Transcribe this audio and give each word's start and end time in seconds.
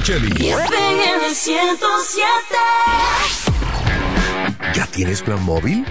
Micheli. 0.00 0.48
FM 0.48 1.34
107. 1.34 2.24
¿Ya 4.72 4.86
tienes 4.86 5.20
plan 5.20 5.44
móvil? 5.44 5.84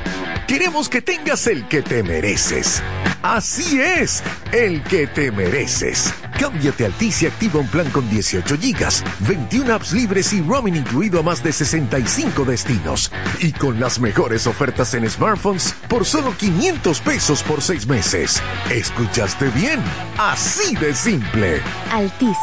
Queremos 0.48 0.90
que 0.90 1.00
tengas 1.00 1.46
el 1.46 1.68
que 1.68 1.84
te 1.84 2.02
mereces. 2.02 2.82
Así 3.22 3.80
es, 3.80 4.24
el 4.52 4.82
que 4.82 5.06
te 5.06 5.32
mereces. 5.32 6.12
Cámbiate 6.40 6.86
a 6.86 6.88
Altis 6.88 7.22
y 7.22 7.28
activa 7.28 7.60
un 7.60 7.68
plan 7.68 7.88
con 7.92 8.10
18 8.10 8.58
gigas, 8.58 9.04
21 9.28 9.76
apps 9.76 9.92
libres 9.92 10.34
y 10.34 10.42
roaming 10.42 10.78
incluido 10.78 11.20
a 11.20 11.23
más 11.23 11.44
de 11.44 11.52
65 11.52 12.46
destinos. 12.46 13.12
Y 13.42 13.54
con 13.54 13.80
las 13.80 14.00
mejores 14.00 14.48
ofertas 14.48 14.94
en 14.94 15.09
smartphones 15.09 15.73
por 15.88 16.06
solo 16.06 16.36
500 16.38 17.00
pesos 17.02 17.44
por 17.44 17.62
6 17.62 17.88
meses. 17.88 18.42
¿Escuchaste 18.70 19.48
bien? 19.50 19.82
Así 20.18 20.76
de 20.76 20.94
simple. 20.94 21.62
Altis, 21.92 22.38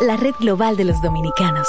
la 0.00 0.16
red 0.16 0.34
global 0.40 0.76
de 0.76 0.84
los 0.84 1.00
dominicanos. 1.02 1.68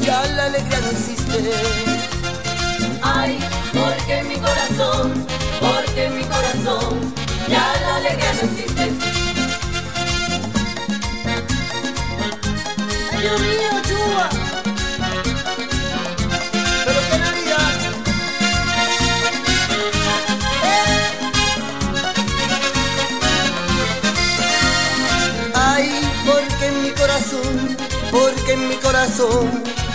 Ya 0.00 0.24
la 0.36 0.44
alegría 0.46 0.80
no 0.80 0.90
existe. 0.90 1.52
Ay, 3.02 3.38
porque 3.72 4.22
mi 4.24 4.36
corazón, 4.36 5.26
porque 5.60 6.08
mi 6.10 6.24
corazón 6.24 7.14
ya 7.48 7.74
la 7.82 7.96
alegría 7.96 8.32
no 8.34 8.42
existe. 8.50 8.92
Dios 13.20 13.40
mío, 13.40 13.70
chua. 13.88 14.45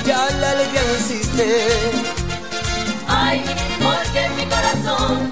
Ya 0.05 0.29
la 0.39 0.51
alegría 0.51 0.81
no 0.83 0.93
existe. 0.93 1.67
Ay, 3.07 3.43
porque 3.81 4.29
mi 4.37 4.45
corazón, 4.45 5.31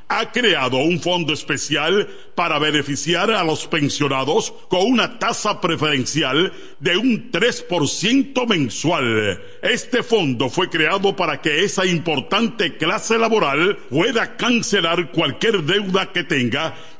ha 0.19 0.29
creado 0.29 0.77
un 0.79 0.99
fondo 0.99 1.31
especial 1.31 2.05
para 2.35 2.59
beneficiar 2.59 3.31
a 3.31 3.45
los 3.45 3.65
pensionados 3.65 4.53
con 4.67 4.81
una 4.85 5.17
tasa 5.19 5.61
preferencial 5.61 6.51
de 6.79 6.97
un 6.97 7.31
3% 7.31 8.45
mensual. 8.45 9.41
Este 9.61 10.03
fondo 10.03 10.49
fue 10.49 10.69
creado 10.69 11.15
para 11.15 11.39
que 11.39 11.63
esa 11.63 11.85
importante 11.85 12.75
clase 12.75 13.17
laboral 13.17 13.77
pueda 13.89 14.35
cancelar 14.35 15.11
cualquier 15.11 15.63
deuda 15.63 16.11
que 16.11 16.25
tenga 16.25 16.75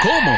¿Cómo? 0.00 0.37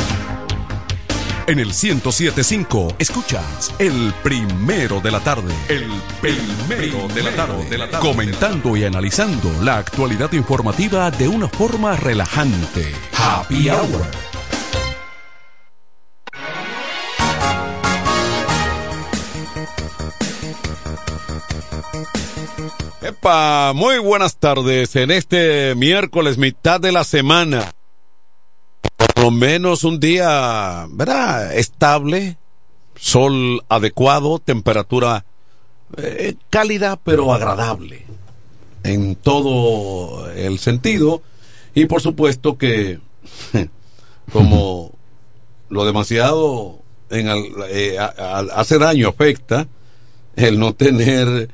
en 1.51 1.59
el 1.59 1.67
1075. 1.67 2.95
Escuchas 2.97 3.73
el 3.77 4.13
primero 4.23 5.01
de 5.01 5.11
la 5.11 5.19
tarde. 5.19 5.53
El 5.67 5.91
primero 6.21 7.09
de 7.09 7.23
la 7.23 7.31
tarde. 7.35 7.69
De 7.69 7.77
la 7.77 7.89
tarde 7.89 8.07
comentando 8.07 8.77
y 8.77 8.85
analizando 8.85 9.51
la 9.61 9.77
actualidad 9.77 10.31
informativa 10.31 11.11
de 11.11 11.27
una 11.27 11.49
forma 11.49 11.97
relajante. 11.97 12.93
Happy 13.17 13.69
Hour. 13.69 14.05
Epa, 23.01 23.73
muy 23.75 23.97
buenas 23.97 24.37
tardes 24.37 24.95
en 24.95 25.11
este 25.11 25.75
miércoles 25.75 26.37
mitad 26.37 26.79
de 26.79 26.93
la 26.93 27.03
semana. 27.03 27.73
Menos 29.29 29.83
un 29.83 29.99
día, 29.99 30.87
¿verdad? 30.89 31.53
Estable, 31.55 32.37
sol 32.95 33.63
adecuado, 33.69 34.39
temperatura 34.39 35.25
eh, 35.97 36.35
cálida 36.49 36.95
pero 36.95 37.33
agradable 37.33 38.05
en 38.83 39.15
todo 39.15 40.31
el 40.31 40.57
sentido. 40.59 41.21
Y 41.75 41.85
por 41.85 42.01
supuesto 42.01 42.57
que, 42.57 42.99
como 44.33 44.91
lo 45.69 45.85
demasiado 45.85 46.79
en 47.09 47.27
al- 47.27 47.45
eh, 47.69 47.97
hace 47.99 48.79
daño, 48.79 49.09
afecta 49.09 49.67
el 50.35 50.59
no 50.59 50.73
tener 50.73 51.49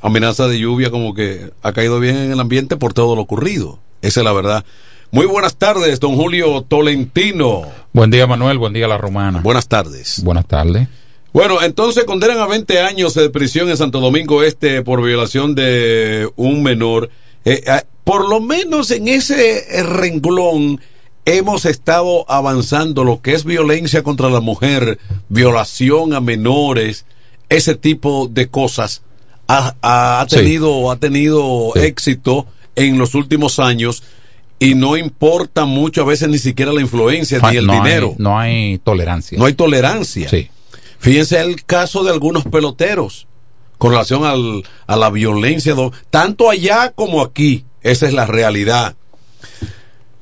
amenaza 0.00 0.46
de 0.48 0.58
lluvia 0.58 0.90
como 0.90 1.14
que 1.14 1.52
ha 1.62 1.72
caído 1.72 2.00
bien 2.00 2.16
en 2.16 2.32
el 2.32 2.40
ambiente 2.40 2.76
por 2.76 2.94
todo 2.94 3.16
lo 3.16 3.22
ocurrido. 3.22 3.78
Esa 4.02 4.20
es 4.20 4.24
la 4.24 4.32
verdad. 4.32 4.64
Muy 5.10 5.26
buenas 5.26 5.56
tardes, 5.56 6.00
don 6.00 6.16
Julio 6.16 6.62
Tolentino. 6.62 7.62
Buen 7.92 8.10
día, 8.10 8.26
Manuel. 8.26 8.58
Buen 8.58 8.72
día, 8.72 8.88
La 8.88 8.98
Romana. 8.98 9.40
Buenas 9.40 9.68
tardes. 9.68 10.22
Buenas 10.22 10.46
tardes. 10.46 10.88
Bueno, 11.32 11.62
entonces 11.62 12.04
condenan 12.04 12.38
a 12.38 12.46
20 12.46 12.80
años 12.80 13.14
de 13.14 13.30
prisión 13.30 13.68
en 13.68 13.76
Santo 13.76 14.00
Domingo 14.00 14.42
Este 14.42 14.82
por 14.82 15.02
violación 15.02 15.54
de 15.54 16.28
un 16.36 16.62
menor. 16.62 17.10
Eh, 17.44 17.62
eh, 17.66 17.82
por 18.04 18.28
lo 18.28 18.40
menos 18.40 18.90
en 18.90 19.08
ese 19.08 19.64
renglón 19.84 20.80
hemos 21.24 21.64
estado 21.64 22.24
avanzando 22.30 23.04
lo 23.04 23.20
que 23.20 23.34
es 23.34 23.44
violencia 23.44 24.02
contra 24.02 24.28
la 24.30 24.40
mujer, 24.40 24.98
violación 25.28 26.14
a 26.14 26.20
menores, 26.20 27.04
ese 27.48 27.74
tipo 27.74 28.28
de 28.30 28.48
cosas. 28.48 29.02
Ha, 29.48 29.74
ha- 29.82 30.20
ha 30.20 30.28
Sí. 30.28 30.36
tenido, 30.36 30.90
ha 30.90 30.96
tenido 30.96 31.72
éxito 31.76 32.46
en 32.74 32.98
los 32.98 33.14
últimos 33.14 33.58
años 33.58 34.02
y 34.58 34.74
no 34.74 34.96
importa 34.96 35.64
mucho 35.64 36.02
a 36.02 36.04
veces 36.04 36.28
ni 36.28 36.38
siquiera 36.38 36.72
la 36.72 36.80
influencia 36.80 37.38
ni 37.50 37.56
el 37.56 37.66
no 37.66 37.74
dinero. 37.74 38.08
Hay, 38.10 38.14
no 38.18 38.38
hay 38.38 38.78
tolerancia. 38.78 39.38
No 39.38 39.44
hay 39.44 39.54
tolerancia. 39.54 40.28
Sí. 40.28 40.50
Fíjense 40.98 41.40
el 41.40 41.64
caso 41.64 42.04
de 42.04 42.10
algunos 42.10 42.44
peloteros 42.44 43.26
con 43.78 43.90
relación 43.90 44.24
al, 44.24 44.62
a 44.86 44.96
la 44.96 45.10
violencia, 45.10 45.74
tanto 46.10 46.50
allá 46.50 46.92
como 46.92 47.22
aquí. 47.22 47.64
Esa 47.82 48.06
es 48.06 48.14
la 48.14 48.26
realidad. 48.26 48.96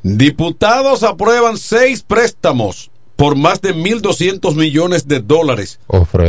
Diputados 0.02 1.02
aprueban 1.02 1.56
seis 1.56 2.02
préstamos 2.02 2.90
por 3.16 3.36
más 3.36 3.62
de 3.62 3.74
1.200 3.74 4.54
millones 4.54 5.08
de 5.08 5.20
dólares. 5.20 5.78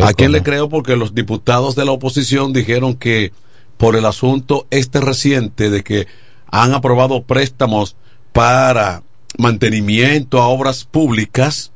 ¿A 0.03 0.13
quién 0.13 0.31
le 0.31 0.43
creo? 0.43 0.69
Porque 0.69 0.95
los 0.95 1.15
diputados 1.15 1.75
de 1.75 1.83
la 1.83 1.91
oposición 1.91 2.53
dijeron 2.53 2.95
que 2.95 3.33
por 3.77 3.95
el 3.95 4.05
asunto 4.05 4.67
este 4.69 5.01
reciente 5.01 5.69
de 5.69 5.83
que 5.83 6.07
han 6.47 6.73
aprobado 6.73 7.23
préstamos 7.23 7.97
para 8.35 9.01
mantenimiento 9.37 10.41
a 10.41 10.49
obras 10.49 10.83
públicas, 10.83 11.71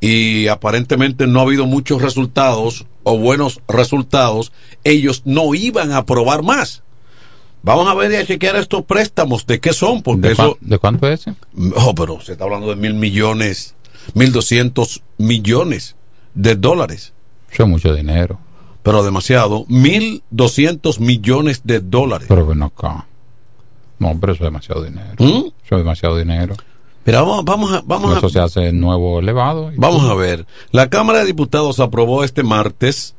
y 0.00 0.48
aparentemente 0.48 1.26
no 1.26 1.40
ha 1.40 1.44
habido 1.44 1.64
muchos 1.64 2.02
resultados 2.02 2.84
o 3.04 3.16
buenos 3.16 3.62
resultados, 3.66 4.52
ellos 4.84 5.22
no 5.24 5.54
iban 5.54 5.92
a 5.92 5.98
aprobar 5.98 6.42
más. 6.42 6.82
Vamos 7.62 7.88
a 7.88 7.94
ver 7.94 8.12
y 8.12 8.16
a 8.16 8.26
chequear 8.26 8.56
estos 8.56 8.84
préstamos, 8.84 9.46
¿de 9.46 9.58
qué 9.58 9.72
son? 9.72 10.02
Porque 10.02 10.28
¿De, 10.28 10.32
eso... 10.34 10.58
de 10.60 10.78
cuánto 10.78 11.08
es 11.08 11.20
ese? 11.20 11.34
Oh, 11.74 11.94
pero 11.94 12.20
se 12.20 12.32
está 12.32 12.44
hablando 12.44 12.68
de 12.68 12.76
mil 12.76 12.92
millones, 12.92 13.74
mil 14.12 14.32
doscientos 14.32 15.02
millones 15.16 15.96
de 16.34 16.56
dólares. 16.56 17.14
Eso 17.50 17.62
es 17.62 17.68
mucho 17.70 17.94
dinero. 17.94 18.38
Pero 18.82 19.02
demasiado, 19.02 19.64
mil 19.68 20.22
doscientos 20.28 21.00
millones 21.00 21.62
de 21.64 21.80
dólares. 21.80 22.26
Pero 22.28 22.46
ven 22.46 22.62
acá. 22.62 23.06
No, 23.98 24.18
pero 24.20 24.32
eso 24.32 24.44
es 24.44 24.46
demasiado 24.48 24.82
dinero. 24.84 25.14
¿Mm? 25.18 25.46
Eso 25.64 25.76
es 25.76 25.78
demasiado 25.78 26.16
dinero. 26.18 26.54
Mira, 27.04 27.20
vamos, 27.22 27.44
vamos 27.44 27.72
a, 27.72 27.82
vamos 27.86 28.16
eso 28.16 28.26
a, 28.26 28.30
se 28.30 28.40
hace 28.40 28.72
nuevo 28.72 29.20
elevado. 29.20 29.72
y- 29.72 29.76
Vamos 29.76 30.04
a 30.10 30.14
ver. 30.14 30.44
La 30.72 30.90
Cámara 30.90 31.20
de 31.20 31.26
Diputados 31.26 31.78
aprobó 31.80 32.24
este 32.24 32.42
martes 32.42 33.14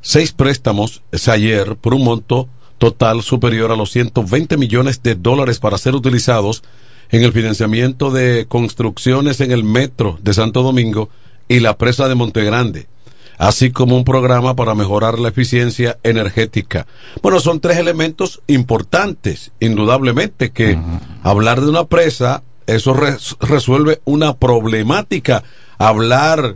seis 0.00 0.32
préstamos, 0.32 1.02
es 1.12 1.28
ayer, 1.28 1.76
por 1.76 1.94
un 1.94 2.02
monto 2.04 2.48
total 2.78 3.22
superior 3.22 3.70
a 3.70 3.76
los 3.76 3.92
120 3.92 4.56
millones 4.56 5.00
de 5.04 5.14
dólares 5.14 5.60
para 5.60 5.78
ser 5.78 5.94
utilizados 5.94 6.64
en 7.10 7.22
el 7.22 7.32
financiamiento 7.32 8.10
de 8.10 8.46
construcciones 8.48 9.40
en 9.40 9.52
el 9.52 9.62
metro 9.62 10.18
de 10.20 10.34
Santo 10.34 10.62
Domingo 10.64 11.08
y 11.46 11.60
la 11.60 11.78
presa 11.78 12.08
de 12.08 12.16
Montegrande, 12.16 12.88
así 13.42 13.72
como 13.72 13.96
un 13.96 14.04
programa 14.04 14.54
para 14.54 14.76
mejorar 14.76 15.18
la 15.18 15.30
eficiencia 15.30 15.98
energética. 16.04 16.86
Bueno, 17.22 17.40
son 17.40 17.58
tres 17.58 17.76
elementos 17.76 18.40
importantes, 18.46 19.50
indudablemente, 19.58 20.52
que 20.52 20.78
hablar 21.24 21.60
de 21.60 21.68
una 21.68 21.86
presa, 21.86 22.44
eso 22.68 22.94
res- 22.94 23.36
resuelve 23.40 24.00
una 24.04 24.34
problemática. 24.36 25.42
Hablar 25.76 26.54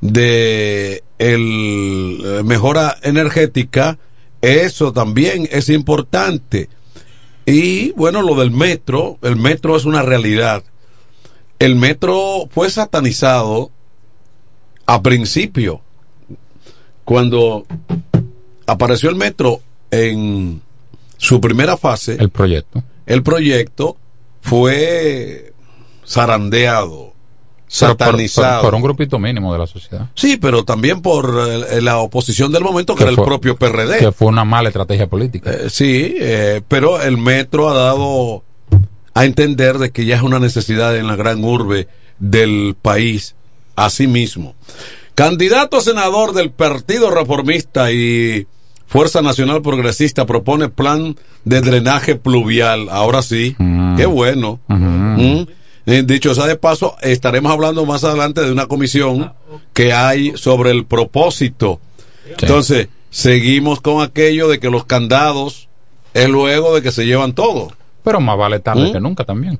de 0.00 1.04
el 1.18 2.22
eh, 2.24 2.42
mejora 2.44 2.96
energética, 3.02 3.98
eso 4.40 4.94
también 4.94 5.46
es 5.52 5.68
importante. 5.68 6.70
Y 7.44 7.92
bueno, 7.92 8.22
lo 8.22 8.36
del 8.36 8.52
metro, 8.52 9.18
el 9.20 9.36
metro 9.36 9.76
es 9.76 9.84
una 9.84 10.00
realidad. 10.00 10.64
El 11.58 11.76
metro 11.76 12.48
fue 12.50 12.70
satanizado 12.70 13.70
a 14.86 15.02
principio, 15.02 15.82
cuando 17.06 17.64
apareció 18.66 19.08
el 19.08 19.16
metro 19.16 19.60
en 19.90 20.60
su 21.16 21.40
primera 21.40 21.78
fase. 21.78 22.16
El 22.20 22.28
proyecto. 22.28 22.82
El 23.06 23.22
proyecto 23.22 23.96
fue 24.42 25.52
zarandeado, 26.06 26.96
por- 27.06 27.12
satanizado. 27.68 28.60
Por, 28.62 28.70
por 28.70 28.74
un 28.74 28.82
grupito 28.82 29.18
mínimo 29.18 29.52
de 29.52 29.58
la 29.60 29.66
sociedad. 29.66 30.08
Sí, 30.14 30.36
pero 30.36 30.64
también 30.64 31.00
por 31.00 31.32
eh, 31.70 31.80
la 31.80 31.98
oposición 31.98 32.50
del 32.52 32.62
momento, 32.64 32.94
que, 32.94 33.04
era 33.04 33.10
el 33.10 33.16
fue- 33.16 33.24
propio 33.24 33.56
PRD. 33.56 33.98
Que 33.98 34.12
fue 34.12 34.28
una 34.28 34.44
mala 34.44 34.68
estrategia 34.68 35.06
política. 35.06 35.52
Eh, 35.52 35.70
sí, 35.70 36.14
eh, 36.18 36.60
pero 36.66 37.00
el 37.00 37.16
metro 37.18 37.70
ha 37.70 37.74
dado 37.74 38.42
a 39.14 39.24
entender 39.24 39.78
de 39.78 39.90
que 39.92 40.04
ya 40.04 40.16
es 40.16 40.22
una 40.22 40.38
necesidad 40.38 40.96
en 40.96 41.06
la 41.06 41.16
gran 41.16 41.42
urbe 41.44 41.88
del 42.18 42.76
país, 42.82 43.34
asimismo. 43.76 44.54
Candidato 45.16 45.78
a 45.78 45.80
senador 45.80 46.34
del 46.34 46.50
Partido 46.50 47.10
Reformista 47.10 47.90
y 47.90 48.46
Fuerza 48.86 49.22
Nacional 49.22 49.62
Progresista 49.62 50.26
propone 50.26 50.68
plan 50.68 51.16
de 51.42 51.62
drenaje 51.62 52.16
pluvial. 52.16 52.90
Ahora 52.90 53.22
sí, 53.22 53.56
qué 53.96 54.04
bueno. 54.04 54.60
Mm. 54.68 55.44
Eh, 55.86 56.02
Dicho 56.04 56.34
sea 56.34 56.44
de 56.44 56.56
paso, 56.56 56.96
estaremos 57.00 57.50
hablando 57.50 57.86
más 57.86 58.04
adelante 58.04 58.42
de 58.42 58.52
una 58.52 58.66
comisión 58.66 59.32
que 59.72 59.94
hay 59.94 60.36
sobre 60.36 60.70
el 60.70 60.84
propósito. 60.84 61.80
Entonces, 62.38 62.88
seguimos 63.08 63.80
con 63.80 64.02
aquello 64.02 64.48
de 64.48 64.60
que 64.60 64.68
los 64.68 64.84
candados 64.84 65.70
es 66.12 66.28
luego 66.28 66.74
de 66.74 66.82
que 66.82 66.92
se 66.92 67.06
llevan 67.06 67.32
todo. 67.32 67.72
Pero 68.04 68.20
más 68.20 68.36
vale 68.36 68.60
tarde 68.60 68.90
¿Mm? 68.90 68.92
que 68.92 69.00
nunca 69.00 69.24
también. 69.24 69.58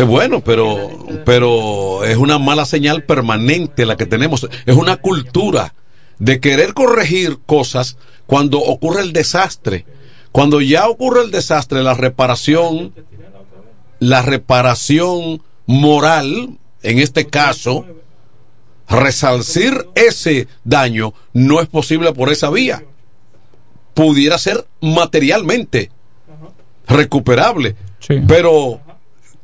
Es 0.00 0.06
bueno, 0.06 0.40
pero, 0.40 0.88
pero 1.26 2.04
es 2.04 2.16
una 2.16 2.38
mala 2.38 2.64
señal 2.64 3.02
permanente 3.02 3.84
la 3.84 3.98
que 3.98 4.06
tenemos. 4.06 4.48
Es 4.64 4.74
una 4.74 4.96
cultura 4.96 5.74
de 6.18 6.40
querer 6.40 6.72
corregir 6.72 7.40
cosas 7.44 7.98
cuando 8.26 8.60
ocurre 8.60 9.02
el 9.02 9.12
desastre. 9.12 9.84
Cuando 10.32 10.62
ya 10.62 10.88
ocurre 10.88 11.24
el 11.24 11.30
desastre, 11.30 11.82
la 11.82 11.92
reparación, 11.92 12.94
la 13.98 14.22
reparación 14.22 15.42
moral, 15.66 16.56
en 16.82 16.98
este 16.98 17.26
caso, 17.26 17.84
resalcir 18.88 19.86
ese 19.94 20.48
daño 20.64 21.12
no 21.34 21.60
es 21.60 21.68
posible 21.68 22.14
por 22.14 22.32
esa 22.32 22.48
vía. 22.48 22.84
Pudiera 23.92 24.38
ser 24.38 24.66
materialmente 24.80 25.90
recuperable, 26.86 27.76
pero 28.26 28.80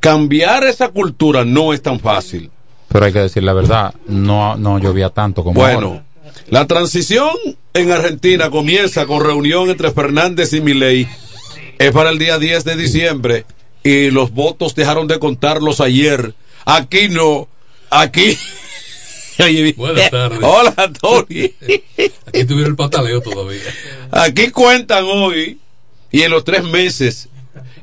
cambiar 0.00 0.64
esa 0.64 0.88
cultura 0.88 1.44
no 1.44 1.72
es 1.72 1.82
tan 1.82 2.00
fácil. 2.00 2.50
Pero 2.88 3.04
hay 3.04 3.12
que 3.12 3.18
decir 3.20 3.42
la 3.42 3.52
verdad, 3.52 3.94
no, 4.06 4.56
no 4.56 4.78
llovía 4.78 5.10
tanto 5.10 5.42
como 5.42 5.60
Bueno, 5.60 5.86
ahora. 5.88 6.04
la 6.48 6.66
transición 6.66 7.30
en 7.74 7.90
Argentina 7.92 8.50
comienza 8.50 9.06
con 9.06 9.24
reunión 9.24 9.68
entre 9.70 9.90
Fernández 9.90 10.52
y 10.52 10.60
Milei. 10.60 11.08
Es 11.78 11.90
para 11.92 12.10
el 12.10 12.18
día 12.18 12.38
10 12.38 12.64
de 12.64 12.76
diciembre 12.76 13.44
y 13.82 14.10
los 14.10 14.30
votos 14.32 14.74
dejaron 14.74 15.08
de 15.08 15.18
contarlos 15.18 15.80
ayer. 15.80 16.34
Aquí 16.64 17.08
no, 17.08 17.48
aquí. 17.90 18.38
Buenas 19.76 20.10
tardes. 20.10 20.38
Hola, 20.42 20.90
Tony. 21.00 21.52
Aquí 22.28 22.44
tuviera 22.46 22.68
el 22.68 22.76
pataleo 22.76 23.20
todavía. 23.20 23.60
Aquí 24.10 24.50
cuentan 24.50 25.04
hoy 25.04 25.58
y 26.10 26.22
en 26.22 26.30
los 26.30 26.44
tres 26.44 26.64
meses. 26.64 27.28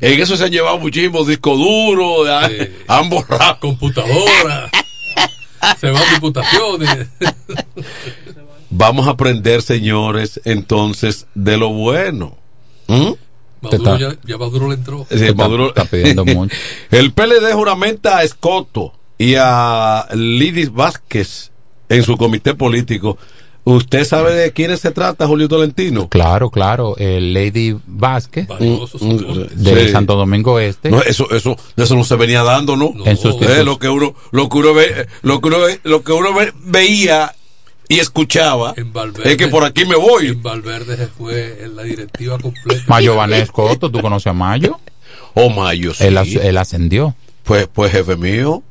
En 0.02 0.19
eso 0.22 0.36
se 0.38 0.43
han 0.46 0.52
llevado 0.52 0.78
muchísimos 0.80 1.28
discos 1.28 1.58
duros, 1.58 2.28
han, 2.28 2.52
han 2.88 3.10
borrado. 3.10 3.60
Computadora. 3.60 4.69
se 5.80 5.89
van 5.91 6.04
diputaciones. 6.13 7.08
Vamos 8.69 9.08
a 9.08 9.12
aprender, 9.12 9.62
señores, 9.62 10.41
entonces, 10.46 11.28
de 11.36 11.58
lo 11.58 11.69
bueno. 11.69 12.38
¿Mm? 12.88 13.12
Maduro 13.62 13.98
ya, 13.98 14.17
ya 14.26 14.38
Maduro 14.38 14.67
le 14.67 14.76
entró. 14.76 15.08
Sí, 15.10 15.34
Maduro- 15.36 15.74
El 16.91 17.13
PLD 17.13 17.54
juramenta 17.54 18.17
a 18.17 18.24
Escoto 18.24 18.93
y 19.17 19.36
a 19.38 20.08
Lidis 20.13 20.74
Vázquez 20.74 21.52
en 21.88 22.04
su 22.04 22.17
comité 22.17 22.56
político. 22.56 23.17
¿Usted 23.65 24.04
sabe 24.04 24.34
de 24.34 24.52
quiénes 24.52 24.82
se 24.82 24.91
trata, 24.91 25.26
Julio 25.26 25.47
Tolentino? 25.47 26.10
Claro, 26.10 26.49
claro. 26.49 26.97
El 26.97 27.34
Lady 27.34 27.78
Vázquez 27.88 28.47
Mm, 28.49 29.36
de 29.56 29.86
sí. 29.86 29.91
Santo 29.91 30.15
Domingo 30.15 30.60
Este. 30.60 30.89
No, 30.91 31.02
eso, 31.02 31.32
eso, 31.32 31.56
eso 31.78 31.95
no 31.95 32.04
se 32.04 32.15
venía 32.17 32.43
dando, 32.43 32.76
¿no? 32.76 32.93
En. 33.06 33.17
Eh, 33.17 33.63
lo 33.63 33.80
que 33.80 33.88
uno, 33.88 34.15
lo 34.32 34.49
que 34.49 34.58
uno 34.58 34.73
ve, 34.73 35.08
lo 35.21 35.39
que 35.39 35.47
uno, 35.47 35.60
ve- 35.62 35.80
lo 35.84 36.04
que 36.04 36.12
uno 36.12 36.34
ve- 36.34 36.52
veía 36.65 37.34
y 37.88 37.99
escuchaba 37.99 38.73
es 39.23 39.38
que 39.38 39.47
por 39.47 39.63
aquí 39.63 39.86
me 39.86 39.95
voy. 39.95 40.28
En 40.28 40.43
Valverde 40.43 40.97
se 40.97 41.08
fue 41.08 41.63
en 41.63 41.76
la 41.78 41.84
directiva 41.84 42.38
completa. 42.39 42.84
Mayo 42.88 43.15
Vanesco 43.15 43.78
¿tú 43.78 43.91
conoces 44.02 44.28
a 44.28 44.34
Mayo? 44.34 44.80
O 45.36 45.49
Mayo, 45.49 45.93
sí. 45.93 46.04
Él, 46.06 46.17
él 46.17 46.58
ascendió. 46.58 47.15
Pues, 47.43 47.67
pues 47.71 47.91
jefe 47.93 48.15
mío. 48.17 48.62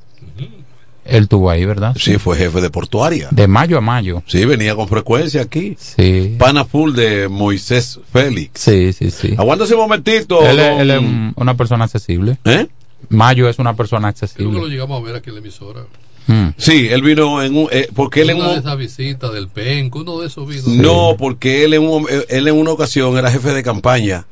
Él 1.04 1.26
tuvo 1.28 1.50
ahí, 1.50 1.64
¿verdad? 1.64 1.94
Sí, 1.98 2.18
fue 2.18 2.36
jefe 2.36 2.60
de 2.60 2.70
portuaria. 2.70 3.28
De 3.32 3.48
mayo 3.48 3.76
a 3.78 3.80
mayo. 3.80 4.22
Sí, 4.26 4.44
venía 4.44 4.74
con 4.76 4.86
frecuencia 4.88 5.42
aquí. 5.42 5.76
Sí. 5.78 6.36
Pana 6.38 6.64
full 6.64 6.94
de 6.94 7.28
Moisés 7.28 7.98
Félix. 8.12 8.60
Sí, 8.60 8.92
sí, 8.92 9.10
sí. 9.10 9.34
Aguántese 9.36 9.74
un 9.74 9.80
momentito. 9.80 10.40
Él, 10.48 10.58
es- 10.60 10.70
don- 10.70 10.80
él 10.80 10.90
es 10.90 10.98
un- 11.00 11.32
una 11.36 11.56
persona 11.56 11.84
accesible. 11.84 12.38
¿Eh? 12.44 12.68
Mayo 13.08 13.48
es 13.48 13.58
una 13.58 13.74
persona 13.74 14.12
Creo 14.12 14.28
que 14.28 14.42
lo 14.42 14.48
accesible. 14.58 14.68
llegamos 14.70 15.00
a 15.00 15.04
ver 15.04 15.16
aquí 15.16 15.30
en 15.30 15.34
la 15.34 15.40
emisora. 15.40 15.80
Mm. 16.26 16.48
Sí, 16.56 16.88
él 16.90 17.02
vino 17.02 17.42
en 17.42 17.56
un, 17.56 17.68
eh, 17.72 17.88
porque 17.94 18.22
él 18.22 18.30
en 18.30 18.36
una 18.36 18.48
de 18.48 18.52
un, 18.54 18.58
esas 18.60 18.78
visitas 18.78 19.32
del 19.32 19.48
PENC, 19.48 19.94
uno 19.96 20.20
de 20.20 20.26
esos 20.28 20.46
vino. 20.48 20.62
no, 20.82 21.16
porque 21.18 21.64
él 21.64 21.74
en 21.74 21.82
un, 21.82 22.06
él 22.28 22.48
en 22.48 22.54
una 22.56 22.70
ocasión 22.72 23.16
era 23.18 23.30
jefe 23.30 23.52
de 23.52 23.62
campaña. 23.62 24.26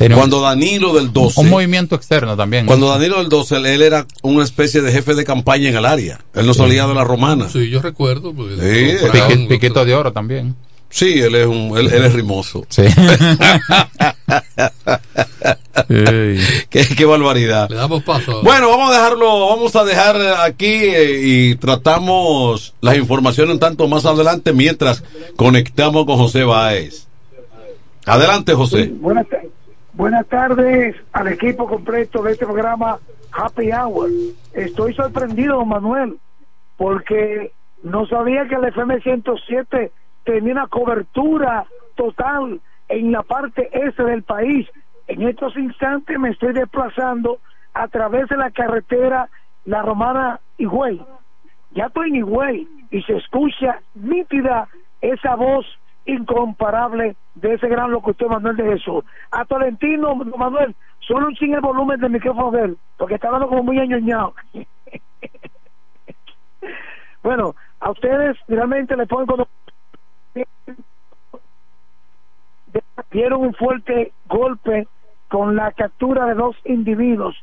un- 0.00 0.12
Cuando 0.12 0.40
Danilo 0.40 0.94
del 0.94 1.12
12, 1.12 1.40
Un 1.42 1.50
movimiento 1.50 1.94
externo 1.96 2.34
también. 2.36 2.64
cuando 2.66 2.88
Danilo 2.88 3.18
del 3.18 3.28
12, 3.28 3.56
él 3.56 3.82
era 3.82 4.06
una 4.22 4.42
especie 4.42 4.80
de 4.80 4.90
jefe 4.90 5.14
de 5.14 5.24
campaña 5.24 5.68
en 5.68 5.76
el 5.76 5.84
área. 5.84 6.20
Él 6.34 6.46
no 6.46 6.54
salía 6.54 6.86
de 6.86 6.94
la 6.94 7.04
romana. 7.04 7.48
Sí, 7.48 7.68
yo 7.68 7.80
recuerdo. 7.82 8.32
Sí, 8.32 8.96
compraron, 9.00 9.46
Piquito 9.48 9.84
de 9.84 9.94
oro 9.94 10.12
también. 10.12 10.56
Sí, 10.88 11.20
él 11.20 11.34
es 11.34 11.46
un, 11.46 11.76
él, 11.76 11.92
él 11.92 12.04
es 12.04 12.12
rimoso. 12.14 12.64
Sí. 12.68 12.82
qué, 16.70 16.84
qué 16.96 17.04
barbaridad. 17.04 17.68
Le 17.68 17.76
damos 17.76 18.02
paso. 18.02 18.42
Bueno, 18.42 18.68
vamos 18.70 18.90
a 18.90 18.94
dejarlo, 18.94 19.48
vamos 19.48 19.76
a 19.76 19.84
dejar 19.84 20.16
aquí 20.44 20.66
eh, 20.66 21.20
y 21.22 21.54
tratamos 21.56 22.74
las 22.80 22.96
informaciones 22.96 23.54
un 23.54 23.60
tanto 23.60 23.86
más 23.88 24.06
adelante 24.06 24.52
mientras 24.52 25.04
conectamos 25.36 26.06
con 26.06 26.16
José 26.16 26.44
Báez. 26.44 27.06
Adelante, 28.06 28.54
José. 28.54 28.90
Buenas, 29.00 29.26
buenas 29.92 30.26
tardes 30.26 30.94
al 31.12 31.28
equipo 31.28 31.66
completo 31.66 32.22
de 32.22 32.32
este 32.32 32.46
programa 32.46 32.98
Happy 33.32 33.70
Hour. 33.72 34.10
Estoy 34.54 34.94
sorprendido, 34.94 35.56
don 35.56 35.68
Manuel, 35.68 36.16
porque 36.76 37.52
no 37.82 38.06
sabía 38.06 38.46
que 38.48 38.54
el 38.54 38.64
FM 38.64 39.00
107 39.00 39.90
tenía 40.26 40.52
una 40.52 40.66
cobertura 40.66 41.64
total 41.94 42.60
en 42.88 43.12
la 43.12 43.22
parte 43.22 43.70
este 43.72 44.04
del 44.04 44.22
país. 44.24 44.68
En 45.06 45.22
estos 45.22 45.56
instantes 45.56 46.18
me 46.18 46.30
estoy 46.30 46.52
desplazando 46.52 47.38
a 47.72 47.88
través 47.88 48.28
de 48.28 48.36
la 48.36 48.50
carretera 48.50 49.28
La 49.64 49.82
Romana 49.82 50.40
Higüey. 50.58 51.00
Ya 51.70 51.86
estoy 51.86 52.08
en 52.08 52.16
Higüey 52.16 52.68
y 52.90 53.02
se 53.02 53.16
escucha 53.16 53.80
nítida 53.94 54.68
esa 55.00 55.36
voz 55.36 55.64
incomparable 56.06 57.16
de 57.34 57.54
ese 57.54 57.68
gran 57.68 57.90
locutor 57.90 58.28
Manuel 58.28 58.56
de 58.56 58.64
Jesús. 58.64 59.04
A 59.30 59.44
Tolentino, 59.44 60.14
Manuel, 60.16 60.74
solo 61.00 61.28
un 61.28 61.34
ching 61.34 61.54
el 61.54 61.60
volumen 61.60 62.00
del 62.00 62.10
micrófono 62.10 62.50
de 62.50 62.64
él, 62.64 62.78
porque 62.96 63.14
está 63.14 63.28
hablando 63.28 63.48
como 63.48 63.62
muy 63.62 63.78
añoñado. 63.78 64.34
bueno, 67.22 67.54
a 67.80 67.90
ustedes 67.90 68.36
realmente 68.48 68.96
le 68.96 69.06
ponen 69.06 69.26
cuando 69.26 69.48
dieron 73.10 73.40
un 73.40 73.54
fuerte 73.54 74.12
golpe 74.28 74.88
con 75.28 75.56
la 75.56 75.72
captura 75.72 76.26
de 76.26 76.34
dos 76.34 76.56
individuos 76.64 77.34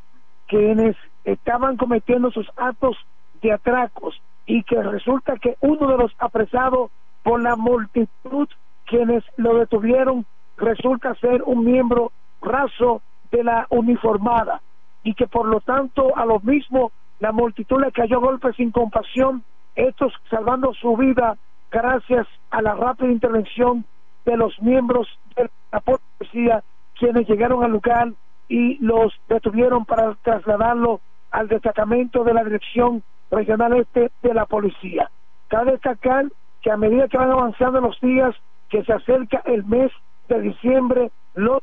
quienes 0.47 0.95
estaban 1.25 1.77
cometiendo 1.77 2.32
sus 2.32 2.47
actos 2.58 2.97
de 3.41 3.53
atracos 3.53 4.21
y 4.45 4.63
que 4.63 4.82
resulta 4.82 5.38
que 5.38 5.56
uno 5.62 5.88
de 5.88 5.97
los 5.97 6.12
apresados 6.19 6.91
por 7.23 7.41
la 7.41 7.56
multitud 7.56 8.47
quienes 8.86 9.23
lo 9.38 9.56
detuvieron 9.56 10.25
resulta 10.58 11.15
ser 11.15 11.41
un 11.43 11.65
miembro 11.65 12.12
raso 12.41 13.01
de 13.32 13.43
la 13.43 13.65
uniformada 13.69 14.62
y 15.03 15.15
que 15.15 15.27
por 15.27 15.47
lo 15.47 15.60
tanto 15.62 16.15
a 16.15 16.25
lo 16.25 16.39
mismo 16.39 16.91
la 17.19 17.32
multitud 17.32 17.82
le 17.82 17.91
cayó 17.91 18.19
golpes 18.19 18.56
sin 18.58 18.71
compasión, 18.71 19.43
estos 19.75 20.13
salvando 20.29 20.73
su 20.73 20.95
vida 20.97 21.38
gracias 21.73 22.27
a 22.51 22.62
la 22.62 22.75
rápida 22.75 23.12
intervención 23.12 23.83
de 24.25 24.38
los 24.38 24.53
miembros 24.62 25.07
de 25.36 25.49
la 25.71 25.81
policía 25.81 26.63
quienes 26.97 27.27
llegaron 27.27 27.63
al 27.63 27.71
lugar 27.71 28.13
y 28.47 28.77
los 28.77 29.12
detuvieron 29.27 29.83
para 29.83 30.15
trasladarlo 30.21 31.01
al 31.31 31.47
destacamento 31.47 32.23
de 32.23 32.33
la 32.33 32.43
Dirección 32.43 33.03
Regional 33.31 33.73
Este 33.73 34.12
de 34.21 34.33
la 34.33 34.45
Policía. 34.45 35.09
Cabe 35.47 35.71
destacar 35.71 36.25
que 36.62 36.71
a 36.71 36.77
medida 36.77 37.07
que 37.07 37.17
van 37.17 37.31
avanzando 37.31 37.81
los 37.81 37.99
días, 37.99 38.36
que 38.69 38.83
se 38.83 38.93
acerca 38.93 39.41
el 39.45 39.65
mes 39.65 39.91
de 40.29 40.41
diciembre, 40.41 41.12
los 41.33 41.62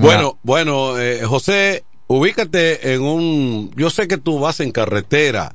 Bueno, 0.00 0.38
bueno, 0.42 0.98
eh, 0.98 1.22
José, 1.24 1.84
ubícate 2.06 2.92
en 2.94 3.02
un. 3.02 3.70
Yo 3.76 3.90
sé 3.90 4.08
que 4.08 4.18
tú 4.18 4.38
vas 4.40 4.60
en 4.60 4.72
carretera, 4.72 5.54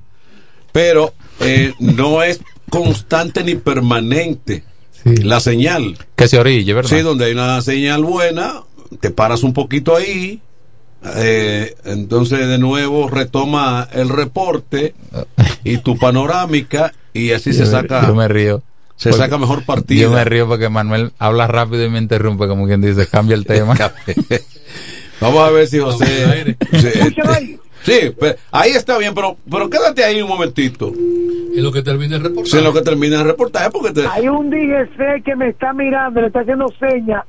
pero 0.71 1.13
eh, 1.39 1.73
no 1.79 2.23
es 2.23 2.39
constante 2.69 3.43
ni 3.43 3.55
permanente 3.55 4.63
la 5.03 5.39
señal. 5.39 5.97
Que 6.15 6.27
se 6.27 6.39
orille, 6.39 6.73
¿verdad? 6.73 6.89
Sí, 6.89 7.01
donde 7.01 7.25
hay 7.25 7.33
una 7.33 7.61
señal 7.61 8.03
buena, 8.03 8.61
te 8.99 9.09
paras 9.11 9.43
un 9.43 9.53
poquito 9.53 9.95
ahí, 9.95 10.39
eh, 11.15 11.73
entonces 11.85 12.47
de 12.47 12.57
nuevo 12.59 13.09
retoma 13.09 13.87
el 13.91 14.09
reporte 14.09 14.93
y 15.63 15.77
tu 15.79 15.97
panorámica 15.97 16.93
y 17.13 17.31
así 17.31 17.51
se 17.53 17.65
Yo 17.65 17.71
saca. 17.71 18.05
Yo 18.07 18.13
me 18.15 18.27
río. 18.27 18.61
Se 18.95 19.09
Porque- 19.09 19.23
saca 19.23 19.37
mejor 19.39 19.65
partido. 19.65 20.03
Yo 20.03 20.11
me 20.15 20.23
río 20.23 20.47
porque 20.47 20.69
Manuel 20.69 21.11
habla 21.17 21.47
rápido 21.47 21.83
y 21.83 21.89
me 21.89 21.97
interrumpe, 21.97 22.47
como 22.47 22.67
quien 22.67 22.81
dice, 22.81 23.07
cambia 23.07 23.33
el 23.35 23.45
tema. 23.47 23.75
Vamos 25.21 25.39
a 25.47 25.51
ver 25.51 25.67
si 25.67 25.77
José. 25.79 26.55
Sí, 26.73 27.21
ahí. 27.29 27.59
sí, 27.83 27.93
ahí 28.51 28.71
está 28.71 28.97
bien, 28.97 29.13
pero, 29.13 29.37
pero 29.49 29.69
quédate 29.69 30.03
ahí 30.03 30.21
un 30.21 30.27
momentito. 30.29 30.91
En 31.53 31.63
lo 31.63 31.71
que 31.71 31.81
termine 31.81 32.15
el 32.15 32.23
reportaje. 32.23 32.57
En 32.59 32.63
lo 32.63 32.71
que 32.73 32.81
termina 32.81 33.19
el 33.19 33.25
reportaje, 33.27 33.69
porque 33.71 33.91
te. 33.91 34.07
Hay 34.07 34.27
un 34.29 34.49
DGC 34.49 35.21
que 35.25 35.35
me 35.35 35.49
está 35.49 35.73
mirando, 35.73 36.21
le 36.21 36.27
está 36.27 36.39
haciendo 36.41 36.67
señas, 36.79 37.23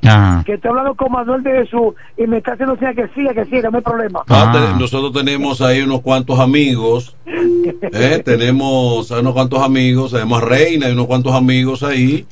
que 0.44 0.54
está 0.54 0.68
hablando 0.68 0.94
con 0.94 1.10
Manuel 1.12 1.42
de 1.42 1.50
Jesús 1.64 1.94
y 2.16 2.26
me 2.28 2.38
está 2.38 2.52
haciendo 2.52 2.76
señas 2.76 2.94
que 2.94 3.06
sí, 3.14 3.26
que 3.34 3.44
sí, 3.46 3.50
que 3.50 3.62
no 3.70 3.78
hay 3.78 3.82
problema. 3.82 4.22
Ah, 4.28 4.52
te- 4.52 4.78
nosotros 4.80 5.12
tenemos 5.12 5.60
ahí 5.60 5.80
unos 5.82 6.02
cuantos 6.02 6.38
amigos, 6.38 7.16
¿eh? 7.26 8.22
tenemos 8.24 9.10
unos 9.10 9.32
cuantos 9.32 9.60
amigos, 9.60 10.12
tenemos 10.12 10.40
a 10.40 10.44
Reina 10.46 10.88
y 10.88 10.92
unos 10.92 11.06
cuantos 11.06 11.34
amigos 11.34 11.82
ahí, 11.82 12.24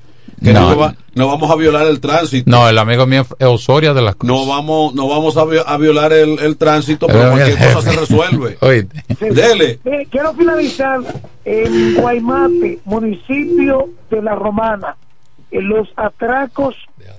que 0.43 0.53
no, 0.53 0.71
No. 0.71 0.79
va- 0.79 0.95
no 1.15 1.27
vamos 1.27 1.51
a 1.51 1.57
violar 1.57 1.87
el 1.87 2.01
tránsito. 2.01 2.51
No, 2.51 2.69
el 2.69 2.79
amigo 2.79 3.07
mío 3.07 3.23
es 3.39 3.47
Osoria 3.47 3.93
de 3.93 4.03
las 4.03 4.15
Cruz. 4.17 4.31
No 4.31 4.47
vamos, 4.47 4.95
no 4.95 5.09
vamos 5.09 5.37
a, 5.37 5.45
vi- 5.45 5.59
a 5.65 5.77
violar 5.77 6.13
el, 6.13 6.39
el 6.39 6.57
tránsito, 6.57 7.07
pero 7.07 7.31
cualquier 7.33 7.75
cosa 7.75 7.91
se 7.91 8.01
resuelve. 8.01 8.57
Oíste. 8.63 9.05
Dele. 9.31 9.79
Eh, 9.85 10.07
quiero 10.11 10.33
finalizar 10.35 11.01
en 11.45 11.95
Guaymate, 11.97 12.79
municipio 12.85 13.89
de 14.11 14.23
La 14.23 14.35
Romana. 14.35 14.97
Eh, 15.51 15.61
los 15.61 15.89
atracos 15.97 16.75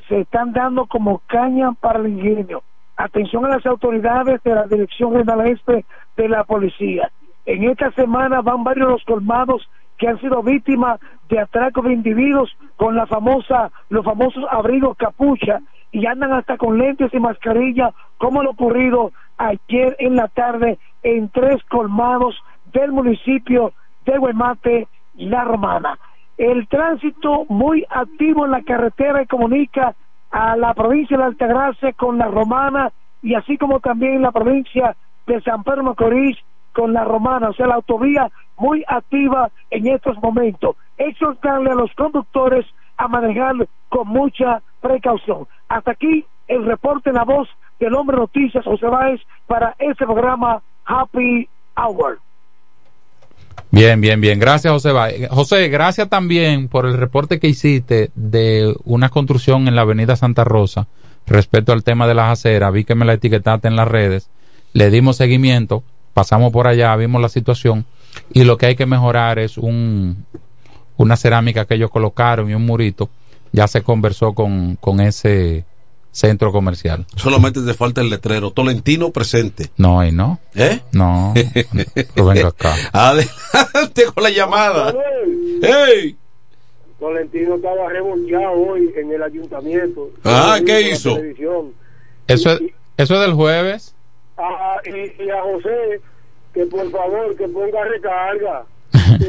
se 0.07 0.21
están 0.21 0.53
dando 0.53 0.85
como 0.85 1.21
caña 1.27 1.71
para 1.79 1.99
el 1.99 2.07
ingenio. 2.07 2.63
Atención 2.97 3.45
a 3.45 3.49
las 3.49 3.65
autoridades 3.65 4.41
de 4.43 4.55
la 4.55 4.63
Dirección 4.67 5.13
Regional 5.13 5.47
Este 5.47 5.85
de 6.17 6.29
la 6.29 6.43
Policía. 6.43 7.11
En 7.45 7.63
esta 7.69 7.91
semana 7.93 8.41
van 8.41 8.63
varios 8.63 8.87
de 8.87 8.93
los 8.93 9.03
colmados 9.03 9.63
que 10.01 10.07
han 10.07 10.19
sido 10.19 10.41
víctimas 10.41 10.99
de 11.29 11.39
atracos 11.39 11.85
de 11.85 11.93
individuos 11.93 12.49
con 12.75 12.95
la 12.95 13.05
famosa, 13.05 13.71
los 13.89 14.03
famosos 14.03 14.43
abrigos 14.49 14.97
capucha 14.97 15.59
y 15.91 16.07
andan 16.07 16.33
hasta 16.33 16.57
con 16.57 16.79
lentes 16.79 17.13
y 17.13 17.19
mascarilla, 17.19 17.93
como 18.17 18.41
lo 18.41 18.49
ocurrido 18.49 19.11
ayer 19.37 19.95
en 19.99 20.15
la 20.15 20.27
tarde 20.27 20.79
en 21.03 21.29
tres 21.29 21.63
colmados 21.69 22.35
del 22.73 22.91
municipio 22.91 23.73
de 24.05 24.17
Guaymate, 24.17 24.87
La 25.17 25.43
Romana. 25.43 25.99
El 26.35 26.67
tránsito 26.67 27.45
muy 27.49 27.85
activo 27.87 28.45
en 28.45 28.51
la 28.51 28.63
carretera 28.63 29.19
que 29.19 29.27
comunica 29.27 29.93
a 30.31 30.57
la 30.57 30.73
provincia 30.73 31.15
de 31.15 31.25
Altagracia 31.25 31.93
con 31.93 32.17
La 32.17 32.25
Romana 32.25 32.91
y 33.21 33.35
así 33.35 33.55
como 33.55 33.79
también 33.79 34.23
la 34.23 34.31
provincia 34.31 34.95
de 35.27 35.41
San 35.41 35.63
Pedro 35.63 35.83
Macorís 35.83 36.39
con 36.73 36.93
La 36.93 37.03
Romana, 37.03 37.49
o 37.49 37.53
sea, 37.53 37.67
la 37.67 37.75
autovía 37.75 38.29
muy 38.57 38.83
activa 38.87 39.49
en 39.69 39.87
estos 39.87 40.17
momentos. 40.21 40.75
Exhortarle 40.97 41.71
a 41.71 41.75
los 41.75 41.91
conductores 41.95 42.65
a 42.97 43.07
manejar 43.07 43.55
con 43.89 44.07
mucha 44.07 44.61
precaución. 44.81 45.47
Hasta 45.69 45.91
aquí 45.91 46.25
el 46.47 46.65
reporte 46.65 47.09
en 47.09 47.15
la 47.15 47.23
voz 47.23 47.47
del 47.79 47.95
hombre 47.95 48.17
noticias 48.17 48.63
José 48.63 48.85
Báez 48.85 49.19
para 49.47 49.75
este 49.79 50.05
programa 50.05 50.61
Happy 50.85 51.47
Hour. 51.75 52.19
Bien, 53.71 54.01
bien, 54.01 54.19
bien. 54.19 54.39
Gracias, 54.39 54.71
José. 54.71 54.91
Ba- 54.91 55.09
José, 55.29 55.69
gracias 55.69 56.09
también 56.09 56.67
por 56.67 56.85
el 56.85 56.97
reporte 56.97 57.39
que 57.39 57.47
hiciste 57.47 58.11
de 58.15 58.75
una 58.83 59.09
construcción 59.09 59.67
en 59.67 59.75
la 59.75 59.81
Avenida 59.83 60.15
Santa 60.15 60.43
Rosa 60.43 60.87
respecto 61.25 61.71
al 61.71 61.83
tema 61.83 62.05
de 62.07 62.13
las 62.13 62.31
aceras. 62.31 62.73
Vi 62.73 62.83
que 62.83 62.95
me 62.95 63.05
la 63.05 63.13
etiquetaste 63.13 63.67
en 63.67 63.75
las 63.77 63.87
redes. 63.87 64.29
Le 64.73 64.89
dimos 64.89 65.17
seguimiento, 65.17 65.83
pasamos 66.13 66.51
por 66.51 66.67
allá, 66.67 66.95
vimos 66.95 67.21
la 67.21 67.29
situación 67.29 67.85
y 68.33 68.43
lo 68.43 68.57
que 68.57 68.67
hay 68.67 68.75
que 68.75 68.85
mejorar 68.85 69.39
es 69.39 69.57
un, 69.57 70.25
una 70.97 71.17
cerámica 71.17 71.65
que 71.65 71.75
ellos 71.75 71.91
colocaron 71.91 72.49
y 72.49 72.53
un 72.53 72.65
murito. 72.65 73.09
Ya 73.51 73.67
se 73.67 73.81
conversó 73.81 74.33
con, 74.33 74.77
con 74.77 75.01
ese 75.01 75.65
centro 76.11 76.51
comercial. 76.51 77.05
Solamente 77.15 77.61
te 77.61 77.73
falta 77.73 78.01
el 78.01 78.09
letrero. 78.09 78.51
Tolentino 78.51 79.11
presente. 79.11 79.71
No, 79.77 80.05
y 80.05 80.11
no. 80.11 80.39
¿Eh? 80.55 80.81
No. 80.91 81.33
Yo 82.15 82.25
vengo 82.25 82.47
acá. 82.47 82.75
Adelante 82.91 84.05
con 84.13 84.23
la 84.23 84.29
llamada. 84.29 84.93
¡Ey! 85.61 86.17
Tolentino 86.99 87.55
estaba 87.55 87.89
revolteado 87.89 88.51
hoy 88.51 88.93
en 88.95 89.11
el 89.11 89.23
ayuntamiento. 89.23 90.11
Ah, 90.23 90.59
¿qué 90.65 90.91
hizo? 90.91 91.15
televisión. 91.15 91.73
Eso 92.27 92.51
es, 92.51 92.61
eso 92.97 93.15
es 93.15 93.21
del 93.21 93.33
jueves. 93.33 93.95
Ah, 94.43 94.77
y, 94.85 95.23
y 95.23 95.29
a 95.29 95.41
José, 95.41 96.01
que 96.53 96.65
por 96.65 96.89
favor, 96.91 97.35
que 97.37 97.47
ponga 97.47 97.83
recarga. 97.85 98.63
que, 99.19 99.25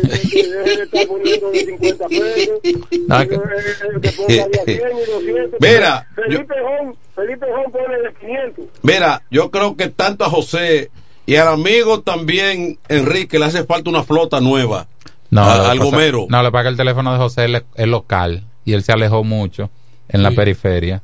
deje 0.48 0.76
de 0.76 0.82
estar 0.82 1.06
poniendo 1.06 1.50
de 1.50 1.58
50 1.66 2.08
pesos. 2.08 2.60
No, 3.08 3.18
que, 3.20 3.28
que- 3.28 3.34
eh, 3.34 3.38
eh, 3.38 4.00
que 4.00 4.12
ponga 4.12 4.48
de 4.48 4.60
a 4.60 4.64
100 4.64 4.76
y 4.76 5.10
200. 5.10 5.60
Mira, 5.60 6.06
Felipe 6.14 6.54
Jón, 6.60 6.96
Felipe 7.14 7.46
Jón 7.54 7.72
pone 7.72 7.98
de 8.00 8.14
500. 8.14 8.64
Mira, 8.82 9.22
yo 9.30 9.50
creo 9.50 9.76
que 9.76 9.88
tanto 9.88 10.24
a 10.24 10.30
José 10.30 10.90
y 11.26 11.36
al 11.36 11.48
amigo 11.48 12.00
también, 12.00 12.78
Enrique, 12.88 13.38
le 13.38 13.44
hace 13.44 13.64
falta 13.64 13.90
una 13.90 14.02
flota 14.02 14.40
nueva. 14.40 14.86
No, 15.30 15.42
A- 15.42 15.70
al 15.70 15.78
gomero. 15.78 16.26
No, 16.28 16.42
le 16.42 16.50
que 16.50 16.68
el 16.68 16.76
teléfono 16.76 17.12
de 17.12 17.18
José 17.18 17.44
es, 17.46 17.62
es 17.74 17.86
local 17.86 18.44
y 18.64 18.72
él 18.74 18.82
se 18.82 18.92
alejó 18.92 19.22
mucho 19.24 19.70
en 20.08 20.22
la 20.22 20.30
periferia. 20.32 21.02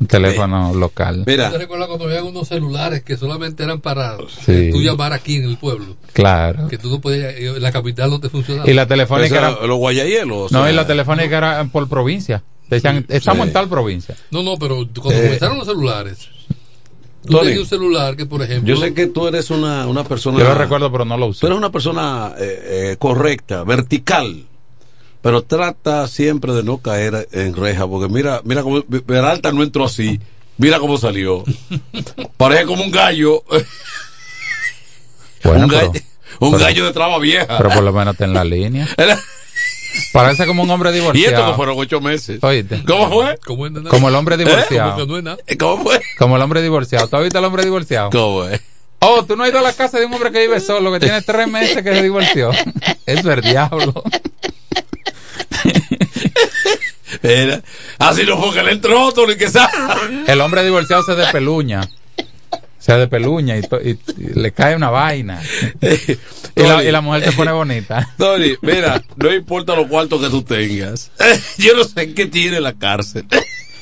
Un 0.00 0.06
teléfono 0.06 0.72
local. 0.74 1.24
¿Te 1.26 1.36
recuerdas 1.58 1.86
cuando 1.88 2.06
había 2.06 2.24
unos 2.24 2.48
celulares 2.48 3.02
que 3.02 3.18
solamente 3.18 3.62
eran 3.62 3.80
para 3.82 4.16
Sí. 4.46 4.70
tú 4.72 4.80
llamar 4.80 5.12
aquí 5.12 5.36
en 5.36 5.44
el 5.44 5.58
pueblo? 5.58 5.94
Claro. 6.14 6.68
Que 6.68 6.78
tú 6.78 6.88
no 6.90 7.00
podías, 7.02 7.34
eh, 7.34 7.48
en 7.54 7.62
la 7.62 7.70
capital 7.70 8.08
no 8.08 8.18
te 8.18 8.30
funcionaba. 8.30 8.68
Y 8.68 8.72
la 8.72 8.86
telefónica 8.86 9.36
era. 9.36 9.50
Los 9.66 9.76
guayayelos. 9.76 10.52
No, 10.52 10.68
y 10.68 10.72
la 10.72 10.86
telefónica 10.86 11.36
era 11.36 11.64
por 11.64 11.86
provincia. 11.88 12.42
Decían, 12.70 13.04
estamos 13.08 13.42
Sí. 13.44 13.48
en 13.48 13.52
tal 13.52 13.68
provincia. 13.68 14.16
No, 14.30 14.42
no, 14.42 14.56
pero 14.58 14.76
cuando 15.00 15.20
Eh. 15.20 15.24
comenzaron 15.24 15.58
los 15.58 15.66
celulares, 15.66 16.28
tú 17.26 17.32
Tony, 17.32 17.40
tenías 17.48 17.60
un 17.60 17.66
celular 17.66 18.16
que, 18.16 18.24
por 18.26 18.40
ejemplo, 18.42 18.74
Yo 18.74 18.80
sé 18.80 18.94
que 18.94 19.06
tú 19.08 19.26
eres 19.28 19.50
una, 19.50 19.86
una 19.86 20.04
persona. 20.04 20.38
Yo 20.38 20.44
lo 20.44 20.54
recuerdo, 20.54 20.90
pero 20.90 21.04
no 21.04 21.18
lo 21.18 21.26
usé. 21.26 21.40
Tú 21.40 21.46
eres 21.48 21.58
una 21.58 21.70
persona 21.70 22.32
eh, 22.38 22.92
eh, 22.92 22.96
correcta, 22.98 23.64
vertical. 23.64 24.46
Pero 25.22 25.42
trata 25.42 26.08
siempre 26.08 26.52
de 26.54 26.62
no 26.62 26.78
caer 26.78 27.28
en 27.32 27.54
reja, 27.54 27.86
porque 27.86 28.12
mira, 28.12 28.40
mira 28.44 28.62
cómo 28.62 28.82
Peralta 28.82 29.52
no 29.52 29.62
entró 29.62 29.84
así. 29.84 30.18
Mira 30.56 30.78
cómo 30.78 30.96
salió. 30.98 31.44
Parece 32.36 32.64
como 32.66 32.82
un 32.84 32.90
gallo. 32.90 33.42
Bueno, 35.44 35.64
un 35.64 35.70
pero- 35.70 35.86
gallo, 35.92 36.00
un 36.40 36.50
pero- 36.52 36.64
gallo 36.64 36.84
de 36.86 36.92
traba 36.92 37.18
vieja. 37.18 37.56
Pero 37.56 37.70
por 37.70 37.82
lo 37.82 37.92
menos 37.92 38.14
está 38.14 38.24
en 38.24 38.34
la 38.34 38.44
línea. 38.44 38.86
Parece 40.12 40.46
como 40.46 40.62
un 40.62 40.70
hombre 40.70 40.90
y 40.90 40.92
esto 40.98 41.02
divorciado. 41.12 41.50
que 41.50 41.56
fueron 41.56 41.74
ocho 41.78 42.00
meses. 42.00 42.38
Oíste. 42.42 42.82
¿Cómo 42.84 43.10
fue? 43.10 43.38
¿Cómo 43.44 43.66
es, 43.66 43.72
nena? 43.72 43.90
Como 43.90 44.08
el 44.08 44.14
hombre 44.14 44.36
divorciado. 44.36 45.16
Es 45.18 45.22
nada. 45.24 45.38
¿Cómo 45.58 45.82
fue? 45.82 46.00
Como 46.18 46.36
el 46.36 46.42
hombre 46.42 46.62
divorciado. 46.62 47.08
¿Tú 47.08 47.16
has 47.16 47.22
visto 47.24 47.38
al 47.38 47.44
hombre 47.44 47.64
divorciado? 47.64 48.10
¿Cómo 48.10 48.44
es? 48.44 48.60
Oh, 49.00 49.24
tú 49.24 49.34
no 49.34 49.44
has 49.44 49.50
ido 49.50 49.58
a 49.58 49.62
la 49.62 49.72
casa 49.72 49.98
de 49.98 50.04
un 50.06 50.12
hombre 50.14 50.30
que 50.30 50.40
vive 50.40 50.60
solo, 50.60 50.92
que 50.92 51.00
tiene 51.00 51.22
tres 51.22 51.48
meses 51.48 51.82
que 51.82 51.94
se 51.94 52.02
divorció. 52.02 52.50
Eso 53.06 53.30
es 53.32 53.38
el 53.38 53.40
diablo. 53.40 54.04
Era, 57.22 57.60
así 57.98 58.22
no 58.24 58.40
fue 58.40 58.54
que 58.54 58.62
le 58.62 58.72
entró, 58.72 59.12
que 59.36 59.48
sabe. 59.48 59.72
El 60.28 60.40
hombre 60.40 60.64
divorciado 60.64 61.02
se 61.02 61.14
despeluña. 61.16 61.88
Se 62.78 62.94
despeluña 62.94 63.58
y, 63.58 63.60
y- 63.84 63.90
y 63.90 64.40
le 64.40 64.52
cae 64.52 64.74
una 64.76 64.90
vaina. 64.90 65.40
Y 66.56 66.62
la, 66.62 66.82
y 66.84 66.90
la 66.90 67.00
mujer 67.00 67.24
se 67.24 67.32
pone 67.32 67.52
bonita. 67.52 68.10
Tony, 68.18 68.54
mira, 68.60 69.00
no 69.16 69.32
importa 69.32 69.76
los 69.76 69.86
cuartos 69.86 70.20
que 70.20 70.28
tú 70.28 70.42
tengas. 70.42 71.10
Yo 71.58 71.74
no 71.76 71.84
sé 71.84 72.12
qué 72.12 72.26
tiene 72.26 72.60
la 72.60 72.72
cárcel. 72.74 73.24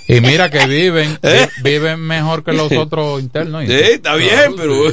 Y 0.06 0.20
mira 0.20 0.50
que 0.50 0.66
viven, 0.66 1.18
vi- 1.22 1.62
viven 1.62 1.98
mejor 2.00 2.44
que 2.44 2.52
los 2.52 2.70
otros 2.72 3.20
internos. 3.20 3.64
Sí, 3.66 3.72
está 3.72 4.14
bien, 4.16 4.54
pero. 4.56 4.92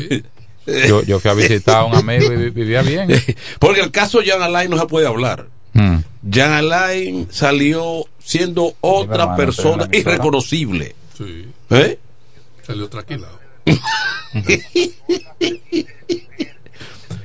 Yo, 0.87 1.03
yo 1.03 1.19
fui 1.19 1.29
a 1.31 1.33
visitar 1.33 1.75
a 1.81 1.83
un 1.83 1.95
amigo 1.95 2.31
y 2.33 2.37
vi- 2.37 2.49
vivía 2.49 2.81
bien. 2.81 3.09
Porque 3.59 3.81
el 3.81 3.91
caso 3.91 4.19
Jan 4.25 4.41
Alain 4.41 4.69
no 4.71 4.79
se 4.79 4.85
puede 4.87 5.05
hablar. 5.05 5.47
Mm. 5.73 5.97
Jan 6.29 6.51
Alain 6.53 7.27
salió 7.31 8.05
siendo 8.19 8.73
otra 8.81 9.15
hermano, 9.23 9.37
persona 9.37 9.87
irreconocible. 9.91 10.95
Sí. 11.17 11.45
¿Eh? 11.69 11.99
Salió 12.65 12.89
tranquilado. 12.89 13.37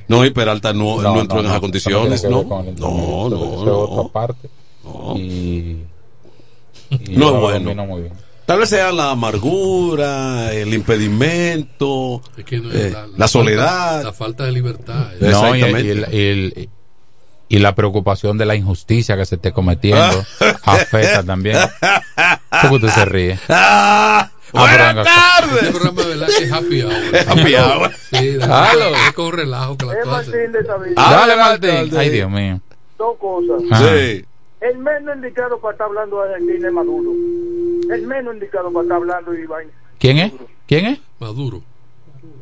No, 0.07 0.25
y 0.25 0.29
Peralta 0.31 0.73
no, 0.73 1.01
No, 1.01 1.15
no 1.15 1.21
entró 1.21 1.37
no, 1.37 1.41
en 1.43 1.47
esas 1.47 1.59
condiciones, 1.61 2.23
no 2.25 2.43
¿no? 2.43 2.59
el 2.61 2.75
No, 2.75 3.29
no, 3.29 4.09
parte. 4.09 4.49
Y, 5.15 5.19
y 5.19 5.85
No 7.15 7.27
es 7.35 7.41
bueno. 7.41 7.59
domino 7.59 7.85
muy 7.85 8.01
bien. 8.03 8.13
Tal 8.45 8.59
vez 8.59 8.69
sea 8.69 8.91
la 8.91 9.11
amargura, 9.11 10.53
el 10.53 10.73
impedimento, 10.73 12.21
Es 12.35 12.43
que 12.43 12.57
no- 12.59 12.71
eh, 12.73 12.89
la, 12.91 13.07
la, 13.07 13.13
la 13.17 13.27
soledad. 13.29 13.91
falta- 13.91 14.03
la 14.03 14.13
falta 14.13 14.45
de 14.45 14.51
libertad. 14.51 15.11
No, 15.21 15.27
y, 15.55 15.61
Exactamente. 15.61 15.83
y 15.85 15.89
el- 15.91 16.07
y 16.11 16.19
el- 16.59 16.69
y 17.53 17.59
la 17.59 17.75
preocupación 17.75 18.37
de 18.37 18.45
la 18.45 18.55
injusticia 18.55 19.17
que 19.17 19.25
se 19.25 19.35
esté 19.35 19.51
cometiendo 19.51 20.23
afecta 20.63 21.21
también. 21.23 21.57
¿Cómo 22.61 22.79
tú 22.79 22.87
se 22.87 23.03
ríe? 23.05 23.37
¡Ah! 23.49 24.31
Venga 24.53 24.89
acá. 25.01 25.11
Este 25.59 25.71
programa 25.71 26.01
de 26.01 26.07
verdad 26.09 26.27
que 26.27 26.43
es 26.45 26.51
happy 26.51 26.81
hour. 26.81 26.93
Happy 27.27 27.55
hour. 27.55 27.91
Sí, 28.11 28.37
es 28.37 29.13
con 29.13 29.31
relajo 29.33 29.77
que 29.77 29.85
la 29.85 29.93
Es 29.93 30.03
cosa 30.05 30.17
hace. 30.19 30.31
Martín 30.31 30.51
de 30.53 30.65
Sabina. 30.65 30.93
Dale, 31.09 31.35
Martín. 31.37 31.75
Martín. 31.75 31.97
Ay, 31.97 32.09
Dios 32.09 32.29
mío. 32.31 32.61
Dos 32.97 33.17
cosas. 33.17 33.63
Ajá. 33.71 33.83
Sí. 33.89 34.25
El 34.61 34.77
menos 34.77 35.15
indicado 35.15 35.59
para 35.59 35.71
estar 35.73 35.87
hablando 35.87 36.21
de 36.23 36.33
Argentina 36.33 36.67
es 36.67 36.73
Maduro. 36.73 37.11
El 37.93 38.01
menos 38.07 38.33
indicado 38.33 38.71
para 38.71 38.83
estar 38.83 38.97
hablando 38.97 39.31
de 39.31 39.41
Iván. 39.41 39.65
¿Quién 39.99 40.17
es? 40.19 40.33
¿Quién 40.67 40.85
es? 40.85 40.99
Maduro. 41.19 41.61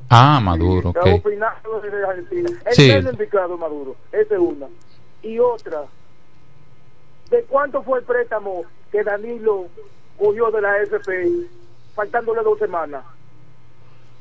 Ah, 0.09 0.39
Maduro, 0.41 0.89
Está 0.89 1.01
ok. 1.01 1.23
opinando 1.25 1.81
de 1.81 2.05
Argentina. 2.07 2.49
El 2.65 2.73
Sí. 2.75 2.87
menos 2.89 3.13
indicado 3.13 3.53
es 3.55 3.59
Maduro. 3.59 3.95
Esa 4.11 4.33
es 4.33 4.39
una. 4.39 4.65
Y 5.23 5.39
otra. 5.39 5.83
¿De 7.29 7.43
cuánto 7.43 7.83
fue 7.83 7.99
el 7.99 8.05
préstamo 8.05 8.63
que 8.91 9.03
Danilo 9.03 9.67
cogió 10.17 10.49
de 10.51 10.61
la 10.61 10.77
FP 10.81 11.29
faltándole 11.95 12.41
dos 12.43 12.57
semanas? 12.59 13.03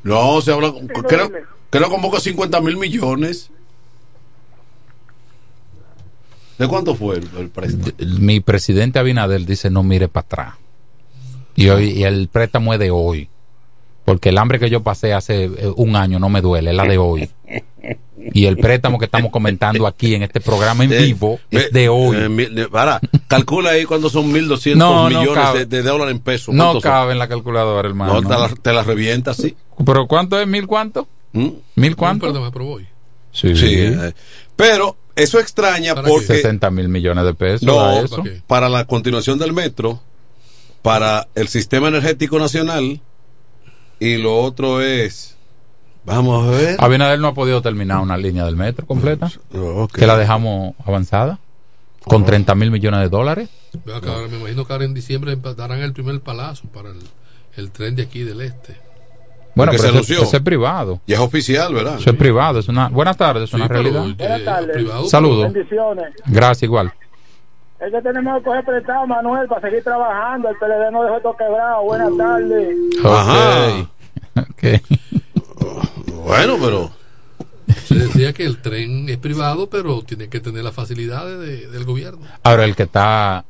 No, 0.03 0.41
se 0.41 0.53
habla, 0.53 0.73
creo, 1.09 1.31
creo 1.71 1.91
como 1.91 2.11
que 2.11 2.21
50 2.21 2.61
mil 2.61 2.77
millones. 2.77 3.51
¿De 6.59 6.67
cuánto 6.67 6.95
fue 6.95 7.17
el, 7.17 7.29
el 7.37 7.49
préstamo? 7.51 7.93
Mi 8.21 8.41
presidente 8.41 8.99
Abinader 8.99 9.45
dice 9.47 9.71
no 9.71 9.83
mire 9.83 10.09
para 10.09 10.25
atrás. 10.27 10.55
Y 11.55 11.69
hoy 11.71 11.91
y 11.91 12.05
el 12.05 12.29
préstamo 12.29 12.73
es 12.75 12.81
de 12.81 12.91
hoy. 12.91 13.29
Porque 14.09 14.31
el 14.31 14.39
hambre 14.39 14.59
que 14.59 14.71
yo 14.71 14.83
pasé 14.83 15.13
hace 15.13 15.45
eh, 15.45 15.71
un 15.77 15.95
año 15.95 16.19
no 16.19 16.31
me 16.31 16.41
duele, 16.41 16.71
es 16.71 16.77
la 16.77 16.85
de 16.85 16.97
hoy. 16.97 17.29
Y 18.33 18.47
el 18.47 18.57
préstamo 18.57 18.99
que 18.99 19.05
estamos 19.05 19.31
comentando 19.31 19.87
aquí 19.87 20.15
en 20.15 20.23
este 20.23 20.41
programa 20.41 20.83
en 20.85 20.93
Eh, 20.95 20.99
vivo 21.03 21.39
es 21.51 21.71
de 21.73 21.91
hoy. 21.91 22.17
eh, 22.19 22.69
para, 22.73 23.01
calcula 23.27 23.71
ahí 23.73 23.85
cuando 23.85 24.09
son 24.09 24.33
1.200 24.33 24.77
No, 24.77 25.11
no 25.11 25.21
millones 25.21 25.53
de, 25.53 25.67
de 25.67 25.83
dólares 25.83 26.15
en 26.15 26.21
pesos. 26.21 26.55
No 26.55 26.81
cabe 26.81 27.13
en 27.13 27.19
la 27.19 27.29
calculadora, 27.29 27.87
hermano. 27.87 28.23
No, 28.23 28.27
te 28.27 28.35
la, 28.35 28.49
te 28.49 28.73
la 28.73 28.83
revienta 28.83 29.33
así. 29.33 29.55
¿Pero 29.85 30.07
cuánto 30.07 30.41
es? 30.41 30.47
¿Mil 30.47 30.67
cuánto? 30.67 31.07
¿Mm? 31.33 31.49
¿Mil 31.75 31.95
cuánto? 31.95 32.29
aprobó 32.47 32.77
hoy. 32.77 32.87
Sí. 33.31 33.55
Sí, 33.57 33.75
eh, 33.77 34.15
pero 34.57 34.97
eso 35.17 35.39
extraña 35.39 35.95
¿Para 35.95 36.09
porque 36.09 36.29
60 36.29 36.71
mil 36.71 36.89
millones 36.89 37.27
de 37.27 37.35
pesos. 37.35 37.63
no, 37.63 37.77
¿da 37.77 38.01
eso? 38.01 38.25
para 38.47 38.71
la 38.71 38.87
continuación 38.87 39.39
del 39.39 39.53
metro, 39.53 40.01
para 40.81 41.29
el 41.35 41.49
sistema 41.49 41.89
energético 41.89 42.39
nacional 42.39 43.03
y 44.01 44.17
lo 44.17 44.39
otro 44.39 44.81
es, 44.81 45.37
vamos 46.05 46.47
a 46.47 46.51
ver. 46.51 46.77
Abinader 46.79 47.19
no 47.19 47.29
ha 47.29 47.35
podido 47.35 47.63
terminar 47.63 48.01
una 48.01 48.17
línea 48.17 48.45
del 48.45 48.57
metro 48.57 48.87
completa. 48.87 49.31
Ok. 49.55 49.95
Que 49.95 50.07
la 50.07 50.17
dejamos 50.17 50.75
avanzada. 50.85 51.39
Con 52.05 52.25
30 52.25 52.55
mil 52.55 52.71
millones 52.71 53.01
de 53.01 53.09
dólares. 53.09 53.51
Ahora 53.87 54.29
me 54.29 54.39
imagino 54.39 54.65
que 54.65 54.73
ahora 54.73 54.87
en 54.87 54.95
diciembre 54.95 55.37
darán 55.37 55.81
el 55.81 55.93
primer 55.93 56.21
palazo 56.21 56.67
para 56.69 56.91
el, 56.91 57.01
el 57.57 57.71
tren 57.71 57.97
de 57.97 58.03
aquí 58.03 58.23
del 58.23 58.41
este. 58.41 58.77
Bueno, 59.55 59.73
pero 59.73 59.83
se 59.83 59.89
eso, 59.89 59.97
anunció. 59.97 60.23
eso 60.23 60.37
es 60.37 60.43
privado. 60.43 61.01
Y 61.07 61.13
es 61.13 61.19
oficial, 61.19 61.75
¿verdad? 61.75 61.99
Eso 61.99 62.11
es 62.11 62.17
privado. 62.17 62.61
Es 62.61 62.69
una... 62.69 62.89
Buenas 62.89 63.17
tardes, 63.17 63.45
es 63.45 63.55
una 63.55 63.67
realidad. 63.67 64.07
Buenas 64.17 64.45
tardes. 64.45 65.11
Saludos. 65.11 65.53
Bendiciones. 65.53 66.15
Gracias, 66.27 66.63
igual. 66.63 66.95
Es 67.81 67.93
que 67.93 68.03
tenemos 68.03 68.39
que 68.39 68.45
coger 68.45 68.65
prestado, 68.65 69.07
Manuel, 69.07 69.47
para 69.49 69.61
seguir 69.61 69.85
trabajando. 69.85 70.49
El 70.49 70.57
PLD 70.57 70.91
no 70.91 71.05
dejó 71.05 71.17
esto 71.19 71.37
quebrado. 71.39 71.83
Buenas 71.85 72.17
tardes. 72.17 72.77
Ajá. 73.05 73.89
Bueno, 76.25 76.57
pero. 76.61 76.91
Se 77.87 77.95
decía 77.95 78.33
que 78.33 78.45
el 78.45 78.59
tren 78.63 79.09
es 79.09 79.19
privado, 79.19 79.69
pero 79.69 80.03
tiene 80.03 80.29
que 80.29 80.41
tener 80.41 80.65
las 80.65 80.75
facilidades 80.75 81.39
de- 81.39 81.67
del 81.69 81.85
gobierno. 81.85 82.27
Ahora, 82.43 82.65
el 82.65 82.75
que 82.75 82.85
está, 82.85 83.45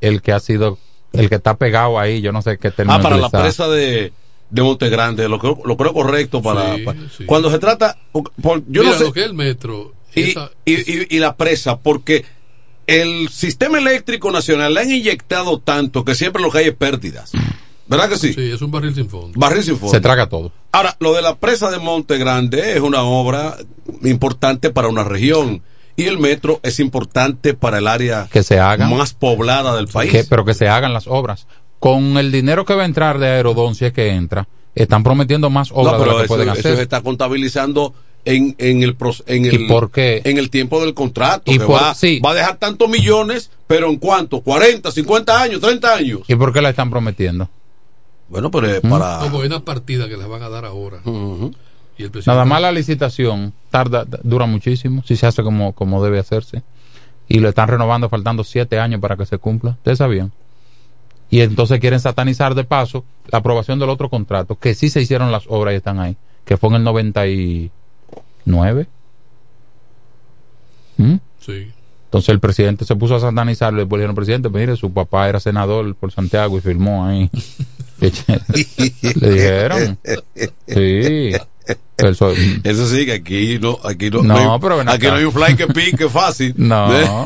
el 0.00 0.20
que 0.22 0.32
ha 0.32 0.40
sido, 0.40 0.78
el 1.12 1.28
que 1.28 1.36
está 1.36 1.56
pegado 1.56 1.98
ahí, 1.98 2.20
yo 2.20 2.30
no 2.30 2.42
sé 2.42 2.58
qué 2.58 2.70
término 2.70 2.98
Ah, 2.98 3.02
para 3.02 3.16
la 3.16 3.30
presa 3.30 3.68
de, 3.68 4.12
de 4.50 4.62
Monte 4.62 4.88
Grande, 4.90 5.28
lo 5.28 5.38
creo, 5.38 5.58
lo 5.64 5.76
creo 5.76 5.92
correcto 5.94 6.42
para, 6.42 6.76
Sí, 6.76 6.82
para- 6.82 6.98
sí. 7.16 7.24
cuando 7.24 7.50
se 7.50 7.58
trata, 7.58 7.96
por- 8.12 8.30
por- 8.42 8.60
yo 8.68 8.82
Mira, 8.82 8.92
no 8.92 8.98
sé, 8.98 9.04
lo 9.04 9.12
que 9.12 9.20
es 9.20 9.26
el 9.26 9.34
metro, 9.34 9.92
y, 10.14 10.30
esa- 10.30 10.50
y- 10.66 10.74
y- 11.02 11.06
y 11.16 11.18
la 11.18 11.34
presa, 11.36 11.78
porque 11.78 12.24
el 12.86 13.28
sistema 13.30 13.78
eléctrico 13.78 14.30
nacional 14.30 14.74
le 14.74 14.80
han 14.80 14.90
inyectado 14.90 15.58
tanto 15.58 16.04
que 16.04 16.14
siempre 16.14 16.42
lo 16.42 16.50
que 16.50 16.58
hay 16.58 16.66
es 16.68 16.74
pérdidas. 16.74 17.32
¿Verdad 17.86 18.08
que 18.08 18.16
sí? 18.16 18.32
sí, 18.32 18.50
es 18.50 18.62
un 18.62 18.70
barril 18.70 18.94
sin 18.94 19.08
fondo. 19.10 19.38
Barril 19.38 19.62
sin 19.62 19.76
fondo. 19.76 19.90
Se 19.94 20.00
traga 20.00 20.28
todo. 20.28 20.52
Ahora, 20.72 20.96
lo 21.00 21.12
de 21.12 21.20
la 21.22 21.36
presa 21.36 21.70
de 21.70 21.78
Monte 21.78 22.16
Grande 22.16 22.72
es 22.72 22.80
una 22.80 23.02
obra 23.02 23.56
importante 24.02 24.70
para 24.70 24.88
una 24.88 25.04
región 25.04 25.62
y 25.96 26.04
el 26.04 26.18
metro 26.18 26.60
es 26.62 26.80
importante 26.80 27.54
para 27.54 27.78
el 27.78 27.86
área 27.86 28.28
Que 28.32 28.42
se 28.42 28.58
hagan. 28.58 28.90
más 28.96 29.12
poblada 29.12 29.76
del 29.76 29.86
país. 29.88 30.10
Que- 30.10 30.24
pero 30.24 30.44
que 30.44 30.54
se 30.54 30.66
hagan 30.68 30.92
las 30.94 31.06
obras. 31.06 31.46
Con 31.78 32.16
el 32.16 32.32
dinero 32.32 32.64
que 32.64 32.74
va 32.74 32.82
a 32.82 32.86
entrar 32.86 33.18
de 33.18 33.28
Aerodón, 33.28 33.74
si 33.74 33.84
es 33.84 33.92
que 33.92 34.08
entra, 34.10 34.48
están 34.74 35.02
prometiendo 35.04 35.50
más 35.50 35.70
obras 35.70 35.92
no, 35.92 35.98
de 35.98 36.04
pero 36.04 36.10
las 36.12 36.16
que 36.20 36.24
eso, 36.24 36.34
pueden 36.34 36.48
eso 36.48 36.58
hacer. 36.60 36.76
se 36.76 36.82
está 36.82 37.02
contabilizando 37.02 37.94
en, 38.24 38.54
en 38.58 38.82
el 38.82 38.96
en 39.26 39.44
¿Y 39.44 39.48
el 39.48 39.66
por 39.66 39.90
qué? 39.90 40.22
en 40.24 40.38
el 40.38 40.50
tiempo 40.50 40.80
del 40.80 40.94
contrato 40.94 41.50
Y 41.52 41.58
que 41.58 41.64
por- 41.64 41.76
va, 41.82 41.94
sí. 41.94 42.20
va 42.24 42.30
a 42.30 42.34
dejar 42.34 42.56
tantos 42.58 42.88
millones 42.88 43.50
pero 43.66 43.88
en 43.88 43.96
cuánto 43.96 44.40
40 44.40 44.90
50 44.90 45.42
años 45.42 45.60
30 45.60 45.94
años 45.94 46.20
¿Y 46.28 46.34
por 46.34 46.52
qué 46.52 46.60
la 46.62 46.70
están 46.70 46.90
prometiendo? 46.90 47.48
bueno 48.28 48.50
pero 48.50 48.66
es 48.68 48.82
¿Mm? 48.82 48.90
para 48.90 49.18
Como 49.20 49.40
hay 49.40 49.46
una 49.46 49.60
partida 49.64 50.08
que 50.08 50.16
les 50.16 50.26
van 50.26 50.42
a 50.42 50.48
dar 50.48 50.64
ahora. 50.64 50.98
Y 51.96 52.02
el 52.02 52.10
presidente- 52.10 52.30
Nada 52.32 52.44
más 52.44 52.60
la 52.60 52.72
licitación 52.72 53.52
tarda, 53.70 54.04
dura 54.24 54.46
muchísimo, 54.46 55.02
si 55.06 55.14
se 55.16 55.26
hace 55.26 55.42
como, 55.44 55.72
como 55.74 56.02
debe 56.02 56.18
hacerse. 56.18 56.62
Y 57.28 57.38
lo 57.38 57.48
están 57.48 57.68
renovando 57.68 58.08
faltando 58.08 58.42
siete 58.42 58.78
años 58.80 59.00
para 59.00 59.16
que 59.16 59.24
se 59.26 59.38
cumpla. 59.38 59.70
¿Ustedes 59.72 59.98
sabían? 59.98 60.32
Y 61.30 61.40
entonces 61.42 61.78
quieren 61.80 62.00
satanizar 62.00 62.54
de 62.56 62.64
paso 62.64 63.04
la 63.30 63.38
aprobación 63.38 63.78
del 63.78 63.90
otro 63.90 64.10
contrato, 64.10 64.58
que 64.58 64.74
sí 64.74 64.88
se 64.90 65.00
hicieron 65.02 65.30
las 65.30 65.44
obras 65.48 65.74
y 65.74 65.76
están 65.76 66.00
ahí, 66.00 66.16
que 66.44 66.56
fue 66.56 66.70
en 66.70 66.76
el 66.76 66.84
99. 68.44 68.86
¿Mm? 70.96 71.14
Sí. 71.40 71.70
Entonces 72.04 72.28
el 72.28 72.38
presidente 72.40 72.84
se 72.84 72.94
puso 72.94 73.16
a 73.16 73.20
satanizarlo 73.20 73.80
y 73.80 73.82
después 73.82 73.98
le 73.98 74.02
dijeron, 74.02 74.14
presidente, 74.14 74.48
mire, 74.48 74.76
su 74.76 74.92
papá 74.92 75.28
era 75.28 75.40
senador 75.40 75.94
por 75.96 76.12
Santiago 76.12 76.56
y 76.56 76.60
firmó 76.60 77.04
ahí. 77.06 77.28
le 78.00 79.30
dijeron. 79.30 79.98
Sí. 80.68 81.32
Eso, 81.96 82.32
eso 82.62 82.86
sí 82.88 83.06
que 83.06 83.12
aquí 83.14 83.58
no 83.58 83.78
aquí 83.84 84.10
no, 84.10 84.22
No, 84.22 84.34
no 84.34 84.52
hay, 84.54 84.60
pero 84.60 84.80
aquí 84.80 85.06
no 85.06 85.14
hay 85.14 85.24
un 85.24 85.32
fly 85.32 85.56
que 85.56 85.66
pique 85.68 86.08
fácil 86.10 86.52
No. 86.58 87.24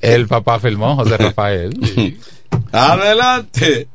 el 0.00 0.28
papá 0.28 0.60
firmó, 0.60 0.94
José 0.96 1.16
Rafael. 1.16 2.18
adelante 2.70 3.88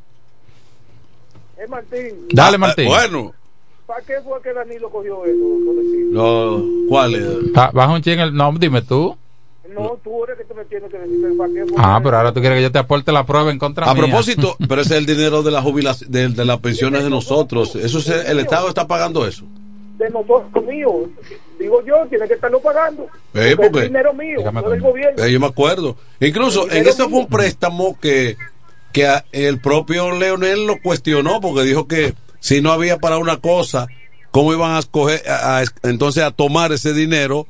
Eh, 1.57 1.67
Martín, 1.69 2.27
Dale, 2.31 2.55
Ah, 2.55 2.59
Martín. 2.59 2.85
bueno 2.87 3.33
¿para 3.85 4.01
qué 4.01 4.13
fue 4.23 4.41
que 4.41 4.53
Danilo 4.53 4.89
cogió 4.89 5.23
eso? 5.25 5.35
No, 6.11 6.63
¿cuál 6.89 7.15
es? 7.15 7.51
Ba- 7.53 7.71
Baja 7.73 7.93
un 7.93 8.01
ching 8.01 8.19
el 8.19 8.33
no, 8.33 8.53
dime 8.57 8.81
tú. 8.81 9.15
No, 9.73 9.97
tú 10.03 10.23
eres 10.23 10.37
que 10.37 10.43
te 10.45 10.53
me 10.53 10.63
tienes 10.65 10.89
que 10.89 10.97
decir 10.97 11.37
para 11.37 11.51
qué 11.53 11.65
fue. 11.65 11.75
Ah, 11.77 11.99
pero 12.01 12.17
ahora 12.17 12.31
tú 12.31 12.39
quieres 12.39 12.57
que 12.59 12.63
yo 12.63 12.71
te 12.71 12.79
aporte 12.79 13.11
la 13.11 13.25
prueba 13.25 13.51
en 13.51 13.59
contra 13.59 13.89
A 13.89 13.93
mía. 13.93 14.03
propósito, 14.03 14.55
pero 14.69 14.81
ese 14.81 14.93
es 14.93 14.99
el 14.99 15.05
dinero 15.05 15.43
de 15.43 15.51
la 15.51 15.61
jubilación, 15.61 16.11
de, 16.11 16.29
de 16.29 16.45
las 16.45 16.59
pensiones 16.59 17.03
de 17.03 17.09
nosotros. 17.09 17.75
Eso 17.75 17.99
se- 17.99 18.29
el 18.31 18.39
Estado 18.39 18.69
está 18.69 18.87
pagando 18.87 19.27
eso. 19.27 19.43
de 19.97 20.09
nosotros 20.09 20.63
mío. 20.65 21.09
Digo 21.59 21.83
yo, 21.85 22.05
tiene 22.09 22.27
que 22.27 22.35
estarlo 22.35 22.59
pagando. 22.61 23.07
Eh, 23.33 23.53
Porque 23.57 23.79
es 23.79 23.83
dinero 23.85 24.13
mío, 24.13 24.37
Dígame, 24.39 24.61
no 24.61 24.69
del 24.69 24.81
gobierno. 24.81 25.23
Eh, 25.23 25.31
yo 25.31 25.39
me 25.39 25.47
acuerdo. 25.47 25.95
Incluso 26.19 26.69
en 26.69 26.87
ese 26.87 27.03
fue 27.09 27.19
un 27.19 27.27
préstamo 27.27 27.97
que, 27.99 28.37
que 28.93 29.09
el 29.31 29.59
propio 29.59 30.11
Leonel 30.11 30.67
lo 30.67 30.81
cuestionó 30.81 31.41
porque 31.41 31.63
dijo 31.63 31.87
que 31.87 32.13
si 32.45 32.61
no 32.61 32.71
había 32.71 32.99
para 32.99 33.17
una 33.17 33.37
cosa, 33.37 33.87
¿cómo 34.29 34.53
iban 34.53 34.75
a 34.75 34.79
escoger, 34.79 35.23
a- 35.27 35.59
a- 35.61 35.63
entonces 35.89 36.21
a 36.23 36.29
tomar 36.29 36.71
ese 36.71 36.93
dinero? 36.93 37.47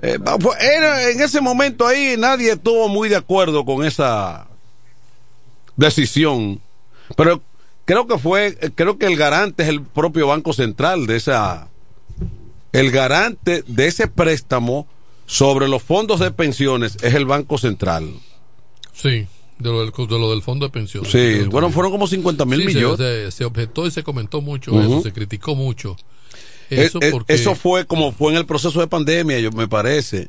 Eh, 0.00 0.16
va- 0.18 0.38
fue- 0.38 0.54
era- 0.60 1.10
en 1.10 1.20
ese 1.20 1.40
momento 1.40 1.84
ahí 1.84 2.14
nadie 2.16 2.52
estuvo 2.52 2.88
muy 2.88 3.08
de 3.08 3.16
acuerdo 3.16 3.64
con 3.64 3.84
esa 3.84 4.46
decisión. 5.76 6.60
Pero 7.16 7.42
creo 7.84 8.06
que 8.06 8.16
fue, 8.18 8.56
creo 8.76 8.96
que 8.96 9.06
el 9.06 9.16
garante 9.16 9.64
es 9.64 9.68
el 9.68 9.82
propio 9.82 10.28
Banco 10.28 10.52
Central 10.52 11.06
de 11.08 11.16
esa, 11.16 11.66
el 12.70 12.92
garante 12.92 13.64
de 13.66 13.88
ese 13.88 14.06
préstamo 14.06 14.86
sobre 15.26 15.66
los 15.66 15.82
fondos 15.82 16.20
de 16.20 16.30
pensiones 16.30 16.96
es 17.02 17.14
el 17.14 17.26
Banco 17.26 17.58
Central. 17.58 18.08
Sí, 18.92 19.26
de 19.58 19.70
lo 19.70 19.80
del, 19.80 19.90
de 19.92 20.18
lo 20.18 20.30
del 20.30 20.42
fondo 20.42 20.66
de 20.66 20.70
pensiones. 20.70 21.10
Sí, 21.10 21.42
bueno, 21.50 21.70
fueron 21.70 21.90
como 21.92 22.06
50 22.06 22.44
mil 22.44 22.60
Sí, 22.60 22.66
millones. 22.66 22.98
Se, 22.98 23.30
se 23.32 23.44
objetó 23.44 23.86
y 23.86 23.90
se 23.90 24.02
comentó 24.02 24.40
mucho 24.40 24.80
eso, 24.80 25.02
se 25.02 25.12
criticó 25.12 25.54
mucho. 25.54 25.96
Eh, 26.70 26.84
Eso 26.84 26.98
eh, 27.00 27.10
porque 27.10 27.32
eso 27.32 27.54
fue 27.54 27.86
como 27.86 28.12
fue 28.12 28.32
en 28.32 28.38
el 28.38 28.44
proceso 28.46 28.78
de 28.80 28.86
pandemia, 28.86 29.38
yo 29.40 29.50
me 29.52 29.68
parece. 29.68 30.28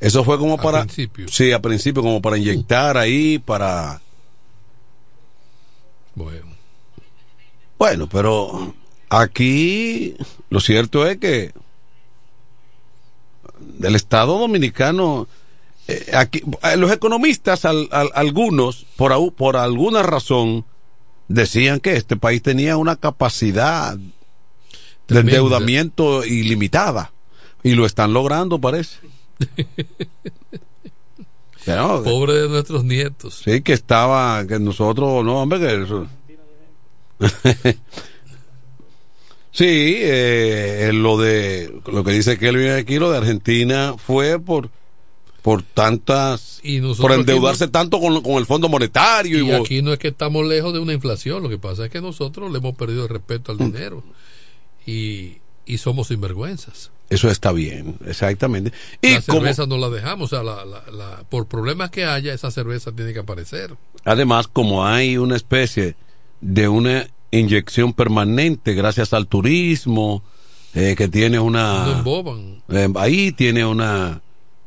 Eso 0.00 0.24
fue 0.24 0.38
como 0.38 0.56
para 0.56 0.80
principio. 0.82 1.26
Sí, 1.28 1.52
a 1.52 1.60
principio 1.62 2.02
como 2.02 2.20
para 2.20 2.36
inyectar 2.38 2.96
ahí 2.96 3.38
para 3.38 4.00
Bueno. 6.14 6.46
Bueno, 7.78 8.08
pero 8.08 8.74
aquí 9.08 10.14
lo 10.50 10.60
cierto 10.60 11.06
es 11.06 11.18
que 11.18 11.52
del 13.60 13.94
Estado 13.94 14.38
Dominicano, 14.38 15.28
eh, 15.88 16.10
aquí, 16.14 16.42
eh, 16.62 16.76
los 16.76 16.92
economistas, 16.92 17.64
al- 17.64 17.88
al- 17.90 18.10
algunos, 18.14 18.86
por, 18.96 19.34
por 19.34 19.56
alguna 19.56 20.02
razón, 20.02 20.64
decían 21.28 21.80
que 21.80 21.96
este 21.96 22.16
país 22.16 22.42
tenía 22.42 22.76
una 22.76 22.96
capacidad 22.96 23.96
de 25.08 25.18
endeudamiento 25.20 26.24
ilimitada. 26.24 27.12
Y 27.62 27.72
lo 27.74 27.86
están 27.86 28.12
logrando, 28.12 28.60
parece. 28.60 28.98
Pero, 31.64 32.02
Pobre 32.02 32.34
de 32.34 32.48
nuestros 32.48 32.84
nietos. 32.84 33.42
Sí, 33.44 33.60
que 33.62 33.72
estaba, 33.74 34.46
que 34.46 34.58
nosotros, 34.58 35.24
no, 35.24 35.42
hombre, 35.42 35.58
que 35.58 35.82
eso. 35.82 36.06
sí, 39.50 39.96
eh, 39.98 40.90
lo 40.94 41.18
de, 41.18 41.72
lo 41.92 42.04
que 42.04 42.12
dice 42.12 42.38
Kelvin 42.38 42.70
aquí, 42.70 42.98
lo 42.98 43.10
de 43.10 43.18
Argentina 43.18 43.94
fue 43.98 44.38
por, 44.38 44.70
por 45.48 45.62
tantas, 45.62 46.60
Y 46.62 46.80
por 46.80 47.12
endeudarse 47.12 47.64
no- 47.66 47.70
tanto 47.70 47.98
con, 48.00 48.20
con 48.22 48.34
el 48.34 48.44
Fondo 48.44 48.68
Monetario. 48.68 49.38
Y 49.42 49.48
Y, 49.48 49.52
aquí 49.52 49.80
no 49.80 49.94
es 49.94 49.98
que 49.98 50.08
estamos 50.08 50.46
lejos 50.46 50.74
de 50.74 50.78
una 50.78 50.92
inflación, 50.92 51.42
lo 51.42 51.48
que 51.48 51.56
pasa 51.56 51.86
es 51.86 51.90
que 51.90 52.02
nosotros 52.02 52.52
le 52.52 52.58
hemos 52.58 52.74
perdido 52.76 53.04
el 53.04 53.08
respeto 53.08 53.54
Mm. 53.54 53.62
al 53.62 53.72
dinero 53.72 54.02
y, 54.86 55.38
y 55.64 55.78
somos 55.78 56.08
sinvergüenzas. 56.08 56.90
Eso 57.08 57.30
está 57.30 57.52
bien, 57.52 57.96
exactamente. 58.06 58.72
Y 59.00 59.14
la 59.14 59.22
como, 59.22 59.38
cerveza 59.38 59.64
no 59.66 59.78
la 59.78 59.88
dejamos, 59.88 60.30
o 60.32 60.36
sea, 60.36 60.44
la- 60.44 60.66
la- 60.66 60.84
la- 60.92 61.24
por 61.30 61.46
problemas 61.46 61.88
que 61.90 62.04
haya, 62.04 62.34
esa 62.34 62.50
cerveza 62.50 62.92
tiene 62.92 63.14
que 63.14 63.20
aparecer. 63.20 63.74
además, 64.04 64.48
como 64.48 64.84
hay 64.86 65.16
una 65.16 65.34
especie 65.36 65.96
de 66.42 66.68
una 66.68 67.06
inyección 67.30 67.94
permanente 67.94 68.74
gracias 68.74 69.14
al 69.14 69.26
turismo, 69.26 70.22
eh, 70.74 70.94
que 70.96 71.08
tiene 71.08 71.38
una... 71.38 72.02
No. 72.04 72.52
Eh, 72.68 72.88
ahí 72.96 73.32
tiene 73.32 73.64
una 73.64 74.20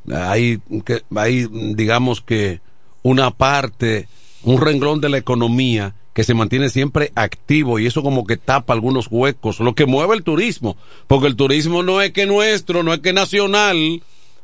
hay 0.10 0.60
que 0.86 1.04
hay 1.16 1.48
digamos 1.52 2.22
que 2.22 2.62
una 3.04 3.32
parte 3.32 4.08
un 4.44 4.60
renglón 4.60 5.02
de 5.02 5.10
la 5.10 5.18
economía 5.18 5.96
que 6.14 6.24
se 6.24 6.34
mantiene 6.34 6.70
siempre 6.70 7.12
activo 7.16 7.80
y 7.80 7.86
eso 7.86 8.04
como 8.04 8.26
que 8.26 8.38
tapa 8.38 8.74
algunos 8.74 9.08
huecos 9.10 9.60
lo 9.60 9.76
que 9.76 9.86
mueve 9.86 10.16
el 10.16 10.24
turismo 10.24 10.78
porque 11.08 11.28
el 11.28 11.36
turismo 11.36 11.84
no 11.84 12.02
es 12.02 12.12
que 12.12 12.26
nuestro 12.26 12.84
no 12.84 12.94
es 12.94 13.00
que 13.00 13.14
nacional 13.14 14.02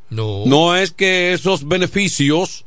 no. 0.09 0.43
no 0.45 0.75
es 0.75 0.91
que 0.91 1.33
esos 1.33 1.67
beneficios 1.67 2.65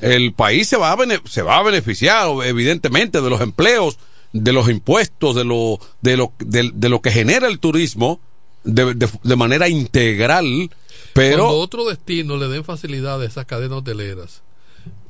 el 0.00 0.32
país 0.32 0.68
se 0.68 0.76
va 0.76 0.92
a 0.92 0.96
se 1.24 1.42
va 1.42 1.58
a 1.58 1.62
beneficiar 1.62 2.28
evidentemente 2.44 3.20
de 3.20 3.30
los 3.30 3.40
empleos 3.40 3.98
de 4.32 4.52
los 4.52 4.68
impuestos 4.68 5.34
de 5.34 5.44
lo 5.44 5.80
de 6.02 6.16
lo 6.16 6.32
de, 6.38 6.70
de 6.72 6.88
lo 6.88 7.00
que 7.00 7.10
genera 7.10 7.48
el 7.48 7.58
turismo 7.58 8.20
de, 8.64 8.94
de- 8.94 9.08
de 9.22 9.36
manera 9.36 9.68
integral 9.68 10.70
pero 11.14 11.44
Cuando 11.44 11.58
otro 11.60 11.84
destino 11.86 12.36
le 12.36 12.48
den 12.48 12.64
facilidades 12.64 13.28
a 13.28 13.30
esas 13.30 13.46
cadenas 13.46 13.78
hoteleras, 13.78 14.42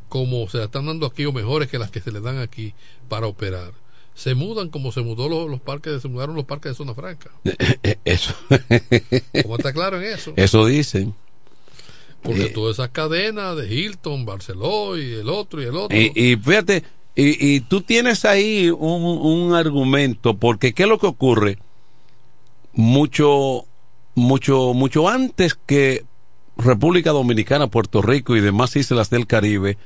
como 0.08 0.48
se 0.48 0.58
la 0.58 0.64
están 0.64 0.86
dando 0.86 1.06
aquí 1.06 1.26
o 1.26 1.32
mejores 1.32 1.68
que 1.68 1.78
las 1.78 1.90
que 1.90 2.00
se 2.00 2.12
le 2.12 2.20
dan 2.20 2.38
aquí 2.38 2.72
para 3.08 3.26
operar, 3.26 3.72
se 4.14 4.34
mudan 4.34 4.70
como 4.70 4.90
se 4.90 5.02
mudó 5.02 5.28
los, 5.28 5.50
los 5.50 5.60
parques, 5.60 6.00
se 6.00 6.08
mudaron 6.08 6.34
los 6.34 6.44
parques 6.46 6.72
de 6.72 6.76
zona 6.76 6.94
franca. 6.94 7.30
Eso. 8.04 8.34
¿Cómo 9.42 9.56
está 9.56 9.72
claro 9.72 9.98
en 10.00 10.04
eso? 10.04 10.32
Eso 10.36 10.64
dicen. 10.66 11.14
Porque 12.22 12.44
Eh, 12.46 12.48
todas 12.48 12.76
esas 12.76 12.88
cadenas 12.90 13.56
de 13.56 13.72
Hilton, 13.72 14.24
Barceló 14.24 14.96
y 14.98 15.12
el 15.14 15.28
otro 15.28 15.62
y 15.62 15.66
el 15.66 15.76
otro. 15.76 15.96
Y, 15.96 16.10
y 16.14 16.36
fíjate, 16.36 16.82
y, 17.14 17.54
y 17.56 17.60
tú 17.60 17.82
tienes 17.82 18.24
ahí 18.24 18.70
un, 18.70 19.02
un 19.02 19.54
argumento, 19.54 20.34
porque 20.38 20.72
¿qué 20.72 20.84
es 20.84 20.88
lo 20.88 20.98
que 20.98 21.06
ocurre? 21.06 21.58
Mucho, 22.78 23.66
mucho, 24.14 24.72
mucho 24.72 25.08
antes 25.08 25.54
que 25.66 26.04
República 26.56 27.10
Dominicana, 27.10 27.66
Puerto 27.66 28.02
Rico 28.02 28.36
y 28.36 28.40
demás 28.40 28.76
islas 28.76 29.10
del 29.10 29.26
Caribe, 29.26 29.78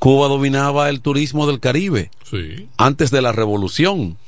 Cuba 0.00 0.26
dominaba 0.26 0.88
el 0.88 1.00
turismo 1.00 1.46
del 1.46 1.60
Caribe 1.60 2.10
Sí, 2.28 2.68
antes 2.76 3.12
de 3.12 3.22
la 3.22 3.30
revolución 3.30 4.18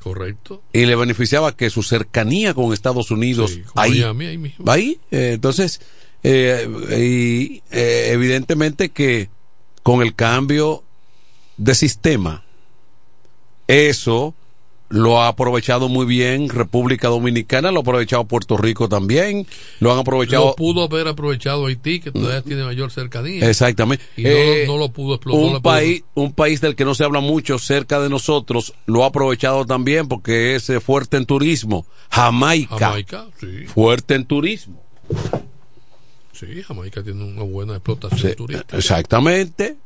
correcto. 0.00 0.62
y 0.72 0.86
le 0.86 0.94
beneficiaba 0.94 1.56
que 1.56 1.70
su 1.70 1.82
cercanía 1.82 2.54
con 2.54 2.72
Estados 2.72 3.10
Unidos 3.10 3.58
ahí, 3.74 3.90
Miami, 3.98 4.26
ahí 4.26 4.38
mismo. 4.38 4.70
ahí, 4.70 5.00
eh, 5.10 5.32
entonces 5.34 5.80
eh, 6.22 6.68
y, 6.96 7.62
eh, 7.76 8.10
evidentemente 8.12 8.90
que 8.90 9.28
con 9.82 10.02
el 10.02 10.14
cambio 10.14 10.84
de 11.56 11.74
sistema 11.74 12.44
eso 13.66 14.34
lo 14.92 15.20
ha 15.22 15.28
aprovechado 15.28 15.88
muy 15.88 16.04
bien 16.04 16.50
República 16.50 17.08
Dominicana, 17.08 17.72
lo 17.72 17.78
ha 17.78 17.82
aprovechado 17.82 18.24
Puerto 18.26 18.58
Rico 18.58 18.90
también, 18.90 19.46
lo 19.80 19.90
han 19.90 19.98
aprovechado 19.98 20.48
Lo 20.48 20.54
pudo 20.54 20.82
haber 20.84 21.08
aprovechado 21.08 21.64
Haití, 21.66 21.98
que 22.00 22.12
todavía 22.12 22.42
tiene 22.42 22.62
mayor 22.62 22.90
cercanía. 22.90 23.48
Exactamente. 23.48 24.04
Y 24.18 24.26
Eh, 24.26 24.64
no 24.66 24.76
lo 24.76 24.90
pudo 24.92 25.14
explotar. 25.14 25.40
un 25.56 25.62
país 25.62 26.04
un 26.14 26.32
país 26.34 26.60
del 26.60 26.76
que 26.76 26.84
no 26.84 26.94
se 26.94 27.04
habla 27.04 27.20
mucho 27.20 27.58
cerca 27.58 28.00
de 28.00 28.10
nosotros 28.10 28.74
lo 28.84 29.02
ha 29.04 29.06
aprovechado 29.06 29.64
también 29.64 30.08
porque 30.08 30.56
es 30.56 30.68
eh, 30.68 30.78
fuerte 30.78 31.16
en 31.16 31.24
turismo 31.24 31.86
Jamaica, 32.10 32.76
Jamaica, 32.78 33.26
sí. 33.40 33.64
fuerte 33.66 34.14
en 34.14 34.26
turismo 34.26 34.82
Sí, 36.32 36.62
Jamaica 36.62 37.02
tiene 37.02 37.22
una 37.24 37.42
buena 37.44 37.74
explotación 37.74 38.34
turística. 38.34 38.76
exactamente 38.76 39.76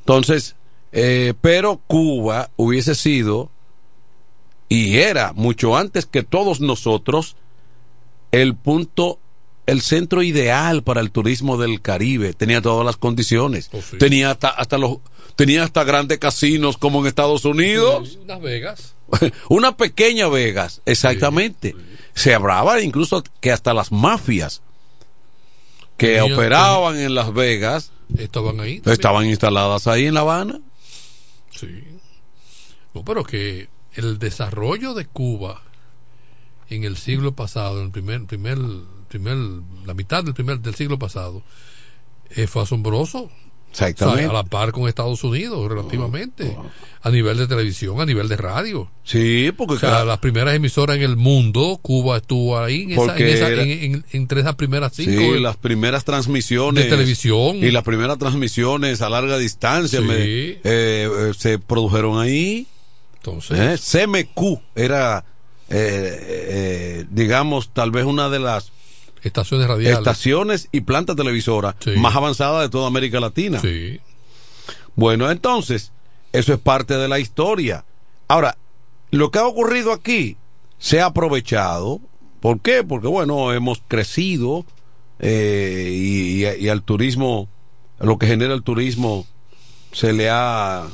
entonces 0.00 0.54
eh, 0.92 1.34
pero 1.40 1.80
Cuba 1.86 2.50
hubiese 2.56 2.94
sido 2.94 3.50
y 4.68 4.96
era 4.98 5.32
mucho 5.32 5.76
antes 5.76 6.06
que 6.06 6.22
todos 6.22 6.60
nosotros 6.60 7.36
el 8.32 8.54
punto 8.56 9.18
el 9.66 9.80
centro 9.82 10.22
ideal 10.22 10.82
para 10.82 11.00
el 11.00 11.10
turismo 11.10 11.56
del 11.56 11.80
Caribe 11.82 12.32
tenía 12.34 12.60
todas 12.62 12.84
las 12.86 12.96
condiciones 12.96 13.68
Oh, 13.72 13.80
tenía 13.98 14.30
hasta 14.32 14.48
hasta 14.50 14.78
los 14.78 14.98
tenía 15.36 15.62
hasta 15.64 15.84
grandes 15.84 16.18
casinos 16.18 16.76
como 16.78 17.00
en 17.00 17.06
Estados 17.06 17.44
Unidos 17.44 18.10
Sí, 18.10 18.18
Las 18.26 18.40
Vegas. 18.40 18.94
una 19.48 19.76
pequeña 19.76 20.26
Vegas, 20.28 20.82
exactamente. 20.84 21.76
Se 22.14 22.34
hablaba 22.34 22.80
incluso 22.80 23.22
que 23.40 23.52
hasta 23.52 23.72
las 23.74 23.92
mafias 23.92 24.62
que 25.96 26.20
operaban 26.22 26.98
en 26.98 27.14
Las 27.14 27.32
Vegas 27.32 27.92
Estaban 28.18 28.58
ahí. 28.60 28.76
también. 28.76 28.92
estaban 28.92 29.26
instaladas 29.26 29.86
ahí 29.86 30.06
en 30.06 30.14
La 30.14 30.20
Habana. 30.20 30.60
Sí. 31.50 31.84
No, 32.94 33.04
pero 33.04 33.22
que 33.24 33.68
el 33.96 34.18
desarrollo 34.18 34.94
de 34.94 35.04
Cuba 35.06 35.62
en 36.68 36.84
el 36.84 36.96
siglo 36.96 37.32
pasado, 37.32 37.78
en 37.80 37.86
el 37.86 37.90
primer, 37.92 38.24
primer, 38.24 38.58
primer, 39.08 39.36
la 39.86 39.94
mitad 39.94 40.24
del 40.24 40.34
primer 40.34 40.60
del 40.60 40.74
siglo 40.74 40.98
pasado, 40.98 41.42
eh, 42.30 42.46
fue 42.46 42.62
asombroso. 42.62 43.30
Exactamente. 43.70 44.26
O 44.26 44.30
sea, 44.30 44.38
a 44.38 44.42
la 44.42 44.48
par 44.48 44.72
con 44.72 44.88
Estados 44.88 45.22
Unidos, 45.22 45.68
relativamente. 45.68 46.56
A 47.02 47.10
nivel 47.10 47.36
de 47.36 47.46
televisión, 47.46 48.00
a 48.00 48.06
nivel 48.06 48.26
de 48.26 48.36
radio. 48.38 48.90
Sí, 49.04 49.52
porque 49.54 49.74
O 49.74 49.78
sea, 49.78 49.90
claro, 49.90 50.06
las 50.06 50.18
primeras 50.18 50.54
emisoras 50.54 50.96
en 50.96 51.02
el 51.02 51.16
mundo, 51.16 51.78
Cuba 51.82 52.16
estuvo 52.16 52.58
ahí 52.58 52.84
en 52.84 52.92
esa, 52.92 53.16
en 53.18 53.26
esa- 53.26 53.48
era- 53.48 53.62
en- 53.62 53.70
en- 53.96 54.04
entre 54.12 54.40
esas 54.40 54.54
primeras 54.54 54.92
cinco. 54.94 55.10
sí, 55.20 55.38
las 55.40 55.56
primeras 55.58 56.04
transmisiones 56.06 56.84
de 56.84 56.90
televisión. 56.90 57.56
y 57.58 57.70
las 57.70 57.82
primeras 57.84 58.16
transmisiones 58.18 59.02
a 59.02 59.10
larga 59.10 59.36
distancia 59.36 60.00
Sí. 60.00 60.06
me- 60.06 60.14
eh, 60.24 60.58
eh, 60.64 61.32
se 61.36 61.58
produjeron 61.58 62.18
ahí. 62.18 62.66
Entonces, 63.26 63.58
Eh, 63.58 63.76
CMQ 64.06 64.60
era, 64.74 65.24
eh, 65.68 66.18
eh, 67.00 67.04
digamos, 67.10 67.70
tal 67.72 67.90
vez 67.90 68.04
una 68.04 68.28
de 68.28 68.38
las 68.38 68.72
estaciones 69.22 69.66
radiales. 69.66 69.98
estaciones 69.98 70.68
y 70.72 70.82
plantas 70.82 71.16
televisoras 71.16 71.74
más 71.96 72.14
avanzadas 72.14 72.62
de 72.62 72.68
toda 72.68 72.86
América 72.86 73.18
Latina. 73.20 73.60
Sí. 73.60 74.00
Bueno, 74.94 75.30
entonces, 75.30 75.92
eso 76.32 76.52
es 76.54 76.60
parte 76.60 76.96
de 76.96 77.08
la 77.08 77.18
historia. 77.18 77.84
Ahora, 78.28 78.56
lo 79.10 79.30
que 79.30 79.38
ha 79.38 79.46
ocurrido 79.46 79.92
aquí 79.92 80.36
se 80.78 81.00
ha 81.00 81.06
aprovechado. 81.06 82.00
¿Por 82.40 82.60
qué? 82.60 82.84
Porque, 82.84 83.08
bueno, 83.08 83.52
hemos 83.52 83.82
crecido 83.88 84.64
eh, 85.18 85.90
y, 85.92 86.44
y- 86.44 86.64
y 86.64 86.68
al 86.68 86.82
turismo, 86.82 87.48
lo 87.98 88.18
que 88.18 88.26
genera 88.26 88.54
el 88.54 88.62
turismo, 88.62 89.26
se 89.92 90.12
le 90.12 90.28
ha... 90.30 90.86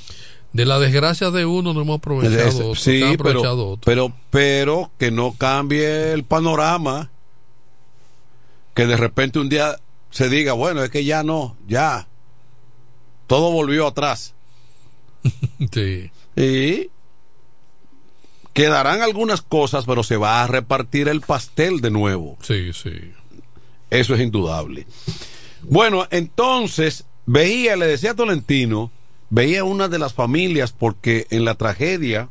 De 0.52 0.66
la 0.66 0.78
desgracia 0.78 1.30
de 1.30 1.46
uno 1.46 1.72
no 1.72 1.80
hemos 1.80 1.98
aprovechado 1.98 2.48
Es- 2.48 2.54
otro, 2.56 2.74
sí, 2.74 3.00
pero, 3.00 3.14
aprovechado 3.14 3.68
otro. 3.70 3.82
pero, 3.84 4.12
pero 4.30 4.90
que 4.98 5.10
no 5.10 5.32
cambie 5.32 6.12
el 6.12 6.24
panorama. 6.24 7.10
Que 8.74 8.86
de 8.86 8.96
repente 8.96 9.38
un 9.38 9.48
día 9.48 9.78
se 10.10 10.28
diga, 10.28 10.52
bueno, 10.54 10.82
es 10.82 10.90
que 10.90 11.04
ya 11.04 11.22
no, 11.22 11.56
ya. 11.66 12.06
Todo 13.26 13.50
volvió 13.52 13.86
atrás. 13.86 14.34
Sí. 15.72 16.10
Y 16.36 16.90
quedarán 18.52 19.02
algunas 19.02 19.40
cosas, 19.42 19.84
pero 19.86 20.02
se 20.02 20.16
va 20.16 20.42
a 20.42 20.46
repartir 20.46 21.08
el 21.08 21.20
pastel 21.20 21.80
de 21.80 21.90
nuevo. 21.90 22.36
Sí, 22.42 22.72
sí. 22.72 22.90
Eso 23.90 24.14
es 24.14 24.20
indudable. 24.20 24.86
Bueno, 25.62 26.06
entonces 26.10 27.04
veía, 27.26 27.76
le 27.76 27.86
decía 27.86 28.10
a 28.12 28.14
Tolentino, 28.14 28.90
veía 29.32 29.64
una 29.64 29.88
de 29.88 29.98
las 29.98 30.12
familias 30.12 30.72
porque 30.72 31.26
en 31.30 31.46
la 31.46 31.54
tragedia 31.54 32.28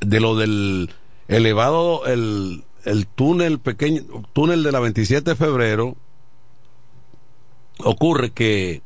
de 0.00 0.20
lo 0.20 0.34
del 0.36 0.88
elevado, 1.28 2.06
el, 2.06 2.64
el 2.86 3.06
túnel 3.06 3.58
pequeño, 3.58 4.02
túnel 4.32 4.62
de 4.62 4.72
la 4.72 4.80
27 4.80 5.30
de 5.30 5.36
febrero, 5.36 5.96
ocurre 7.78 8.30
que 8.30 8.80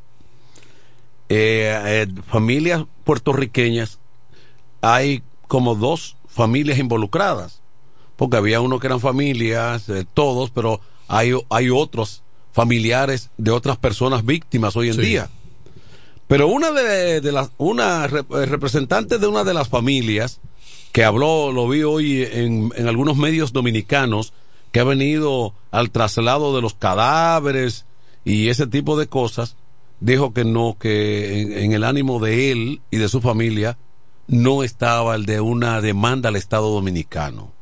eh, 1.29 1.81
eh, 1.87 2.07
familias 2.27 2.85
puertorriqueñas 3.05 4.01
hay 4.81 5.23
como 5.47 5.77
dos 5.77 6.17
familias 6.27 6.79
involucradas 6.79 7.61
porque 8.17 8.37
había 8.37 8.61
uno 8.61 8.81
que 8.81 8.87
eran 8.89 8.99
familias 9.01 9.89
eh, 9.91 10.05
todos 10.13 10.51
pero 10.51 10.81
hay, 11.07 11.33
hay 11.51 11.71
otros 11.71 12.23
familiares 12.53 13.31
de 13.37 13.51
otras 13.53 13.77
personas 13.77 14.25
víctimas 14.25 14.75
hoy 14.77 14.89
en 14.89 14.95
Sí. 14.95 15.01
día 15.03 15.29
pero 16.29 16.47
una 16.47 16.71
de, 16.71 17.21
de 17.21 17.33
las 17.33 17.51
una 17.59 18.05
eh, 18.05 18.47
representante 18.47 19.19
de 19.19 19.27
una 19.27 19.43
de 19.43 19.55
las 19.55 19.69
familias 19.69 20.41
que 20.93 21.05
habló 21.05 21.51
lo 21.51 21.69
vi 21.69 21.83
hoy 21.83 22.23
en, 22.23 22.71
en 22.77 22.87
algunos 22.87 23.17
medios 23.17 23.53
dominicanos 23.53 24.33
que 24.71 24.81
ha 24.81 24.85
venido 24.85 25.55
al 25.71 25.91
traslado 25.91 26.55
de 26.55 26.63
los 26.63 26.75
cadáveres 26.75 27.87
y 28.25 28.49
ese 28.49 28.67
tipo 28.67 28.99
de 28.99 29.09
cosas 29.09 29.57
dijo 30.01 30.33
que 30.33 30.45
no 30.45 30.77
que 30.79 31.41
en, 31.41 31.53
en 31.59 31.73
el 31.73 31.83
ánimo 31.83 32.21
de 32.21 32.53
él 32.53 32.81
y 32.91 32.99
de 32.99 33.09
su 33.09 33.21
familia 33.21 33.77
no 34.29 34.63
estaba 34.63 35.17
el 35.17 35.27
de 35.27 35.41
una 35.41 35.81
demanda 35.81 36.29
al 36.29 36.37
Estado 36.37 36.71
Dominicano 36.71 37.53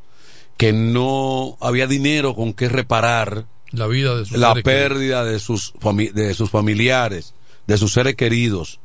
que 0.56 0.72
no 0.72 1.56
había 1.60 1.86
dinero 1.86 2.34
con 2.34 2.52
que 2.52 2.68
reparar 2.68 3.46
La 3.70 3.86
vida 3.86 4.16
de 4.16 4.24
sus 4.24 4.38
la 4.38 4.54
pérdida 4.54 5.24
de 5.24 5.38
sus 5.38 5.74
de 6.14 6.34
sus 6.34 6.50
familiares, 6.50 7.34
de 7.66 7.78
sus 7.78 7.92
seres 7.92 8.14
queridos, 8.16 8.78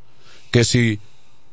que 0.52 0.64
si 0.64 1.00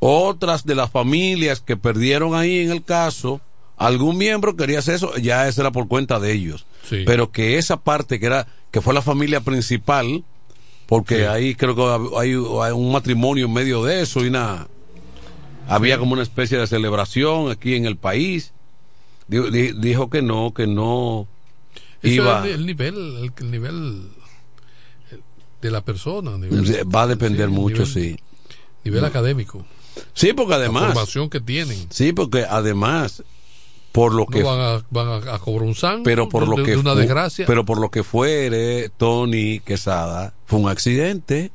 otras 0.00 0.64
de 0.64 0.74
las 0.74 0.90
familias 0.90 1.60
que 1.60 1.76
perdieron 1.76 2.34
ahí 2.34 2.58
en 2.60 2.70
el 2.70 2.82
caso, 2.84 3.40
algún 3.76 4.16
miembro 4.18 4.56
quería 4.56 4.78
hacer 4.80 4.94
eso, 4.96 5.16
ya 5.16 5.48
eso 5.48 5.60
era 5.60 5.70
por 5.72 5.88
cuenta 5.88 6.18
de 6.20 6.32
ellos. 6.32 6.66
Sí. 6.88 7.02
Pero 7.06 7.30
que 7.30 7.58
esa 7.58 7.76
parte 7.78 8.18
que 8.20 8.26
era 8.26 8.46
que 8.70 8.80
fue 8.80 8.94
la 8.94 9.02
familia 9.02 9.40
principal, 9.40 10.24
porque 10.86 11.16
Sí. 11.18 11.22
ahí 11.22 11.54
creo 11.54 11.74
que 11.76 12.16
hay, 12.18 12.30
hay 12.30 12.72
un 12.72 12.92
matrimonio 12.92 13.46
en 13.46 13.52
medio 13.52 13.84
de 13.84 14.02
eso 14.02 14.24
y 14.24 14.28
una 14.28 14.66
había 15.68 15.98
como 15.98 16.12
una 16.14 16.22
especie 16.22 16.56
de 16.58 16.66
celebración 16.66 17.50
aquí 17.50 17.74
en 17.74 17.84
el 17.84 17.96
país. 17.96 18.52
Dijo, 19.26 19.50
di- 19.50 19.72
dijo 19.72 20.08
que 20.08 20.22
no, 20.22 20.54
que 20.54 20.66
no 20.66 21.28
Eso 22.02 22.14
iba 22.14 22.38
es 22.40 22.54
el, 22.54 22.60
el 22.60 22.66
nivel, 22.66 22.94
el, 22.96 23.32
el 23.36 23.50
nivel 23.50 24.08
de 25.60 25.70
la 25.70 25.80
persona. 25.82 26.32
el 26.32 26.40
nivel- 26.40 26.94
va 26.94 27.02
a 27.02 27.06
depender 27.06 27.48
sí, 27.48 27.54
mucho, 27.54 27.82
nivel- 27.84 27.92
sí. 27.92 28.16
Nivel 28.84 29.00
No. 29.02 29.06
académico. 29.06 29.64
Sí, 30.14 30.32
porque 30.32 30.50
La 30.50 30.56
además. 30.56 30.86
formación 30.86 31.28
que 31.28 31.40
tienen. 31.40 31.86
Sí, 31.90 32.12
porque 32.12 32.44
además, 32.48 33.22
por 33.92 34.14
lo 34.14 34.26
que. 34.26 34.42
Van 34.42 34.60
a, 34.60 34.84
van 34.90 35.08
a, 35.28 35.34
a 35.34 35.38
cobrar 35.40 35.66
un 35.66 35.74
san 35.74 36.02
pero 36.04 36.28
por 36.28 36.48
de, 36.48 36.56
lo 36.56 36.64
que. 36.64 36.70
de 36.72 36.76
una 36.76 36.94
desgracia. 36.94 37.46
Pero 37.46 37.64
por 37.64 37.80
lo 37.80 37.90
que 37.90 38.04
fuere, 38.04 38.88
Tony 38.90 39.60
Quesada, 39.60 40.34
fue 40.46 40.60
un 40.60 40.68
accidente. 40.68 41.50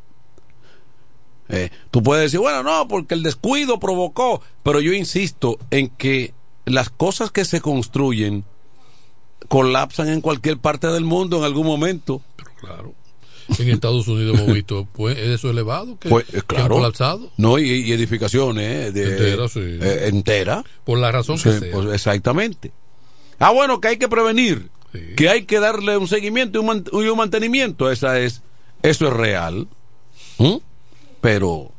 Eh, 1.49 1.69
tú 1.91 2.01
puedes 2.03 2.23
decir, 2.25 2.39
bueno, 2.39 2.63
no, 2.63 2.87
porque 2.87 3.13
el 3.13 3.23
descuido 3.23 3.79
provocó, 3.79 4.41
pero 4.63 4.79
yo 4.81 4.93
insisto 4.93 5.57
en 5.71 5.89
que 5.89 6.33
las 6.65 6.89
cosas 6.89 7.31
que 7.31 7.45
se 7.45 7.61
construyen 7.61 8.43
colapsan 9.49 10.07
en 10.09 10.21
cualquier 10.21 10.57
parte 10.57 10.87
del 10.87 11.03
mundo 11.03 11.37
en 11.37 11.43
algún 11.43 11.67
momento. 11.67 12.21
Claro. 12.59 12.93
En 13.59 13.69
Estados 13.69 14.07
Unidos 14.07 14.39
hemos 14.39 14.53
visto 14.53 14.87
pues, 14.93 15.17
eso 15.17 15.49
elevado 15.49 15.97
que, 15.99 16.09
Pues, 16.09 16.25
eh, 16.29 16.31
que 16.31 16.37
han 16.39 16.43
claro. 16.45 16.75
colapsado. 16.75 17.31
No, 17.37 17.59
y, 17.59 17.69
y 17.69 17.91
edificaciones 17.91 18.87
eh, 18.87 18.91
de, 18.91 19.03
Entera, 19.11 19.47
sí. 19.49 19.59
eh, 19.59 20.07
entera. 20.07 20.63
Por 20.85 20.99
la 20.99 21.11
razón 21.11 21.37
Sí, 21.37 21.43
que 21.49 21.59
sea. 21.59 21.71
pues, 21.71 21.93
exactamente. 21.93 22.71
Ah, 23.39 23.51
bueno, 23.51 23.81
que 23.81 23.89
hay 23.89 23.97
que 23.97 24.07
prevenir, 24.07 24.69
que 25.17 25.27
hay 25.27 25.43
que 25.43 25.59
darle 25.59 25.97
un 25.97 26.07
seguimiento 26.07 26.57
y 26.57 26.61
un, 26.61 26.65
man- 26.67 26.85
y 26.91 26.95
un 27.07 27.17
mantenimiento. 27.17 27.91
Esa 27.91 28.19
es, 28.19 28.41
eso 28.81 29.07
es 29.07 29.13
real. 29.13 29.67
¿Mm? 30.37 30.57
Pero 31.19 31.71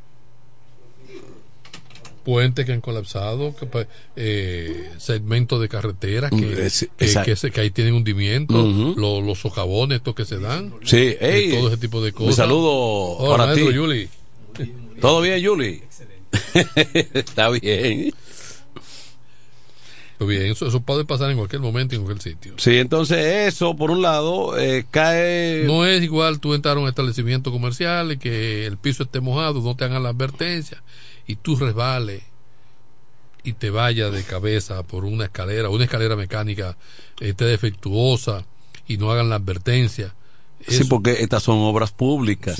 puentes 2.25 2.65
que 2.67 2.73
han 2.73 2.81
colapsado, 2.81 3.55
que, 3.55 3.67
pa- 3.67 3.87
eh, 4.17 4.91
segmentos 4.99 5.61
de 5.61 5.69
carreteras 5.69 6.31
que, 6.31 6.37
Mm, 6.37 6.59
es- 6.61 6.89
que, 7.25 7.37
se- 7.37 7.51
que 7.51 7.61
ahí 7.61 7.71
tienen 7.71 7.95
hundimiento, 7.95 8.55
Ujú. 8.65 8.95
lo- 8.99 9.21
los 9.21 9.39
socavones 9.39 9.99
estos 9.99 10.15
que 10.15 10.25
se 10.25 10.39
dan, 10.39 10.75
Sí, 10.85 11.15
todo 11.51 11.69
ese 11.69 11.77
tipo 11.77 12.03
de 12.03 12.13
cosas. 12.13 12.37
saludo 12.37 12.71
Hola, 12.73 13.37
para 13.37 13.47
maestro 13.47 13.69
ti. 13.71 13.77
Yuli. 13.77 14.09
¿Todo 15.01 15.21
bien, 15.21 15.39
Yuli? 15.41 15.83
Está 17.15 17.51
bien. 17.51 18.13
Pues 20.17 20.29
bien, 20.31 20.53
eso, 20.53 20.69
eso 20.69 20.81
puede 20.81 21.05
pasar 21.05 21.29
en 21.31 21.37
cualquier 21.37 21.61
momento 21.61 21.95
y 21.95 21.99
en 21.99 22.05
cualquier 22.05 22.35
sitio. 22.35 22.55
Sí, 22.57 22.77
entonces 22.79 23.19
eso, 23.53 23.75
por 23.77 23.91
un 23.91 24.01
lado, 24.01 24.57
eh, 24.57 24.87
cae... 24.89 25.65
No 25.67 25.85
es 25.85 26.03
igual 26.05 26.39
tú 26.39 26.55
entrar 26.55 26.77
a 26.77 26.81
un 26.81 26.89
establecimiento 26.89 27.51
comercial 27.51 28.13
y 28.13 28.17
que 28.19 28.65
el 28.65 28.77
piso 28.79 29.03
esté 29.03 29.21
mojado, 29.21 29.61
no 29.61 29.75
te 29.77 29.85
hagan 29.85 30.05
la 30.05 30.11
advertencia 30.11 30.83
y 31.27 31.37
tú 31.37 31.57
resbales 31.57 32.23
y 33.43 33.53
te 33.53 33.71
vayas 33.71 34.13
de 34.13 34.23
cabeza 34.23 34.83
por 34.83 35.05
una 35.05 35.25
escalera, 35.25 35.69
una 35.69 35.85
escalera 35.85 36.17
mecánica 36.17 36.77
esté 37.21 37.45
defectuosa 37.45 38.45
y 38.89 38.97
no 38.97 39.11
hagan 39.11 39.29
la 39.29 39.37
advertencia. 39.37 40.15
Sí, 40.67 40.85
porque 40.85 41.13
estas 41.23 41.43
son 41.43 41.59
obras 41.59 41.93
públicas. 41.93 42.57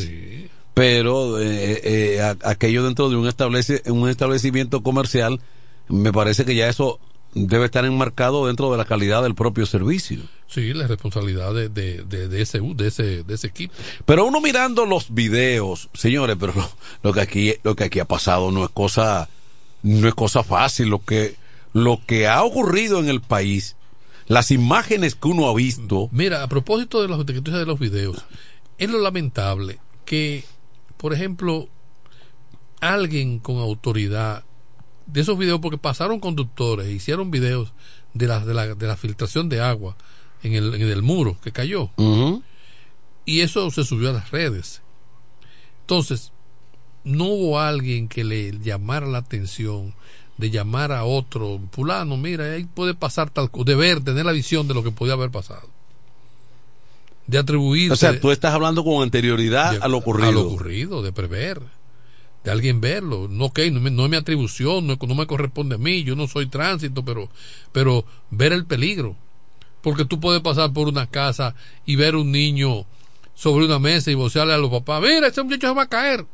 Pero 0.75 1.39
eh, 1.41 1.81
eh, 1.85 2.21
a- 2.21 2.37
aquello 2.51 2.83
dentro 2.85 3.09
de 3.09 3.17
un, 3.17 3.27
establece, 3.29 3.83
un 3.91 4.09
establecimiento 4.11 4.83
comercial, 4.83 5.41
me 5.89 6.13
parece 6.13 6.45
que 6.45 6.55
ya 6.55 6.69
eso 6.69 6.99
debe 7.35 7.67
estar 7.67 7.85
enmarcado 7.85 8.47
dentro 8.47 8.71
de 8.71 8.79
la 8.79 8.85
calidad 8.85 9.23
del 9.23 9.35
propio 9.35 9.67
servicio. 9.67 10.23
Sí, 10.47 10.73
la 10.73 10.87
responsabilidad 10.87 11.53
de, 11.53 11.69
de, 11.69 12.05
de, 12.05 12.29
de 12.29 12.43
ese, 12.43 12.61
de, 12.61 12.87
ese, 12.87 13.25
de 13.25 13.35
ese 13.35 13.49
equipo. 13.49 13.75
Pero 14.07 14.25
uno 14.25 14.41
mirando 14.41 14.87
los 14.87 15.13
videos, 15.13 15.91
señores, 15.95 16.37
pero 16.39 16.53
lo, 16.55 16.71
lo 17.03 17.13
que 17.13 17.21
aquí 17.21 17.55
lo 17.65 17.75
que 17.75 17.85
aquí 17.85 17.99
ha 17.99 18.05
pasado 18.05 18.51
no 18.51 18.65
es 18.65 18.71
cosa 18.71 19.29
no 19.83 20.09
es 20.09 20.15
cosa 20.15 20.43
fácil, 20.43 20.89
lo 20.89 21.05
que 21.05 21.37
lo 21.73 22.01
que 22.07 22.29
ha 22.29 22.43
ocurrido 22.45 23.01
en 23.01 23.09
el 23.09 23.21
país, 23.21 23.77
las 24.29 24.51
imágenes 24.53 25.17
que 25.17 25.29
uno 25.29 25.49
ha 25.49 25.55
visto, 25.55 26.09
Mira, 26.13 26.43
a 26.43 26.49
propósito 26.49 27.03
de 27.03 27.09
los 27.09 27.27
de 27.27 27.67
los 27.67 27.79
videos, 27.81 28.25
es 28.79 28.89
lo 28.89 29.01
lamentable 29.01 29.81
que, 30.05 30.45
por 30.97 31.13
ejemplo, 31.13 31.69
alguien 32.81 33.41
con 33.41 33.59
autoridad 33.59 34.45
de 35.07 35.21
esos 35.21 35.39
videos, 35.39 35.61
porque 35.61 35.79
pasaron 35.79 36.21
conductores, 36.21 36.89
hicieron 36.89 37.31
videos 37.31 37.73
de 38.15 38.27
la, 38.27 38.45
de 38.45 38.55
la, 38.55 38.75
de 38.75 38.87
la 38.87 38.97
filtración 38.97 39.49
de 39.49 39.61
agua 39.61 39.97
en 40.43 40.55
el, 40.55 40.75
en 40.75 40.83
el 40.83 41.03
muro 41.03 41.37
que 41.43 41.53
cayó. 41.53 41.91
Y 43.27 43.41
eso 43.41 43.71
se 43.71 43.85
subió 43.85 44.11
a 44.11 44.13
las 44.13 44.31
redes. 44.31 44.83
Entonces, 45.81 46.33
no 47.05 47.25
hubo 47.25 47.61
alguien 47.61 48.09
que 48.09 48.25
le 48.25 48.59
llamara 48.61 49.07
la 49.07 49.19
atención 49.19 49.95
de 50.37 50.51
llamar 50.51 50.93
a 50.93 51.05
otro, 51.05 51.61
fulano, 51.71 52.17
mira, 52.17 52.53
ahí 52.53 52.65
puede 52.65 52.95
pasar 52.95 53.31
tal 53.31 53.51
cosa, 53.51 53.65
de 53.67 53.75
ver, 53.77 54.03
tener 54.03 54.27
la 54.27 54.33
visión 54.33 54.67
de 54.67 54.75
lo 54.75 54.83
que 54.83 54.91
podía 54.91 55.13
haber 55.13 55.31
pasado. 55.31 55.69
De 57.27 57.39
atribuir 57.39 57.93
o 57.93 57.97
sea, 57.97 58.21
tú 58.21 58.31
estás 58.31 58.53
hablando 58.53 58.85
con 58.85 59.03
anterioridad 59.03 59.79
a 59.81 59.89
lo 59.89 59.99
ocurrido. 59.99 60.29
a 60.29 60.33
lo 60.33 60.47
ocurrido, 60.47 61.03
de 61.03 61.13
prever, 61.13 61.63
de 62.45 62.51
alguien 62.51 62.81
verlo. 62.81 63.27
No, 63.29 63.47
ok, 63.47 63.59
no, 63.73 63.81
me- 63.81 63.91
no 63.91 64.05
es 64.05 64.11
mi 64.11 64.17
atribución, 64.17 64.87
no, 64.87 64.97
no 65.01 65.15
me 65.15 65.27
corresponde 65.27 65.75
a 65.77 65.79
mí, 65.79 66.05
yo 66.05 66.15
no 66.15 66.29
soy 66.29 66.47
tránsito, 66.47 67.05
pero, 67.05 67.29
pero 67.73 68.05
ver 68.31 68.53
el 68.53 68.67
peligro. 68.67 69.17
Porque 69.83 70.05
tú 70.05 70.21
puedes 70.21 70.41
pasar 70.43 70.73
por 70.73 70.89
una 70.89 71.07
casa 71.07 71.55
y 71.85 71.97
ver 71.97 72.17
un 72.17 72.31
niño 72.33 72.85
sobre 73.35 73.65
una 73.67 73.79
mesa 73.79 74.11
y 74.11 74.15
vocearle 74.15 74.55
a 74.55 74.59
los 74.59 74.71
papás, 74.71 75.03
mira, 75.03 75.27
ese 75.27 75.43
muchacho 75.43 75.69
se 75.69 75.75
va 75.75 75.83
a 75.83 75.89
caer. 75.89 76.25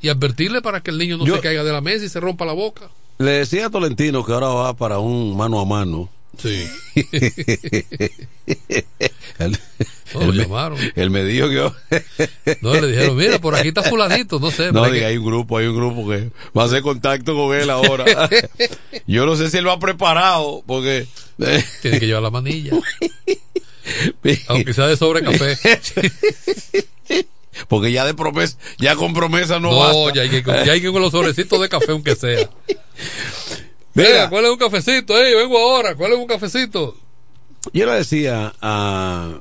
Y 0.00 0.08
advertirle 0.08 0.60
para 0.62 0.80
que 0.82 0.90
el 0.90 0.98
niño 0.98 1.16
no 1.16 1.24
Yo- 1.24 1.36
se 1.36 1.40
caiga 1.40 1.62
de 1.64 1.72
la 1.72 1.80
mesa 1.80 2.04
y 2.04 2.08
se 2.08 2.20
rompa 2.20 2.44
la 2.44 2.52
boca. 2.52 2.90
Le 3.18 3.30
decía 3.30 3.66
a 3.66 3.70
Tolentino 3.70 4.24
que 4.24 4.32
ahora 4.32 4.48
va 4.48 4.74
para 4.74 4.98
un 4.98 5.36
mano 5.36 5.60
a 5.60 5.64
mano. 5.64 6.08
Sí. 6.38 6.66
él, 9.38 9.58
No, 10.14 10.20
él 10.22 10.26
lo 10.26 10.32
me, 10.32 10.42
llamaron. 10.42 10.78
él 10.96 11.10
me 11.10 11.24
dijo 11.24 11.48
que 11.48 11.54
yo- 11.54 11.74
No, 12.62 12.74
le 12.74 12.86
dijeron, 12.88 13.16
mira, 13.16 13.38
por 13.38 13.54
aquí 13.54 13.68
está 13.68 13.82
fulanito, 13.82 14.38
no 14.40 14.50
sé. 14.50 14.72
No, 14.72 14.84
diga, 14.86 14.98
que- 15.00 15.04
hay 15.06 15.16
un 15.18 15.26
grupo, 15.26 15.58
hay 15.58 15.66
un 15.66 15.76
grupo 15.76 16.08
que 16.08 16.30
va 16.56 16.62
a 16.62 16.66
hacer 16.66 16.82
contacto 16.82 17.34
con 17.36 17.54
él 17.56 17.70
ahora. 17.70 18.04
Yo 19.06 19.26
no 19.26 19.36
sé 19.36 19.50
si 19.50 19.58
él 19.58 19.68
va 19.68 19.78
preparado, 19.78 20.62
porque... 20.66 21.06
Tiene 21.82 22.00
que 22.00 22.06
llevar 22.06 22.22
la 22.22 22.30
manilla. 22.30 22.72
Aunque 24.48 24.72
sea 24.74 24.86
de 24.86 24.96
sobre 24.96 25.22
café. 25.22 25.58
Porque 27.68 27.92
ya 27.92 28.04
de 28.04 28.14
promesa, 28.14 28.56
ya 28.78 28.96
con 28.96 29.12
promesa 29.12 29.60
no, 29.60 29.70
No, 29.72 29.78
basta. 29.78 30.14
ya 30.14 30.22
hay, 30.22 30.30
que, 30.30 30.42
ya 30.66 30.72
hay 30.72 30.80
que 30.80 30.90
con 30.90 31.02
los 31.02 31.12
sobrecitos 31.12 31.60
de 31.60 31.68
café, 31.68 31.90
aunque 31.92 32.14
sea. 32.16 32.48
Mira. 33.94 34.28
¿cuál 34.28 34.44
es 34.46 34.50
un 34.50 34.58
cafecito? 34.58 35.16
Ey, 35.16 35.34
vengo 35.34 35.58
ahora, 35.58 35.94
¿cuál 35.94 36.12
es 36.12 36.18
un 36.18 36.26
cafecito? 36.26 36.96
Yo 37.72 37.86
le 37.86 37.92
decía 37.92 38.52
a, 38.60 39.40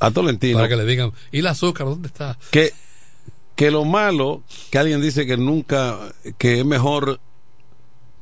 a 0.00 0.10
Tolentino 0.10 0.58
Para 0.58 0.68
que 0.68 0.76
le 0.76 0.84
digan, 0.84 1.12
¿y 1.32 1.38
el 1.38 1.46
azúcar 1.46 1.86
dónde 1.86 2.08
está? 2.08 2.36
que, 2.50 2.72
que 3.54 3.70
lo 3.70 3.84
malo, 3.84 4.42
que 4.70 4.78
alguien 4.78 5.00
dice 5.00 5.26
que 5.26 5.36
nunca, 5.36 5.98
que 6.38 6.60
es 6.60 6.66
mejor, 6.66 7.20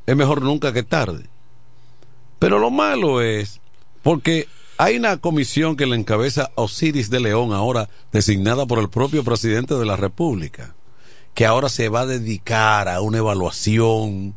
es 0.07 0.17
mejor 0.17 0.43
nunca 0.43 0.73
que 0.73 0.83
tarde. 0.83 1.27
Pero 2.39 2.59
lo 2.59 2.71
malo 2.71 3.21
es, 3.21 3.61
porque 4.03 4.49
hay 4.77 4.97
una 4.97 5.17
comisión 5.19 5.77
que 5.77 5.87
le 5.87 5.97
encabeza 5.97 6.51
Osiris 6.55 7.09
de 7.09 7.21
León, 7.21 7.53
ahora 7.53 7.89
designada 8.13 8.67
por 8.67 8.79
el 8.79 8.89
propio 8.89 9.25
presidente 9.25 9.75
de 9.75 9.87
la 9.87 9.97
República, 9.97 10.75
que 11.35 11.47
ahora 11.47 11.69
se 11.69 11.89
va 11.89 12.01
a 12.01 12.07
dedicar 12.07 12.89
a 12.89 13.01
una 13.01 13.19
evaluación 13.19 14.35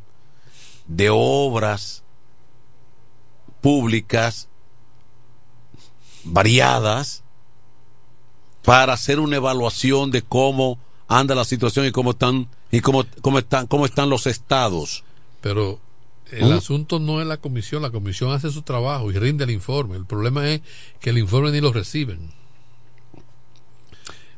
de 0.88 1.10
obras 1.12 2.04
públicas 3.62 4.48
variadas 6.24 7.24
para 8.64 8.94
hacer 8.94 9.20
una 9.20 9.38
evaluación 9.38 10.12
de 10.12 10.22
cómo 10.22 10.80
anda 11.08 11.36
la 11.36 11.46
situación 11.46 11.86
y 11.86 11.92
cómo 11.92 12.12
están 12.12 12.48
y 12.72 12.82
cómo, 12.82 13.06
cómo 13.22 13.40
están 13.40 13.68
cómo 13.68 13.86
están 13.86 14.10
los 14.10 14.28
estados. 14.28 15.04
Pero 15.42 15.80
el 16.32 16.50
¿Mm? 16.50 16.58
asunto 16.58 17.00
no 17.00 17.22
es 17.22 17.28
la 17.28 17.38
comisión, 17.38 17.82
la 17.82 17.92
comisión 17.92 18.32
hace 18.32 18.52
su 18.52 18.64
trabajo 18.64 19.12
y 19.12 19.20
rinde 19.20 19.44
el 19.44 19.52
informe. 19.52 19.96
El 19.96 20.06
problema 20.06 20.50
es 20.50 20.62
que 21.00 21.12
el 21.12 21.18
informe 21.18 21.52
ni 21.52 21.62
lo 21.62 21.72
reciben. 21.72 22.32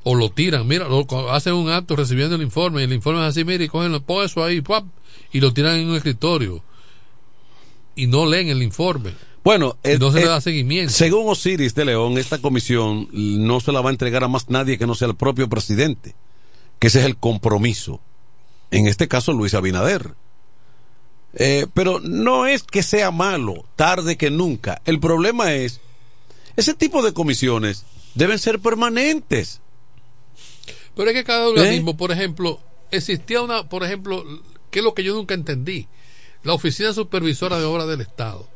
O 0.10 0.16
lo 0.16 0.30
tiran, 0.30 0.66
mira, 0.66 0.88
lo- 0.88 1.06
hacen 1.34 1.54
un 1.54 1.70
acto 1.70 1.98
recibiendo 1.98 2.36
el 2.38 2.42
informe 2.42 2.80
y 2.80 2.86
el 2.86 2.94
informe 2.94 3.20
es 3.24 3.28
así, 3.32 3.44
mira, 3.44 3.62
y 3.62 3.68
cogen, 3.68 4.00
pon 4.04 4.24
eso 4.24 4.42
ahí, 4.42 4.62
¡pap! 4.62 4.86
y 5.34 5.42
lo 5.42 5.52
tiran 5.54 5.76
en 5.78 5.90
un 5.90 5.96
escritorio. 5.98 6.64
Y 7.94 8.08
no 8.08 8.26
leen 8.26 8.48
el 8.48 8.64
informe. 8.64 9.12
Bueno, 9.44 9.76
Y 9.84 9.98
no 9.98 10.12
se 10.12 10.20
eh, 10.20 10.22
le 10.22 10.28
da 10.30 10.40
seguimiento. 10.40 10.94
Según 10.94 11.28
Osiris 11.30 11.76
de 11.76 11.84
León, 11.84 12.18
esta 12.18 12.38
comisión 12.38 13.10
no 13.12 13.60
se 13.60 13.74
la 13.74 13.82
va 13.82 13.90
a 13.90 13.92
entregar 13.92 14.24
a 14.24 14.28
más 14.30 14.50
nadie 14.50 14.78
que 14.78 14.88
no 14.88 14.96
sea 14.96 15.10
el 15.10 15.16
propio 15.16 15.50
presidente, 15.50 16.16
que 16.80 16.88
ese 16.88 17.00
es 17.00 17.06
el 17.06 17.18
compromiso. 17.18 18.00
En 18.72 18.88
este 18.88 19.08
caso, 19.10 19.34
Luis 19.34 19.54
Abinader. 19.56 20.14
Eh, 21.34 21.68
pero 21.74 22.00
no 22.00 22.46
es 22.46 22.64
que 22.64 22.82
sea 22.84 23.12
malo, 23.12 23.66
tarde 23.76 24.16
que 24.16 24.30
nunca. 24.32 24.82
El 24.86 25.00
problema 25.00 25.54
es, 25.54 25.82
ese 26.56 26.74
tipo 26.74 27.02
de 27.04 27.14
comisiones 27.14 27.84
deben 28.16 28.40
ser 28.40 28.60
permanentes. 28.60 29.60
Pero 30.98 31.10
es 31.12 31.16
que 31.16 31.24
cada 31.24 31.48
organismo, 31.48 31.96
por 31.96 32.12
ejemplo, 32.12 32.60
existía 32.92 33.42
una, 33.42 33.70
por 33.70 33.84
ejemplo, 33.86 34.26
que 34.72 34.80
es 34.80 34.86
lo 34.86 34.94
que 34.94 35.04
yo 35.04 35.14
nunca 35.16 35.34
entendí, 35.36 35.88
la 36.44 36.54
Oficina 36.54 36.92
Supervisora 36.92 37.58
de 37.60 37.66
Obras 37.66 37.88
del 37.88 38.02
Estado, 38.02 38.50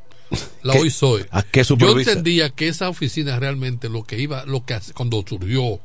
la 0.63 0.73
hoy 0.73 0.89
soy. 0.89 1.25
¿A 1.31 1.43
qué 1.43 1.63
Yo 1.63 1.65
entendía 2.09 2.49
que 2.49 2.67
esa 2.67 2.89
oficina 2.89 3.39
realmente 3.39 3.87
lo 3.89 4.03
que 4.03 4.19
iba, 4.19 4.45
lo 4.45 4.65
que 4.65 4.73
hace- 4.73 4.93
cuando 4.93 5.23
surgió 5.27 5.79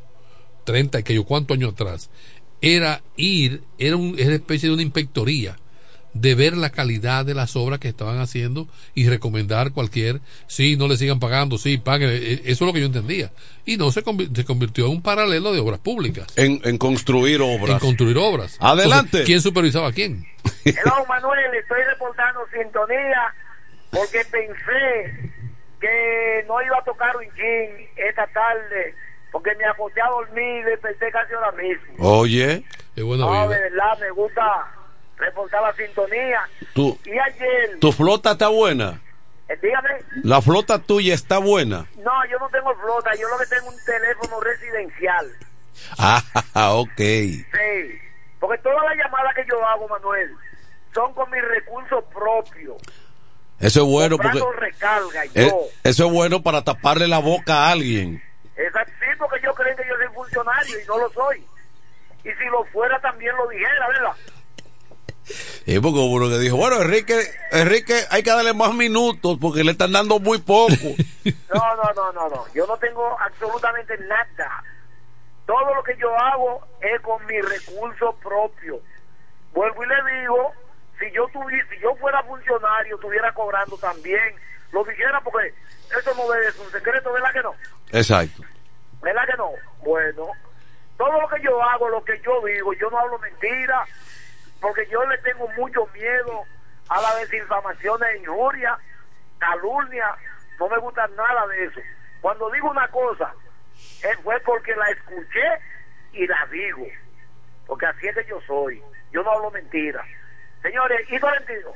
30 0.64 1.00
y 1.00 1.02
que 1.02 1.14
yo 1.14 1.24
cuántos 1.24 1.56
años 1.56 1.72
atrás, 1.74 2.10
era 2.60 3.02
ir, 3.16 3.62
era, 3.78 3.96
un, 3.96 4.14
era 4.18 4.28
una 4.28 4.36
especie 4.36 4.68
de 4.68 4.74
una 4.74 4.82
inspectoría 4.82 5.56
de 6.20 6.34
ver 6.34 6.56
la 6.56 6.70
calidad 6.70 7.24
de 7.24 7.34
las 7.34 7.56
obras 7.56 7.78
que 7.78 7.88
estaban 7.88 8.18
haciendo 8.20 8.68
y 8.94 9.08
recomendar 9.08 9.72
cualquier, 9.72 10.20
sí, 10.46 10.76
no 10.76 10.88
le 10.88 10.96
sigan 10.96 11.20
pagando, 11.20 11.58
sí, 11.58 11.78
paguen, 11.78 12.10
eh, 12.12 12.42
eso 12.44 12.64
es 12.64 12.66
lo 12.68 12.72
que 12.72 12.80
yo 12.80 12.86
entendía. 12.86 13.30
Y 13.64 13.76
no 13.76 13.90
se, 13.90 14.04
convi- 14.04 14.34
se 14.34 14.44
convirtió 14.44 14.86
en 14.86 14.92
un 14.92 15.02
paralelo 15.02 15.52
de 15.52 15.60
obras 15.60 15.80
públicas. 15.80 16.26
En, 16.36 16.60
en 16.64 16.78
construir 16.78 17.40
obras. 17.42 17.70
En 17.70 17.78
construir 17.78 18.16
obras. 18.18 18.56
Adelante. 18.60 18.98
Entonces, 19.18 19.26
¿Quién 19.26 19.40
supervisaba 19.40 19.88
a 19.88 19.92
quién? 19.92 20.24
Hello, 20.64 21.04
Manuel, 21.08 21.54
estoy 21.60 21.82
reportando 21.90 22.40
sintonía 22.52 23.34
porque 23.90 24.24
pensé 24.30 25.32
que 25.80 26.44
no 26.48 26.62
iba 26.62 26.78
a 26.78 26.84
tocar 26.84 27.16
un 27.16 27.24
gin 27.24 27.86
esta 27.96 28.26
tarde 28.28 28.94
porque 29.32 29.50
me 29.56 29.64
acosté 29.66 30.00
a 30.00 30.08
dormir 30.08 30.60
y 30.60 30.70
desperté 30.70 31.10
casi 31.10 31.34
ahora 31.34 31.52
mismo. 31.52 31.94
Oye, 31.98 32.64
Es 32.94 33.04
buena 33.04 33.24
No, 33.26 33.32
de 33.32 33.46
vida. 33.48 33.60
verdad, 33.60 33.98
me 34.00 34.10
gusta 34.12 34.42
reportar 35.16 35.62
la 35.62 35.72
sintonía. 35.74 36.40
tú, 36.74 36.98
Y 37.04 37.10
ayer, 37.18 37.78
tu 37.80 37.92
flota 37.92 38.32
está 38.32 38.48
buena. 38.48 39.00
eh, 39.48 39.58
dígame, 39.62 39.90
La 40.22 40.40
flota 40.42 40.78
tuya 40.78 41.14
está 41.14 41.38
buena. 41.38 41.86
no, 41.98 42.12
yo 42.30 42.38
no 42.38 42.48
tengo 42.50 42.74
flota, 42.76 43.14
yo 43.14 43.28
lo 43.28 43.38
que 43.38 43.46
tengo 43.46 43.70
es 43.70 43.74
un 43.78 43.84
teléfono 43.84 44.40
residencial. 44.40 45.26
Ah, 45.98 46.72
ok. 46.74 46.96
Sí, 46.96 48.00
porque 48.40 48.58
todas 48.62 48.82
las 48.84 48.96
llamadas 48.96 49.34
que 49.34 49.44
yo 49.48 49.64
hago, 49.66 49.86
Manuel, 49.88 50.30
son 50.94 51.12
con 51.12 51.30
mis 51.30 51.42
recursos 51.42 52.02
propios. 52.12 52.76
Eso 53.60 53.80
es 53.82 53.86
bueno 53.86 54.16
porque 54.16 54.40
recarga 54.58 55.24
eh, 55.34 55.48
yo. 55.50 55.60
eso 55.84 56.06
es 56.06 56.12
bueno 56.12 56.42
para 56.42 56.62
taparle 56.64 57.06
la 57.08 57.18
boca 57.18 57.54
a 57.66 57.72
alguien. 57.72 58.22
Exacto, 58.56 58.92
sí, 59.00 59.06
porque 59.18 59.38
ellos 59.38 59.54
creen 59.54 59.76
que 59.76 59.84
yo 59.86 59.94
soy 59.96 60.14
funcionario 60.14 60.80
y 60.80 60.86
no 60.86 60.98
lo 60.98 61.10
soy. 61.12 61.38
Y 62.24 62.28
si 62.32 62.44
lo 62.50 62.64
fuera 62.72 62.98
también 63.00 63.36
lo 63.36 63.46
dijera, 63.48 63.88
¿verdad? 63.88 64.12
Y 65.66 65.78
porque 65.80 65.98
hubo 65.98 66.14
uno 66.14 66.28
que 66.28 66.38
dijo, 66.38 66.56
bueno, 66.56 66.80
Enrique, 66.80 67.20
Enrique, 67.50 68.04
hay 68.10 68.22
que 68.22 68.30
darle 68.30 68.54
más 68.54 68.72
minutos 68.74 69.38
porque 69.40 69.64
le 69.64 69.72
están 69.72 69.92
dando 69.92 70.18
muy 70.18 70.38
poco. 70.38 70.74
No, 71.52 71.74
no, 71.74 71.92
no, 71.96 72.12
no, 72.12 72.28
no. 72.28 72.44
Yo 72.54 72.64
no 72.68 72.76
tengo 72.76 73.18
absolutamente 73.18 73.98
nada. 73.98 74.62
Todo 75.44 75.74
lo 75.74 75.82
que 75.82 75.96
yo 75.96 76.16
hago 76.16 76.64
es 76.80 77.00
con 77.00 77.24
mi 77.26 77.40
recurso 77.40 78.14
propio. 78.22 78.80
Vuelvo 79.52 79.82
y 79.82 79.88
le 79.88 80.20
digo, 80.20 80.52
si 81.00 81.10
yo 81.12 81.26
tuviera, 81.32 81.66
si 81.68 81.80
yo 81.80 81.96
fuera 81.96 82.22
funcionario, 82.22 82.94
estuviera 82.94 83.32
cobrando 83.32 83.76
también, 83.78 84.36
lo 84.70 84.84
dijera 84.84 85.20
porque 85.20 85.52
eso 85.98 86.14
no 86.14 86.32
es 86.34 86.56
un 86.58 86.70
secreto, 86.70 87.12
¿verdad 87.12 87.32
que 87.32 87.42
no? 87.42 87.54
Exacto. 87.90 88.42
¿Verdad 89.02 89.26
que 89.26 89.36
no? 89.36 89.50
Bueno, 89.82 90.30
todo 90.96 91.20
lo 91.20 91.28
que 91.28 91.42
yo 91.42 91.62
hago, 91.62 91.88
lo 91.88 92.04
que 92.04 92.20
yo 92.24 92.40
digo, 92.46 92.72
yo 92.74 92.90
no 92.90 92.98
hablo 92.98 93.18
mentira, 93.18 93.84
porque 94.60 94.86
yo 94.90 95.04
le 95.06 95.18
tengo 95.18 95.48
mucho 95.56 95.86
miedo 95.94 96.44
a 96.88 97.00
la 97.00 97.16
desinfamación 97.16 98.00
e 98.04 98.18
injuria, 98.18 98.76
calumnia, 99.38 100.14
no 100.58 100.68
me 100.68 100.78
gusta 100.78 101.06
nada 101.16 101.46
de 101.48 101.64
eso. 101.64 101.80
Cuando 102.20 102.50
digo 102.50 102.70
una 102.70 102.88
cosa, 102.88 103.32
eh, 104.02 104.16
fue 104.22 104.38
porque 104.40 104.74
la 104.74 104.88
escuché 104.90 105.44
y 106.12 106.26
la 106.26 106.46
digo, 106.50 106.86
porque 107.66 107.86
así 107.86 108.06
es 108.06 108.14
que 108.16 108.24
yo 108.26 108.40
soy, 108.46 108.82
yo 109.12 109.22
no 109.22 109.30
hablo 109.32 109.50
mentira. 109.50 110.02
Señores, 110.62 111.00
y 111.10 111.18
Tolentino, 111.18 111.72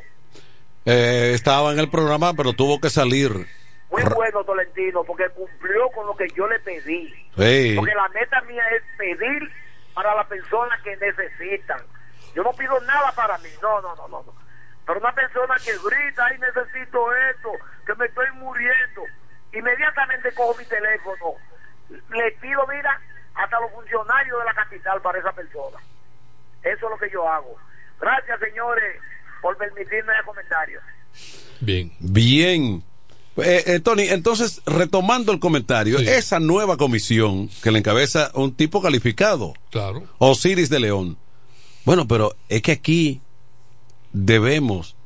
Eh, 0.87 1.33
estaba 1.35 1.73
en 1.73 1.79
el 1.79 1.91
programa, 1.91 2.33
pero 2.35 2.53
tuvo 2.55 2.81
que 2.81 2.89
salir. 2.89 3.31
muy 3.91 4.03
bueno 4.15 4.43
Tolentino, 4.45 5.05
porque 5.05 5.29
cumplió 5.31 5.89
con 5.91 6.07
lo 6.07 6.17
que 6.17 6.27
yo 6.35 6.49
le 6.49 6.59
pedí. 6.61 7.13
Sí. 7.37 7.75
Porque 7.77 7.95
la 7.95 8.09
meta 8.09 8.41
mía 8.43 8.63
es 8.75 8.83
pedir 8.97 9.51
para 9.95 10.15
las 10.15 10.27
personas 10.27 10.81
que 10.83 10.97
necesitan. 10.97 11.81
Yo 12.35 12.43
no 12.43 12.53
pido 12.53 12.81
nada 12.81 13.13
para 13.13 13.39
mí, 13.39 13.49
no, 13.63 13.81
no, 13.81 13.95
no, 13.97 14.09
no. 14.09 14.23
no. 14.23 14.35
Pero 14.87 15.01
una 15.01 15.15
persona 15.15 15.55
que 15.65 15.73
grita, 15.73 16.27
ay, 16.27 16.39
necesito 16.39 17.15
esto, 17.31 17.51
que 17.87 17.95
me 17.95 18.07
estoy 18.07 18.27
muriendo, 18.37 19.03
inmediatamente 19.53 20.33
cojo 20.35 20.57
mi 20.59 20.65
teléfono, 20.65 21.35
le 21.89 22.31
pido, 22.41 22.67
mira, 22.67 23.01
hasta 23.35 23.61
los 23.61 23.71
funcionarios 23.73 24.39
de 24.39 24.45
la 24.45 24.55
capital 24.55 25.01
para 25.01 25.19
esa 25.19 25.33
persona. 25.33 25.79
Eso 26.63 26.87
es 26.87 26.91
lo 26.91 26.99
que 26.99 27.11
yo 27.11 27.29
hago. 27.29 27.57
Gracias, 28.01 28.41
señores, 28.41 29.01
por 29.41 29.57
permitirme 29.57 30.13
el 30.19 30.25
comentario. 30.25 30.81
Bien. 31.61 31.93
Bien. 32.01 32.83
Eh, 33.37 33.63
eh, 33.67 33.81
Tony, 33.81 34.09
entonces, 34.09 34.61
retomando 34.67 35.33
el 35.33 35.39
comentario, 35.39 35.99
esa 35.99 36.41
nueva 36.41 36.77
comisión 36.77 37.49
que 37.63 37.71
le 37.71 37.79
encabeza 37.79 38.31
un 38.35 38.55
tipo 38.55 38.83
calificado, 38.83 39.55
Claro. 39.71 40.03
Osiris 40.19 40.69
de 40.69 40.81
León. 40.81 41.17
Bueno, 41.85 42.07
pero 42.07 42.35
es 42.49 42.63
que 42.63 42.73
aquí 42.73 43.21
debemos, 44.13 44.97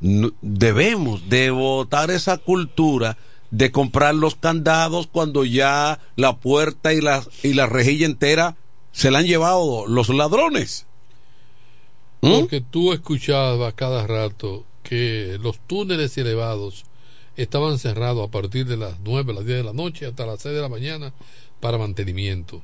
debemos 0.00 1.28
de 1.28 1.50
votar 1.50 2.10
esa 2.10 2.38
cultura 2.38 3.16
de 3.50 3.70
comprar 3.70 4.14
los 4.14 4.34
candados 4.34 5.06
cuando 5.06 5.44
ya 5.44 6.00
la 6.16 6.36
puerta 6.36 6.94
y 6.94 7.00
la, 7.00 7.22
y 7.42 7.52
la 7.52 7.66
rejilla 7.66 8.06
entera 8.06 8.56
se 8.92 9.10
la 9.10 9.18
han 9.18 9.26
llevado 9.26 9.86
los 9.86 10.08
ladrones. 10.08 10.86
¿Mm? 12.22 12.40
Porque 12.40 12.60
tú 12.62 12.92
escuchabas 12.92 13.74
cada 13.74 14.06
rato 14.06 14.64
que 14.82 15.38
los 15.42 15.58
túneles 15.66 16.16
elevados 16.16 16.84
estaban 17.36 17.78
cerrados 17.78 18.26
a 18.26 18.30
partir 18.30 18.66
de 18.66 18.76
las 18.76 19.00
9, 19.00 19.34
las 19.34 19.44
10 19.44 19.58
de 19.58 19.64
la 19.64 19.72
noche 19.72 20.06
hasta 20.06 20.26
las 20.26 20.40
6 20.40 20.54
de 20.54 20.60
la 20.60 20.68
mañana 20.68 21.12
para 21.62 21.78
mantenimiento. 21.78 22.60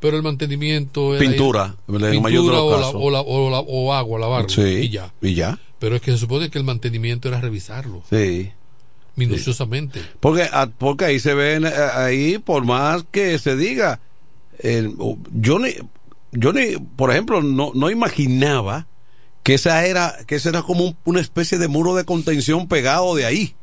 Pero 0.00 0.16
el 0.16 0.22
mantenimiento 0.22 1.14
era 1.14 1.20
Pintura, 1.20 1.76
ir- 1.86 1.96
en 1.96 2.04
el 2.14 2.20
mayor 2.22 2.44
de 2.44 2.50
los 2.50 2.60
o, 2.62 2.80
la- 2.80 2.88
o 2.88 3.10
la- 3.10 3.20
o 3.20 3.50
la- 3.50 3.60
o 3.60 3.92
agua, 3.92 4.18
lavarlo 4.18 4.48
Sí, 4.48 4.62
y 4.62 4.88
ya. 4.88 5.12
y 5.20 5.34
ya. 5.34 5.58
Pero 5.78 5.96
es 5.96 6.00
que 6.02 6.12
se 6.12 6.16
supone 6.18 6.48
que 6.48 6.56
el 6.56 6.64
mantenimiento 6.64 7.28
era 7.28 7.42
revisarlo 7.42 8.02
Sí. 8.08 8.50
minuciosamente. 9.16 10.00
Porque, 10.18 10.48
ah, 10.50 10.66
porque 10.78 11.04
ahí 11.04 11.20
se 11.20 11.34
ven, 11.34 11.66
eh, 11.66 11.70
ahí 11.94 12.38
por 12.38 12.64
más 12.64 13.04
que 13.10 13.38
se 13.38 13.54
diga, 13.54 14.00
yo 15.34 15.58
ni, 15.58 15.72
yo 16.32 16.52
ni, 16.54 16.76
por 16.96 17.10
ejemplo, 17.10 17.42
no, 17.42 17.72
no 17.74 17.90
imaginaba 17.90 18.86
que 19.42 19.54
esa 19.54 19.84
era, 19.84 20.16
que 20.26 20.36
esa 20.36 20.48
era 20.48 20.62
como 20.62 20.84
un- 20.86 20.96
una 21.04 21.20
especie 21.20 21.58
de 21.58 21.68
muro 21.68 21.94
de 21.94 22.04
contención 22.06 22.66
pegado 22.66 23.14
de 23.14 23.26
ahí. 23.26 23.54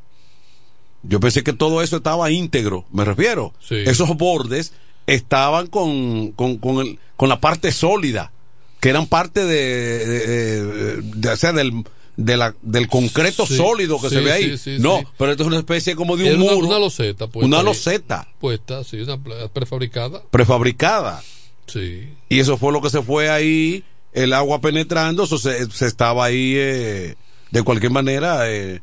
Yo 1.04 1.20
pensé 1.20 1.43
que 1.43 1.54
todo 1.54 1.82
eso 1.82 1.97
estaba 1.97 2.30
íntegro, 2.32 2.86
me 2.91 3.06
refiero. 3.06 3.54
Sí. 3.60 3.76
Esos 3.86 4.10
bordes 4.18 4.74
estaban 5.08 5.68
con, 5.68 6.32
con, 6.34 6.58
con, 6.58 6.86
el- 6.86 7.00
con 7.16 7.30
la 7.30 7.39
parte 7.39 7.72
sólida, 7.72 8.32
que 8.80 8.89
eran 8.89 9.08
parte 9.08 9.45
de, 9.45 10.06
de, 10.06 10.28
de- 10.28 11.02
de- 11.02 11.30
o 11.30 11.36
sea, 11.38 11.54
del, 11.54 11.84
de 12.18 12.38
la, 12.38 12.54
del 12.62 12.88
concreto 12.88 13.45
Sí, 13.47 13.56
sólido 13.58 14.00
que 14.02 14.10
sí, 14.10 14.16
se 14.16 14.22
ve 14.22 14.32
ahí. 14.32 14.58
sí, 14.58 14.76
sí, 14.76 14.78
no, 14.80 15.02
pero 15.18 15.32
esto 15.32 15.43
es 15.43 15.47
una 15.47 15.58
especie 15.58 15.95
como 15.95 16.18
de 16.18 16.34
un 16.34 16.41
una, 16.41 16.54
muro. 16.54 16.68
una 16.68 16.80
loseta. 16.80 17.28
puesta 17.28 17.47
una 17.47 17.60
ahí. 17.60 17.64
loseta 17.66 18.28
Puesta, 18.39 18.84
sí, 18.84 18.97
una 19.02 19.18
prefabricada. 19.54 20.22
prefabricada. 20.30 21.24
Sí. 21.68 22.10
Y 22.30 22.39
eso 22.39 22.58
fue 22.58 22.72
lo 22.74 22.82
que 22.82 22.89
se 22.89 23.02
fue 23.02 23.30
ahí, 23.30 23.84
el 24.12 24.34
agua 24.34 24.60
penetrando, 24.60 25.24
eso 25.24 25.38
se, 25.38 25.70
se 25.72 25.86
estaba 25.86 26.26
ahí 26.26 26.54
eh, 26.58 27.16
de 27.52 27.64
cualquier 27.64 27.91
manera, 27.91 28.50
eh, 28.52 28.82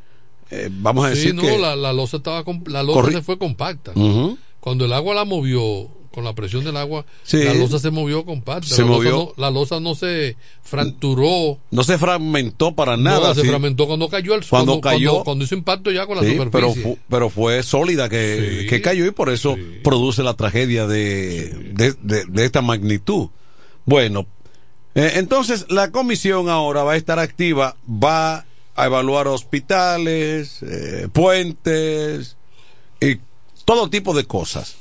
eh, 0.51 0.69
vamos 0.71 1.05
a 1.07 1.11
Sí, 1.11 1.17
decir 1.17 1.35
no, 1.35 1.43
que... 1.43 1.59
la, 1.59 1.75
la 1.77 1.93
losa 1.93 2.19
estaba 2.19 2.45
la 2.67 2.83
losa 2.83 3.01
Corri- 3.01 3.13
se 3.13 3.23
fue 3.23 3.39
compacta. 3.39 3.93
Cuando 4.61 4.85
el 4.85 4.93
agua 4.93 5.15
la 5.15 5.25
movió, 5.25 5.89
con 6.13 6.25
la 6.25 6.33
presión 6.35 6.65
del 6.65 6.77
agua, 6.79 7.05
Sí. 7.25 7.45
la 7.45 7.53
losa 7.55 7.79
se 7.79 7.91
movió 7.91 8.25
compacta. 8.25 8.67
Se 8.67 8.83
la, 8.83 8.89
losa 8.89 8.97
movió. 8.99 9.13
no, 9.13 9.33
la 9.37 9.51
losa 9.51 9.81
no 9.81 9.95
se 9.95 10.37
fracturó. 10.63 11.59
No 11.71 11.85
se 11.85 11.99
fragmentó 11.99 12.75
para 12.75 12.97
nada. 12.97 13.29
no, 13.29 13.35
se 13.35 13.43
sí. 13.43 13.49
fragmentó 13.49 13.87
cuando 13.87 14.09
cayó 14.09 14.35
el 14.35 14.45
Cuando 14.47 14.81
cayó. 14.81 15.11
Cuando, 15.11 15.25
cuando 15.25 15.45
hizo 15.45 15.55
impacto 15.55 15.91
ya 15.91 16.07
con 16.07 16.17
la 16.17 16.23
Sí, 16.23 16.31
pero, 16.37 16.45
superficie. 16.69 16.83
fu- 16.83 16.99
pero 17.09 17.29
fue 17.31 17.63
sólida 17.63 18.09
que, 18.09 18.67
que 18.69 18.81
cayó 18.81 19.05
y 19.07 19.11
por 19.11 19.31
eso 19.31 19.57
produce 19.85 20.23
la 20.23 20.35
tragedia 20.35 20.87
de, 20.87 21.51
de, 21.75 21.95
de- 22.03 22.25
de 22.27 22.45
esta 22.45 22.63
magnitud. 22.63 23.29
Bueno, 23.85 24.27
eh, 24.95 25.13
entonces 25.17 25.67
la 25.69 25.91
comisión 25.91 26.49
ahora 26.49 26.83
va 26.83 26.93
a 26.93 26.97
estar 26.97 27.19
activa, 27.19 27.77
va 27.89 28.47
a 28.77 28.87
evaluar 28.87 29.27
hospitales, 29.29 30.63
eh, 30.63 31.09
puentes 31.13 32.37
y 33.01 33.19
todo 33.65 33.89
tipo 33.91 34.15
de 34.15 34.25
cosas. 34.27 34.77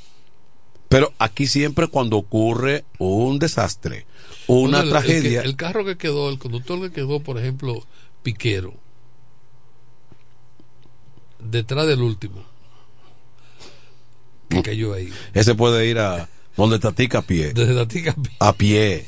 Pero 0.90 1.14
aquí 1.18 1.48
siempre 1.48 1.88
cuando 1.88 2.18
ocurre 2.18 2.86
un 3.00 3.40
desastre, 3.40 4.06
una 4.48 4.78
Bueno, 4.78 4.78
el- 4.80 4.84
el 4.86 4.90
tragedia, 4.92 5.42
que- 5.42 5.48
El, 5.48 5.56
carro 5.56 5.86
que 5.86 5.98
quedó, 5.98 6.30
el 6.30 6.38
conductor 6.38 6.80
que 6.82 6.92
quedó, 6.92 7.20
por 7.22 7.40
ejemplo, 7.40 7.84
piquero, 8.22 8.74
detrás 11.40 11.88
del 11.88 12.02
último, 12.02 12.44
que 14.50 14.62
cayó 14.62 14.94
ahí. 14.94 15.12
ese 15.34 15.56
puede 15.56 15.88
ir 15.88 16.00
a 16.00 16.30
donde 16.58 16.80
Tatica 16.80 17.20
a 17.20 17.22
pie. 17.22 17.54
Desde 17.54 17.74
la 17.74 17.88
tica 17.88 18.12
a 18.12 18.16
pie. 18.16 18.32
a 18.40 18.54
pie. 18.54 19.08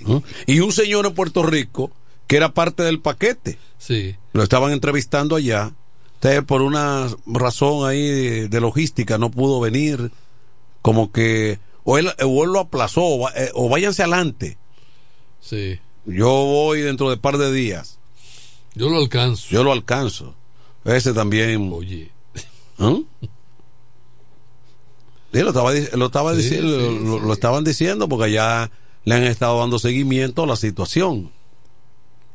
¿Mm? 0.00 0.16
Y 0.46 0.60
un 0.60 0.72
señor 0.72 1.06
en 1.06 1.14
Puerto 1.14 1.42
Rico 1.42 1.90
que 2.30 2.36
era 2.36 2.54
parte 2.54 2.84
del 2.84 3.00
paquete. 3.00 3.58
Sí. 3.76 4.14
Lo 4.34 4.44
estaban 4.44 4.70
entrevistando 4.70 5.34
allá. 5.34 5.72
Usted 6.14 6.44
por 6.44 6.62
una 6.62 7.08
razón 7.26 7.88
ahí 7.88 8.00
de, 8.06 8.48
de 8.48 8.60
logística 8.60 9.18
no 9.18 9.32
pudo 9.32 9.58
venir. 9.58 10.12
Como 10.80 11.10
que 11.10 11.58
o 11.82 11.98
él, 11.98 12.08
o 12.24 12.44
él 12.44 12.52
lo 12.52 12.60
aplazó 12.60 13.02
o, 13.02 13.28
eh, 13.30 13.50
o 13.54 13.68
váyanse 13.68 14.02
adelante. 14.02 14.58
Sí. 15.40 15.80
Yo 16.06 16.28
voy 16.28 16.82
dentro 16.82 17.10
de 17.10 17.16
par 17.16 17.36
de 17.36 17.50
días. 17.52 17.98
Yo 18.76 18.90
lo 18.90 18.98
alcanzo. 18.98 19.48
Yo 19.50 19.64
lo 19.64 19.72
alcanzo. 19.72 20.36
Ese 20.84 21.12
también. 21.12 21.68
Oye. 21.72 22.12
¿Mm? 22.78 23.00
Sí, 25.32 25.40
lo 25.40 25.48
estaba, 25.48 25.72
di- 25.72 25.88
lo 25.94 26.06
estaba 26.06 26.34
Sí, 26.36 26.42
diciendo, 26.42 26.78
sí, 26.90 26.98
lo, 27.04 27.18
lo 27.18 27.32
estaban 27.32 27.64
diciendo 27.64 28.08
porque 28.08 28.30
ya 28.32 28.70
le 29.04 29.14
han 29.16 29.24
estado 29.24 29.58
dando 29.58 29.80
seguimiento 29.80 30.44
a 30.44 30.46
la 30.46 30.54
situación. 30.56 31.32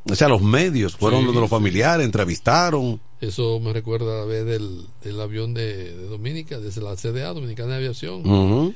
O 0.09 0.15
sea, 0.15 0.27
los 0.29 0.41
medios 0.41 0.95
fueron 0.95 1.21
Sí, 1.21 1.25
los 1.25 1.35
de 1.35 1.41
los 1.41 1.49
sí. 1.49 1.55
familiares, 1.55 2.05
entrevistaron. 2.05 2.99
Eso 3.21 3.59
me 3.59 3.73
recuerda 3.73 4.13
a 4.13 4.19
la 4.19 4.25
vez 4.25 4.45
del, 4.45 4.85
del 5.03 5.19
avión 5.19 5.53
de, 5.53 5.95
de 5.95 6.05
Dominica, 6.07 6.59
desde 6.59 6.81
la 6.81 6.95
CDA, 6.95 7.33
Dominicana 7.33 7.71
de 7.71 7.77
Aviación, 7.77 8.75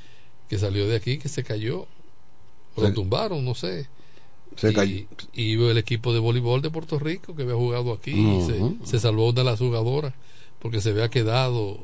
que 0.49 0.57
salió 0.57 0.87
de 0.87 0.95
aquí, 0.95 1.19
que 1.19 1.29
se 1.29 1.43
cayó. 1.43 1.85
O 2.75 2.81
lo 2.81 2.93
tumbaron, 2.93 3.45
no 3.45 3.53
sé. 3.53 3.87
Se 4.55 4.71
y, 4.71 4.73
cayó. 4.73 5.05
y 5.33 5.53
el 5.69 5.77
equipo 5.77 6.13
de 6.13 6.19
voleibol 6.19 6.61
de 6.61 6.71
Puerto 6.71 6.97
Rico 6.97 7.35
que 7.35 7.43
había 7.43 7.55
jugado 7.55 7.93
aquí 7.93 8.11
y 8.11 8.41
se, 8.47 8.59
se 8.85 8.99
salvó 8.99 9.31
de 9.31 9.43
las 9.43 9.59
jugadoras 9.59 10.13
porque 10.59 10.81
se 10.81 10.89
había 10.89 11.09
quedado 11.09 11.77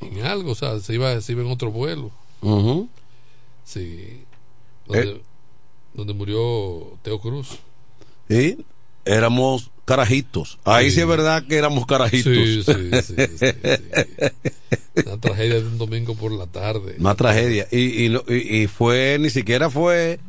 en 0.00 0.20
algo, 0.22 0.52
o 0.52 0.54
sea, 0.54 0.80
se 0.80 0.94
iba, 0.94 1.18
se 1.20 1.32
iba 1.32 1.42
en 1.42 1.50
otro 1.50 1.70
vuelo. 1.70 2.10
Sí. 3.64 4.24
Donde, 4.86 5.10
Eh. 5.10 5.20
donde 5.94 6.12
murió 6.14 6.98
Teo 7.02 7.20
Cruz. 7.20 7.58
Y 8.28 8.56
éramos 9.04 9.70
carajitos. 9.84 10.58
Ahí 10.64 10.90
sí, 10.90 10.96
Sí. 10.96 11.00
es 11.02 11.06
verdad 11.08 11.44
que 11.46 11.56
éramos 11.56 11.84
carajitos. 11.86 12.32
Sí, 12.32 12.62
sí, 12.62 12.72
sí, 13.02 13.14
sí. 13.38 13.46
Una 15.06 15.18
tragedia 15.20 15.54
de 15.60 15.66
un 15.66 15.78
domingo 15.78 16.14
por 16.14 16.32
la 16.32 16.46
tarde. 16.46 16.96
Una 16.98 17.14
tragedia. 17.14 17.66
Y, 17.70 18.06
y, 18.06 18.16
y- 18.62 18.66
fue, 18.66 19.16
ni 19.20 19.30
siquiera 19.30 19.68
fue 19.70 20.20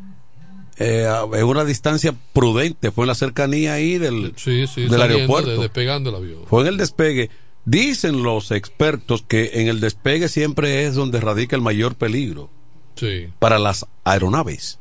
eh, 0.77 1.07
en 1.33 1.43
una 1.45 1.63
distancia 1.65 2.15
prudente, 2.33 2.91
fue 2.91 3.03
en 3.03 3.09
la 3.09 3.15
cercanía 3.15 3.73
ahí 3.73 3.97
del, 3.99 4.33
Sí, 4.37 4.65
sí, 4.67 4.81
del 4.81 4.89
saliendo, 4.91 5.15
aeropuerto. 5.17 5.51
de- 5.51 5.57
despegando 5.59 6.09
el 6.09 6.15
avión. 6.15 6.39
Fue 6.47 6.61
en 6.61 6.67
el 6.67 6.77
despegue. 6.77 7.29
Dicen 7.65 8.23
los 8.23 8.49
expertos 8.51 9.23
que 9.27 9.51
en 9.55 9.67
el 9.67 9.79
despegue 9.79 10.27
siempre 10.29 10.85
es 10.85 10.95
donde 10.95 11.19
radica 11.19 11.55
el 11.55 11.61
mayor 11.61 11.93
peligro 11.95 12.49
Sí, 12.95 13.27
para 13.37 13.59
las 13.59 13.85
aeronaves. 14.03 14.79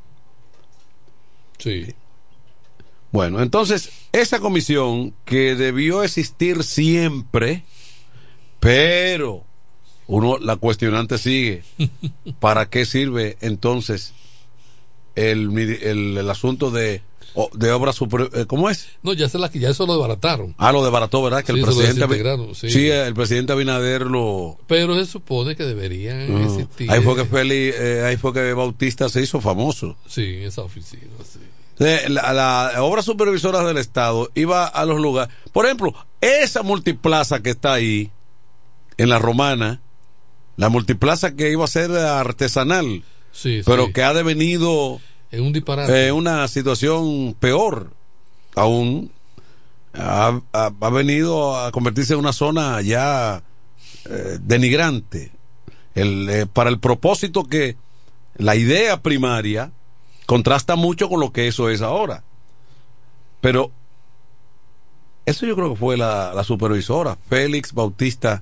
sí. 1.58 1.94
Bueno, 3.12 3.42
entonces, 3.42 3.90
esa 4.12 4.38
comisión 4.40 5.14
que 5.24 5.56
debió 5.56 6.02
existir 6.04 6.62
siempre, 6.62 7.64
pero 8.60 9.44
uno, 10.06 10.38
la 10.38 10.56
cuestionante 10.56 11.18
sigue. 11.18 11.62
¿Para 12.40 12.68
qué 12.70 12.84
sirve 12.84 13.36
entonces 13.40 14.12
el, 15.16 15.56
el, 15.58 16.18
el 16.18 16.30
asunto 16.30 16.70
de, 16.70 17.02
de 17.54 17.72
obra 17.72 17.92
super, 17.92 18.30
eh, 18.32 18.46
¿Cómo 18.46 18.70
es? 18.70 18.88
No, 19.02 19.12
ya, 19.12 19.28
se 19.28 19.38
la, 19.38 19.50
ya 19.50 19.70
eso 19.70 19.86
lo 19.86 19.94
desbarataron. 19.94 20.54
Ah, 20.58 20.72
lo 20.72 20.82
desbarató, 20.82 21.22
¿verdad? 21.22 21.42
Que 21.44 21.52
Sí, 21.52 21.58
el 21.58 21.64
presidente. 21.64 22.54
Sí. 22.54 22.70
sí, 22.70 22.88
el 22.90 23.14
presidente 23.14 23.52
Abinader 23.52 24.02
lo. 24.02 24.58
Pero 24.66 24.94
se 24.98 25.06
supone 25.10 25.56
que 25.56 25.64
deberían 25.64 26.36
Ah, 26.36 26.44
existir. 26.44 26.90
ahí 26.90 27.00
fue 27.02 27.16
que 27.16 27.24
Feli, 27.24 27.70
eh, 27.74 28.04
ahí 28.06 28.16
fue 28.16 28.32
que 28.32 28.52
Bautista 28.52 29.08
se 29.08 29.20
hizo 29.22 29.40
famoso. 29.40 29.96
Sí, 30.06 30.22
en 30.22 30.42
esa 30.44 30.62
oficina, 30.62 31.02
sí. 31.24 31.40
La, 31.80 32.32
la 32.34 32.82
obra 32.82 33.00
supervisora 33.02 33.64
del 33.64 33.78
Estado 33.78 34.30
iba 34.34 34.66
a 34.66 34.84
los 34.84 35.00
lugares. 35.00 35.34
Por 35.52 35.64
ejemplo, 35.64 35.94
esa 36.20 36.62
multiplaza 36.62 37.40
que 37.42 37.48
está 37.50 37.72
ahí, 37.72 38.10
en 38.98 39.08
la 39.08 39.18
romana, 39.18 39.80
la 40.56 40.68
multiplaza 40.68 41.34
que 41.34 41.50
iba 41.50 41.64
a 41.64 41.68
ser 41.68 41.90
artesanal, 41.92 43.02
Sí, 43.32 43.62
pero 43.64 43.86
sí. 43.86 43.92
que 43.94 44.02
ha 44.02 44.12
devenido 44.12 45.00
Es 45.30 45.40
un 45.40 45.52
disparate. 45.54 46.08
eh, 46.08 46.12
una 46.12 46.46
situación 46.48 47.34
peor 47.40 47.92
aún. 48.54 49.10
Ha, 49.94 50.38
ha- 50.52 50.72
ha 50.80 50.90
venido 50.90 51.58
a 51.58 51.72
convertirse 51.72 52.12
en 52.12 52.18
una 52.20 52.32
zona 52.34 52.80
ya 52.82 53.42
eh, 54.08 54.38
denigrante. 54.42 55.32
El, 55.94 56.28
eh, 56.28 56.46
para 56.46 56.68
el 56.70 56.78
propósito 56.78 57.44
que 57.44 57.76
la 58.36 58.54
idea 58.54 59.00
primaria 59.02 59.72
contrasta 60.30 60.76
mucho 60.76 61.08
con 61.08 61.18
lo 61.18 61.32
que 61.32 61.48
eso 61.48 61.70
es 61.70 61.82
ahora. 61.82 62.22
Pero 63.40 63.72
eso 65.26 65.44
yo 65.44 65.56
creo 65.56 65.70
que 65.70 65.76
fue 65.76 65.96
la, 65.96 66.32
la 66.32 66.44
supervisora, 66.44 67.18
Félix 67.28 67.72
Bautista, 67.72 68.40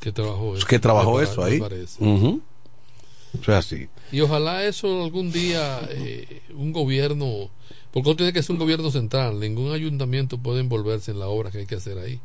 que 0.00 0.12
trabajó 0.12 0.54
eso. 0.54 0.66
que 0.66 0.78
trabajó 0.78 1.16
Me 1.16 1.24
eso 1.24 1.42
ahí. 1.42 1.58
O 1.58 3.42
sea, 3.42 3.62
sí. 3.62 3.88
Y 4.12 4.20
ojalá 4.20 4.66
eso 4.66 5.02
algún 5.02 5.32
día 5.32 5.80
eh, 5.88 6.42
un 6.54 6.74
gobierno, 6.74 7.48
porque 7.90 8.10
no 8.10 8.16
tiene 8.16 8.34
que 8.34 8.42
ser 8.42 8.52
un 8.52 8.58
gobierno 8.58 8.90
central, 8.90 9.40
ningún 9.40 9.72
ayuntamiento 9.72 10.36
puede 10.36 10.60
envolverse 10.60 11.10
en 11.10 11.20
la 11.20 11.28
obra 11.28 11.50
que 11.50 11.56
hay 11.56 11.66
que 11.66 11.76
hacer 11.76 11.96
ahí. 11.96 12.20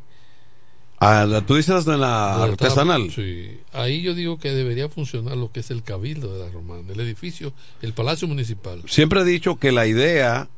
Ah, 0.98 1.42
Tú 1.46 1.56
dices 1.56 1.84
de 1.84 1.98
la 1.98 2.42
artesanal. 2.44 3.10
sí. 3.12 3.60
Ahí 3.72 4.00
yo 4.02 4.14
digo 4.14 4.38
que 4.38 4.52
debería 4.52 4.88
funcionar 4.88 5.36
lo 5.36 5.52
que 5.52 5.60
es 5.60 5.70
el 5.70 5.82
cabildo 5.82 6.32
de 6.32 6.44
la 6.46 6.50
Romana, 6.50 6.90
el 6.92 7.00
edificio, 7.00 7.52
el 7.82 7.92
palacio 7.92 8.26
municipal. 8.26 8.82
Siempre 8.88 9.20
he 9.20 9.24
dicho 9.24 9.56
que 9.56 9.72
la 9.72 9.86
idea, 9.86 10.48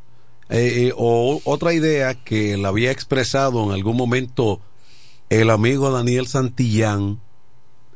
eh, 0.48 0.86
eh, 0.88 0.92
o 0.96 1.40
otra 1.44 1.74
idea 1.74 2.14
que 2.14 2.56
la 2.56 2.68
había 2.68 2.92
expresado 2.92 3.64
en 3.64 3.72
algún 3.72 3.96
momento 3.96 4.60
el 5.30 5.50
amigo 5.50 5.90
Daniel 5.90 6.28
Santillán, 6.28 7.20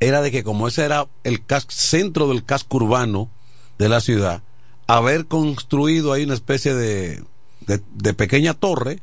era 0.01 0.21
de 0.21 0.33
que 0.33 0.43
como 0.43 0.67
ese 0.67 0.85
era 0.85 1.07
el 1.23 1.47
cas- 1.47 1.67
centro 1.69 2.27
del 2.29 2.45
casco 2.45 2.79
urbano 2.79 3.31
de 3.79 3.89
la 3.89 4.01
ciudad, 4.01 4.43
haber 4.89 5.27
construido 5.27 6.13
ahí 6.13 6.25
una 6.25 6.35
especie 6.35 6.75
de, 6.75 7.23
de, 7.61 7.81
de 7.95 8.15
pequeña 8.15 8.53
torre 8.55 8.99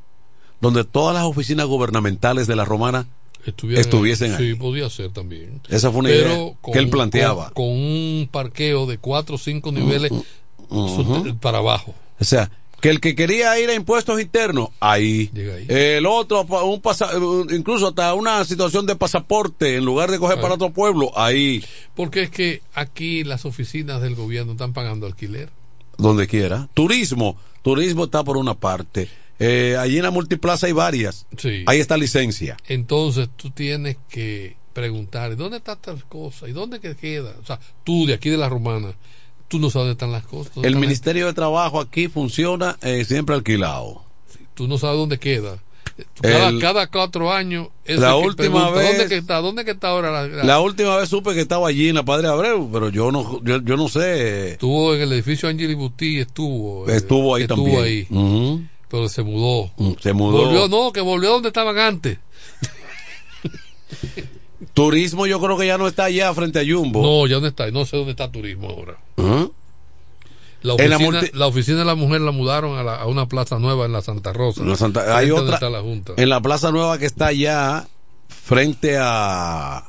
donde 0.60 0.84
todas 0.84 1.16
las 1.16 1.24
oficinas 1.24 1.68
gubernamentales 1.68 2.46
de 2.48 2.58
la 2.58 2.66
romana 2.66 3.08
Estuvieran 3.50 3.82
estuviesen 3.82 4.32
ahí. 4.34 4.38
ahí. 4.44 4.50
Sí, 4.52 4.56
podía 4.56 4.90
ser 4.90 5.12
también. 5.12 5.62
Esa 5.70 5.92
fue 5.92 6.00
una 6.02 6.10
Pero 6.10 6.30
idea 6.34 6.54
con 6.62 6.74
que 6.74 6.80
él 6.80 6.90
planteaba. 6.90 7.46
Con, 7.52 7.66
con 7.66 7.70
un 7.70 8.30
parqueo 8.32 8.86
de 8.86 8.98
cuatro 8.98 9.36
o 9.36 9.38
cinco 9.38 9.72
niveles 9.72 10.12
para 11.42 11.60
abajo. 11.60 11.94
O 12.20 12.24
sea, 12.24 12.52
que 12.82 12.90
el 12.90 13.00
que 13.02 13.16
quería 13.16 13.60
ir 13.60 13.70
a 13.70 13.74
impuestos 13.74 14.22
internos, 14.22 14.70
ahí. 14.80 15.30
El 15.68 16.06
otro, 16.06 16.44
un 16.44 16.82
pasa- 16.82 17.10
incluso 17.52 17.90
hasta 17.90 18.14
una 18.14 18.44
situación 18.46 18.86
de 18.86 18.96
pasaporte, 18.96 19.76
en 19.76 19.86
lugar 19.86 20.12
de 20.12 20.20
coger 20.20 20.38
Ahí. 20.38 20.42
para 20.42 20.54
otro 20.56 20.70
pueblo, 20.72 21.12
ahí, 21.18 21.64
Porque 21.96 22.24
es 22.24 22.30
que 22.30 22.62
aquí 22.74 23.24
las 23.24 23.46
oficinas 23.46 24.02
del 24.02 24.16
gobierno 24.16 24.54
están 24.54 24.74
pagando 24.74 25.08
alquiler. 25.08 25.50
donde 25.98 26.28
quiera. 26.28 26.70
Turismo, 26.74 27.36
turismo 27.62 28.06
está 28.06 28.24
por 28.24 28.38
una 28.38 28.54
parte. 28.54 29.10
Eh, 29.40 29.78
allí 29.80 29.98
en 29.98 30.04
la 30.04 30.12
multiplaza 30.12 30.68
hay 30.68 30.74
varias. 30.74 31.26
Sí. 31.38 31.64
Ahí 31.66 31.80
está 31.80 31.96
licencia. 31.98 32.58
Entonces 32.68 33.30
tú 33.36 33.52
tienes 33.52 33.98
que 34.10 34.58
preguntar, 34.74 35.36
¿dónde 35.36 35.58
está 35.58 35.76
tal 35.76 36.04
cosa? 36.06 36.48
¿Y 36.48 36.52
dónde 36.52 36.80
que 36.80 36.96
queda? 36.96 37.34
O 37.42 37.46
sea, 37.46 37.60
tú 37.84 38.06
de 38.06 38.14
aquí 38.14 38.30
de 38.30 38.38
la 38.38 38.50
Romana, 38.50 38.94
tú 39.48 39.60
no 39.60 39.70
sabes 39.70 39.84
dónde 39.88 39.92
están 39.94 40.12
las 40.12 40.24
cosas. 40.26 40.52
El 40.58 40.64
están 40.66 40.74
las- 40.74 40.82
Ministerio 40.82 41.26
de 41.28 41.34
Trabajo 41.34 41.80
aquí 41.80 42.08
funciona 42.08 42.78
eh, 42.82 43.04
siempre 43.06 43.36
alquilado. 43.36 44.04
Tú 44.54 44.68
no 44.68 44.78
sabes 44.78 44.98
dónde 44.98 45.18
queda. 45.20 45.58
Cada, 46.22 46.48
El- 46.50 46.60
cada 46.62 46.88
cuatro 46.88 47.32
años. 47.34 47.68
es 47.84 48.00
La 48.00 48.16
última 48.16 48.72
pregunta, 48.72 48.72
vez- 48.80 48.88
¿Dónde 48.98 49.08
que 49.10 49.18
está? 49.18 49.38
¿Dónde 49.42 49.66
que 49.66 49.72
está 49.72 49.90
ahora 49.90 50.12
la, 50.12 50.28
la- 50.28 50.44
La 50.46 50.60
última 50.62 50.96
vez 50.96 51.10
supe 51.10 51.34
que 51.34 51.42
estaba 51.42 51.68
allí 51.68 51.90
en 51.90 51.96
la 51.96 52.06
Padre 52.06 52.28
Abreu, 52.30 52.70
pero 52.72 52.90
yo 52.90 53.12
no, 53.12 53.44
yo, 53.44 53.62
yo 53.62 53.76
no 53.76 53.90
sé. 53.90 54.52
Estuvo 54.52 54.96
en 54.96 55.02
el 55.02 55.12
edificio 55.14 55.50
Angeli 55.50 55.74
Buti, 55.74 56.20
estuvo. 56.20 56.90
eh, 56.90 56.96
Estuvo 56.96 57.36
ahí 57.36 57.42
estuvo 57.44 57.64
también. 57.66 57.84
ahí. 57.84 58.08
Ujú. 58.10 58.64
Pero 58.90 59.08
se 59.08 59.24
mudó. 59.24 59.72
Mm, 59.78 59.92
Se 60.00 60.14
mudó. 60.14 60.38
Volvió, 60.46 60.68
no, 60.68 60.92
que 60.92 61.02
volvió 61.02 61.30
donde 61.32 61.50
estaban 61.50 61.78
antes. 61.78 62.18
Turismo 64.74 65.26
yo 65.26 65.40
creo 65.40 65.58
que 65.58 65.68
ya 65.68 65.78
no 65.78 65.88
está 65.88 66.06
allá 66.06 66.34
frente 66.34 66.60
a 66.60 66.64
Jumbo. 66.66 67.02
No, 67.02 67.28
ya 67.28 67.36
dónde 67.36 67.50
está. 67.50 67.70
No 67.72 67.86
sé 67.86 67.98
dónde 67.98 68.12
está 68.12 68.32
turismo 68.32 68.70
ahora. 68.70 68.98
¿Ah? 69.18 69.48
La 70.62 70.74
oficina, 70.74 70.98
multi- 71.00 71.32
la 71.38 71.48
oficina 71.48 71.78
de 71.80 71.86
la 71.86 71.96
mujer 71.96 72.20
la 72.22 72.32
mudaron 72.32 72.78
a, 72.78 72.84
la- 72.84 72.96
a 72.96 73.06
una 73.08 73.28
plaza 73.28 73.60
nueva 73.60 73.86
en 73.86 73.94
la 73.94 74.02
Santa 74.02 74.34
Rosa. 74.34 74.62
En 74.62 74.70
la 74.70 74.76
Santa- 74.76 75.16
hay 75.18 75.32
otra 75.32 75.56
está 75.56 75.70
la 75.70 75.82
Junta. 75.82 76.14
en 76.18 76.28
la 76.30 76.42
Plaza 76.42 76.72
Nueva 76.72 76.98
que 76.98 77.06
está 77.06 77.28
allá 77.28 77.88
frente 78.28 78.98
a 79.00 79.86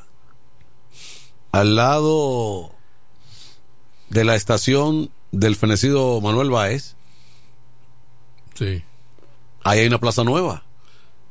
al 1.52 1.74
lado 1.74 2.70
de 4.10 4.24
la 4.24 4.36
estación 4.36 5.10
del 5.32 5.56
fenecido 5.56 6.20
Manuel 6.20 6.50
Báez. 6.50 6.94
Sí. 8.54 8.82
Ahí 9.64 9.80
hay 9.80 9.86
una 9.86 9.98
plaza 9.98 10.24
nueva. 10.24 10.64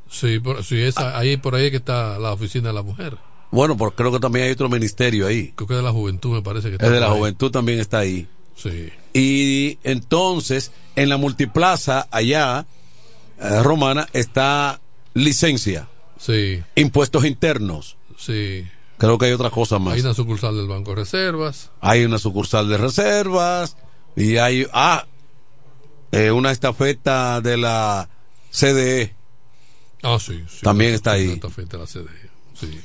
Sí, 0.08 0.38
por, 0.40 0.64
sí 0.64 0.80
esa, 0.80 1.16
ahí 1.18 1.36
por 1.36 1.54
ahí 1.54 1.70
que 1.70 1.76
está 1.76 2.18
la 2.18 2.32
oficina 2.32 2.68
de 2.68 2.74
la 2.74 2.82
mujer. 2.82 3.16
Bueno, 3.50 3.76
porque 3.76 3.96
creo 3.96 4.12
que 4.12 4.20
también 4.20 4.46
hay 4.46 4.52
otro 4.52 4.68
ministerio 4.68 5.26
ahí. 5.26 5.52
Creo 5.56 5.66
que 5.66 5.74
de 5.74 5.82
la 5.82 5.92
juventud 5.92 6.32
me 6.32 6.42
parece 6.42 6.68
que 6.68 6.74
está 6.74 6.86
El 6.86 6.92
de 6.94 7.00
la 7.00 7.06
ahí. 7.10 7.18
juventud 7.18 7.50
también 7.50 7.80
está 7.80 7.98
ahí. 7.98 8.28
Sí. 8.54 8.90
Y 9.12 9.78
entonces, 9.82 10.72
en 10.96 11.08
la 11.08 11.16
multiplaza, 11.16 12.06
allá, 12.10 12.66
eh, 13.40 13.62
romana, 13.62 14.08
está 14.12 14.80
licencia. 15.14 15.88
Sí. 16.18 16.62
Impuestos 16.76 17.24
internos. 17.24 17.96
Sí. 18.16 18.64
Creo 18.98 19.16
que 19.16 19.26
hay 19.26 19.32
otra 19.32 19.50
cosa 19.50 19.78
más. 19.78 19.94
Hay 19.94 20.00
una 20.00 20.14
sucursal 20.14 20.56
del 20.56 20.68
Banco 20.68 20.90
de 20.90 20.96
Reservas. 20.96 21.70
Hay 21.80 22.04
una 22.04 22.18
sucursal 22.18 22.68
de 22.68 22.76
reservas. 22.76 23.76
Y 24.14 24.36
hay, 24.36 24.66
ah, 24.72 25.06
eh, 26.12 26.30
una 26.30 26.50
estafeta 26.50 27.40
de 27.40 27.56
la 27.56 28.08
CDE. 28.50 29.14
Ah, 30.02 30.18
sí. 30.20 30.42
sí. 30.48 30.60
También 30.62 30.94
está 30.94 31.12
ahí. 31.12 31.30
Está 31.30 31.50
frente 31.50 31.76
a 31.76 31.80
la 31.80 31.86
sede. 31.86 32.06
Sí. 32.54 32.80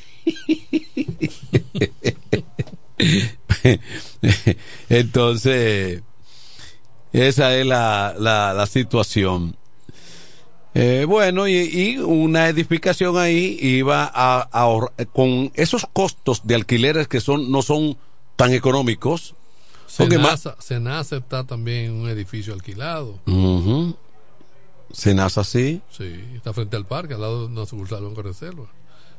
Entonces, 4.90 6.02
esa 7.14 7.56
es 7.58 7.66
la, 7.66 8.16
la, 8.18 8.54
la 8.54 8.66
situación. 8.68 9.56
Eh, 10.74 11.06
bueno, 11.08 11.48
y, 11.48 11.54
y 11.56 11.98
una 12.00 12.50
edificación 12.50 13.18
ahí 13.18 13.58
iba 13.62 14.04
a, 14.14 14.42
a 14.52 14.66
ahor- 14.66 14.92
con 15.14 15.52
esos 15.56 15.86
costos 15.94 16.42
de 16.44 16.56
alquileres 16.56 17.08
que 17.08 17.22
son 17.22 17.50
no 17.50 17.62
son 17.62 17.98
tan 18.36 18.54
económicos. 18.54 19.36
porque 19.98 20.18
más- 20.18 20.42
Senasa, 20.42 20.62
Senasa 20.62 21.16
está 21.18 21.46
también 21.46 21.86
en 21.86 21.92
un 21.94 22.10
edificio 22.10 22.54
alquilado. 22.54 23.20
Ujú. 24.96 25.02
Senasa 25.02 25.44
sí, 25.44 25.82
Sí, 25.96 26.24
está 26.36 26.54
frente 26.54 26.76
al 26.78 26.86
parque, 26.86 27.14
al 27.16 27.22
lado 27.22 27.42
de 27.48 27.54
una 27.54 27.66
sucursal 27.66 28.14
de 28.16 28.22
Reserva. 28.24 28.66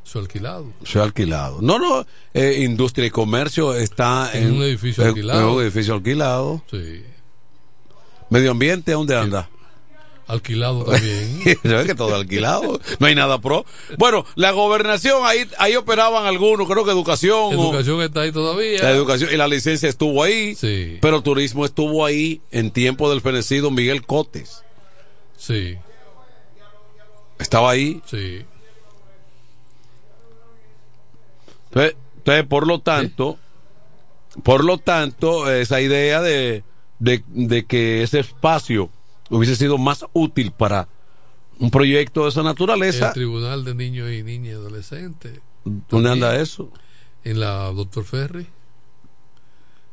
Su 0.05 0.19
alquilado. 0.21 0.73
ha 0.95 1.03
alquilado. 1.03 1.59
No, 1.61 1.79
no, 1.81 2.07
eh, 2.33 2.59
industria 2.63 3.07
y 3.07 3.11
comercio 3.11 3.75
está 3.75 4.31
En 4.35 4.53
un 4.53 4.63
edificio 4.63 5.03
en- 5.03 5.09
alquilado. 5.09 5.41
En 5.41 5.47
un 5.57 5.63
edificio 5.63 5.95
alquilado. 5.95 6.63
Sí. 6.71 7.03
Medio 8.31 8.53
ambiente, 8.53 8.93
¿dónde 8.93 9.17
anda? 9.17 9.49
Alquilado 10.29 10.85
también. 10.91 11.43
Se 11.45 11.69
ve 11.69 11.87
que 11.87 11.95
todo 11.95 12.15
alquilado. 12.15 12.81
No 13.01 13.07
hay 13.07 13.15
nada 13.17 13.41
pro. 13.41 13.65
Bueno, 13.99 14.25
la 14.37 14.51
gobernación, 14.53 15.21
ahí, 15.25 15.49
ahí 15.59 15.77
operaban 15.77 16.27
algunos, 16.27 16.69
creo 16.69 16.85
que 16.85 16.91
educación. 16.93 17.37
o- 17.37 17.53
Educación 17.53 18.01
está 18.03 18.23
ahí 18.23 18.33
todavía. 18.33 18.83
la 18.83 18.91
educación 18.91 19.31
y 19.33 19.37
la 19.37 19.47
licencia 19.49 19.89
estuvo 19.89 20.23
ahí. 20.23 20.55
Sí. 20.55 20.99
Pero 21.01 21.21
turismo 21.23 21.65
estuvo 21.65 22.05
ahí 22.07 22.41
en 22.53 22.71
tiempo 22.71 23.11
del 23.11 23.21
fenecido 23.21 23.71
Miguel 23.73 24.05
Cotes. 24.07 24.63
Sí, 25.37 25.77
Estaba 27.39 27.71
ahí. 27.71 28.01
sí. 28.07 28.45
Entonces, 31.69 31.97
entonces, 32.17 32.47
por 32.47 32.67
lo 32.67 32.81
tanto, 32.81 33.39
por 34.43 34.65
lo 34.65 34.79
tanto, 34.79 35.51
esa 35.51 35.81
idea 35.81 36.21
de, 36.23 36.65
de, 36.99 37.23
de 37.29 37.65
que 37.67 38.03
ese 38.03 38.21
espacio 38.21 38.91
hubiese 39.31 39.57
sido 39.57 39.77
más 39.79 40.07
útil 40.13 40.53
para 40.53 40.89
un 41.59 41.71
proyecto 41.71 42.25
de 42.25 42.31
esa 42.31 42.43
naturaleza, 42.43 43.09
El 43.09 43.15
Tribunal 43.15 43.65
de 43.65 43.75
Niños 43.75 44.11
y 44.11 44.23
Niñas 44.23 44.53
y 44.53 44.57
Adolescentes. 44.57 45.41
¿dónde 45.65 46.11
anda 46.11 46.37
eso? 46.37 46.71
En 47.25 47.41
la 47.41 47.73
Doctor 47.73 48.05
Ferry. 48.05 48.47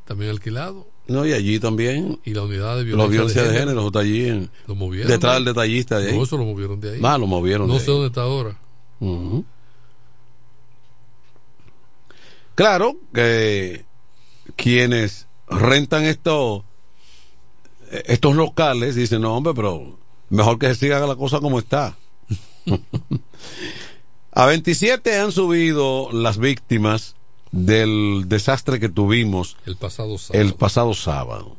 También 0.06 0.30
alquilado. 0.32 0.88
No, 1.08 1.26
y 1.26 1.34
allí 1.34 1.60
también. 1.60 2.20
Y 2.24 2.34
la 2.34 2.44
unidad 2.44 2.78
de 2.78 2.84
La 2.86 3.06
violencia, 3.08 3.10
violencia 3.10 3.44
de 3.44 3.60
género 3.60 3.88
está 3.88 4.00
allí 4.00 4.26
en, 4.30 4.50
Lo 4.68 4.76
movieron. 4.76 5.12
detrás 5.12 5.34
de 5.34 5.36
del 5.40 5.46
detallista 5.46 6.00
de 6.00 6.12
ahí. 6.12 6.18
No, 6.18 6.24
eso 6.24 6.38
lo 6.38 6.46
movieron 6.46 6.80
de 6.80 6.94
ahí. 6.96 7.00
Ah, 7.04 7.18
lo 7.18 7.28
movieron 7.28 7.68
No 7.68 7.74
de 7.74 7.80
sé 7.82 7.88
ahí. 7.88 7.92
dónde 7.94 8.08
está 8.08 8.22
ahora. 8.22 8.58
Ujú. 9.02 9.44
Claro 12.56 12.96
que 13.14 13.86
quienes 14.56 15.28
rentan 15.48 16.04
estos 16.06 16.64
estos 17.92 18.36
locales 18.36 18.96
dicen, 18.96 19.22
no 19.22 19.36
hombre, 19.36 19.54
pero 19.56 19.98
mejor 20.30 20.58
que 20.58 20.68
se 20.70 20.76
siga 20.76 21.00
la 21.06 21.16
cosa 21.16 21.40
como 21.40 21.60
está. 21.60 21.96
A 24.32 24.46
27 24.48 25.20
han 25.20 25.32
subido 25.32 26.10
las 26.12 26.38
víctimas 26.40 27.16
del 27.54 28.24
desastre 28.28 28.80
que 28.80 28.90
tuvimos 28.90 29.56
El 29.66 29.76
pasado 29.78 30.18
sábado. 30.18 30.44
el 30.44 30.54
pasado 30.56 30.94
sábado. 30.96 31.56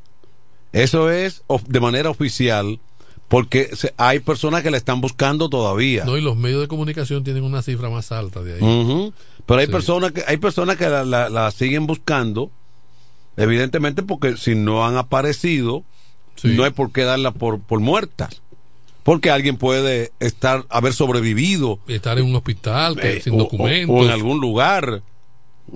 Eso 0.72 1.08
es 1.08 1.44
de 1.68 1.78
manera 1.80 2.10
oficial 2.10 2.80
porque 3.28 3.70
se- 3.76 3.94
hay 3.96 4.18
personas 4.18 4.62
que 4.64 4.70
la 4.72 4.76
están 4.76 5.00
buscando 5.00 5.48
todavía. 5.48 6.04
No, 6.04 6.18
y 6.18 6.20
los 6.20 6.36
medios 6.36 6.60
de 6.60 6.68
comunicación 6.68 7.22
tienen 7.22 7.44
una 7.44 7.62
cifra 7.62 7.90
más 7.90 8.10
alta 8.10 8.42
de 8.42 8.54
ahí. 8.54 9.12
Pero 9.46 9.60
hay 9.60 9.66
Sí. 9.66 9.72
personas 9.72 10.10
que 10.12 10.24
hay 10.26 10.36
personas 10.36 10.76
que 10.76 10.88
la, 10.88 11.04
la- 11.04 11.28
la 11.30 11.50
siguen 11.52 11.86
buscando, 11.86 12.50
evidentemente 13.36 14.02
porque 14.02 14.36
si 14.36 14.54
no 14.54 14.84
han 14.84 14.96
aparecido, 14.96 15.84
no 16.42 16.64
hay 16.64 16.70
por 16.72 16.90
qué 16.92 17.04
darla 17.04 17.30
por, 17.30 17.60
por 17.60 17.78
muertas. 17.80 18.42
Porque 19.04 19.30
alguien 19.30 19.58
puede 19.58 20.12
estar 20.18 20.64
haber 20.70 20.92
sobrevivido 20.94 21.78
Estar 21.86 22.18
en 22.18 22.24
un 22.24 22.34
hospital 22.36 22.98
eh, 23.02 23.20
sin 23.22 23.34
o- 23.34 23.38
documentos. 23.38 23.94
o, 23.96 24.02
en 24.04 24.10
algún 24.10 24.40
lugar 24.40 25.02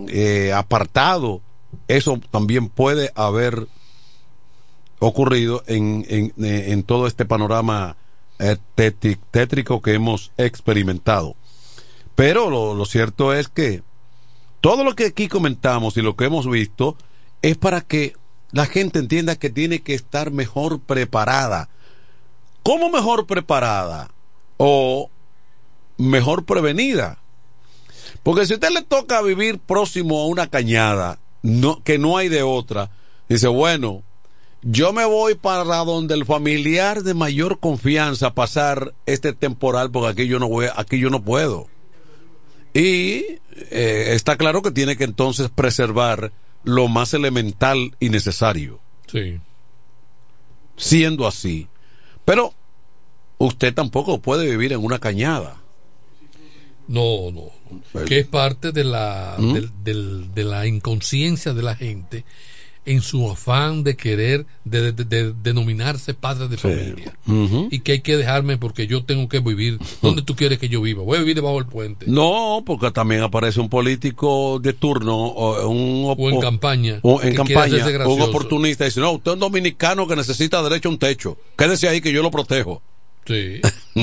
eh, 0.09 0.53
apartado. 0.53 1.41
Eso 1.87 2.21
también 2.31 2.69
puede 2.69 3.13
haber 3.15 3.67
ocurrido 4.99 5.63
en, 5.67 6.05
en, 6.09 6.33
eh, 6.45 6.73
en 6.73 6.83
todo 6.83 7.07
este 7.07 7.25
panorama 7.25 7.97
eh, 8.39 8.57
tétrico 9.31 9.83
que 9.83 9.95
hemos 9.95 10.33
experimentado. 10.37 11.35
Pero 12.15 12.51
lo, 12.51 12.75
lo 12.75 12.85
cierto 12.85 13.33
es 13.33 13.49
que 13.49 13.83
todo 14.61 14.85
lo 14.85 14.95
que 14.95 15.07
aquí 15.07 15.29
comentamos 15.29 15.97
y 15.97 16.03
lo 16.03 16.17
que 16.17 16.25
hemos 16.25 16.51
visto 16.51 16.97
es 17.43 17.57
para 17.57 17.81
que 17.81 18.15
la 18.51 18.67
gente 18.67 18.99
entienda 18.99 19.37
que 19.37 19.51
tiene 19.51 19.83
que 19.83 19.95
estar 19.95 20.31
mejor 20.31 20.81
preparada. 20.81 21.69
¿Cómo 22.63 22.91
mejor 22.91 23.27
preparada? 23.27 24.11
O 24.57 25.11
mejor 25.97 26.45
prevenida. 26.45 27.19
Porque 28.29 28.45
si 28.45 28.53
a 28.53 28.57
usted 28.57 28.69
le 28.75 28.83
toca 28.83 29.23
vivir 29.23 29.59
próximo 29.59 30.21
a 30.21 30.27
una 30.27 30.49
cañada, 30.49 31.19
no, 31.41 31.83
que 31.83 31.97
no 31.97 32.19
hay 32.19 32.29
de 32.29 32.43
otra, 32.43 32.91
dice, 33.27 33.49
bueno, 33.49 34.03
yo 34.61 34.93
me 34.93 35.07
voy 35.07 35.35
para 35.35 35.65
donde 35.65 36.13
el 36.13 36.27
familiar 36.27 37.05
de 37.05 37.15
mayor 37.15 37.59
confianza 37.59 38.35
pasar 38.35 38.93
este 39.07 39.33
temporal, 39.33 39.91
porque 39.91 40.11
aquí 40.11 40.29
yo 40.29 40.39
no 40.39 40.47
voy, 40.47 40.67
aquí 40.77 40.99
yo 40.99 41.09
no 41.09 41.23
puedo. 41.23 41.69
Y 42.75 43.25
eh, 43.71 44.09
está 44.11 44.37
claro 44.37 44.61
que 44.61 44.73
tiene 44.73 44.99
que 44.99 45.05
entonces 45.05 45.49
preservar 45.49 46.31
lo 46.65 46.87
más 46.87 47.15
elemental 47.15 47.97
y 47.99 48.11
necesario. 48.11 48.79
Sí. 49.11 49.41
Siendo 50.77 51.27
así. 51.27 51.67
Pero 52.27 52.53
usted 53.39 53.73
tampoco 53.73 54.21
puede 54.21 54.51
vivir 54.51 54.75
en 54.75 54.85
una 54.85 54.99
cañada. 54.99 55.63
No, 56.89 57.31
no. 57.31 58.05
Que 58.07 58.21
es 58.21 58.27
parte 58.27 58.73
de 58.73 58.83
la, 58.85 59.37
¿Mm? 59.39 59.55
de 59.85 60.45
la 60.45 60.67
inconsciencia 60.67 61.53
de 61.53 61.63
la 61.63 61.77
gente 61.77 62.25
en 62.87 63.03
su 63.03 63.31
afán 63.31 63.85
de 63.85 63.95
querer 63.99 64.47
de, 64.65 64.93
de- 64.93 65.05
de- 65.05 65.35
denominarse 65.43 66.15
padre 66.15 66.49
de 66.49 66.57
familia. 66.57 67.13
Y 67.71 67.81
que 67.81 67.93
hay 67.93 68.01
que 68.01 68.17
dejarme 68.17 68.57
porque 68.57 68.87
yo 68.87 69.05
tengo 69.05 69.29
que 69.29 69.41
vivir 69.41 69.79
donde 70.01 70.23
tú 70.23 70.35
quieres 70.35 70.59
que 70.59 70.71
yo 70.71 70.81
viva. 70.81 71.03
Voy 71.03 71.17
a 71.19 71.21
vivir 71.21 71.35
debajo 71.35 71.57
del 71.57 71.67
puente. 71.67 72.07
No, 72.09 72.63
porque 72.65 72.91
también 72.91 73.21
aparece 73.23 73.61
un 73.61 73.69
político 73.69 74.59
de 74.59 74.73
turno 74.73 75.15
o, 75.15 75.69
un, 75.69 76.15
O 76.19 76.31
en 76.31 76.41
campaña, 76.41 77.01
o 77.03 77.21
en 77.21 77.35
campaña, 77.35 77.85
un 78.07 78.23
oportunista 78.23 78.85
y 78.85 78.89
dice, 78.89 79.01
no, 79.01 79.13
usted 79.13 79.33
es 79.33 79.35
un 79.35 79.41
dominicano 79.41 80.09
que 80.09 80.17
necesita 80.17 80.63
derecho 80.63 80.89
a 80.89 80.93
un 80.93 80.99
techo. 80.99 81.37
Quédese 81.59 81.89
ahí 81.89 82.01
que 82.01 82.11
yo 82.13 82.23
lo 82.23 82.31
protejo. 82.31 82.81
Sí. 83.27 83.61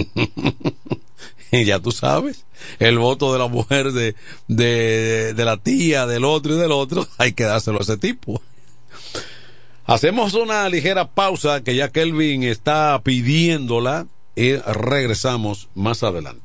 ya 1.51 1.79
tú 1.79 1.91
sabes, 1.91 2.45
el 2.79 2.97
voto 2.97 3.33
de 3.33 3.39
la 3.39 3.47
mujer, 3.47 3.91
de, 3.91 4.15
de, 4.47 5.33
de 5.33 5.45
la 5.45 5.57
tía, 5.57 6.05
del 6.05 6.25
otro 6.25 6.55
y 6.55 6.57
del 6.57 6.71
otro, 6.71 7.07
hay 7.17 7.33
que 7.33 7.43
dárselo 7.43 7.79
a 7.79 7.83
ese 7.83 7.97
tipo. 7.97 8.41
Hacemos 9.85 10.33
una 10.33 10.67
ligera 10.67 11.11
pausa 11.11 11.63
que 11.63 11.75
ya 11.75 11.89
Kelvin 11.89 12.43
está 12.43 12.99
pidiéndola 13.03 14.07
y 14.35 14.55
regresamos 14.55 15.69
más 15.75 16.01
adelante. 16.01 16.44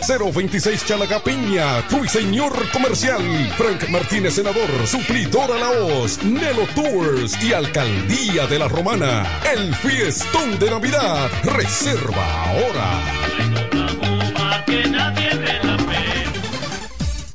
026 0.00 0.84
Chalaga 0.84 1.20
Piña, 1.20 1.82
Señor 2.08 2.52
Comercial. 2.72 3.22
Frank 3.56 3.88
Martínez, 3.88 4.34
senador, 4.34 4.68
suplidora 4.86 5.58
La 5.58 5.70
Voz, 5.80 6.22
Nelo 6.22 6.66
Tours 6.74 7.42
y 7.42 7.52
Alcaldía 7.52 8.46
de 8.46 8.58
la 8.58 8.68
Romana. 8.68 9.40
El 9.52 9.74
fiestón 9.74 10.58
de 10.58 10.70
Navidad. 10.70 11.30
Reserva 11.44 12.44
ahora. 12.44 13.00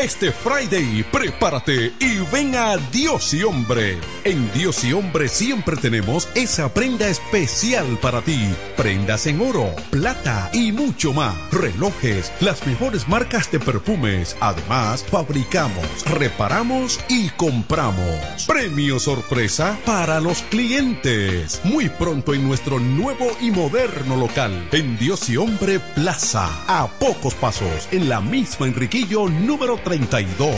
Este 0.00 0.30
Friday, 0.30 1.04
prepárate 1.10 1.92
y 1.98 2.18
ven 2.32 2.54
a 2.54 2.76
Dios 2.76 3.34
y 3.34 3.42
Hombre. 3.42 3.98
En 4.22 4.48
Dios 4.52 4.84
y 4.84 4.92
Hombre 4.92 5.26
siempre 5.26 5.76
tenemos 5.76 6.28
esa 6.36 6.72
prenda 6.72 7.08
especial 7.08 7.98
para 8.00 8.22
ti. 8.22 8.48
Prendas 8.76 9.26
en 9.26 9.40
oro, 9.40 9.74
plata 9.90 10.50
y 10.52 10.70
mucho 10.70 11.12
más. 11.12 11.34
Relojes, 11.50 12.32
las 12.40 12.64
mejores 12.64 13.08
marcas 13.08 13.50
de 13.50 13.58
perfumes. 13.58 14.36
Además, 14.38 15.02
fabricamos, 15.02 16.04
reparamos 16.04 17.00
y 17.08 17.30
compramos. 17.30 18.46
Premio 18.46 19.00
sorpresa 19.18 19.76
para 19.84 20.20
los 20.20 20.42
clientes. 20.42 21.60
Muy 21.64 21.88
pronto 21.88 22.34
en 22.34 22.46
nuestro 22.46 22.78
nuevo 22.78 23.26
y 23.40 23.50
moderno 23.50 24.16
local. 24.16 24.68
En 24.70 24.96
Dios 24.96 25.28
y 25.28 25.36
Hombre 25.36 25.80
Plaza. 25.80 26.48
A 26.68 26.86
pocos 26.86 27.34
pasos. 27.34 27.88
En 27.90 28.08
la 28.08 28.20
misma 28.20 28.68
Enriquillo 28.68 29.28
número 29.28 29.76
32. 29.78 30.50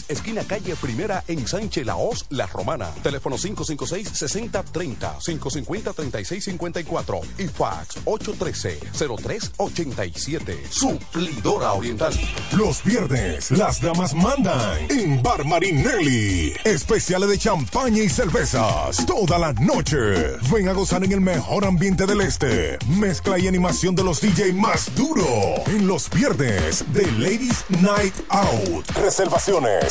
esquina 0.07 0.43
calle 0.43 0.75
Primera 0.75 1.23
en 1.27 1.47
Sánchez 1.47 1.85
Laos, 1.85 2.25
La 2.29 2.47
Romana. 2.47 2.89
Teléfono 3.03 3.37
556-6030, 3.37 5.19
550-3654 5.19 7.21
y 7.37 7.47
fax 7.47 7.97
813-0387. 8.05 10.69
Suplidora 10.69 11.73
Oriental. 11.73 12.13
Los 12.57 12.83
viernes, 12.83 13.51
las 13.51 13.81
damas 13.81 14.13
mandan 14.13 14.89
en 14.89 15.21
Bar 15.21 15.45
Marinelli. 15.45 16.53
Especiales 16.63 17.29
de 17.29 17.37
champaña 17.37 18.03
y 18.03 18.09
cervezas 18.09 19.05
toda 19.05 19.37
la 19.37 19.53
noche. 19.53 20.37
Ven 20.51 20.67
a 20.67 20.73
gozar 20.73 21.03
en 21.03 21.11
el 21.11 21.21
mejor 21.21 21.65
ambiente 21.65 22.05
del 22.05 22.21
este. 22.21 22.77
Mezcla 22.87 23.37
y 23.37 23.47
animación 23.47 23.95
de 23.95 24.03
los 24.03 24.21
DJ 24.21 24.53
más 24.53 24.93
duro. 24.95 25.25
En 25.67 25.87
los 25.87 26.09
viernes 26.09 26.83
de 26.93 27.03
Ladies 27.13 27.65
Night 27.81 28.13
Out. 28.29 28.89
Reservaciones 28.95 29.90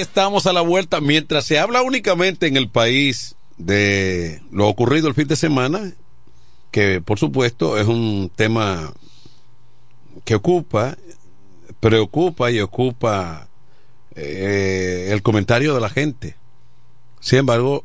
Estamos 0.00 0.46
a 0.46 0.52
la 0.52 0.60
vuelta. 0.60 1.00
Mientras 1.00 1.44
se 1.44 1.58
habla 1.58 1.82
únicamente 1.82 2.46
en 2.46 2.56
el 2.56 2.68
país 2.68 3.36
de 3.58 4.42
lo 4.50 4.68
ocurrido 4.68 5.08
el 5.08 5.14
fin 5.14 5.28
de 5.28 5.36
semana, 5.36 5.92
que 6.70 7.00
por 7.00 7.18
supuesto 7.18 7.78
es 7.78 7.86
un 7.86 8.30
tema 8.34 8.92
que 10.24 10.34
ocupa, 10.34 10.96
preocupa 11.80 12.50
y 12.50 12.60
ocupa 12.60 13.48
eh, 14.14 15.08
el 15.12 15.22
comentario 15.22 15.74
de 15.74 15.80
la 15.80 15.88
gente. 15.90 16.36
Sin 17.20 17.40
embargo, 17.40 17.84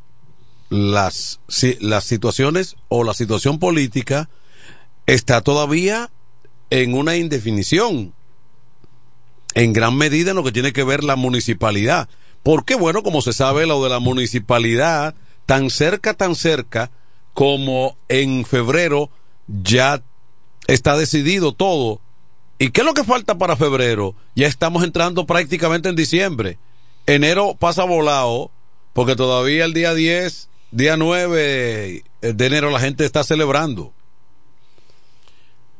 las, 0.69 1.39
si- 1.47 1.77
las 1.79 2.03
situaciones 2.05 2.75
o 2.87 3.03
la 3.03 3.13
situación 3.13 3.59
política 3.59 4.29
está 5.05 5.41
todavía 5.41 6.09
en 6.69 6.93
una 6.93 7.15
indefinición 7.17 8.13
en 9.53 9.73
gran 9.73 9.95
medida 9.95 10.31
en 10.31 10.37
lo 10.37 10.43
que 10.43 10.51
tiene 10.51 10.73
que 10.73 10.83
ver 10.83 11.03
la 11.03 11.15
municipalidad. 11.15 12.09
Porque, 12.43 12.75
bueno, 12.75 13.03
como 13.03 13.21
se 13.21 13.33
sabe, 13.33 13.65
lo 13.65 13.83
de 13.83 13.89
la 13.89 13.99
municipalidad, 13.99 15.15
tan 15.45 15.69
cerca, 15.69 16.13
tan 16.13 16.35
cerca, 16.35 16.91
como 17.33 17.97
en 18.09 18.45
febrero 18.45 19.09
ya 19.47 20.01
está 20.67 20.97
decidido 20.97 21.53
todo. 21.53 22.01
¿Y 22.59 22.69
qué 22.69 22.81
es 22.81 22.85
lo 22.85 22.93
que 22.93 23.03
falta 23.03 23.37
para 23.37 23.55
febrero? 23.55 24.15
Ya 24.35 24.47
estamos 24.47 24.83
entrando 24.83 25.25
prácticamente 25.25 25.89
en 25.89 25.95
diciembre. 25.95 26.57
Enero 27.07 27.55
pasa 27.55 27.83
volado, 27.83 28.51
porque 28.93 29.15
todavía 29.15 29.65
el 29.65 29.73
día 29.73 29.93
10, 29.93 30.49
día 30.71 30.97
9 30.97 32.03
de 32.21 32.45
enero 32.45 32.69
la 32.69 32.79
gente 32.79 33.05
está 33.05 33.23
celebrando. 33.23 33.93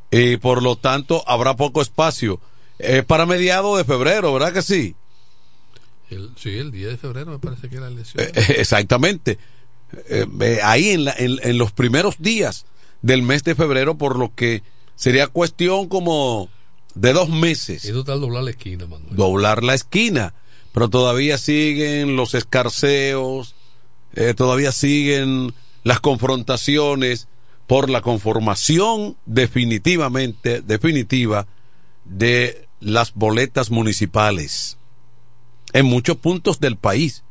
Y 0.09 0.37
por 0.37 0.61
lo 0.61 0.75
tanto 0.75 1.23
habrá 1.27 1.55
poco 1.55 1.81
espacio. 1.81 2.39
Es 2.83 3.05
para 3.05 3.25
mediados 3.25 3.77
de 3.77 3.83
febrero, 3.83 4.33
¿verdad 4.33 4.53
que 4.53 4.61
sí? 4.61 4.95
El, 6.09 6.31
sí, 6.37 6.49
el 6.57 6.71
10 6.71 6.89
de 6.91 6.97
febrero 6.97 7.31
me 7.31 7.39
parece 7.39 7.69
que 7.69 7.75
era 7.77 7.85
la 7.89 7.91
elección. 7.95 8.23
Eh, 8.23 8.31
eh, 8.35 8.55
exactamente. 8.57 9.37
Eh, 10.09 10.25
eh, 10.41 10.59
ahí 10.63 10.89
en, 10.89 11.05
la- 11.05 11.15
en, 11.17 11.37
en 11.41 11.57
los 11.57 11.71
primeros 11.71 12.15
días 12.19 12.65
del 13.01 13.23
mes 13.23 13.43
de 13.43 13.55
febrero, 13.55 13.97
por 13.97 14.17
lo 14.19 14.33
que 14.35 14.63
sería 14.95 15.27
cuestión 15.27 15.87
como 15.87 16.49
de 16.95 17.13
dos 17.13 17.29
meses. 17.29 17.85
Y 17.85 17.91
total 17.91 18.19
doblar 18.21 18.43
la 18.43 18.51
esquina, 18.51 18.85
Manuel. 18.87 19.15
Doblar 19.15 19.63
la 19.63 19.73
esquina. 19.73 20.33
Pero 20.73 20.89
todavía 20.89 21.37
siguen 21.37 22.15
los 22.15 22.33
escarceos, 22.33 23.55
eh, 24.15 24.33
todavía 24.33 24.71
siguen 24.71 25.53
las 25.83 25.99
confrontaciones 25.99 27.27
por 27.67 27.89
la 27.89 28.01
conformación 28.01 29.17
definitivamente, 29.25 30.61
definitiva 30.61 31.47
de 32.05 32.67
las 32.81 33.13
boletas 33.13 33.71
municipales 33.71 34.77
en 35.73 35.85
muchos 35.85 36.17
puntos 36.17 36.59
del 36.59 36.75
país. 36.75 37.23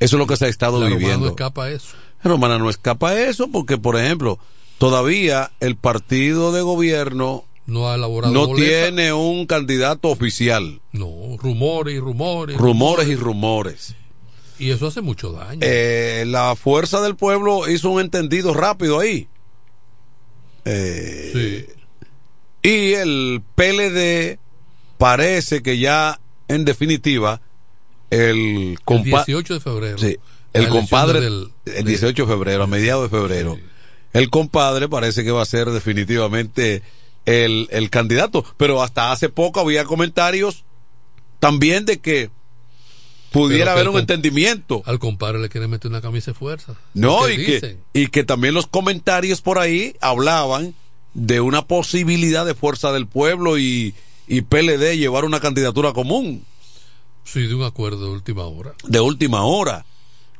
Eso 0.00 0.16
es 0.16 0.18
lo 0.18 0.26
que 0.26 0.36
se 0.36 0.46
ha 0.46 0.48
estado 0.48 0.78
La 0.80 0.86
Romana 0.86 0.98
viviendo. 0.98 1.26
no 1.26 1.30
escapa 1.32 1.64
a 1.64 1.70
eso. 1.70 1.94
Romana 2.22 2.58
no 2.58 2.70
escapa 2.70 3.10
a 3.10 3.20
eso 3.28 3.48
porque, 3.48 3.76
por 3.76 3.96
ejemplo, 3.98 4.38
todavía 4.78 5.50
el 5.60 5.76
partido 5.76 6.52
de 6.52 6.62
gobierno 6.62 7.44
No 7.66 7.88
ha 7.90 7.94
elaborado 7.96 8.32
no 8.32 8.46
boleta. 8.46 8.86
tiene 8.86 9.12
un 9.12 9.46
candidato 9.46 10.08
oficial. 10.08 10.80
No, 10.92 11.36
rumores 11.38 11.94
y 11.94 11.98
rumores. 11.98 12.56
Rumores 12.56 13.08
y 13.08 13.14
rumores. 13.16 13.94
Y 14.58 14.70
eso 14.70 14.86
hace 14.86 15.00
mucho 15.00 15.32
daño. 15.32 15.60
Eh, 15.62 16.24
la 16.26 16.54
fuerza 16.56 17.00
del 17.02 17.16
pueblo 17.16 17.68
hizo 17.68 17.90
un 17.90 18.00
entendido 18.00 18.54
rápido 18.54 19.00
ahí. 19.00 19.28
Eh, 20.64 21.68
Y 22.62 22.92
el 22.94 23.42
PLD 23.56 24.38
parece 25.04 25.62
que 25.62 25.78
ya, 25.78 26.18
en 26.48 26.64
definitiva, 26.64 27.42
el, 28.08 28.78
compa- 28.86 29.22
18 29.26 29.52
de 29.54 29.60
febrero. 29.60 29.98
Sí, 29.98 30.16
el 30.54 30.68
compadre, 30.70 31.20
del- 31.20 31.50
el 31.66 31.84
18 31.84 32.24
de 32.24 32.32
febrero, 32.32 32.62
a 32.62 32.66
mediados 32.66 33.10
de 33.10 33.14
febrero, 33.18 33.58
el 34.14 34.30
compadre 34.30 34.88
parece 34.88 35.22
que 35.22 35.30
va 35.30 35.42
a 35.42 35.44
ser 35.44 35.68
definitivamente 35.70 36.82
el, 37.26 37.68
el 37.70 37.90
candidato. 37.90 38.46
Pero 38.56 38.82
hasta 38.82 39.12
hace 39.12 39.28
poco 39.28 39.60
había 39.60 39.84
comentarios 39.84 40.64
también 41.38 41.84
de 41.84 41.98
que 42.00 42.30
pudiera 43.30 43.72
haber 43.72 43.82
el 43.84 43.88
un 43.90 43.98
entendimiento. 43.98 44.82
Al 44.86 44.98
compadre 44.98 45.38
le 45.38 45.50
quieren 45.50 45.68
meter 45.68 45.90
una 45.90 46.00
camisa 46.00 46.30
de 46.30 46.38
fuerza. 46.38 46.76
No, 46.94 47.26
¿Qué 47.26 47.34
y 47.34 47.36
que, 47.44 47.76
y 47.92 48.06
que 48.06 48.24
también 48.24 48.54
los 48.54 48.66
comentarios 48.68 49.42
por 49.42 49.58
ahí 49.58 49.96
hablaban 50.00 50.74
de 51.12 51.42
una 51.42 51.66
posibilidad 51.66 52.46
de 52.46 52.54
fuerza 52.54 52.90
del 52.90 53.06
pueblo 53.06 53.58
y, 53.58 53.94
y 54.26 54.42
PLD 54.42 54.96
llevar 54.96 55.24
una 55.24 55.40
candidatura 55.40 55.92
común 55.92 56.44
Sí, 57.24 57.46
de 57.46 57.54
un 57.54 57.62
acuerdo 57.62 58.04
de 58.06 58.10
última 58.12 58.44
hora. 58.44 58.74
de 58.84 59.00
última 59.00 59.44
hora. 59.44 59.84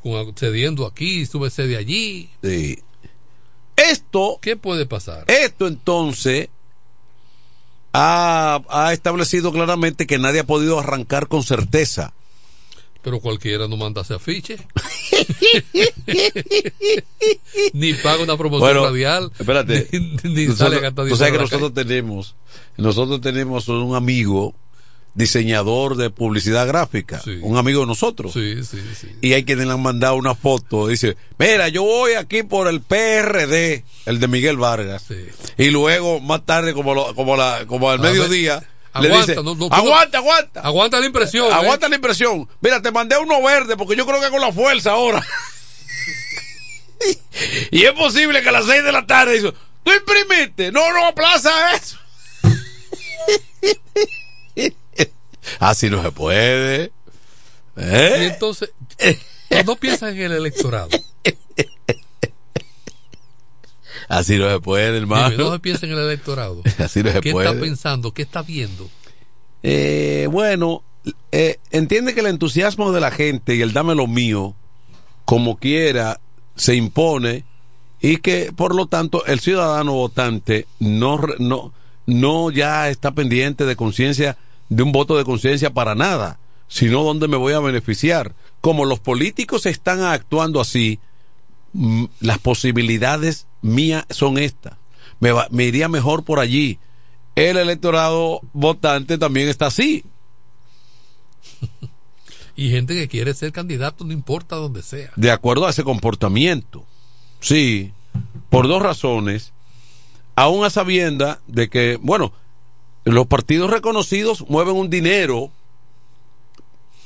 Con- 0.03 0.35
cediendo 0.37 0.87
aquí, 0.87 1.25
sube 1.27 1.49
sede 1.51 1.77
allí. 1.79 2.29
Sí. 2.43 2.79
Esto. 3.77 4.39
¿Qué 4.43 4.57
puede 4.57 4.85
pasar? 4.87 5.25
Esto 5.29 5.67
entonces 5.67 6.49
ha, 7.93 8.61
ha 8.69 8.93
establecido 8.93 9.53
claramente 9.53 10.07
que 10.07 10.19
nadie 10.19 10.41
ha 10.41 10.47
podido 10.47 10.79
arrancar 10.79 11.29
con 11.29 11.43
certeza. 11.43 12.13
Pero 13.05 13.21
cualquiera 13.21 13.69
no 13.69 13.77
manda 13.77 14.01
ese 14.01 14.15
afiche. 14.15 14.57
ni 17.73 17.95
paga 17.95 18.23
una 18.23 18.37
promoción 18.37 18.61
Bueno, 18.61 18.85
radial. 18.87 19.31
Espérate. 19.39 19.89
Ni, 19.93 20.01
ni 20.01 20.47
Nosotros- 20.47 20.59
sale 20.59 20.77
a 20.77 20.81
gastar 20.81 21.09
tú 21.09 21.17
sabes 21.17 21.33
que 21.35 21.39
nosotros 21.39 21.75
tenemos, 21.75 22.35
nosotros 22.77 23.21
tenemos 23.21 23.69
un 23.69 23.95
amigo 23.95 24.55
diseñador 25.15 25.97
de 25.97 26.11
publicidad 26.11 26.67
gráfica, 26.67 27.23
un 27.43 27.57
amigo 27.57 27.83
de 27.83 27.87
nosotros. 27.87 28.33
Sí, 28.33 28.65
sí, 28.65 28.79
sí. 28.99 29.09
Y 29.21 29.35
hay 29.35 29.45
quienes 29.45 29.67
le 29.67 29.73
han 29.73 29.83
mandado 29.83 30.17
una 30.17 30.35
foto, 30.35 30.89
dice, 30.89 31.17
mira, 31.39 31.69
yo 31.69 31.85
voy 31.85 32.15
aquí 32.15 32.43
por 32.43 32.67
el 32.67 32.81
PRD, 32.81 33.85
el 34.07 34.19
de 34.19 34.29
Miguel 34.29 34.57
Vargas. 34.57 35.07
Y 35.57 35.71
luego, 35.71 36.19
más 36.21 36.45
tarde, 36.45 36.75
como, 36.75 36.95
lo- 36.95 37.15
como, 37.15 37.37
la, 37.37 37.65
como 37.69 37.91
al 37.91 38.05
A 38.05 38.11
le 39.01 39.09
Aguanta, 39.09 39.33
dice, 39.33 39.43
no, 39.43 39.55
no, 39.55 39.69
aguanta, 39.71 40.19
aguanta. 40.19 40.61
Aguanta 40.61 41.01
la 41.01 41.07
impresión. 41.07 41.51
¿eh? 41.51 41.55
Aguanta 41.55 41.89
la 41.89 41.97
impresión. 41.97 42.49
Mira, 42.61 42.81
te 42.81 42.93
mandé 42.93 43.17
uno 43.19 43.43
verde 43.43 43.77
porque 43.77 43.97
yo 43.97 44.07
creo 44.07 44.21
que 44.21 44.31
con 44.31 44.41
la 44.41 44.53
fuerza 44.53 44.93
ahora. 44.93 45.25
y 47.71 47.85
es 47.85 47.93
posible 47.93 48.43
que 48.43 48.49
a 48.49 48.53
las 48.53 48.67
6 48.67 48.85
de 48.85 48.93
la 48.93 49.07
tarde 49.07 49.35
dice, 49.35 49.53
tú 49.83 49.93
imprimiste. 49.93 50.71
No, 50.71 50.93
no, 50.93 51.09
aplaza 51.09 51.75
eso. 51.75 51.99
Así 55.59 55.91
no 55.91 56.03
se 56.03 56.13
puede. 56.13 56.93
¿Eh? 57.77 58.19
Y 58.21 58.25
entonces, 58.27 58.71
no 59.65 59.77
piensan 59.77 60.11
en 60.11 60.23
el 60.23 60.33
electorado. 60.33 60.89
Así 64.09 64.39
no 64.39 64.51
se 64.51 64.61
puede, 64.61 64.97
hermano. 64.97 65.37
No 65.37 65.53
se 65.53 65.59
piensa 65.61 65.87
en 65.87 65.93
el 65.93 65.99
electorado. 65.99 66.63
Así 66.79 67.03
no 67.03 67.13
se 67.13 67.21
¿Qué 67.21 67.33
puede. 67.33 67.49
está 67.49 67.61
pensando? 67.61 68.13
¿Qué 68.13 68.23
está 68.23 68.43
viendo? 68.43 68.89
Eh, 69.63 70.29
bueno, 70.31 70.83
eh, 71.33 71.59
entiende 71.71 72.15
que 72.15 72.21
el 72.21 72.27
entusiasmo 72.27 72.93
de 72.93 73.01
la 73.01 73.11
gente 73.11 73.55
y 73.55 73.63
el 73.63 73.73
dame 73.73 73.95
lo 73.95 74.07
mío, 74.07 74.55
como 75.25 75.57
quiera, 75.57 76.21
se 76.57 76.75
impone 76.77 77.45
y 78.01 78.19
que 78.19 78.53
por 78.55 78.75
lo 78.75 78.87
tanto 78.87 79.25
el 79.27 79.41
ciudadano 79.41 79.95
votante 79.95 80.67
no, 80.79 81.19
no, 81.39 81.73
no 82.07 82.51
ya 82.51 82.91
está 82.91 83.13
pendiente 83.13 83.65
de 83.65 83.77
conciencia, 83.77 84.37
de 84.69 84.83
un 84.83 84.93
voto 84.93 85.17
de 85.17 85.25
conciencia 85.25 85.71
para 85.71 85.95
nada, 85.95 86.39
sino 86.69 87.03
dónde 87.03 87.29
me 87.29 87.37
voy 87.37 87.55
a 87.55 87.61
beneficiar. 87.61 88.35
Como 88.61 88.85
los 88.85 89.01
políticos 89.01 89.67
están 89.67 90.03
actuando 90.03 90.61
así, 90.61 90.99
mm, 91.73 92.05
las 92.21 92.39
posibilidades 92.39 93.47
mías 93.65 94.05
son 94.11 94.39
estas. 94.39 94.75
Me, 95.21 95.33
va- 95.33 95.49
me 95.51 95.65
iría 95.65 95.89
mejor 95.89 96.23
por 96.25 96.39
allí. 96.39 96.79
El 97.35 97.57
electorado 97.57 98.41
votante 98.53 99.19
también 99.19 99.49
está 99.49 99.67
así. 99.67 100.05
Y 102.57 102.71
gente 102.71 102.95
que 102.95 103.09
quiere 103.09 103.35
ser 103.35 103.51
candidato, 103.51 104.05
no 104.05 104.13
importa 104.13 104.55
donde 104.55 104.83
sea. 104.83 105.11
de 105.17 105.33
acuerdo 105.33 105.67
a 105.67 105.71
ese 105.71 105.83
comportamiento. 105.83 106.85
Sí, 107.41 107.93
por 108.49 108.69
dos 108.69 108.81
razones. 108.81 109.53
Aún 110.37 110.65
a 110.65 110.71
sabienda 110.71 111.41
de 111.49 111.69
que, 111.69 111.99
bueno, 112.01 112.33
los 113.05 113.27
partidos 113.27 113.71
reconocidos 113.71 114.49
mueven 114.49 114.77
un 114.77 114.89
dinero 114.89 115.51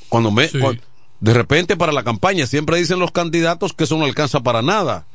cuando 0.07 0.29
me 0.29 0.49
de 1.19 1.33
repente 1.33 1.75
para 1.75 1.91
la 1.93 2.03
campaña 2.03 2.45
siempre 2.45 2.77
dicen 2.77 2.99
los 2.99 3.11
candidatos 3.11 3.73
que 3.73 3.85
eso 3.85 3.97
no 3.97 4.05
alcanza 4.05 4.41
para 4.41 4.61
nada. 4.61 5.07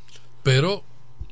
Pero 0.43 0.83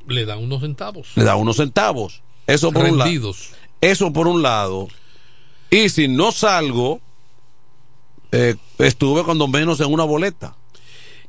le 0.07 0.25
dan 0.25 0.39
unos 0.39 0.61
centavos. 0.61 1.09
Le 1.15 1.23
da 1.23 1.35
unos 1.35 1.57
centavos. 1.57 2.21
Eso 2.47 2.71
por 2.71 2.85
un 2.85 2.97
lado. 2.97 3.33
Eso 3.81 4.13
por 4.13 4.27
un 4.27 4.41
lado. 4.41 4.87
Y 5.69 5.89
si 5.89 6.07
no 6.07 6.31
salgo, 6.31 7.01
eh, 8.31 8.55
estuve 8.77 9.23
cuando 9.23 9.47
menos 9.47 9.79
en 9.79 9.91
una 9.91 10.03
boleta. 10.03 10.55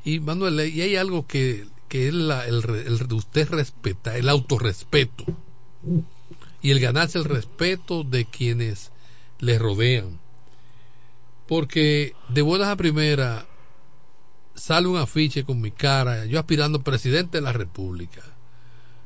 Y 0.04 0.20
Manuel, 0.20 0.60
y 0.74 0.82
hay 0.82 0.96
algo 0.96 1.26
que, 1.26 1.66
que 1.88 2.08
es 2.08 2.14
la, 2.14 2.46
el, 2.46 2.58
usted 3.12 3.48
respeta, 3.48 4.16
el 4.16 4.28
autorrespeto. 4.28 5.24
Y 6.60 6.70
el 6.70 6.80
ganarse 6.80 7.18
el 7.18 7.24
respeto 7.24 8.04
de 8.04 8.24
quienes 8.24 8.90
le 9.38 9.58
rodean. 9.58 10.18
Porque 11.46 12.14
de 12.28 12.42
buenas 12.42 12.68
a 12.68 12.76
primeras 12.76 13.44
sale 14.54 14.88
un 14.88 14.96
afiche 14.96 15.44
con 15.44 15.60
mi 15.60 15.70
cara, 15.70 16.26
yo 16.26 16.38
aspirando 16.38 16.82
presidente 16.82 17.38
de 17.38 17.42
la 17.42 17.52
República. 17.52 18.22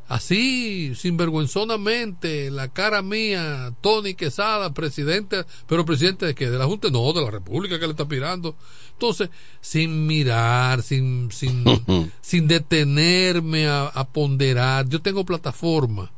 Así, 0.08 0.94
sinvergüenzonamente, 0.94 2.50
la 2.50 2.68
cara 2.68 3.02
mía, 3.02 3.74
Tony 3.82 4.14
Quesada, 4.14 4.72
presidente, 4.72 5.44
pero 5.66 5.84
presidente 5.84 6.24
de 6.24 6.34
qué? 6.34 6.48
De 6.50 6.58
la 6.58 6.64
Junta, 6.64 6.88
no, 6.90 7.12
de 7.12 7.22
la 7.22 7.30
República 7.30 7.78
que 7.78 7.84
le 7.86 7.90
está 7.90 8.04
aspirando. 8.04 8.56
Entonces, 8.92 9.28
sin 9.60 10.06
mirar, 10.06 10.82
sin, 10.82 11.30
sin, 11.30 11.62
sin 12.22 12.48
detenerme 12.48 13.66
a, 13.68 13.84
a 13.86 14.08
ponderar, 14.08 14.88
yo 14.88 15.02
tengo 15.02 15.24
plataforma 15.26 16.10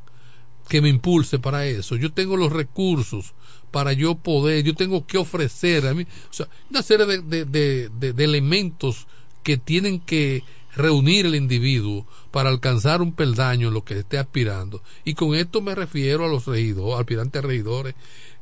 que 0.68 0.80
me 0.80 0.88
impulse 0.88 1.40
para 1.40 1.66
eso, 1.66 1.96
yo 1.96 2.12
tengo 2.12 2.36
los 2.36 2.52
recursos 2.52 3.34
para 3.72 3.92
yo 3.92 4.14
poder, 4.14 4.62
yo 4.64 4.74
tengo 4.74 5.04
que 5.04 5.18
ofrecer 5.18 5.86
a 5.88 5.94
mí, 5.94 6.04
o 6.04 6.32
sea, 6.32 6.46
una 6.70 6.82
serie 6.82 7.06
de, 7.06 7.22
de, 7.22 7.44
de, 7.44 7.88
de- 7.88 8.12
de 8.12 8.24
elementos 8.24 9.08
que 9.42 9.56
tienen 9.56 9.98
que 10.00 10.44
reunir 10.74 11.26
el 11.26 11.34
individuo 11.34 12.06
para 12.30 12.48
alcanzar 12.48 13.02
un 13.02 13.12
peldaño 13.12 13.68
en 13.68 13.74
lo 13.74 13.84
que 13.84 13.98
esté 13.98 14.18
aspirando. 14.18 14.82
Y 15.04 15.14
con 15.14 15.34
esto 15.34 15.60
me 15.60 15.74
refiero 15.74 16.24
a 16.24 16.28
los 16.28 16.46
regidores, 16.46 16.98
aspirantes 17.00 17.42
a 17.42 17.46
regidores, 17.46 17.94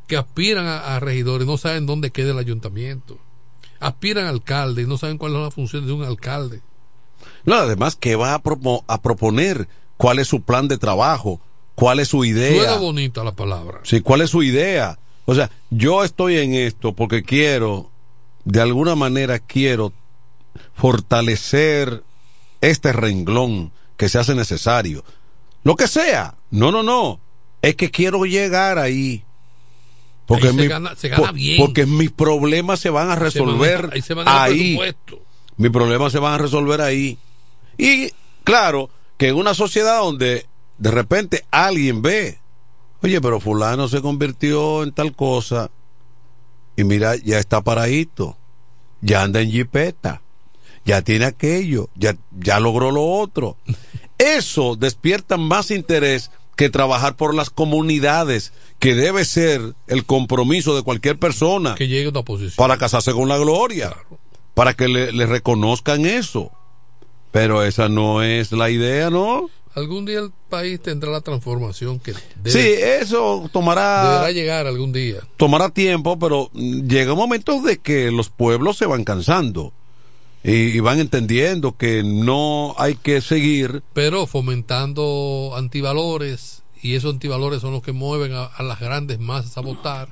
que 0.07 0.17
aspiran 0.17 0.67
a, 0.67 0.97
a 0.97 1.01
regidores, 1.01 1.47
no 1.47 1.57
saben 1.57 1.87
dónde 1.87 2.11
queda 2.11 2.33
el 2.33 2.39
ayuntamiento. 2.39 3.19
Aspiran 3.81 4.27
a 4.27 4.31
alcalde 4.31 4.83
y 4.83 4.87
no 4.87 4.99
saben 4.99 5.19
cuál 5.19 5.35
es 5.37 5.41
la 5.41 5.51
función 5.51 5.87
de 5.87 5.93
un 5.93 6.03
alcalde. 6.03 6.61
No, 7.45 7.55
además 7.57 7.95
que 7.97 8.17
va 8.17 8.35
a, 8.35 8.43
propo- 8.43 8.85
a 8.89 9.01
proponer 9.03 9.69
cuál 9.97 10.19
es 10.19 10.29
su 10.29 10.43
plan 10.43 10.69
de 10.69 10.79
trabajo, 10.79 11.41
cuál 11.75 12.01
es 12.01 12.09
su 12.09 12.25
idea. 12.25 12.57
Suena 12.65 12.77
bonita 12.79 13.23
la 13.25 13.33
palabra. 13.33 13.81
Sí, 13.85 14.01
cuál 14.01 14.21
es 14.23 14.31
su 14.31 14.43
idea. 14.43 14.99
O 15.27 15.35
sea, 15.35 15.51
yo 15.71 16.05
estoy 16.05 16.39
en 16.39 16.55
esto 16.55 16.95
porque 16.95 17.23
quiero, 17.23 17.91
de 18.45 18.61
alguna 18.63 18.95
manera 18.95 19.39
quiero 19.39 19.93
fortalecer 20.75 22.03
este 22.61 22.93
renglón 22.93 23.73
que 23.97 24.09
se 24.09 24.19
hace 24.19 24.35
necesario. 24.35 25.05
Lo 25.65 25.77
que 25.77 25.89
sea. 25.89 26.35
No, 26.51 26.71
no, 26.73 26.83
no. 26.83 27.21
Es 27.63 27.75
que 27.77 27.91
quiero 27.91 28.25
llegar 28.25 28.79
ahí. 28.79 29.25
Porque, 30.27 30.49
Ahí 30.49 30.55
se 30.55 30.61
mi- 30.63 30.69
gana- 30.69 30.95
se 30.95 31.09
gana 31.09 31.23
por- 31.29 31.33
bien. 31.35 31.57
porque 31.59 31.87
mis 31.87 32.11
problemas 32.11 32.81
se 32.81 32.91
van 32.91 33.11
a 33.11 33.17
resolver 33.17 33.91
ahí 33.93 34.03
se 34.03 34.15
ahí. 34.27 34.79
Mis 35.57 35.71
problemas 35.71 36.13
se 36.13 36.19
van 36.19 36.35
a 36.35 36.39
resolver 36.39 36.81
ahí. 36.81 37.19
Y 37.79 38.11
claro, 38.45 38.91
que 39.17 39.29
en 39.29 39.37
una 39.37 39.55
sociedad 39.55 39.99
donde 40.01 40.47
de 40.77 40.91
repente 40.91 41.45
alguien 41.51 42.03
ve, 42.03 42.39
oye, 43.03 43.21
pero 43.21 43.41
fulano 43.41 43.89
se 43.89 44.01
convirtió 44.03 44.83
en 44.85 44.93
tal 44.93 45.15
cosa 45.17 45.71
y 46.77 46.85
mira, 46.85 47.17
ya 47.17 47.39
está 47.39 47.61
paradito, 47.63 48.37
ya 49.01 49.23
anda 49.23 49.41
en 49.41 49.51
jipeta, 49.51 50.23
ya 50.89 51.03
tiene 51.03 51.27
aquello, 51.27 51.89
ya, 51.95 52.17
ya 52.41 52.59
logró 52.61 52.91
lo 52.91 53.05
otro. 53.05 53.57
Eso 54.19 54.75
despierta 54.75 55.37
más 55.37 55.71
interés 55.71 56.31
que 56.57 56.71
trabajar 56.71 57.15
por 57.15 57.35
las 57.35 57.51
comunidades, 57.51 58.53
que 58.81 58.95
debe 58.95 59.25
ser 59.25 59.75
el 59.87 60.05
compromiso 60.05 60.75
de 60.75 60.83
cualquier 60.83 61.17
persona 61.19 61.75
Que 61.77 61.87
llegue 61.87 62.07
a 62.07 62.11
una 62.11 62.23
posición. 62.23 62.55
para 62.57 62.79
casarse 62.79 63.13
con 63.13 63.29
la 63.29 63.39
gloria, 63.39 63.95
para 64.55 64.75
que 64.75 64.89
le, 64.89 65.13
le 65.13 65.27
reconozcan 65.27 66.05
eso. 66.07 66.51
Pero 67.31 67.63
esa 67.63 67.89
no 67.89 68.23
es 68.23 68.51
la 68.53 68.71
idea, 68.71 69.11
¿no? 69.11 69.51
Algún 69.75 70.07
día 70.07 70.19
el 70.21 70.33
país 70.49 70.81
tendrá 70.83 71.11
la 71.13 71.21
transformación 71.21 72.01
que 72.01 72.13
debe- 72.43 72.51
sí, 72.51 72.75
eso 73.03 73.49
tomará 73.53 74.05
deberá 74.15 74.33
llegar 74.33 74.67
algún 74.67 74.93
día. 74.93 75.19
tomará 75.37 75.69
tiempo, 75.69 76.19
pero 76.19 76.51
llega 76.53 77.13
un 77.13 77.19
momento 77.19 77.61
de 77.61 77.77
que 77.79 78.11
los 78.11 78.31
pueblos 78.31 78.79
se 78.79 78.87
van 78.87 79.05
cansando 79.05 79.73
y, 80.45 80.53
y 80.53 80.81
van 80.81 81.01
entendiendo 81.01 81.77
que 81.77 82.03
no 82.03 82.75
hay 82.79 82.95
que 82.95 83.21
seguir. 83.21 83.83
Pero 83.93 84.27
fomentando 84.27 85.53
antivalores, 85.57 86.63
y 86.81 86.95
esos 86.95 87.13
antivalores 87.13 87.61
son 87.61 87.73
los 87.73 87.83
que 87.83 87.93
mueven 87.93 88.33
a, 88.33 88.45
a 88.45 88.63
las 88.63 88.81
grandes 88.81 89.19
masas 89.19 89.57
a 89.59 89.61
votar, 89.61 90.09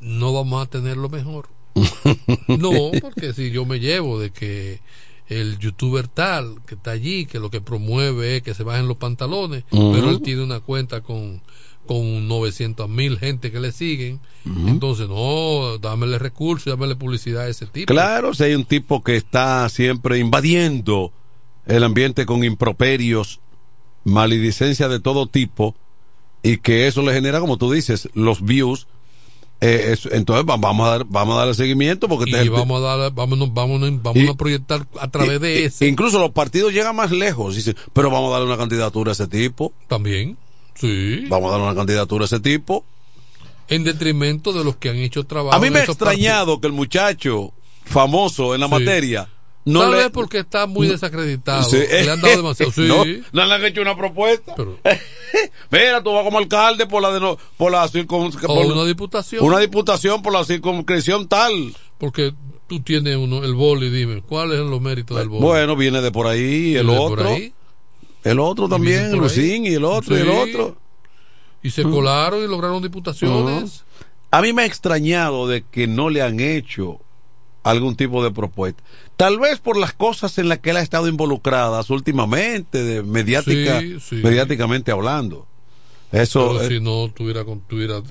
no 0.00 0.32
vamos 0.32 0.62
a 0.62 0.70
tener 0.70 0.96
lo 0.96 1.08
mejor. 1.08 1.48
No, 2.48 2.70
porque 3.02 3.34
si 3.34 3.50
yo 3.50 3.66
me 3.66 3.80
llevo 3.80 4.18
de 4.18 4.30
que 4.30 4.80
el 5.28 5.58
youtuber 5.58 6.06
tal 6.08 6.62
que 6.66 6.76
está 6.76 6.92
allí, 6.92 7.26
que 7.26 7.40
lo 7.40 7.50
que 7.50 7.60
promueve 7.60 8.36
es 8.36 8.42
que 8.42 8.54
se 8.54 8.62
bajen 8.62 8.88
los 8.88 8.96
pantalones, 8.96 9.64
pero 9.70 10.10
él 10.10 10.22
tiene 10.22 10.42
una 10.42 10.60
cuenta 10.60 11.00
con 11.00 11.42
con 11.86 12.28
900 12.28 12.88
mil 12.88 13.18
gente 13.18 13.50
que 13.50 13.60
le 13.60 13.72
siguen, 13.72 14.20
entonces 14.44 15.08
no, 15.08 15.78
dámele 15.78 16.18
recursos, 16.18 16.66
dámele 16.70 16.94
publicidad 16.96 17.44
a 17.44 17.48
ese 17.48 17.66
tipo. 17.66 17.92
Claro, 17.92 18.34
si 18.34 18.44
hay 18.44 18.54
un 18.54 18.64
tipo 18.64 19.02
que 19.02 19.16
está 19.16 19.68
siempre 19.68 20.18
invadiendo 20.18 21.12
el 21.66 21.82
ambiente 21.84 22.26
con 22.26 22.44
improperios, 22.44 23.40
maledicencia 24.04 24.88
de 24.88 25.00
todo 25.00 25.26
tipo, 25.26 25.74
y 26.42 26.58
que 26.58 26.86
eso 26.86 27.02
le 27.02 27.12
genera, 27.12 27.40
como 27.40 27.56
tú 27.56 27.72
dices, 27.72 28.08
los 28.14 28.44
views, 28.44 28.86
eh, 29.60 29.88
es- 29.92 30.06
entonces 30.12 30.44
va- 30.48 30.58
vamos 30.58 30.86
a 30.86 30.90
dar, 30.90 31.06
vamos 31.08 31.34
a 31.34 31.38
darle 31.38 31.54
seguimiento 31.54 32.08
porque 32.08 32.30
y 32.30 32.34
el- 32.34 32.50
vamos 32.50 32.82
a 32.84 32.96
dar, 32.96 33.12
vámonos, 33.12 33.52
vámonos, 33.52 33.90
vamos 34.02 34.22
Y- 34.22 34.28
a 34.28 34.34
proyectar 34.34 34.86
a 35.00 35.08
través 35.10 35.40
de 35.40 35.64
ese 35.64 35.88
Incluso 35.88 36.18
los 36.20 36.30
partidos 36.30 36.72
llegan 36.72 36.94
más 36.94 37.10
lejos. 37.10 37.56
Dicen, 37.56 37.74
pero 37.92 38.10
vamos 38.10 38.28
a 38.28 38.32
darle 38.34 38.46
una 38.46 38.58
candidatura 38.58 39.10
a 39.10 39.14
ese 39.14 39.26
tipo. 39.26 39.72
También, 39.88 40.36
sí. 40.78 41.24
Vamos 41.28 41.48
a 41.48 41.52
darle 41.52 41.66
una 41.66 41.74
candidatura 41.74 42.24
a 42.24 42.26
ese 42.26 42.40
tipo. 42.40 42.84
en 43.68 43.82
detrimento 43.84 44.52
de 44.52 44.62
los 44.64 44.76
que 44.76 44.90
han 44.90 44.96
hecho 44.96 45.24
trabajo. 45.24 45.56
A 45.56 45.58
mí 45.60 45.70
me 45.70 45.80
ha 45.80 45.84
extrañado 45.84 46.60
que 46.60 46.66
el 46.68 46.72
muchacho 46.72 47.52
famoso 47.84 48.54
en 48.54 48.60
la 48.60 48.66
Sí. 48.68 48.72
materia 48.72 49.28
No 49.64 49.80
Tal 49.80 49.90
le... 49.90 49.96
vez 49.96 50.10
porque 50.12 50.38
está 50.38 50.66
muy 50.66 50.86
desacreditado. 50.86 51.64
Sí. 51.64 51.78
Le 51.90 52.08
han 52.10 52.20
dado 52.20 52.36
demasiado. 52.36 52.70
Sí. 52.74 52.82
no, 52.86 53.04
no 53.32 53.44
le 53.46 53.54
han 53.54 53.64
hecho 53.64 53.80
una 53.82 53.96
propuesta. 53.96 54.54
Pero 54.56 54.78
Mira, 55.72 56.02
tú 56.02 56.12
vas 56.12 56.24
como 56.24 56.38
alcalde 56.38 56.86
por 56.86 57.02
la 57.02 57.10
de 57.12 57.18
no, 57.20 57.36
por 57.56 57.72
la 57.72 57.88
circunscripción. 57.88 58.72
O 58.72 58.72
una 58.74 58.84
diputación. 58.84 59.44
Una 59.44 59.58
diputación 59.58 60.22
por 60.22 60.32
la 60.32 60.44
circunscripción 60.44 61.26
tal. 61.26 61.74
Porque 61.98 62.32
tú 62.68 62.80
tienes 62.80 63.16
uno, 63.16 63.42
el 63.44 63.54
boli, 63.54 63.90
dime, 63.90 64.22
¿cuáles 64.22 64.58
son 64.58 64.70
los 64.70 64.80
méritos 64.80 65.16
del 65.18 65.28
boli? 65.28 65.42
Bueno, 65.42 65.74
viene 65.76 66.00
de 66.00 66.12
por 66.12 66.26
ahí, 66.28 66.76
el 66.76 66.86
¿Viene 66.86 66.92
de 66.92 66.98
otro. 66.98 67.16
por 67.24 67.26
ahí? 67.26 67.52
El 68.26 68.40
otro 68.40 68.68
también, 68.68 69.12
ahí? 69.22 69.62
y 69.68 69.74
el 69.74 69.84
otro, 69.84 70.16
y 70.16 70.20
el 70.20 70.28
otro. 70.28 70.76
Y 71.62 71.70
se 71.70 71.82
colaron 71.82 72.42
y 72.42 72.48
lograron 72.48 72.82
diputaciones. 72.82 73.84
A 74.30 74.42
mí 74.42 74.52
me 74.52 74.62
ha 74.62 74.66
extrañado 74.66 75.46
de 75.46 75.62
que 75.62 75.86
no 75.86 76.10
le 76.10 76.22
han 76.22 76.40
hecho 76.40 77.00
algún 77.62 77.94
tipo 77.96 78.22
de 78.24 78.30
propuesta. 78.30 78.82
Tal 79.16 79.38
vez 79.38 79.58
por 79.60 79.76
las 79.76 79.92
cosas 79.92 80.38
en 80.38 80.48
las 80.48 80.58
que 80.58 80.70
él 80.70 80.76
ha 80.76 80.82
estado 80.82 81.08
involucrada 81.08 81.82
últimamente, 81.88 82.82
de 82.82 83.02
mediática, 83.02 83.80
Sí, 83.80 83.98
sí. 84.00 84.16
mediáticamente 84.16 84.90
hablando. 84.90 85.46
Eso. 86.12 86.48
Pero 86.52 86.62
eh, 86.62 86.68
si 86.68 86.80
no 86.80 87.08
tuviera, 87.12 87.44
tuviera 87.68 88.02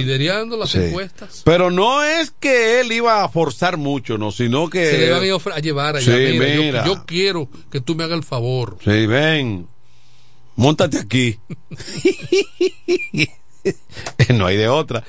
liderando 0.00 0.56
las 0.56 0.70
sí. 0.70 0.78
encuestas. 0.78 1.42
Pero 1.44 1.70
no 1.70 2.02
es 2.02 2.32
que 2.38 2.80
él 2.80 2.92
iba 2.92 3.22
a 3.24 3.28
forzar 3.28 3.76
mucho, 3.76 4.18
no, 4.18 4.30
sino 4.32 4.68
que. 4.70 4.90
Se 4.90 4.98
le 4.98 5.10
van 5.10 5.22
a, 5.22 5.56
a 5.56 5.60
llevar 5.60 5.96
allá. 5.96 6.04
Sí, 6.16 6.32
mira, 6.38 6.54
yo- 6.54 6.62
mira. 6.62 6.86
Yo, 6.86 7.04
quiero 7.06 7.48
que 7.70 7.80
tú 7.80 7.94
me 7.94 8.04
hagas 8.04 8.18
el 8.18 8.24
favor. 8.24 8.78
Sí, 8.84 9.06
ven. 9.06 9.66
Móntate 10.56 10.98
aquí. 10.98 11.38
no 14.34 14.46
hay 14.46 14.56
de 14.56 14.68
otra. 14.68 15.04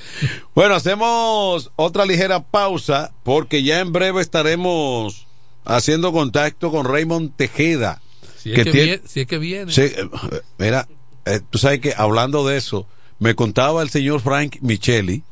Bueno, 0.53 0.75
hacemos 0.75 1.71
otra 1.75 2.05
ligera 2.05 2.43
pausa 2.43 3.11
porque 3.23 3.63
ya 3.63 3.79
en 3.79 3.91
breve 3.91 4.21
estaremos 4.21 5.25
haciendo 5.65 6.11
contacto 6.11 6.71
con 6.71 6.85
Raymond 6.85 7.35
Tejeda. 7.35 8.01
Si 8.37 8.49
es 8.51 8.55
que, 8.55 8.63
tiene- 8.63 8.83
viene, 8.83 9.01
si 9.07 9.21
es 9.21 9.27
que 9.27 9.37
viene. 9.37 9.71
Sí, 9.71 9.81
eh, 9.81 10.09
mira, 10.57 10.87
eh, 11.25 11.39
tú 11.49 11.57
sabes 11.57 11.79
que 11.79 11.93
hablando 11.95 12.45
de 12.47 12.57
eso, 12.57 12.87
me 13.23 13.35
contaba 13.35 13.81
el 13.81 13.89
señor 13.89 14.19
Frank 14.19 14.57
Micheli 14.59 15.23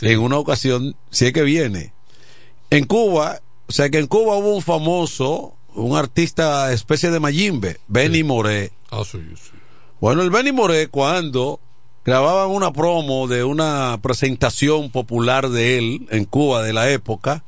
en 0.00 0.20
una 0.20 0.38
ocasión, 0.38 0.96
si 1.10 1.26
es 1.26 1.34
que 1.34 1.42
viene, 1.42 1.92
en 2.70 2.86
Cuba, 2.86 3.42
o 3.66 3.72
sea 3.72 3.90
que 3.90 3.98
en 3.98 4.06
Cuba 4.06 4.36
hubo 4.36 4.54
un 4.54 4.62
famoso, 4.62 5.54
un 5.74 5.98
artista 5.98 6.72
especie 6.72 7.10
de 7.10 7.20
Mayimbe, 7.20 7.76
Benny 7.88 8.24
Moré. 8.24 8.72
Ah, 8.90 9.02
sí, 9.04 9.18
sí. 9.34 9.50
Bueno, 10.00 10.22
el 10.22 10.30
Benny 10.30 10.52
Moré 10.52 10.88
cuando 10.88 11.60
grababan 12.06 12.52
una 12.52 12.72
promo 12.72 13.28
de 13.28 13.44
una 13.44 13.98
presentación 14.00 14.90
popular 14.90 15.50
de 15.50 15.76
él 15.76 16.06
en 16.10 16.24
Cuba 16.24 16.62
de 16.62 16.72
la 16.72 16.90
época, 16.90 17.44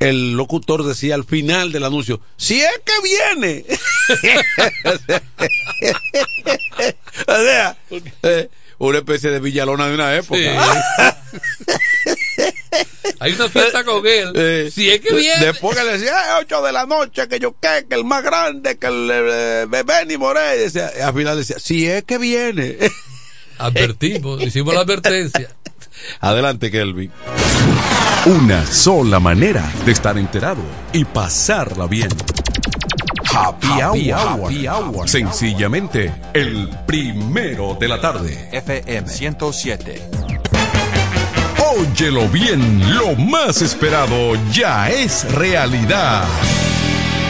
el 0.00 0.34
locutor 0.34 0.84
decía 0.84 1.14
al 1.14 1.24
final 1.24 1.72
del 1.72 1.84
anuncio, 1.84 2.20
si 2.36 2.60
es 2.60 2.78
que 2.84 2.92
viene. 3.38 3.64
o 7.26 7.36
sea, 7.36 7.78
eh, 8.24 8.50
una 8.88 8.98
especie 8.98 9.30
de 9.30 9.40
Villalona 9.40 9.88
de 9.88 9.94
una 9.94 10.14
época. 10.16 10.40
Hay 13.20 13.32
una 13.32 13.48
fiesta 13.48 13.84
con 13.84 14.06
él. 14.06 14.32
Eh, 14.34 14.70
si 14.72 14.90
es 14.90 15.00
que 15.00 15.14
viene. 15.14 15.44
Después 15.46 15.76
que 15.76 15.84
le 15.84 15.92
decía, 15.92 16.12
"Eh, 16.12 16.40
8 16.40 16.62
de 16.62 16.72
la 16.72 16.86
noche, 16.86 17.28
que 17.28 17.38
yo 17.38 17.54
qué, 17.60 17.86
que 17.88 17.94
el 17.94 18.04
más 18.04 18.22
grande, 18.22 18.78
que 18.78 18.86
el 18.86 19.08
eh, 19.12 19.66
Benny 19.84 20.16
Moré. 20.16 20.56
Y 20.56 20.58
decía, 20.60 20.90
y 20.96 21.00
al 21.00 21.14
final 21.14 21.36
decía, 21.36 21.56
si 21.58 21.86
es 21.88 22.04
que 22.04 22.18
viene. 22.18 22.76
Advertimos, 23.58 24.42
hicimos 24.42 24.74
la 24.74 24.80
advertencia. 24.80 25.48
Adelante, 26.20 26.70
Kelvin. 26.70 27.12
Una 28.26 28.66
sola 28.66 29.20
manera 29.20 29.70
de 29.84 29.92
estar 29.92 30.16
enterado 30.18 30.62
y 30.92 31.04
pasarla 31.04 31.86
bien. 31.86 32.08
Happy, 33.34 33.66
hour. 34.12 34.44
Happy 34.44 34.66
hour. 34.66 35.08
Sencillamente, 35.08 36.12
el 36.34 36.68
primero 36.86 37.74
de 37.80 37.88
la 37.88 37.98
tarde. 37.98 38.50
FM 38.52 39.08
107. 39.08 40.02
Óyelo 41.74 42.28
bien, 42.28 42.94
lo 42.94 43.14
más 43.14 43.62
esperado 43.62 44.34
ya 44.52 44.90
es 44.90 45.24
realidad. 45.32 46.24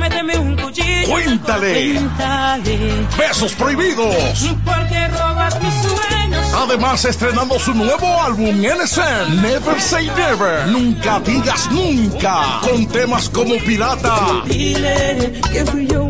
Méteme 0.00 0.38
un 0.38 0.56
cuchillo. 0.56 1.10
Cuéntale. 1.10 1.92
Cuéntale. 1.92 3.06
Besos 3.18 3.52
prohibidos. 3.52 4.16
Porque 4.64 5.08
robas 5.08 5.60
mis 5.62 5.74
sueños. 5.74 6.10
Además, 6.54 7.04
estrenando 7.04 7.58
su 7.58 7.74
nuevo 7.74 8.06
álbum 8.22 8.56
NSN, 8.56 9.42
Never 9.42 9.80
Say 9.80 10.10
Never, 10.16 10.66
Nunca 10.68 11.20
Digas 11.20 11.70
Nunca, 11.70 12.60
con 12.62 12.86
temas 12.86 13.28
como 13.28 13.56
Pirata 13.58 14.42
Dile 14.46 15.40
que 15.52 15.64
fui 15.66 15.86
yo 15.86 16.04
un 16.04 16.09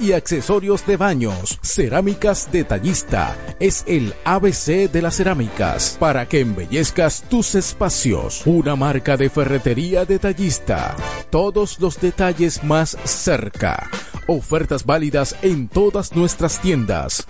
y 0.00 0.12
accesorios 0.12 0.84
de 0.86 0.96
baños. 0.96 1.60
Cerámica 1.62 2.32
Detallista 2.50 3.36
es 3.60 3.84
el 3.86 4.12
ABC 4.24 4.90
de 4.90 5.02
las 5.02 5.16
cerámicas 5.16 5.96
para 6.00 6.26
que 6.26 6.40
embellezcas 6.40 7.22
tus 7.28 7.54
espacios. 7.54 8.42
Una 8.44 8.74
marca 8.74 9.16
de 9.16 9.30
ferretería 9.30 10.04
detallista. 10.04 10.96
Todos 11.30 11.78
los 11.78 12.00
detalles 12.00 12.64
más 12.64 12.96
cerca. 13.04 13.88
Ofertas 14.26 14.84
válidas 14.84 15.36
en 15.42 15.68
todas 15.68 16.16
nuestras 16.16 16.60
tiendas. 16.60 17.24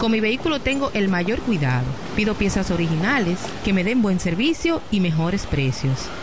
Con 0.00 0.10
mi 0.10 0.18
vehículo 0.18 0.60
tengo 0.60 0.90
el 0.94 1.08
mayor 1.08 1.38
cuidado. 1.42 1.86
Pido 2.16 2.34
piezas 2.34 2.72
originales 2.72 3.38
que 3.64 3.72
me 3.72 3.84
den 3.84 4.02
buen 4.02 4.18
servicio 4.18 4.82
y 4.90 4.98
mejores 4.98 5.46
precios. 5.46 6.08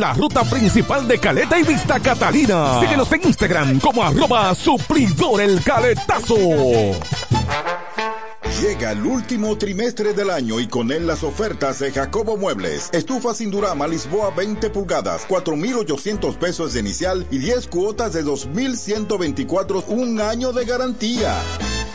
la 0.00 0.12
ruta 0.14 0.44
principal 0.44 1.06
de 1.08 1.18
Caleta 1.18 1.58
y 1.58 1.62
Vista 1.62 2.00
Catalina. 2.00 2.80
Síguenos 2.80 3.10
en 3.12 3.26
Instagram 3.26 3.80
como 3.80 4.02
arroba 4.02 4.54
el 5.40 5.62
caletazo. 5.62 6.36
Llega 8.60 8.92
el 8.92 9.04
último 9.04 9.58
trimestre 9.58 10.12
del 10.12 10.30
año 10.30 10.60
y 10.60 10.68
con 10.68 10.92
él 10.92 11.06
las 11.06 11.24
ofertas 11.24 11.80
de 11.80 11.90
Jacobo 11.90 12.36
Muebles. 12.36 12.90
Estufa 12.92 13.34
sin 13.34 13.50
Durama 13.50 13.88
Lisboa 13.88 14.30
20 14.30 14.70
pulgadas, 14.70 15.24
4,800 15.26 16.36
pesos 16.36 16.72
de 16.72 16.80
inicial 16.80 17.26
y 17.30 17.38
10 17.38 17.66
cuotas 17.66 18.12
de 18.12 18.22
2,124, 18.22 19.84
un 19.88 20.20
año 20.20 20.52
de 20.52 20.64
garantía. 20.64 21.34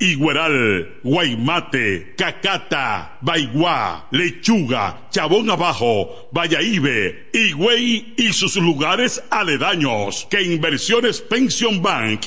Igueral, 0.00 1.00
Guaymate, 1.02 2.14
Cacata, 2.16 3.18
Baigua, 3.20 4.06
Lechuga, 4.10 5.08
Chabón 5.10 5.50
Abajo, 5.50 6.28
Vallaíbe, 6.32 7.28
Higüey 7.32 8.14
y 8.16 8.32
sus 8.32 8.56
lugares 8.56 9.22
aledaños 9.30 10.26
que 10.30 10.42
Inversiones 10.42 11.20
Pension 11.20 11.82
Bank 11.82 12.26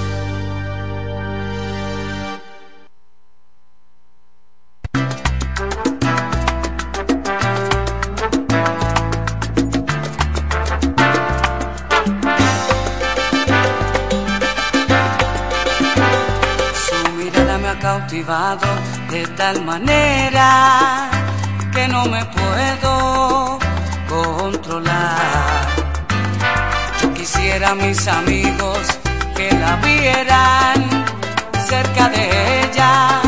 De 18.31 19.27
tal 19.35 19.61
manera 19.65 21.09
que 21.73 21.85
no 21.89 22.05
me 22.05 22.23
puedo 22.23 23.59
controlar. 24.07 25.67
Yo 27.01 27.13
quisiera 27.13 27.75
mis 27.75 28.07
amigos 28.07 28.79
que 29.35 29.51
la 29.51 29.75
vieran 29.87 31.05
cerca 31.67 32.07
de 32.07 32.61
ella, 32.61 33.21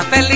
hacerla 0.00 0.29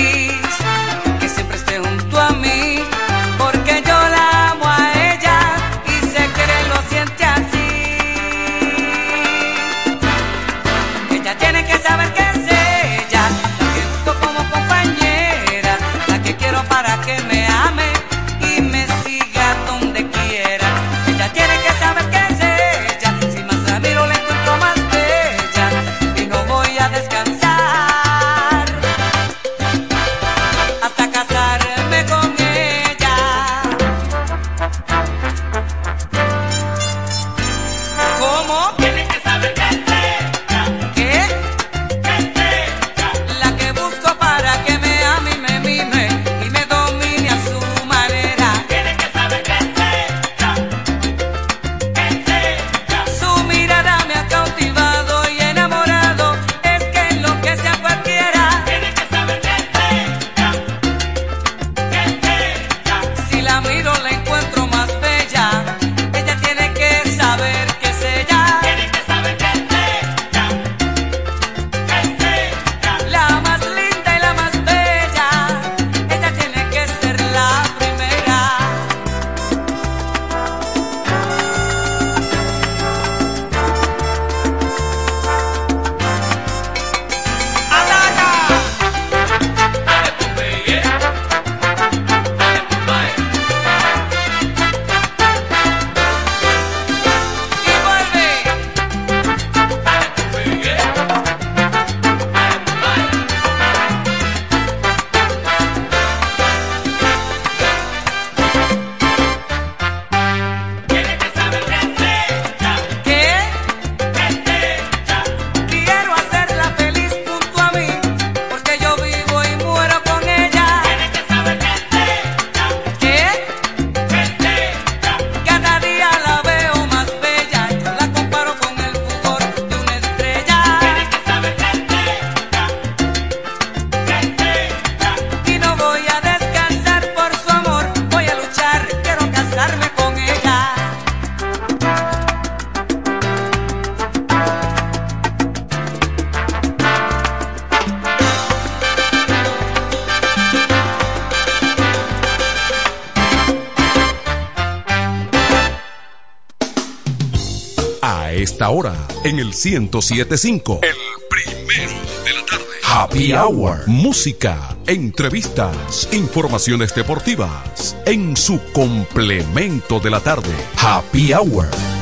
1075. 159.65 160.79
El 160.83 160.95
primero 161.27 161.99
de 162.23 162.33
la 162.33 162.45
tarde. 162.45 162.65
Happy 162.83 163.33
Hour. 163.33 163.87
Música, 163.87 164.77
entrevistas, 164.85 166.07
informaciones 166.11 166.93
deportivas. 166.93 167.95
En 168.05 168.37
su 168.37 168.61
complemento 168.73 169.99
de 169.99 170.11
la 170.11 170.19
tarde. 170.19 170.53
Happy 170.77 171.33
Hour. 171.33 171.94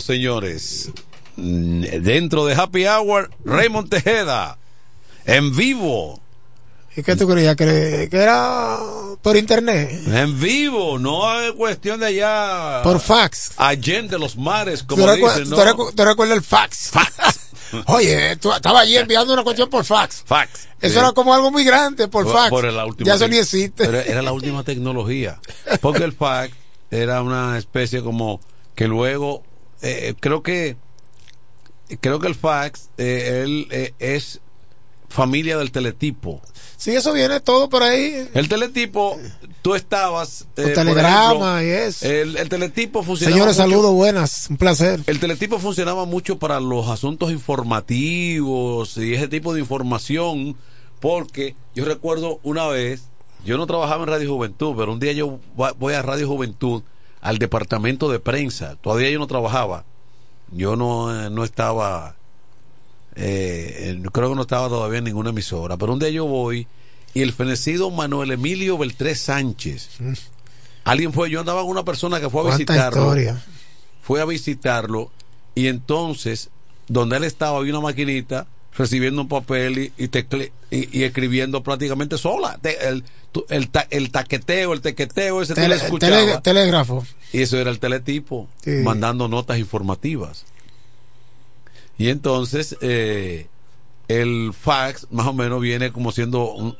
Señores. 0.00 0.90
Dentro 1.36 2.46
de 2.46 2.54
Happy 2.54 2.86
Hour, 2.86 3.30
Raymond 3.44 3.88
Tejeda. 3.88 4.58
En 5.24 5.54
vivo. 5.54 6.20
¿Y 6.96 7.02
qué 7.02 7.14
tú 7.14 7.28
creías? 7.28 7.54
¿Que, 7.54 8.08
era 8.10 8.76
por 9.22 9.36
internet? 9.36 9.88
En 10.08 10.40
vivo, 10.40 10.98
no 10.98 11.40
es 11.40 11.52
cuestión 11.52 12.00
de 12.00 12.06
allá. 12.06 12.82
Por 12.82 12.98
fax. 12.98 13.52
de 13.80 14.18
los 14.18 14.36
mares, 14.36 14.82
como 14.82 15.12
dicen, 15.12 15.48
¿no? 15.48 15.56
¿Te 15.94 16.04
recuerdas 16.04 16.36
el 16.38 16.42
fax? 16.42 16.90
Fax. 16.90 17.40
Oye, 17.86 18.36
tú 18.36 18.52
estaba 18.52 18.80
allí 18.80 18.96
enviando 18.96 19.32
una 19.32 19.44
cuestión 19.44 19.70
por 19.70 19.84
fax. 19.84 20.24
Fax. 20.26 20.68
Eso 20.80 20.98
era 20.98 21.12
como 21.12 21.34
algo 21.34 21.50
muy 21.50 21.62
grande 21.62 22.08
por, 22.08 22.30
fax. 22.30 22.50
ya 22.98 23.14
eso 23.14 23.28
ni 23.28 23.36
existe. 23.36 23.84
Pero 23.84 23.98
era 23.98 24.22
la 24.22 24.32
última 24.32 24.64
tecnología. 24.64 25.38
Porque 25.80 26.04
el 26.04 26.14
fax 26.14 26.52
era 26.90 27.22
una 27.22 27.58
especie 27.58 28.02
como 28.02 28.40
que 28.74 28.88
luego 28.88 29.44
eh, 29.82 30.14
creo 30.18 30.42
que 30.42 30.76
creo 32.00 32.18
que 32.20 32.28
el 32.28 32.34
fax 32.34 32.90
eh, 32.98 33.42
él 33.44 33.68
eh, 33.70 33.94
es 33.98 34.40
familia 35.08 35.56
del 35.56 35.72
teletipo. 35.72 36.42
Sí, 36.76 36.94
eso 36.94 37.12
viene 37.12 37.40
todo 37.40 37.68
por 37.68 37.82
ahí. 37.82 38.28
El 38.34 38.48
teletipo, 38.48 39.18
tú 39.62 39.74
estabas. 39.74 40.46
el 40.56 40.74
telegrama 40.74 41.64
y 41.64 41.68
eso. 41.68 42.06
El, 42.06 42.48
teletipo 42.48 43.02
funcionaba. 43.02 43.34
Señores, 43.34 43.56
saludos, 43.56 43.92
buenas, 43.92 44.48
un 44.50 44.58
placer. 44.58 45.00
El 45.06 45.18
teletipo 45.18 45.58
funcionaba 45.58 46.04
mucho 46.04 46.38
para 46.38 46.60
los 46.60 46.88
asuntos 46.88 47.32
informativos 47.32 48.96
y 48.96 49.14
ese 49.14 49.28
tipo 49.28 49.54
de 49.54 49.60
información, 49.60 50.56
porque 51.00 51.56
yo 51.74 51.84
recuerdo 51.84 52.38
una 52.42 52.66
vez, 52.68 53.08
yo 53.44 53.56
no 53.56 53.66
trabajaba 53.66 54.04
en 54.04 54.10
Radio 54.10 54.32
Juventud, 54.32 54.74
pero 54.76 54.92
un 54.92 55.00
día 55.00 55.12
yo 55.12 55.40
voy 55.56 55.94
a 55.94 56.02
Radio 56.02 56.28
Juventud 56.28 56.82
al 57.20 57.38
departamento 57.38 58.10
de 58.10 58.20
prensa. 58.20 58.76
Todavía 58.76 59.10
yo 59.10 59.18
no 59.18 59.26
trabajaba. 59.26 59.84
Yo 60.52 60.76
no, 60.76 61.26
eh, 61.26 61.30
no 61.30 61.44
estaba, 61.44 62.16
eh, 63.14 64.00
creo 64.12 64.30
que 64.30 64.34
no 64.34 64.42
estaba 64.42 64.68
todavía 64.68 64.98
en 64.98 65.04
ninguna 65.04 65.30
emisora. 65.30 65.76
Pero 65.76 65.92
un 65.92 65.98
día 65.98 66.10
yo 66.10 66.26
voy 66.26 66.66
y 67.14 67.22
el 67.22 67.32
fenecido 67.32 67.90
Manuel 67.90 68.30
Emilio 68.30 68.78
Beltré 68.78 69.14
Sánchez. 69.14 69.90
Mm. 69.98 70.12
Alguien 70.84 71.12
fue, 71.12 71.30
yo 71.30 71.40
andaba 71.40 71.60
con 71.62 71.70
una 71.70 71.84
persona 71.84 72.20
que 72.20 72.30
fue 72.30 72.42
a 72.42 72.56
visitarlo. 72.56 73.14
Fue 74.02 74.22
a 74.22 74.24
visitarlo 74.24 75.10
y 75.54 75.66
entonces, 75.66 76.48
donde 76.86 77.18
él 77.18 77.24
estaba, 77.24 77.58
había 77.58 77.72
una 77.72 77.82
maquinita 77.82 78.46
recibiendo 78.76 79.22
un 79.22 79.28
papel 79.28 79.92
y, 79.96 80.10
y, 80.70 81.02
escribiendo 81.02 81.62
prácticamente 81.62 82.16
sola. 82.18 82.58
el, 82.62 83.04
el, 83.48 83.70
el, 83.90 84.10
taqueteo, 84.10 84.72
el 84.72 84.80
tequeteo, 84.80 85.42
ese 85.42 85.54
tele, 85.54 85.78
telégrafo. 86.42 87.04
Y 87.32 87.42
eso 87.42 87.58
era 87.58 87.70
el 87.70 87.78
teletipo, 87.78 88.48
mandando 88.84 89.28
notas 89.28 89.58
informativas. 89.58 90.44
Y 91.98 92.10
entonces 92.10 92.76
eh, 92.80 93.48
el 94.06 94.52
fax 94.58 95.08
más 95.10 95.26
o 95.26 95.32
menos 95.32 95.60
viene 95.60 95.90
como 95.90 96.12
siendo 96.12 96.52
un, 96.52 96.76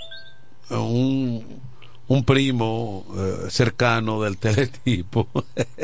un, 0.71 1.61
primo 2.25 3.05
eh, 3.17 3.51
cercano 3.51 4.23
del 4.23 4.39
teletipo. 4.39 5.29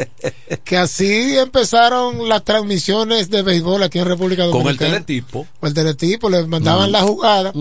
que 0.65 0.77
así 0.77 1.37
empezaron 1.37 2.29
las 2.29 2.45
transmisiones 2.45 3.31
de 3.31 3.43
béisbol 3.43 3.83
aquí 3.83 3.99
en 3.99 4.07
República 4.07 4.45
Dominicana. 4.45 4.77
Con 4.77 4.87
el 4.87 4.93
teletipo. 4.93 5.47
Con 5.61 5.69
el 5.69 5.75
teletipo, 5.75 6.31
le 6.31 6.47
mandaban 6.47 6.91
la 6.91 7.03
jugada 7.03 7.53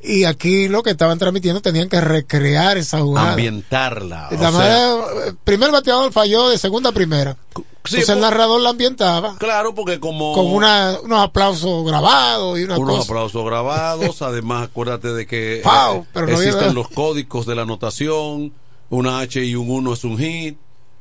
y 0.00 0.24
aquí 0.24 0.68
lo 0.68 0.82
que 0.82 0.90
estaban 0.90 1.18
transmitiendo 1.18 1.60
tenían 1.60 1.88
que 1.88 2.00
recrear 2.00 2.78
esa 2.78 3.00
jugada. 3.00 3.30
Ambientarla. 3.30 4.28
La 4.38 4.50
manera, 4.50 4.96
primer 5.44 5.72
bateador 5.72 6.12
falló 6.12 6.48
de 6.48 6.58
segunda 6.58 6.90
a 6.90 6.92
primera. 6.92 7.36
Entonces 7.84 8.08
el 8.10 8.20
narrador 8.20 8.60
la 8.60 8.70
ambientaba. 8.70 9.36
Claro, 9.38 9.74
porque 9.74 9.98
como. 9.98 10.34
Con 10.34 10.46
una, 10.46 10.98
unos 11.02 11.20
aplausos 11.20 11.86
grabados 11.86 12.58
y 12.58 12.64
una 12.64 12.76
Unos 12.78 12.98
cosa. 12.98 13.10
aplausos 13.12 13.44
grabados. 13.46 14.20
Además, 14.22 14.64
acuérdate 14.68 15.08
de 15.14 15.26
que 15.26 15.60
Foul, 15.64 16.02
eh, 16.02 16.04
pero 16.12 16.26
no 16.26 16.32
existen 16.42 16.74
los 16.74 16.88
códigos 16.88 17.46
de 17.46 17.54
la 17.54 17.62
anotación. 17.62 18.52
Una 18.90 19.20
H 19.20 19.42
y 19.44 19.54
un 19.54 19.70
1 19.70 19.92
es 19.94 20.04
un 20.04 20.18
hit. 20.18 20.58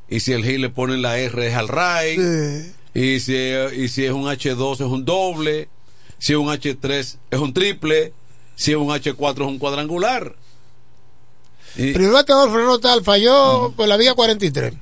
Y 0.10 0.20
si 0.22 0.32
el 0.34 0.46
hit 0.46 0.60
le 0.60 0.70
ponen 0.70 1.02
la 1.02 1.18
R 1.18 1.48
es 1.48 1.56
al 1.56 1.68
right. 1.68 2.20
Y, 2.94 3.20
si, 3.20 3.36
y 3.36 3.88
si 3.90 4.06
es 4.06 4.12
un 4.12 4.24
H2 4.26 4.74
es 4.76 4.82
un 4.82 5.04
doble. 5.04 5.68
Si 6.20 6.34
es 6.34 6.38
un 6.40 6.48
H3 6.48 7.18
es 7.32 7.40
un 7.40 7.54
triple. 7.54 8.14
Si 8.56 8.72
es 8.72 8.78
un 8.78 8.88
H4 8.88 9.34
es 9.34 9.40
un 9.48 9.60
cuadrangular. 9.60 10.36
Y- 11.76 11.94
Primer 11.94 12.14
bateador 12.14 12.52
freno 12.52 12.80
tal 12.80 13.04
falló 13.04 13.72
por 13.76 13.88
la 13.88 13.98
vía 13.98 14.14
43. 14.14 14.74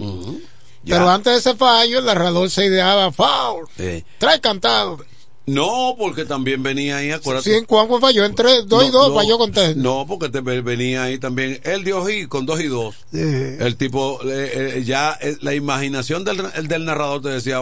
Pero 0.85 1.09
antes 1.09 1.33
de 1.33 1.39
ese 1.39 1.55
fallo, 1.57 1.99
el 1.99 2.05
narrador 2.05 2.49
se 2.49 2.65
ideaba 2.65 3.11
foul. 3.11 3.65
eh, 3.77 4.03
Trae 4.19 4.39
cantado. 4.39 4.99
no, 5.47 5.95
porque 5.97 6.25
también 6.25 6.63
venía 6.63 6.97
ahí, 6.97 7.11
acuérdate. 7.11 7.49
Sí, 7.51 7.55
en 7.55 7.65
Juanjo 7.65 7.99
falló 7.99 8.25
en 8.25 8.33
3, 8.35 8.67
2 8.67 8.83
y 8.83 8.87
No, 8.87 8.91
2, 8.93 9.09
no, 9.09 9.15
falló 9.15 9.37
con 9.37 9.51
3. 9.51 9.75
No, 9.77 10.05
porque 10.07 10.29
te 10.29 10.41
ve- 10.41 10.61
venía 10.61 11.03
ahí 11.03 11.19
también. 11.19 11.59
Él 11.63 11.83
dio 11.83 12.03
hit 12.05 12.27
con 12.27 12.45
dos 12.45 12.59
y 12.61 12.67
dos. 12.67 12.95
El 13.11 13.75
tipo, 13.77 14.19
eh, 14.23 14.77
eh, 14.77 14.83
ya 14.85 15.17
eh, 15.21 15.37
la 15.41 15.53
imaginación 15.53 16.23
del, 16.23 16.43
el 16.55 16.67
del 16.67 16.85
narrador 16.85 17.21
te 17.21 17.29
decía, 17.29 17.59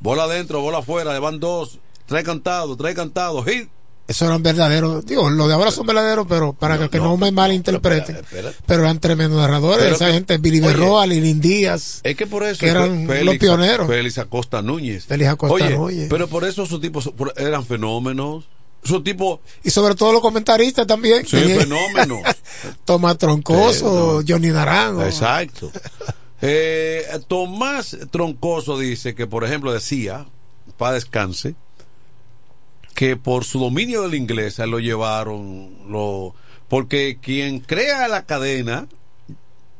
bola 0.00 0.24
adentro, 0.24 0.60
bola 0.62 0.78
afuera, 0.78 1.12
le 1.12 1.18
van 1.18 1.38
dos, 1.40 1.78
trae 2.06 2.22
cantado, 2.24 2.76
trae 2.76 2.94
cantado, 2.94 3.42
hit. 3.44 3.68
Eso 4.08 4.24
eran 4.26 4.42
verdaderos. 4.42 5.04
Digo, 5.04 5.28
los 5.30 5.48
de 5.48 5.54
ahora 5.54 5.70
son 5.72 5.84
verdaderos, 5.86 6.26
pero 6.28 6.52
para 6.52 6.78
que, 6.78 6.88
que 6.88 6.98
no, 6.98 7.16
me 7.16 7.32
malinterpreten. 7.32 8.18
Pero 8.66 8.82
eran 8.82 9.00
tremendos 9.00 9.40
narradores. 9.40 9.82
Pero 9.84 9.96
esa 9.96 10.12
gente, 10.12 10.38
Billy 10.38 10.60
Berroa, 10.60 11.06
Lilín 11.06 11.40
Díaz. 11.40 12.00
Es 12.04 12.14
que 12.16 12.26
por 12.26 12.44
eso 12.44 12.60
Que 12.60 12.68
eran 12.68 13.06
Félix- 13.08 13.24
los 13.24 13.36
pioneros. 13.38 13.86
Félix 13.88 14.18
Acosta 14.18 14.62
Núñez. 14.62 15.06
Félix 15.06 15.30
Acosta 15.30 15.54
Oye, 15.54 15.70
Núñez. 15.70 16.06
Pero 16.08 16.28
por 16.28 16.44
eso 16.44 16.62
esos 16.62 16.80
tipos 16.80 17.10
eran 17.36 17.64
fenómenos. 17.66 18.44
Esos 18.84 19.02
tipos, 19.02 19.40
Y 19.64 19.70
sobre 19.70 19.96
todo 19.96 20.12
los 20.12 20.22
comentaristas 20.22 20.86
también. 20.86 21.26
sí, 21.26 21.36
fenómenos. 21.38 22.20
Tomás 22.84 23.18
Troncoso, 23.18 24.20
Sí, 24.22 24.26
Johnny 24.32 24.48
Naranjo. 24.50 25.02
Exacto. 25.04 25.72
Eh, 26.40 27.04
Tomás 27.26 27.96
Troncoso 28.12 28.78
dice 28.78 29.16
que, 29.16 29.26
por 29.26 29.42
ejemplo, 29.44 29.72
decía, 29.72 30.26
para 30.76 30.92
descanse, 30.94 31.56
que 32.96 33.16
por 33.16 33.44
su 33.44 33.60
dominio 33.60 34.02
del 34.02 34.14
inglés 34.14 34.58
lo 34.58 34.80
llevaron, 34.80 35.70
lo, 35.88 36.34
porque 36.68 37.18
quien 37.20 37.60
crea 37.60 38.08
la 38.08 38.24
cadena, 38.24 38.88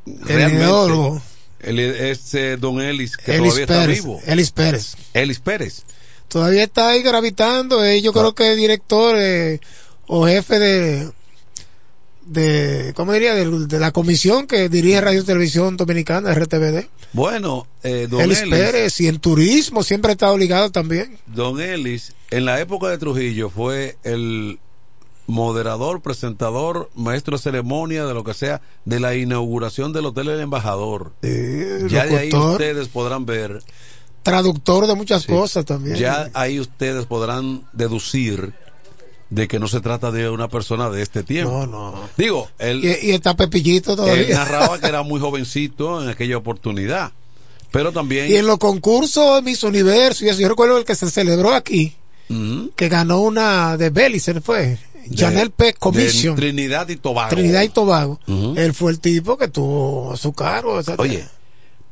ideólogo. 0.06 1.20
él 1.60 1.78
es 1.80 2.34
eh, 2.34 2.56
Don 2.58 2.80
Ellis, 2.80 3.16
que 3.16 3.38
todavía 3.38 3.62
está 3.62 3.80
Pérez. 3.80 4.04
vivo. 4.04 4.20
Elis 4.26 4.50
Pérez. 4.52 4.96
Ellis 5.14 5.40
Pérez. 5.40 5.82
Todavía 6.28 6.64
está 6.64 6.90
ahí 6.90 7.02
gravitando. 7.02 7.82
eh, 7.84 8.02
yo 8.02 8.12
creo 8.12 8.34
que 8.34 8.50
es 8.52 8.56
director 8.56 9.16
eh, 9.18 9.60
o 10.06 10.26
jefe 10.26 10.58
de, 10.58 11.10
de 12.26 12.92
¿cómo 12.96 13.12
diría? 13.12 13.34
De, 13.34 13.66
de 13.66 13.78
la 13.78 13.92
comisión 13.92 14.46
que 14.46 14.68
dirige 14.68 15.00
Radio 15.00 15.20
y 15.20 15.24
Televisión 15.24 15.76
Dominicana, 15.76 16.34
RTVD. 16.34 16.86
Bueno, 17.12 17.66
eh, 17.82 18.06
Don 18.10 18.20
Elis 18.20 18.40
Ellis, 18.42 18.50
Pérez 18.50 19.00
y 19.00 19.08
en 19.08 19.18
turismo 19.20 19.82
siempre 19.82 20.10
ha 20.10 20.12
estado 20.12 20.36
ligado 20.36 20.70
también. 20.70 21.18
Don 21.26 21.60
Ellis, 21.60 22.12
en 22.30 22.44
la 22.44 22.60
época 22.60 22.88
de 22.88 22.98
Trujillo, 22.98 23.48
fue 23.48 23.96
el 24.02 24.58
moderador, 25.26 26.02
presentador, 26.02 26.90
maestro 26.94 27.36
de 27.36 27.42
ceremonia, 27.42 28.04
de 28.06 28.14
lo 28.14 28.22
que 28.22 28.34
sea, 28.34 28.60
de 28.84 29.00
la 29.00 29.14
inauguración 29.14 29.92
del 29.92 30.06
Hotel 30.06 30.28
El 30.28 30.40
Embajador. 30.40 31.12
ya 31.22 32.06
de 32.06 32.18
ahí 32.18 32.30
ustedes 32.32 32.88
podrán 32.88 33.26
ver, 33.26 33.62
Traductor 34.22 34.88
de 34.88 34.94
muchas 34.96 35.24
cosas 35.24 35.64
también. 35.64 35.96
ya 35.96 36.30
ahí 36.34 36.58
ustedes 36.58 37.06
podrán 37.06 37.62
deducir 37.72 38.54
de 39.30 39.48
que 39.48 39.58
no 39.58 39.66
se 39.68 39.80
trata 39.80 40.10
de 40.12 40.30
una 40.30 40.48
persona 40.48 40.88
de 40.90 41.02
este 41.02 41.22
tiempo. 41.22 41.50
No, 41.50 41.66
no. 41.66 42.08
Digo, 42.16 42.48
él, 42.58 42.84
Y, 42.84 43.08
y 43.08 43.10
está 43.12 43.34
Pepillito 43.34 43.92
él 43.92 43.96
todavía. 43.96 44.34
narraba 44.38 44.78
que 44.78 44.86
era 44.86 45.02
muy 45.02 45.20
jovencito 45.20 46.02
en 46.02 46.08
aquella 46.08 46.36
oportunidad. 46.36 47.12
Pero 47.72 47.92
también... 47.92 48.30
Y 48.30 48.36
en 48.36 48.46
los 48.46 48.58
concursos 48.58 49.34
de 49.36 49.42
Miss 49.42 49.62
Universo, 49.64 50.24
y 50.24 50.28
eso, 50.28 50.40
yo 50.40 50.48
recuerdo 50.48 50.78
el 50.78 50.84
que 50.84 50.94
se 50.94 51.10
celebró 51.10 51.52
aquí, 51.54 51.94
que 52.76 52.88
ganó 52.88 53.20
una 53.20 53.76
de 53.76 53.90
Belice, 53.90 54.40
fue 54.40 54.78
De- 55.06 55.16
Janel 55.16 55.50
P. 55.50 55.74
Commission. 55.74 56.34
Trinidad 56.36 56.88
y 56.88 56.96
Tobago. 56.96 57.28
Trinidad 57.30 57.62
y 57.62 57.68
Tobago. 57.68 58.18
Él 58.56 58.72
fue 58.74 58.92
el 58.92 59.00
tipo 59.00 59.36
que 59.36 59.48
tuvo 59.48 60.12
a 60.12 60.16
su 60.16 60.32
cargo. 60.32 60.74
o 60.74 60.82
sea, 60.82 60.94
Oye, 60.98 61.24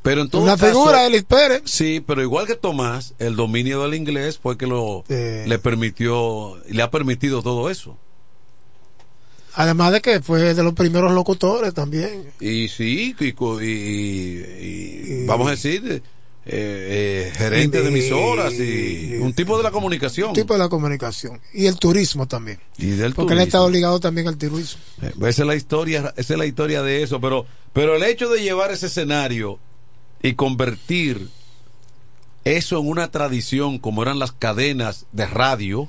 pero 0.05 0.21
en 0.21 0.29
todo 0.29 0.43
una 0.43 0.53
caso- 0.55 0.67
figura, 0.67 1.05
Elis 1.05 1.23
Pérez. 1.23 1.63
Sí, 1.65 2.01
pero 2.05 2.21
igual 2.21 2.47
que 2.47 2.55
Tomás, 2.55 3.13
el 3.19 3.35
dominio 3.35 3.81
del 3.83 3.95
inglés 3.95 4.39
fue 4.41 4.57
que 4.57 4.67
lo 4.67 5.03
le 5.09 5.59
permitió, 5.59 6.57
le 6.69 6.81
ha 6.81 6.89
permitido 6.89 7.41
todo 7.43 7.69
eso. 7.69 7.97
Además 9.57 9.93
de 9.93 10.01
que 10.01 10.19
fue 10.21 10.53
de 10.53 10.63
los 10.63 10.73
primeros 10.73 11.13
locutores 11.13 11.73
también. 11.73 12.25
Y 12.41 12.67
sí, 12.67 13.15
y, 13.19 13.31
co- 13.33 13.61
y- 13.61 13.65
y- 13.67 15.21
y 15.23 15.25
vamos 15.25 15.47
a 15.47 15.51
decir, 15.51 15.81
eh, 15.87 16.01
eh, 16.47 17.31
gerente 17.37 17.81
de 17.81 17.87
emisoras 17.87 18.53
y 18.53 19.15
un 19.21 19.33
tipo 19.33 19.55
de 19.57 19.63
la 19.63 19.71
comunicación. 19.71 20.33
tipo 20.33 20.53
de 20.53 20.59
la 20.59 20.67
comunicación. 20.67 21.39
Y 21.53 21.67
el 21.67 21.77
turismo 21.79 22.27
también. 22.27 22.59
y 22.77 22.87
del 22.87 23.13
Porque 23.13 23.33
él 23.33 23.39
ha 23.39 23.43
estado 23.43 23.69
ligado 23.69 23.99
también 24.01 24.27
al 24.27 24.37
turismo. 24.37 24.81
Eh, 25.01 25.13
Esa 25.21 25.43
es 25.43 25.47
la 25.47 25.55
historia, 25.55 26.13
esa 26.17 26.33
es 26.33 26.37
la 26.37 26.45
historia 26.45 26.83
de 26.83 27.01
eso, 27.03 27.21
pero, 27.21 27.45
pero 27.71 27.95
el 27.95 28.03
hecho 28.03 28.27
de 28.29 28.41
llevar 28.43 28.71
ese 28.71 28.87
escenario 28.87 29.57
y 30.27 30.33
convertir 30.35 31.29
eso 32.43 32.79
en 32.79 32.87
una 32.87 33.09
tradición 33.11 33.79
como 33.79 34.01
eran 34.03 34.19
las 34.19 34.31
cadenas 34.31 35.05
de 35.11 35.25
radio 35.25 35.87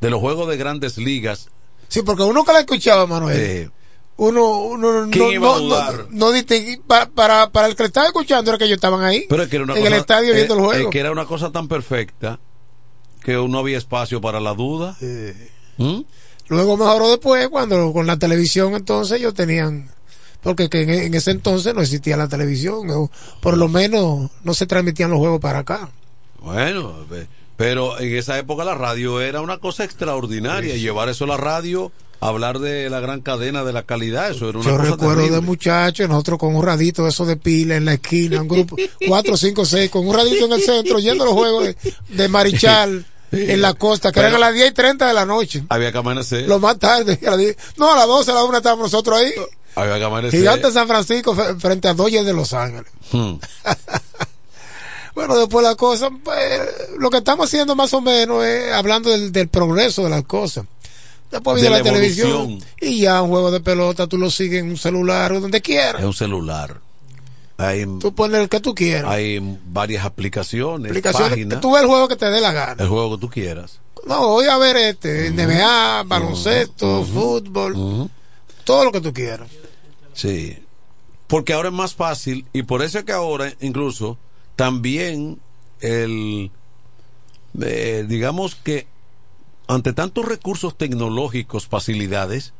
de 0.00 0.10
los 0.10 0.20
juegos 0.20 0.48
de 0.48 0.56
grandes 0.56 0.96
ligas, 0.98 1.48
Sí, 1.88 2.02
porque 2.02 2.22
uno 2.22 2.44
que 2.44 2.52
la 2.52 2.60
escuchaba, 2.60 3.04
Manuel, 3.06 3.36
eh, 3.36 3.70
uno, 4.16 4.58
uno 4.60 5.06
no, 5.06 5.10
¿Quién 5.10 5.32
iba 5.32 5.48
no, 5.48 5.54
a 5.54 5.58
dudar? 5.58 6.06
no, 6.10 6.30
no 6.30 6.32
distingui- 6.32 6.80
para, 6.86 7.06
para, 7.10 7.50
para 7.50 7.66
el 7.66 7.74
que 7.74 7.82
le 7.82 7.86
estaba 7.88 8.06
escuchando 8.06 8.50
era 8.50 8.58
que 8.58 8.64
ellos 8.66 8.76
estaban 8.76 9.02
ahí. 9.02 9.26
pero 9.28 9.42
es 9.42 9.48
que 9.48 9.56
era 9.56 9.64
una 9.64 9.74
en 9.74 9.80
cosa, 9.82 9.94
el 9.94 10.00
estadio 10.00 10.32
eh, 10.32 10.36
viendo 10.36 10.54
el 10.54 10.60
eh, 10.60 10.64
juego. 10.64 10.90
que 10.90 11.00
era 11.00 11.10
una 11.10 11.24
cosa 11.26 11.50
tan 11.50 11.66
perfecta 11.68 12.38
que 13.24 13.32
no 13.32 13.58
había 13.58 13.76
espacio 13.76 14.20
para 14.20 14.38
la 14.40 14.54
duda. 14.54 14.96
¿Mm? 15.78 16.00
Luego 16.48 16.76
mejoró 16.76 17.08
después 17.10 17.48
cuando 17.48 17.92
con 17.92 18.06
la 18.06 18.18
televisión 18.18 18.74
entonces 18.74 19.18
ellos 19.18 19.34
tenían 19.34 19.90
porque 20.42 20.68
que 20.68 20.82
en, 21.06 21.14
ese 21.14 21.30
entonces 21.30 21.74
no 21.74 21.82
existía 21.82 22.16
la 22.16 22.28
televisión 22.28 22.88
o 22.90 23.10
por 23.40 23.56
lo 23.56 23.68
menos 23.68 24.30
no 24.42 24.54
se 24.54 24.66
transmitían 24.66 25.10
los 25.10 25.18
juegos 25.18 25.40
para 25.40 25.60
acá. 25.60 25.90
Bueno, 26.40 26.94
pero 27.56 28.00
en 28.00 28.16
esa 28.16 28.38
época 28.38 28.64
la 28.64 28.74
radio 28.74 29.20
era 29.20 29.40
una 29.42 29.58
cosa 29.58 29.84
extraordinaria. 29.84 30.74
y 30.74 30.80
Llevar 30.80 31.08
eso 31.10 31.24
a 31.24 31.28
la 31.28 31.36
radio, 31.36 31.92
hablar 32.20 32.58
de 32.58 32.88
la 32.88 33.00
gran 33.00 33.20
cadena 33.20 33.64
de 33.64 33.72
la 33.74 33.82
calidad, 33.82 34.30
eso 34.30 34.48
era 34.48 34.58
una 34.58 34.70
Yo 34.70 34.76
cosa 34.78 34.90
recuerdo 34.90 35.14
terrible. 35.16 35.36
de 35.36 35.42
muchachos, 35.42 36.08
nosotros 36.08 36.38
con 36.38 36.54
un 36.56 36.64
radito 36.64 37.02
de 37.02 37.10
eso 37.10 37.26
de 37.26 37.36
pila 37.36 37.76
en 37.76 37.84
la 37.84 37.94
esquina, 37.94 38.40
un 38.40 38.48
grupo, 38.48 38.76
cuatro, 39.06 39.36
cinco, 39.36 39.66
seis, 39.66 39.90
con 39.90 40.08
un 40.08 40.14
radito 40.14 40.46
en 40.46 40.52
el 40.52 40.62
centro, 40.62 40.98
yendo 40.98 41.24
a 41.24 41.26
los 41.26 41.34
juegos 41.34 41.64
de, 41.64 41.76
de 42.08 42.28
Marichal 42.28 43.04
en 43.32 43.60
la 43.60 43.74
costa, 43.74 44.10
que 44.10 44.20
eran 44.20 44.34
a 44.34 44.38
las 44.38 44.54
10 44.54 44.70
y 44.70 44.74
30 44.74 45.06
de 45.06 45.14
la 45.14 45.24
noche. 45.26 45.62
Había 45.68 45.92
que 45.92 45.98
amanecer. 45.98 46.48
Lo 46.48 46.58
más 46.58 46.78
tarde, 46.78 47.18
a 47.26 47.30
las 47.30 47.38
10. 47.38 47.56
no, 47.76 47.92
a 47.92 47.96
las 47.96 48.06
12, 48.06 48.30
a 48.30 48.34
las 48.34 48.44
1 48.44 48.56
estábamos 48.56 48.84
nosotros 48.84 49.18
ahí. 49.18 49.32
Había 49.74 49.98
que 49.98 50.04
amanecer. 50.04 50.40
Gigante 50.40 50.66
de 50.66 50.72
San 50.72 50.88
Francisco 50.88 51.34
frente 51.58 51.88
a 51.88 51.94
Dodgers 51.94 52.26
de 52.26 52.32
Los 52.32 52.52
Ángeles. 52.52 52.90
Hmm. 53.12 53.34
Bueno, 55.12 55.36
después 55.36 55.64
la 55.64 55.74
cosa, 55.74 56.08
pues, 56.22 56.38
lo 56.98 57.10
que 57.10 57.18
estamos 57.18 57.46
haciendo 57.46 57.74
más 57.74 57.92
o 57.94 58.00
menos 58.00 58.44
es 58.44 58.72
hablando 58.72 59.10
del, 59.10 59.32
del 59.32 59.48
progreso 59.48 60.04
de 60.04 60.10
las 60.10 60.22
cosas. 60.22 60.64
Después 61.30 61.56
De 61.56 61.62
viene 61.62 61.76
la 61.76 61.84
la, 61.84 61.90
televisión 61.90 62.58
y 62.80 63.00
ya 63.00 63.20
un 63.22 63.30
juego 63.30 63.50
de 63.50 63.60
pelota 63.60 64.06
tú 64.06 64.18
lo 64.18 64.30
sigues 64.30 64.60
en 64.62 64.70
un 64.70 64.78
celular 64.78 65.32
o 65.32 65.40
donde 65.40 65.60
quieras. 65.60 66.00
Es 66.00 66.06
un 66.06 66.14
celular. 66.14 66.80
Hay, 67.58 67.84
Tú 68.00 68.14
pones 68.14 68.40
el 68.40 68.48
que 68.48 68.60
tú 68.60 68.74
quieras. 68.74 69.10
hay 69.10 69.38
varias 69.66 70.04
aplicaciones, 70.06 70.90
Aplicaciones, 70.90 71.30
páginas, 71.30 71.60
tú 71.60 71.72
ves 71.72 71.82
el 71.82 71.88
juego 71.88 72.08
que 72.08 72.16
te 72.16 72.30
dé 72.30 72.40
la 72.40 72.52
gana. 72.52 72.82
el 72.82 72.88
juego 72.88 73.16
que 73.16 73.20
tú 73.20 73.28
quieras. 73.28 73.80
No, 74.06 74.28
voy 74.28 74.46
a 74.46 74.56
ver 74.56 74.76
este, 74.78 75.30
NBA, 75.30 76.04
baloncesto, 76.04 77.04
fútbol, 77.04 78.08
todo 78.64 78.84
lo 78.86 78.92
que 78.92 79.02
tú 79.02 79.12
quieras. 79.12 79.50
Sí. 80.20 80.58
Porque 81.28 81.54
ahora 81.54 81.68
es 81.70 81.74
más 81.74 81.94
fácil 81.94 82.44
y 82.52 82.64
por 82.64 82.82
eso 82.82 82.98
es 82.98 83.04
que 83.04 83.12
ahora 83.12 83.54
incluso 83.60 84.18
también 84.54 85.40
el 85.80 86.50
eh, 87.58 88.04
digamos 88.06 88.54
que 88.54 88.86
ante 89.66 89.94
tantos 89.94 90.26
recursos 90.26 90.76
tecnológicos, 90.76 91.66
facilidades, 91.66 92.52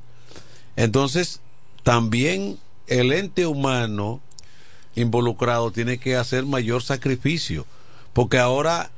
entonces 0.77 1.43
también 1.83 2.59
el 2.87 3.13
ente 3.13 3.47
humano 3.47 4.23
involucrado 4.95 5.71
tiene 5.71 5.99
que 5.99 6.17
hacer 6.17 6.47
mayor 6.47 6.83
sacrificio, 6.83 7.67
porque 8.15 8.39
ahora 8.39 8.91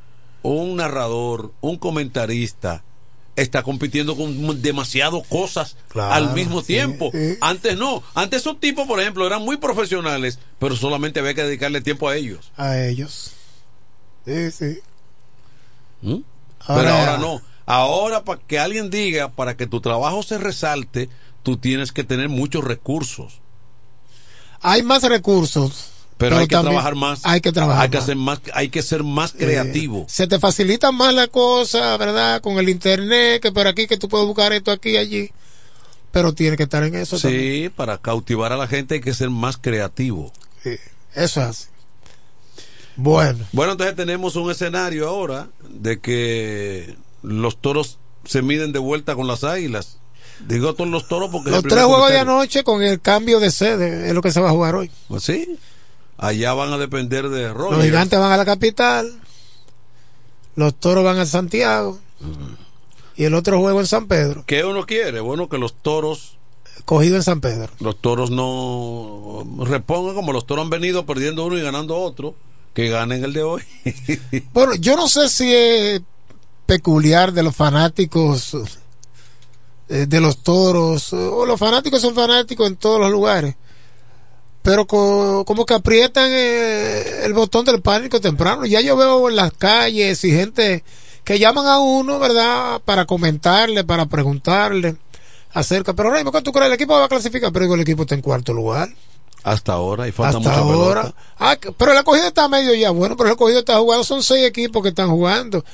un 0.42 0.76
narrador, 0.76 1.52
un 1.60 1.78
comentarista, 1.78 2.84
está 3.36 3.62
compitiendo 3.62 4.16
con 4.16 4.60
demasiadas 4.62 5.26
cosas 5.28 5.76
al 5.94 6.34
mismo 6.34 6.62
tiempo. 6.62 7.10
Antes 7.40 7.76
no. 7.76 8.02
Antes 8.14 8.40
esos 8.40 8.60
tipos, 8.60 8.86
por 8.86 9.00
ejemplo, 9.00 9.26
eran 9.26 9.42
muy 9.42 9.56
profesionales, 9.56 10.38
pero 10.58 10.76
solamente 10.76 11.20
había 11.20 11.34
que 11.34 11.44
dedicarle 11.44 11.80
tiempo 11.80 12.08
a 12.08 12.16
ellos. 12.16 12.52
A 12.56 12.78
ellos. 12.78 13.32
Sí, 14.24 14.50
sí. 14.50 14.78
¿Mm? 16.02 16.18
pero 16.66 16.90
ahora 16.90 17.18
no. 17.18 17.40
Ahora, 17.64 18.24
para 18.24 18.40
que 18.40 18.58
alguien 18.58 18.90
diga, 18.90 19.30
para 19.30 19.56
que 19.56 19.66
tu 19.66 19.80
trabajo 19.80 20.22
se 20.22 20.38
resalte, 20.38 21.08
tú 21.42 21.56
tienes 21.56 21.92
que 21.92 22.04
tener 22.04 22.28
muchos 22.28 22.64
recursos. 22.64 23.40
Hay 24.60 24.82
más 24.82 25.02
recursos. 25.04 25.91
Pero, 26.22 26.38
hay 26.38 26.46
que 26.46 26.56
trabajar 26.56 26.94
más. 26.94 27.20
Hay 27.24 27.40
que 27.40 27.50
trabajar 27.50 27.82
hay 27.82 27.90
que 27.90 27.98
Hacer 27.98 28.14
más. 28.14 28.40
Hay 28.54 28.68
que 28.68 28.82
ser 28.82 29.02
más 29.02 29.32
creativo. 29.32 30.06
se 30.08 30.28
te 30.28 30.38
facilita 30.38 30.92
más 30.92 31.12
la 31.14 31.26
cosa, 31.26 31.96
¿verdad? 31.96 32.40
Con 32.40 32.58
el 32.58 32.68
internet, 32.68 33.42
que 33.42 33.50
por 33.50 33.66
aquí, 33.66 33.88
que 33.88 33.96
tú 33.96 34.08
puedes 34.08 34.26
buscar 34.28 34.52
esto 34.52 34.70
aquí 34.70 34.90
y 34.90 34.96
allí. 34.98 35.30
Pero 36.12 36.32
tiene 36.32 36.56
que 36.56 36.62
estar 36.62 36.84
en 36.84 36.94
eso 36.94 37.18
sí, 37.18 37.70
para 37.74 37.98
cautivar 37.98 38.52
a 38.52 38.56
la 38.56 38.68
gente 38.68 38.94
hay 38.94 39.00
que 39.00 39.14
ser 39.14 39.30
más 39.30 39.56
creativo. 39.56 40.30
Sí, 40.62 40.76
eso 41.14 41.40
es 41.40 41.46
así. 41.48 41.66
Bueno. 42.94 43.44
Bueno, 43.50 43.72
entonces 43.72 43.96
tenemos 43.96 44.36
un 44.36 44.50
escenario 44.50 45.08
ahora 45.08 45.48
de 45.70 45.98
que 45.98 46.96
los 47.22 47.60
toros 47.60 47.98
se 48.24 48.42
miden 48.42 48.72
de 48.72 48.78
vuelta 48.78 49.16
con 49.16 49.26
las 49.26 49.42
águilas. 49.42 49.98
Digo 50.46 50.74
todos 50.74 50.90
los 50.90 51.08
toros 51.08 51.30
porque... 51.30 51.50
Los 51.50 51.62
tres 51.62 51.82
juegos 51.84 52.10
de 52.10 52.18
anoche 52.18 52.62
con 52.62 52.82
el 52.82 53.00
cambio 53.00 53.40
de 53.40 53.50
sede 53.50 54.08
es 54.08 54.14
lo 54.14 54.22
que 54.22 54.30
se 54.30 54.40
va 54.40 54.50
a 54.50 54.52
jugar 54.52 54.76
hoy. 54.76 54.90
Pues 55.08 55.24
sí. 55.24 55.58
Allá 56.22 56.54
van 56.54 56.72
a 56.72 56.78
depender 56.78 57.28
de 57.28 57.52
Roger. 57.52 57.78
Los 57.78 57.84
gigantes 57.84 58.16
van 58.16 58.30
a 58.30 58.36
la 58.36 58.44
capital. 58.44 59.12
Los 60.54 60.72
toros 60.76 61.02
van 61.02 61.18
a 61.18 61.26
Santiago. 61.26 61.98
Y 63.16 63.24
el 63.24 63.34
otro 63.34 63.58
juego 63.58 63.80
en 63.80 63.88
San 63.88 64.06
Pedro. 64.06 64.44
¿Qué 64.46 64.64
uno 64.64 64.86
quiere? 64.86 65.18
Bueno, 65.18 65.48
que 65.48 65.58
los 65.58 65.74
toros 65.74 66.38
cogido 66.84 67.16
en 67.16 67.24
San 67.24 67.40
Pedro. 67.40 67.72
Los 67.80 68.00
toros 68.00 68.30
no 68.30 69.44
repongan 69.64 70.14
como 70.14 70.32
los 70.32 70.46
toros 70.46 70.62
han 70.62 70.70
venido 70.70 71.04
perdiendo 71.06 71.44
uno 71.44 71.58
y 71.58 71.62
ganando 71.62 71.96
otro, 71.96 72.36
que 72.72 72.88
ganen 72.88 73.24
el 73.24 73.32
de 73.32 73.42
hoy. 73.42 73.62
bueno, 74.52 74.76
yo 74.76 74.94
no 74.94 75.08
sé 75.08 75.28
si 75.28 75.52
es 75.52 76.02
peculiar 76.66 77.32
de 77.32 77.42
los 77.42 77.56
fanáticos 77.56 78.56
eh, 79.88 80.06
de 80.06 80.20
los 80.20 80.38
toros, 80.38 81.12
o 81.12 81.44
los 81.44 81.58
fanáticos 81.58 82.00
son 82.00 82.14
fanáticos 82.14 82.68
en 82.68 82.76
todos 82.76 83.00
los 83.00 83.10
lugares, 83.10 83.56
pero 84.62 84.86
como 84.86 85.66
que 85.66 85.74
aprietan 85.74 86.30
eh, 86.32 87.24
el 87.24 87.32
botón 87.32 87.64
del 87.64 87.82
pánico 87.82 88.20
temprano. 88.20 88.64
Ya 88.64 88.80
yo 88.80 88.96
veo 88.96 89.28
en 89.28 89.36
las 89.36 89.52
calles 89.52 90.24
y 90.24 90.30
gente 90.30 90.84
que 91.24 91.38
llaman 91.38 91.66
a 91.66 91.78
uno, 91.78 92.18
¿verdad?, 92.18 92.80
para 92.84 93.04
comentarle, 93.04 93.84
para 93.84 94.06
preguntarle 94.06 94.96
acerca, 95.52 95.92
pero 95.92 96.10
Raymond, 96.10 96.32
¿cuánto 96.32 96.52
crees? 96.52 96.68
El 96.68 96.74
equipo 96.74 96.94
va 96.94 97.04
a 97.04 97.08
clasificar, 97.08 97.52
pero 97.52 97.72
el 97.74 97.80
equipo 97.80 98.02
está 98.02 98.14
en 98.14 98.22
cuarto 98.22 98.52
lugar. 98.52 98.88
Hasta 99.44 99.72
ahora, 99.72 100.06
y 100.06 100.12
falta 100.12 100.38
Hasta 100.38 100.58
ahora. 100.58 101.12
Ah, 101.38 101.56
pero 101.76 101.92
el 101.92 101.98
acogido 101.98 102.26
está 102.26 102.48
medio 102.48 102.74
ya, 102.74 102.90
bueno, 102.90 103.16
pero 103.16 103.28
el 103.28 103.34
acogido 103.34 103.58
está 103.58 103.78
jugando, 103.78 104.04
son 104.04 104.22
seis 104.22 104.46
equipos 104.46 104.82
que 104.82 104.90
están 104.90 105.10
jugando. 105.10 105.64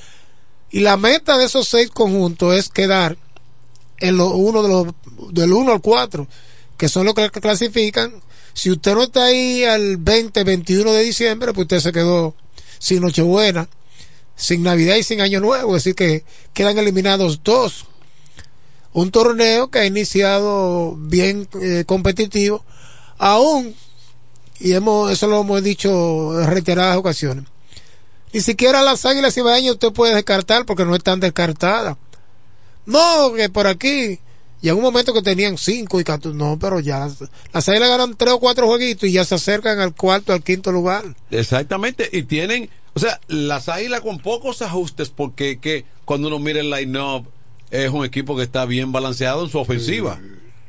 Y 0.70 0.81
la 0.81 0.97
meta 0.97 1.36
de 1.39 1.44
esos 1.44 1.69
seis 1.69 1.90
conjuntos 1.90 2.55
es 2.55 2.69
quedar 2.69 3.16
en 3.98 4.16
lo, 4.16 4.31
uno 4.31 4.62
de 4.62 4.69
los, 4.69 4.86
del 5.32 5.52
1 5.52 5.73
al 5.73 5.81
4, 5.81 6.27
que 6.77 6.89
son 6.89 7.06
los 7.06 7.15
que 7.15 7.31
clasifican. 7.31 8.23
Si 8.59 8.70
usted 8.70 8.94
no 8.94 9.05
está 9.05 9.26
ahí 9.26 9.62
al 9.64 9.98
20, 9.98 10.43
21 10.43 10.93
de 10.93 11.02
diciembre, 11.02 11.52
pues 11.52 11.66
usted 11.66 11.78
se 11.78 11.93
quedó 11.93 12.35
sin 12.80 13.02
Nochebuena, 13.02 13.68
sin 14.35 14.64
Navidad 14.64 14.97
y 14.97 15.05
sin 15.05 15.20
Año 15.20 15.39
Nuevo. 15.39 15.76
Es 15.76 15.85
decir, 15.85 15.94
que 15.94 16.24
quedan 16.55 16.76
eliminados 16.76 17.44
dos. 17.44 17.86
Un 18.93 19.12
torneo 19.12 19.70
que 19.70 19.78
ha 19.78 19.86
iniciado 19.86 20.97
bien 20.98 21.48
eh, 21.62 21.85
competitivo, 21.86 22.64
aún, 23.16 23.76
y 24.59 24.72
hemos, 24.72 25.12
eso 25.12 25.28
lo 25.28 25.43
hemos 25.43 25.62
dicho 25.62 26.40
en 26.40 26.48
reiteradas 26.48 26.97
ocasiones 26.97 27.44
ni 28.32 28.40
siquiera 28.40 28.82
las 28.82 29.05
águilas 29.06 29.36
ibaeñas 29.36 29.74
usted 29.74 29.93
puede 29.93 30.14
descartar 30.14 30.66
porque 30.66 30.85
no 30.85 30.94
están 30.94 31.20
descartadas. 31.20 31.97
No, 32.86 33.32
que 33.35 33.48
por 33.48 33.66
aquí. 33.66 34.20
Y 34.60 34.68
en 34.68 34.76
un 34.76 34.82
momento 34.82 35.14
que 35.14 35.22
tenían 35.22 35.56
cinco 35.56 36.01
y 36.01 36.05
cuatro, 36.05 36.35
no, 36.35 36.59
pero 36.59 36.80
ya 36.80 36.98
las, 37.52 37.68
águilas 37.68 37.89
ganan 37.89 38.16
tres 38.16 38.35
o 38.35 38.40
cuatro 38.40 38.66
jueguitos 38.66 39.09
y 39.09 39.12
ya 39.12 39.24
se 39.24 39.36
acercan 39.36 39.78
al 39.78 39.94
cuarto, 39.94 40.32
al 40.32 40.43
quinto 40.43 40.72
lugar. 40.72 41.05
Exactamente, 41.30 42.09
y 42.12 42.24
tienen, 42.24 42.68
o 42.94 42.98
sea, 42.98 43.20
las 43.28 43.68
águilas 43.68 44.01
con 44.01 44.18
pocos 44.18 44.62
ajustes 44.62 45.10
porque 45.10 45.59
que 45.59 45.85
cuando 46.05 46.28
uno 46.28 46.39
mira 46.39 46.60
el 46.60 46.70
line-up 46.70 47.26
es 47.70 47.90
un 47.90 48.05
equipo 48.05 48.36
que 48.36 48.43
está 48.43 48.64
bien 48.64 48.90
balanceado 48.90 49.44
en 49.44 49.51
su 49.51 49.59
ofensiva. 49.59 50.18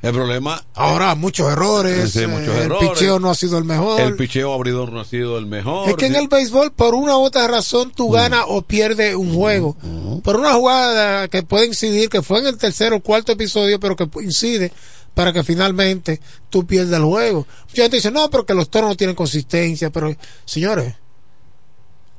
El 0.01 0.13
problema. 0.13 0.63
Ahora, 0.75 1.13
muchos 1.15 1.51
errores. 1.51 2.11
Sí, 2.11 2.25
muchos 2.25 2.55
el 2.55 2.63
errores. 2.63 2.89
picheo 2.89 3.19
no 3.19 3.29
ha 3.29 3.35
sido 3.35 3.57
el 3.57 3.65
mejor. 3.65 3.99
El 3.99 4.15
picheo 4.15 4.53
abridor 4.53 4.93
no 4.93 5.01
ha 5.01 5.05
sido 5.05 5.37
el 5.37 5.45
mejor. 5.45 5.89
Es 5.89 5.95
que 5.95 6.05
en 6.05 6.15
el 6.15 6.29
béisbol, 6.29 6.71
por 6.71 6.95
una 6.95 7.17
u 7.17 7.21
otra 7.21 7.47
razón, 7.47 7.91
tú 7.93 8.09
ganas 8.09 8.45
o 8.47 8.61
pierdes 8.61 9.15
un 9.15 9.35
juego. 9.35 9.75
Por 10.23 10.37
una 10.37 10.53
jugada 10.53 11.27
que 11.27 11.43
puede 11.43 11.65
incidir, 11.65 12.07
que 12.09 12.21
fue 12.21 12.39
en 12.39 12.47
el 12.47 12.57
tercer 12.57 12.93
o 12.93 13.01
cuarto 13.01 13.33
episodio, 13.33 13.77
pero 13.79 13.97
que 13.97 14.07
incide 14.21 14.71
para 15.13 15.33
que 15.33 15.43
finalmente 15.43 16.21
tú 16.49 16.65
pierdas 16.65 16.97
el 16.97 17.05
juego. 17.05 17.45
Mucha 17.67 17.81
gente 17.81 17.97
dice, 17.97 18.11
no, 18.11 18.29
pero 18.29 18.45
que 18.45 18.53
los 18.53 18.69
toros 18.69 18.91
no 18.91 18.95
tienen 18.95 19.17
consistencia. 19.17 19.89
Pero, 19.89 20.15
señores, 20.45 20.95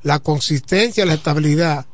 la 0.03 0.19
consistencia, 0.19 1.03
la 1.03 1.15
estabilidad 1.15 1.87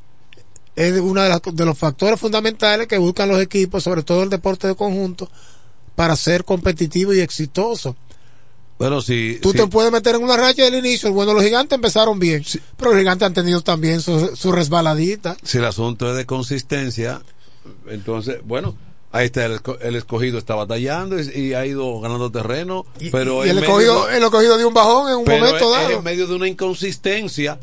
es 0.76 1.00
uno 1.00 1.22
de, 1.24 1.40
de 1.54 1.66
los 1.66 1.78
factores 1.78 2.20
fundamentales 2.20 2.88
que 2.88 2.98
buscan 2.98 3.30
los 3.30 3.42
equipos, 3.42 3.84
sobre 3.84 4.04
todo 4.04 4.24
el 4.24 4.30
deporte 4.30 4.68
de 4.68 4.76
conjunto 4.76 5.30
para 5.98 6.16
ser 6.16 6.46
competitivo 6.46 7.12
y 7.12 7.22
exitoso. 7.22 7.96
Bueno, 8.78 9.02
si. 9.02 9.40
Tú 9.42 9.52
te 9.52 9.66
puedes 9.66 9.92
meter 9.92 10.14
en 10.14 10.24
una 10.24 10.38
racha 10.38 10.64
del 10.64 10.76
inicio. 10.76 11.12
Bueno, 11.12 11.34
los 11.34 11.44
gigantes 11.44 11.76
empezaron 11.76 12.20
bien, 12.20 12.46
pero 12.78 12.92
los 12.92 13.00
gigantes 13.00 13.26
han 13.26 13.34
tenido 13.34 13.62
también 13.62 14.00
su, 14.00 14.36
su, 14.36 14.52
resbaladita. 14.52 15.36
Si 15.42 15.58
el 15.58 15.66
asunto 15.66 16.12
es 16.12 16.16
de 16.16 16.28
consistencia, 16.28 17.24
entonces, 17.88 18.42
bueno, 18.44 18.78
ahí 19.12 19.26
está 19.26 19.46
el, 19.46 19.96
escogido, 19.96 20.38
está 20.38 20.54
batallando 20.54 21.20
y, 21.20 21.56
ha 21.56 21.66
ido 21.66 22.00
ganando 22.00 22.32
terreno. 22.32 22.86
pero 23.12 23.44
el, 23.44 23.58
escogido, 23.58 24.08
el 24.08 24.22
escogido 24.22 24.56
dio 24.60 24.68
un 24.68 24.76
bajón 24.76 25.10
en 25.12 25.18
un 25.18 25.26
momento 25.26 25.72
dado. 25.72 25.90
En 25.90 26.04
medio 26.04 26.28
de 26.28 26.36
una 26.36 26.48
inconsistencia. 26.48 27.60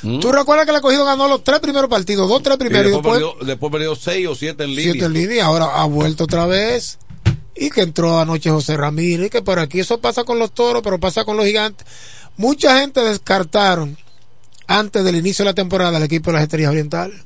¿Tú 0.00 0.32
recuerdas 0.32 0.64
que 0.64 0.70
el 0.70 0.76
escogido 0.76 1.04
ganó 1.04 1.28
los 1.28 1.44
tres 1.44 1.60
primeros 1.60 1.90
partidos? 1.90 2.30
Dos, 2.30 2.42
tres 2.42 2.56
primeros. 2.56 2.90
Y 2.90 2.94
después, 2.94 3.22
después, 3.42 3.70
perdió, 3.70 3.94
seis 3.94 4.26
o 4.26 4.34
siete 4.34 4.64
en 4.64 4.70
línea. 4.70 4.92
Siete 4.92 5.04
en 5.04 5.12
línea, 5.12 5.44
ahora 5.44 5.82
ha 5.82 5.84
vuelto 5.84 6.24
otra 6.24 6.46
vez 6.46 6.98
y 7.58 7.70
que 7.70 7.82
entró 7.82 8.20
anoche 8.20 8.50
José 8.50 8.76
Ramírez, 8.76 9.26
y 9.26 9.30
que 9.30 9.42
por 9.42 9.58
aquí 9.58 9.80
eso 9.80 10.00
pasa 10.00 10.24
con 10.24 10.38
los 10.38 10.52
toros, 10.52 10.82
pero 10.82 11.00
pasa 11.00 11.24
con 11.24 11.36
los 11.36 11.46
gigantes. 11.46 11.86
Mucha 12.36 12.80
gente 12.80 13.00
descartaron 13.00 13.96
antes 14.68 15.02
del 15.04 15.16
inicio 15.16 15.44
de 15.44 15.50
la 15.50 15.54
temporada 15.54 15.98
el 15.98 16.04
equipo 16.04 16.30
de 16.30 16.34
las 16.34 16.42
Estrellas 16.44 16.70
Orientales. 16.70 17.20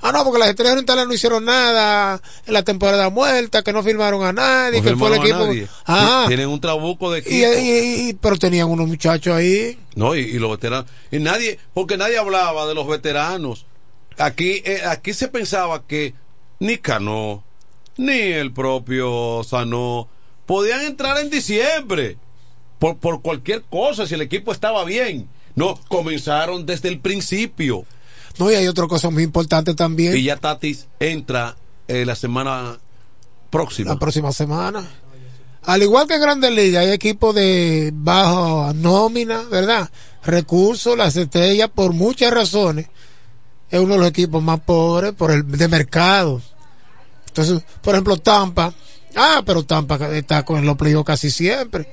Ah, 0.00 0.12
no, 0.12 0.22
porque 0.24 0.38
las 0.38 0.50
Estrellas 0.50 0.74
Orientales 0.74 1.06
no 1.06 1.14
hicieron 1.14 1.44
nada 1.46 2.20
en 2.46 2.52
la 2.52 2.62
temporada 2.62 3.10
muerta, 3.10 3.62
que 3.62 3.72
no 3.72 3.82
firmaron 3.82 4.22
a 4.24 4.32
nadie, 4.32 4.82
que 4.82 4.94
fue 4.94 5.08
el 5.08 5.14
equipo. 5.14 5.48
Tienen 6.28 6.48
un 6.48 6.60
trabuco 6.60 7.10
de 7.10 7.20
equipo. 7.20 7.34
Y, 7.34 8.16
pero 8.20 8.36
tenían 8.36 8.68
unos 8.68 8.86
muchachos 8.86 9.34
ahí. 9.34 9.78
No, 9.96 10.14
y, 10.14 10.38
los 10.38 10.50
veteranos. 10.50 10.88
Y 11.10 11.18
nadie, 11.18 11.58
porque 11.74 11.96
nadie 11.96 12.18
hablaba 12.18 12.66
de 12.66 12.74
los 12.74 12.86
veteranos. 12.86 13.66
Aquí, 14.18 14.62
eh, 14.64 14.82
aquí 14.86 15.12
se 15.12 15.28
pensaba 15.28 15.82
que 15.86 16.14
ni 16.60 16.78
Cano, 16.78 17.42
ni 17.96 18.18
el 18.32 18.52
propio 18.52 19.42
Sano 19.44 20.08
podían 20.46 20.82
entrar 20.82 21.18
en 21.18 21.30
diciembre 21.30 22.18
por, 22.78 22.96
por 22.98 23.22
cualquier 23.22 23.62
cosa 23.62 24.06
si 24.06 24.14
el 24.14 24.22
equipo 24.22 24.52
estaba 24.52 24.84
bien. 24.84 25.28
No, 25.54 25.78
comenzaron 25.88 26.66
desde 26.66 26.88
el 26.88 27.00
principio. 27.00 27.84
No, 28.38 28.50
y 28.50 28.54
hay 28.54 28.68
otra 28.68 28.86
cosa 28.86 29.10
muy 29.10 29.22
importante 29.22 29.74
también. 29.74 30.16
Y 30.16 30.24
ya 30.24 30.36
Tatis 30.36 30.86
entra 31.00 31.56
eh, 31.88 32.04
la 32.04 32.14
semana 32.14 32.78
próxima. 33.50 33.92
La 33.92 33.98
próxima 33.98 34.32
semana. 34.32 34.86
Al 35.62 35.82
igual 35.82 36.06
que 36.06 36.14
en 36.14 36.20
Grandes 36.20 36.52
Ligas, 36.52 36.84
hay 36.84 36.92
equipos 36.92 37.34
de 37.34 37.90
bajo 37.92 38.72
nómina, 38.74 39.42
¿verdad? 39.50 39.90
Recursos, 40.24 40.96
las 40.96 41.16
estrellas, 41.16 41.70
por 41.74 41.92
muchas 41.92 42.32
razones, 42.32 42.86
es 43.70 43.80
uno 43.80 43.94
de 43.94 44.00
los 44.00 44.08
equipos 44.08 44.42
más 44.42 44.60
pobres 44.60 45.12
por 45.12 45.32
el 45.32 45.50
de 45.50 45.68
mercado. 45.68 46.40
Entonces, 47.36 47.62
por 47.82 47.94
ejemplo, 47.94 48.16
Tampa, 48.16 48.72
ah, 49.14 49.42
pero 49.44 49.62
Tampa 49.62 49.96
está 50.16 50.42
con 50.42 50.64
los 50.64 50.76
playoffs 50.76 51.06
casi 51.06 51.30
siempre. 51.30 51.86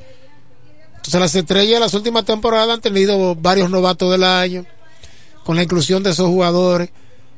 Entonces, 0.95 1.19
las 1.19 1.35
estrellas 1.35 1.73
de 1.73 1.79
las 1.81 1.93
últimas 1.93 2.23
temporadas 2.23 2.69
han 2.69 2.79
tenido 2.79 3.35
varios 3.35 3.69
novatos 3.69 4.09
del 4.09 4.23
año, 4.23 4.65
con 5.43 5.57
la 5.57 5.63
inclusión 5.63 6.01
de 6.01 6.11
esos 6.11 6.27
jugadores. 6.27 6.91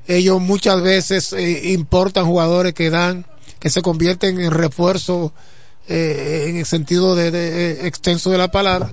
Ellos 0.05 0.39
muchas 0.39 0.83
veces 0.83 1.33
eh, 1.33 1.71
importan 1.71 2.27
jugadores 2.27 2.75
que 2.75 2.91
dan, 2.91 3.25
que 3.59 3.71
se 3.71 3.81
convierten 3.81 4.39
en 4.39 4.51
refuerzo 4.51 5.33
eh, 5.87 6.45
en 6.47 6.57
el 6.57 6.65
sentido 6.67 7.15
de, 7.15 7.87
extenso 7.87 8.29
de 8.29 8.37
la 8.37 8.51
palabra. 8.51 8.91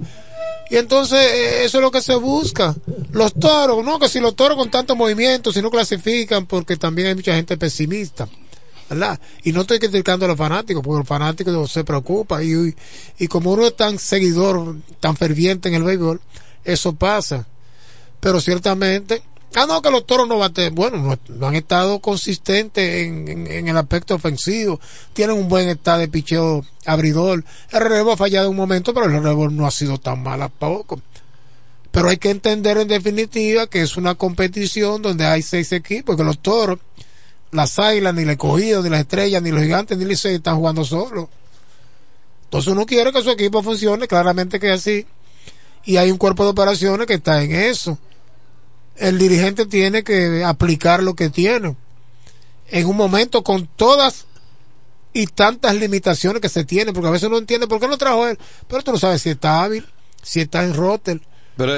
Y 0.71 0.77
entonces 0.77 1.19
eh, 1.19 1.65
eso 1.65 1.79
es 1.79 1.83
lo 1.83 1.91
que 1.91 2.01
se 2.01 2.15
busca. 2.15 2.75
Los 3.11 3.35
toros, 3.35 3.85
no 3.85 3.99
que 3.99 4.09
si 4.09 4.21
los 4.21 4.35
toros 4.35 4.57
con 4.57 4.71
tanto 4.71 4.97
movimiento, 4.97 5.53
si 5.53 5.61
no 5.61 5.71
clasifican, 5.71 6.47
porque 6.47 6.79
también 6.79 7.09
hay 7.09 7.15
mucha 7.15 7.35
gente 7.35 7.59
pesimista. 7.59 8.27
Y 9.43 9.53
no 9.53 9.63
estoy 9.63 9.79
criticando 9.79 10.25
a 10.25 10.29
los 10.29 10.39
fanáticos, 10.39 10.83
porque 10.83 10.99
los 10.99 11.09
fanáticos 11.09 11.71
se 11.71 11.85
preocupan. 11.85 12.43
Y, 12.45 12.75
y 13.23 13.29
como 13.29 13.53
uno 13.53 13.67
es 13.67 13.77
tan 13.77 13.99
seguidor, 13.99 14.77
tan 15.01 15.17
ferviente 15.17 15.69
en 15.69 15.75
el 15.75 15.83
béisbol, 15.83 16.21
eso 16.65 16.95
pasa. 16.95 17.47
Pero 18.21 18.41
ciertamente 18.41 19.23
Ah, 19.55 19.67
no, 19.67 19.83
que 19.83 19.91
los 19.91 20.07
toros 20.07 20.27
no 20.27 20.39
baten. 20.39 20.75
Bueno, 20.75 21.19
no, 21.29 21.47
han 21.47 21.55
estado 21.55 21.99
consistentes 21.99 23.05
en, 23.05 23.29
en, 23.29 23.69
el 23.69 23.77
aspecto 23.77 24.15
ofensivo. 24.15 24.81
Tienen 25.13 25.37
un 25.37 25.49
buen 25.49 25.69
estado 25.69 25.99
de 25.99 26.09
picheo 26.09 26.65
abridor. 26.87 27.45
El 27.71 27.81
relevo 27.81 28.13
ha 28.13 28.17
fallado 28.17 28.49
un 28.49 28.57
momento, 28.57 28.95
pero 28.95 29.07
el 29.07 29.13
relevo 29.13 29.51
no 29.51 29.67
ha 29.67 29.71
sido 29.71 29.99
tan 29.99 30.23
mal 30.23 30.41
a 30.41 30.49
poco. 30.49 31.03
Pero 31.91 32.09
hay 32.09 32.17
que 32.17 32.31
entender 32.31 32.79
en 32.79 32.89
definitiva 32.89 33.67
que 33.67 33.83
es 33.83 33.99
una 33.99 34.15
competición 34.15 35.03
donde 35.03 35.27
hay 35.27 35.43
seis 35.43 35.71
equipos, 35.73 36.17
que 36.17 36.25
los 36.25 36.39
toros, 36.39 36.79
las 37.53 37.79
águilas, 37.79 38.15
ni 38.15 38.23
el 38.23 38.31
escogido, 38.31 38.83
ni 38.83 38.91
las 38.91 39.01
estrellas, 39.01 39.43
ni 39.43 39.51
los 39.51 39.63
gigantes, 39.63 39.97
ni 39.97 40.05
los 40.05 40.19
seis 40.19 40.37
están 40.37 40.57
jugando 40.57 40.85
solos. 40.85 41.29
Entonces 42.45 42.73
uno 42.73 42.85
quiere 42.85 43.13
que 43.13 43.23
su 43.23 43.31
equipo 43.31 43.63
funcione, 43.63 44.09
claramente 44.09 44.59
que 44.59 44.73
es 44.73 44.81
así. 44.81 45.07
Y 45.85 45.97
hay 45.97 46.11
un 46.11 46.19
cuerpo 46.19 46.45
de 46.45 46.51
operaciones 46.51 47.07
que 47.07 47.15
está 47.15 47.43
en 47.43 47.53
eso 47.53 47.99
el 48.97 49.19
dirigente 49.19 49.67
tiene 49.67 50.05
que 50.05 50.45
aplicar 50.45 51.03
lo 51.03 51.15
que 51.15 51.31
tiene 51.31 51.77
en 52.69 52.87
un 52.87 52.97
momento 52.97 53.43
con 53.43 53.67
todas 53.67 54.27
y 55.13 55.27
tantas 55.27 55.75
limitaciones 55.75 56.41
que 56.41 56.49
se 56.49 56.65
tienen, 56.65 56.95
porque 56.95 57.09
a 57.09 57.13
veces 57.13 57.29
uno 57.29 57.39
entiende 57.39 57.67
por 57.67 57.81
qué 57.81 57.89
no 57.89 57.99
trajo 57.99 58.27
él, 58.27 58.39
pero 58.67 58.83
tú 58.83 58.93
no 58.93 58.99
sabes 58.99 59.23
si 59.23 59.31
está 59.31 59.63
hábil, 59.63 59.87
si 60.23 60.41
está 60.41 60.65
en 60.65 60.75
rotel, 60.75 61.21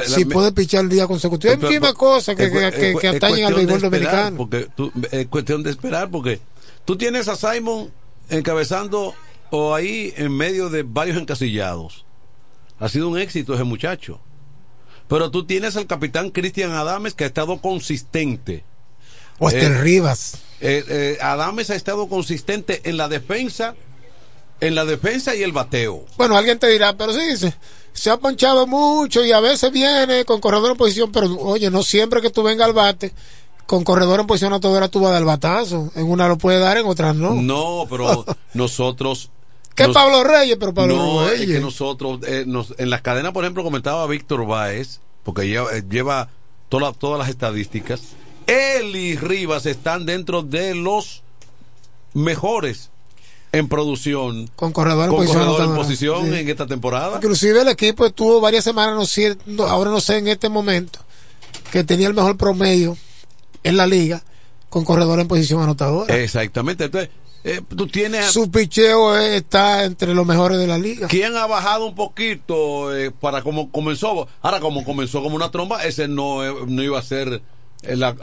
si 0.06 0.24
puede 0.24 0.52
pichar 0.52 0.84
el 0.84 0.90
día 0.90 1.06
consecutivo. 1.06 1.52
Hay 1.52 1.59
muchísimas 1.59 1.94
cosas 1.94 2.36
que, 2.36 2.51
que, 2.51 2.94
que, 3.01 3.09
atañen 3.09 3.46
al 3.46 3.55
béisbol 3.55 3.80
dominicano. 3.80 4.36
Porque 4.36 4.68
es 5.10 5.26
cuestión 5.26 5.62
de 5.62 5.70
esperar, 5.70 6.10
porque 6.10 6.40
tú 6.84 6.96
tienes 6.96 7.28
a 7.28 7.36
Simon 7.36 7.90
encabezando 8.28 9.14
o 9.51 9.74
ahí 9.74 10.12
en 10.16 10.36
medio 10.36 10.70
de 10.70 10.82
varios 10.82 11.16
encasillados. 11.16 12.05
Ha 12.78 12.88
sido 12.88 13.09
un 13.09 13.18
éxito 13.18 13.55
ese 13.55 13.64
muchacho. 13.64 14.20
Pero 15.09 15.30
tú 15.30 15.44
tienes 15.44 15.76
al 15.76 15.86
capitán 15.86 16.30
Cristian 16.30 16.72
Adames 16.72 17.14
que 17.14 17.24
ha 17.24 17.26
estado 17.26 17.60
consistente. 17.60 18.64
O 19.38 19.48
este 19.48 19.66
eh, 19.66 19.82
Rivas. 19.82 20.38
Eh, 20.60 20.84
eh, 20.88 21.18
Adames 21.20 21.70
ha 21.70 21.74
estado 21.74 22.09
consistente 22.09 22.80
en 22.84 22.96
la 22.96 23.09
defensa, 23.09 23.74
en 24.60 24.74
la 24.74 24.85
defensa 24.85 25.35
y 25.35 25.43
el 25.43 25.52
bateo. 25.52 26.05
Bueno, 26.16 26.36
alguien 26.36 26.59
te 26.59 26.68
dirá, 26.68 26.97
pero 26.97 27.12
sí, 27.12 27.36
se, 27.36 27.55
se 27.93 28.10
ha 28.10 28.16
ponchado 28.16 28.66
mucho 28.66 29.24
y 29.24 29.32
a 29.32 29.40
veces 29.40 29.70
viene 29.72 30.24
con 30.24 30.40
corredor 30.40 30.72
en 30.72 30.76
posición, 30.76 31.12
pero 31.12 31.35
oye, 31.39 31.70
no 31.70 31.82
siempre 31.82 32.20
que 32.20 32.31
tú 32.31 32.43
vengas 32.43 32.66
al 32.66 32.74
bate 32.74 33.12
con 33.66 33.82
corredor 33.82 34.20
en 34.20 34.26
posición 34.26 34.52
a 34.52 34.60
todo 34.60 34.76
era 34.76 34.89
tú 34.89 35.01
vas 35.01 35.10
a 35.10 35.14
dar 35.14 35.24
batazo. 35.24 35.90
En 35.94 36.10
una 36.10 36.28
lo 36.28 36.36
puede 36.39 36.59
dar, 36.59 36.76
en 36.76 36.86
otras 36.86 37.14
no. 37.14 37.35
No, 37.35 37.86
pero 37.89 38.24
nosotros 38.55 39.31
¿Qué 39.74 39.89
Pablo 39.89 40.22
Reyes? 40.22 40.56
Pero 40.59 40.72
Pablo 40.72 40.97
no, 40.97 41.28
Reyes. 41.28 41.48
Es 41.48 41.56
que 41.56 41.60
nosotros, 41.60 42.20
eh, 42.26 42.47
en 42.78 42.90
las 42.90 43.02
cadenas, 43.02 43.32
por 43.32 43.44
ejemplo, 43.44 43.64
comentaba 43.64 44.06
Víctor 44.06 44.47
Báez, 44.47 45.01
porque 45.24 45.48
lleva, 45.48 45.76
eh, 45.76 45.82
lleva 45.89 46.28
todas 46.68 47.18
las 47.18 47.28
estadísticas. 47.28 48.02
Él 48.47 48.94
y 48.94 49.16
Rivas 49.16 49.66
están 49.66 50.06
dentro 50.06 50.43
de 50.43 50.74
los 50.74 51.22
mejores 52.12 52.90
en 53.55 53.68
producción. 53.68 54.51
Con 54.56 54.72
corredor 54.72 55.09
en 55.10 55.74
posición, 55.74 56.35
en, 56.35 56.48
esta 56.48 56.66
temporada. 56.66 57.16
Inclusive 57.16 57.62
el 57.62 57.68
equipo 57.68 58.06
estuvo 58.06 58.40
varias 58.40 58.64
semanas, 58.64 59.16
no, 59.47 59.64
ahora 59.64 59.90
no 59.90 60.01
sé 60.01 60.18
en 60.18 60.28
este 60.28 60.48
momento, 60.48 60.98
que 61.70 61.85
tenía 61.85 62.09
el 62.09 62.14
mejor 62.14 62.36
promedio 62.36 62.97
en 63.62 63.76
la 63.76 63.86
liga 63.86 64.22
con 64.68 64.85
corredor 64.85 65.20
en 65.20 65.28
posición 65.28 65.62
anotadora. 65.62 66.16
Exactamente. 66.16 66.85
Entonces, 66.85 67.10
eh, 67.44 67.60
tú 67.76 67.86
tienes... 67.86 68.32
Su 68.32 68.51
picheo 68.51 69.16
está 69.16 69.85
entre 69.85 70.14
los 70.14 70.26
mejores 70.26 70.59
de 70.59 70.66
la 70.66 70.78
liga. 70.78 71.06
¿Quién 71.09 71.36
ha 71.36 71.47
bajado 71.47 71.86
un 71.86 71.94
poquito 71.94 72.97
eh, 72.97 73.12
para 73.12 73.43
como 73.43 73.70
comenzó? 73.70 74.26
Ahora, 74.43 74.60
como 74.60 74.82
comenzó 74.85 75.22
como 75.22 75.36
una 75.36 75.51
tromba, 75.51 75.85
ese 75.85 76.09
no, 76.09 76.44
eh, 76.44 76.52
no 76.66 76.82
iba 76.82 76.98
a 76.98 77.02
ser 77.02 77.43
la, 77.82 78.16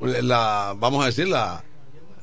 la, 0.00 0.74
vamos 0.78 1.02
a 1.02 1.06
decir, 1.06 1.28
la, 1.28 1.64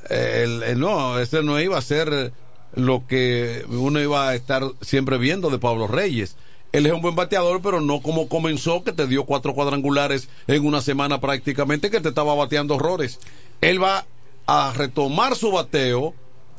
el, 0.09 0.79
no, 0.79 1.19
ese 1.19 1.43
no 1.43 1.59
iba 1.59 1.77
a 1.77 1.81
ser 1.81 2.33
lo 2.75 3.07
que 3.07 3.65
uno 3.69 3.99
iba 3.99 4.29
a 4.29 4.35
estar 4.35 4.63
siempre 4.81 5.17
viendo 5.17 5.49
de 5.49 5.59
Pablo 5.59 5.87
Reyes. 5.87 6.35
Él 6.71 6.85
es 6.85 6.91
un 6.91 7.01
buen 7.01 7.15
bateador, 7.15 7.61
pero 7.61 7.79
no 7.79 8.01
como 8.01 8.27
comenzó, 8.27 8.83
que 8.83 8.91
te 8.91 9.07
dio 9.07 9.23
cuatro 9.23 9.53
cuadrangulares 9.53 10.27
en 10.47 10.65
una 10.65 10.81
semana 10.81 11.21
prácticamente, 11.21 11.89
que 11.89 12.01
te 12.01 12.09
estaba 12.09 12.35
bateando 12.35 12.75
horrores. 12.75 13.19
Él 13.61 13.81
va 13.81 14.05
a 14.45 14.73
retomar 14.75 15.35
su 15.35 15.51
bateo 15.51 16.13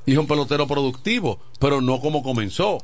y 0.06 0.12
es 0.12 0.18
un 0.18 0.26
pelotero 0.26 0.66
productivo, 0.66 1.38
pero 1.58 1.82
no 1.82 2.00
como 2.00 2.22
comenzó. 2.22 2.78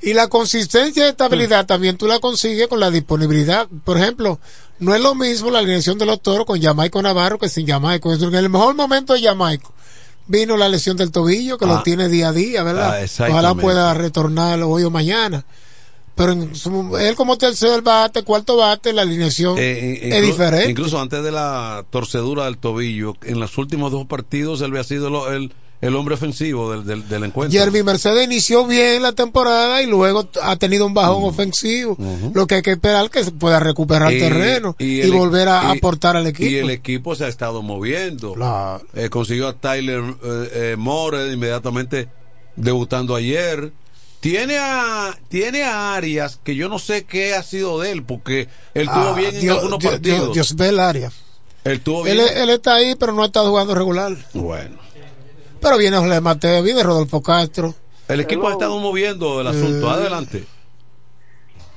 Y 0.00 0.14
la 0.14 0.28
consistencia 0.28 1.06
y 1.06 1.10
estabilidad 1.10 1.66
también 1.66 1.96
tú 1.96 2.06
la 2.06 2.18
consigues 2.18 2.68
con 2.68 2.80
la 2.80 2.90
disponibilidad. 2.90 3.68
Por 3.84 3.98
ejemplo, 3.98 4.38
no 4.78 4.94
es 4.94 5.00
lo 5.00 5.14
mismo 5.14 5.50
la 5.50 5.60
alineación 5.60 5.98
de 5.98 6.06
los 6.06 6.20
toros 6.20 6.44
con 6.44 6.60
Jamaico 6.60 7.02
Navarro 7.02 7.38
que 7.38 7.48
sin 7.48 7.66
Jamaico. 7.66 8.12
En 8.12 8.34
el 8.34 8.48
mejor 8.48 8.74
momento 8.74 9.14
de 9.14 9.22
Jamaico 9.22 9.72
vino 10.26 10.56
la 10.56 10.68
lesión 10.68 10.96
del 10.96 11.10
tobillo 11.10 11.58
que 11.58 11.66
lo 11.66 11.74
ah. 11.74 11.82
tiene 11.82 12.08
día 12.08 12.28
a 12.28 12.32
día, 12.32 12.62
¿verdad? 12.62 13.02
Ah, 13.02 13.26
Ojalá 13.28 13.54
pueda 13.54 13.94
retornar 13.94 14.60
hoy 14.62 14.84
o 14.84 14.90
mañana. 14.90 15.44
Pero 16.14 16.32
en 16.32 16.52
él 17.00 17.14
como 17.16 17.38
tercer 17.38 17.80
bate, 17.80 18.22
cuarto 18.22 18.56
bate, 18.56 18.92
la 18.92 19.02
alineación 19.02 19.56
eh, 19.58 19.94
eh, 19.94 20.18
es 20.18 20.22
diferente. 20.26 20.70
Incluso 20.70 21.00
antes 21.00 21.22
de 21.22 21.32
la 21.32 21.84
torcedura 21.88 22.44
del 22.44 22.58
tobillo, 22.58 23.16
en 23.22 23.40
los 23.40 23.56
últimos 23.56 23.92
dos 23.92 24.06
partidos 24.06 24.60
él 24.60 24.72
había 24.72 24.84
sido 24.84 25.32
el 25.32 25.52
el 25.82 25.96
hombre 25.96 26.14
ofensivo 26.14 26.70
del, 26.80 27.08
del, 27.08 27.24
encuentro. 27.24 27.58
Jeremy 27.58 27.82
Mercedes 27.82 28.24
inició 28.24 28.64
bien 28.64 29.02
la 29.02 29.12
temporada 29.12 29.82
y 29.82 29.86
luego 29.86 30.28
ha 30.40 30.54
tenido 30.54 30.86
un 30.86 30.94
bajón 30.94 31.24
ofensivo. 31.24 31.96
Lo 32.32 32.46
que 32.46 32.54
hay 32.54 32.62
que 32.62 32.70
esperar 32.70 33.04
es 33.06 33.10
que 33.10 33.24
se 33.24 33.32
pueda 33.32 33.58
recuperar 33.58 34.10
terreno 34.10 34.76
y, 34.78 35.10
volver 35.10 35.48
a 35.48 35.72
aportar 35.72 36.16
al 36.16 36.28
equipo. 36.28 36.48
Y 36.48 36.56
el 36.56 36.70
equipo 36.70 37.16
se 37.16 37.24
ha 37.24 37.28
estado 37.28 37.62
moviendo. 37.62 38.36
Eh, 38.94 39.08
consiguió 39.10 39.48
a 39.48 39.54
Tyler 39.54 40.02
eh, 40.22 40.50
eh, 40.52 40.76
More 40.78 41.32
inmediatamente 41.32 42.08
debutando 42.54 43.16
ayer. 43.16 43.72
Tiene 44.20 44.58
a, 44.60 45.18
tiene 45.28 45.64
a 45.64 45.96
Arias, 45.96 46.38
que 46.44 46.54
yo 46.54 46.68
no 46.68 46.78
sé 46.78 47.02
qué 47.02 47.34
ha 47.34 47.42
sido 47.42 47.80
de 47.80 47.90
él, 47.90 48.04
porque 48.04 48.46
él 48.72 48.86
tuvo 48.86 49.08
ah, 49.08 49.14
bien 49.16 49.34
en 49.34 49.50
algunos 49.50 49.82
partidos. 49.82 50.32
Dios, 50.32 50.54
ve 50.54 50.68
el 50.68 50.78
Arias. 50.78 51.12
Él, 51.64 51.80
tuvo 51.80 52.04
bien. 52.04 52.20
Él, 52.20 52.28
él, 52.36 52.50
está 52.50 52.76
ahí, 52.76 52.94
pero 52.94 53.12
no 53.12 53.24
ha 53.24 53.26
estado 53.26 53.48
jugando 53.50 53.74
regular. 53.74 54.16
Bueno. 54.32 54.81
Pero 55.62 55.78
viene 55.78 55.96
José 55.96 56.20
Mateo, 56.20 56.62
viene 56.62 56.82
Rodolfo 56.82 57.22
Castro. 57.22 57.74
El 58.08 58.20
equipo 58.20 58.48
ha 58.48 58.52
estado 58.52 58.78
moviendo 58.80 59.40
el 59.40 59.46
asunto. 59.46 59.86
Eh, 59.86 59.90
Adelante. 59.90 60.44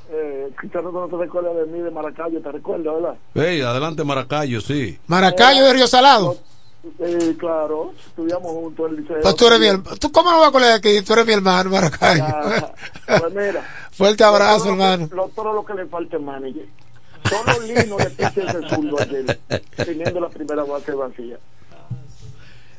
Eh, 0.10 0.52
no 0.74 1.08
te 1.08 1.18
recuerdas 1.18 1.56
de 1.56 1.66
mí 1.66 1.80
de 1.80 1.92
Maracayo, 1.92 2.42
¿te 2.42 2.52
recuerdas, 2.52 2.96
verdad? 2.96 3.16
Hey, 3.36 3.62
adelante 3.62 4.04
Maracayo, 4.04 4.60
sí. 4.60 4.98
Maracayo 5.08 5.64
de 5.66 5.74
Río 5.74 5.88
Salado. 5.88 6.38
Sí, 6.84 7.36
claro, 7.40 7.94
estudiamos 8.08 8.52
juntos 8.52 8.92
el 8.92 8.98
liceo. 8.98 9.22
Pues 9.22 9.36
tú 9.36 9.48
eres 9.48 9.60
mi 9.60 9.68
hermano. 9.68 9.98
¿Tú 9.98 10.12
cómo 10.12 10.32
no 10.32 10.38
vas 10.38 10.46
a 10.46 10.50
acordar 10.50 10.72
aquí? 10.74 11.02
Tú 11.02 11.14
eres 11.14 11.26
mi 11.26 11.34
hermano, 11.34 11.70
Maracayo. 11.70 12.24
Ah, 12.24 12.72
pues 13.20 13.34
mira. 13.34 13.68
Fuerte 13.92 14.24
abrazo, 14.24 14.70
hermano. 14.70 15.10
Lo, 15.12 15.28
todo 15.30 15.54
lo 15.54 15.66
que 15.66 15.74
le 15.74 15.86
falta 15.86 16.18
es 16.18 16.24
manager. 16.24 16.66
Solo 17.30 17.60
Lino 17.62 17.98
le 17.98 18.10
pise 18.12 18.44
ese 18.44 18.70
zurdo 18.70 19.00
ayer, 19.00 19.40
teniendo 19.76 20.20
la 20.20 20.30
primera 20.30 20.64
base 20.64 20.92
vacía. 20.92 21.38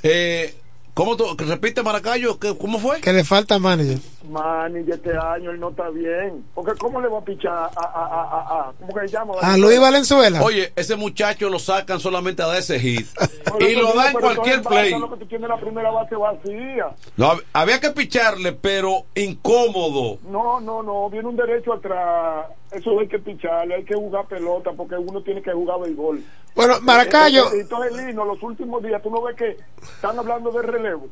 Eh, 0.02 0.54
¿Cómo 0.96 1.14
tú, 1.14 1.26
repite 1.36 1.82
Maracayo, 1.82 2.38
¿cómo 2.58 2.78
fue? 2.78 3.02
Que 3.02 3.12
le 3.12 3.22
falta 3.22 3.58
manager. 3.58 3.98
Manager 4.30 4.94
este 4.94 5.14
año 5.14 5.50
él 5.50 5.60
no 5.60 5.68
está 5.68 5.90
bien. 5.90 6.42
Porque 6.54 6.72
¿cómo 6.78 7.02
le 7.02 7.08
va 7.08 7.18
a 7.18 7.20
pichar 7.22 7.52
a, 7.52 7.68
a, 7.68 7.68
a, 7.68 8.68
a, 8.68 8.72
¿cómo 8.80 8.94
que 8.94 9.00
se 9.06 9.08
llama? 9.08 9.34
A 9.42 9.58
Luis 9.58 9.78
Valenzuela. 9.78 10.40
Oye, 10.42 10.72
ese 10.74 10.96
muchacho 10.96 11.50
lo 11.50 11.58
sacan 11.58 12.00
solamente 12.00 12.42
a 12.42 12.46
dar 12.46 12.56
ese 12.56 12.80
hit. 12.80 13.06
y 13.60 13.74
lo 13.74 13.92
da 13.92 14.10
en 14.10 14.14
cualquier 14.14 14.62
play. 14.62 14.94
la 15.38 15.60
primera 15.60 15.90
base 15.90 16.16
vacía. 16.16 16.86
No, 17.18 17.32
había 17.52 17.78
que 17.78 17.90
picharle, 17.90 18.52
pero 18.52 19.04
incómodo. 19.14 20.16
No, 20.22 20.60
no, 20.60 20.82
no, 20.82 21.10
viene 21.10 21.28
un 21.28 21.36
derecho 21.36 21.74
atrás. 21.74 22.46
Eso 22.76 23.00
hay 23.00 23.08
que 23.08 23.18
picharle, 23.18 23.74
hay 23.74 23.84
que 23.84 23.94
jugar 23.94 24.26
pelota 24.26 24.70
porque 24.76 24.96
uno 24.96 25.22
tiene 25.22 25.40
que 25.40 25.50
jugar 25.50 25.80
béisbol. 25.80 26.22
Bueno, 26.54 26.74
Maracayo. 26.82 27.50
Entonces, 27.54 27.96
Lino, 27.96 28.26
los 28.26 28.42
últimos 28.42 28.82
días, 28.82 29.02
tú 29.02 29.10
no 29.10 29.22
ves 29.22 29.34
que 29.34 29.56
están 29.80 30.18
hablando 30.18 30.50
de 30.50 30.62
relevo. 30.62 31.08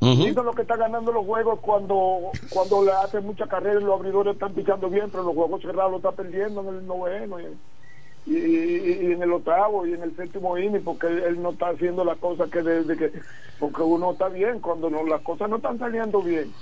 Uh 0.00 0.32
lo 0.44 0.52
que 0.52 0.62
está 0.62 0.76
ganando 0.76 1.10
los 1.10 1.26
juegos 1.26 1.58
cuando 1.60 2.30
cuando 2.50 2.84
le 2.84 2.92
hacen 2.92 3.26
mucha 3.26 3.46
carrera 3.46 3.80
y 3.80 3.84
los 3.84 3.98
abridores 3.98 4.34
están 4.34 4.52
pichando 4.54 4.88
bien, 4.88 5.10
pero 5.10 5.24
los 5.24 5.34
juegos 5.34 5.60
cerrados 5.60 5.90
lo 5.90 5.96
está 5.96 6.12
perdiendo 6.12 6.60
en 6.60 6.68
el 6.68 6.86
noveno 6.86 7.40
y, 7.40 7.46
y, 8.26 9.12
en 9.12 9.20
el 9.20 9.32
octavo 9.32 9.86
y 9.86 9.94
en 9.94 10.02
el 10.02 10.14
séptimo 10.14 10.56
inning 10.56 10.84
porque 10.84 11.08
él, 11.08 11.42
no 11.42 11.50
está 11.50 11.70
haciendo 11.70 12.04
las 12.04 12.18
cosas 12.18 12.48
que 12.48 12.62
desde 12.62 12.96
que 12.96 13.12
porque 13.58 13.82
uno 13.82 14.12
está 14.12 14.28
bien 14.28 14.60
cuando 14.60 14.88
no, 14.88 15.02
las 15.04 15.20
cosas 15.22 15.50
no 15.50 15.56
están 15.56 15.80
saliendo 15.80 16.22
bien 16.22 16.52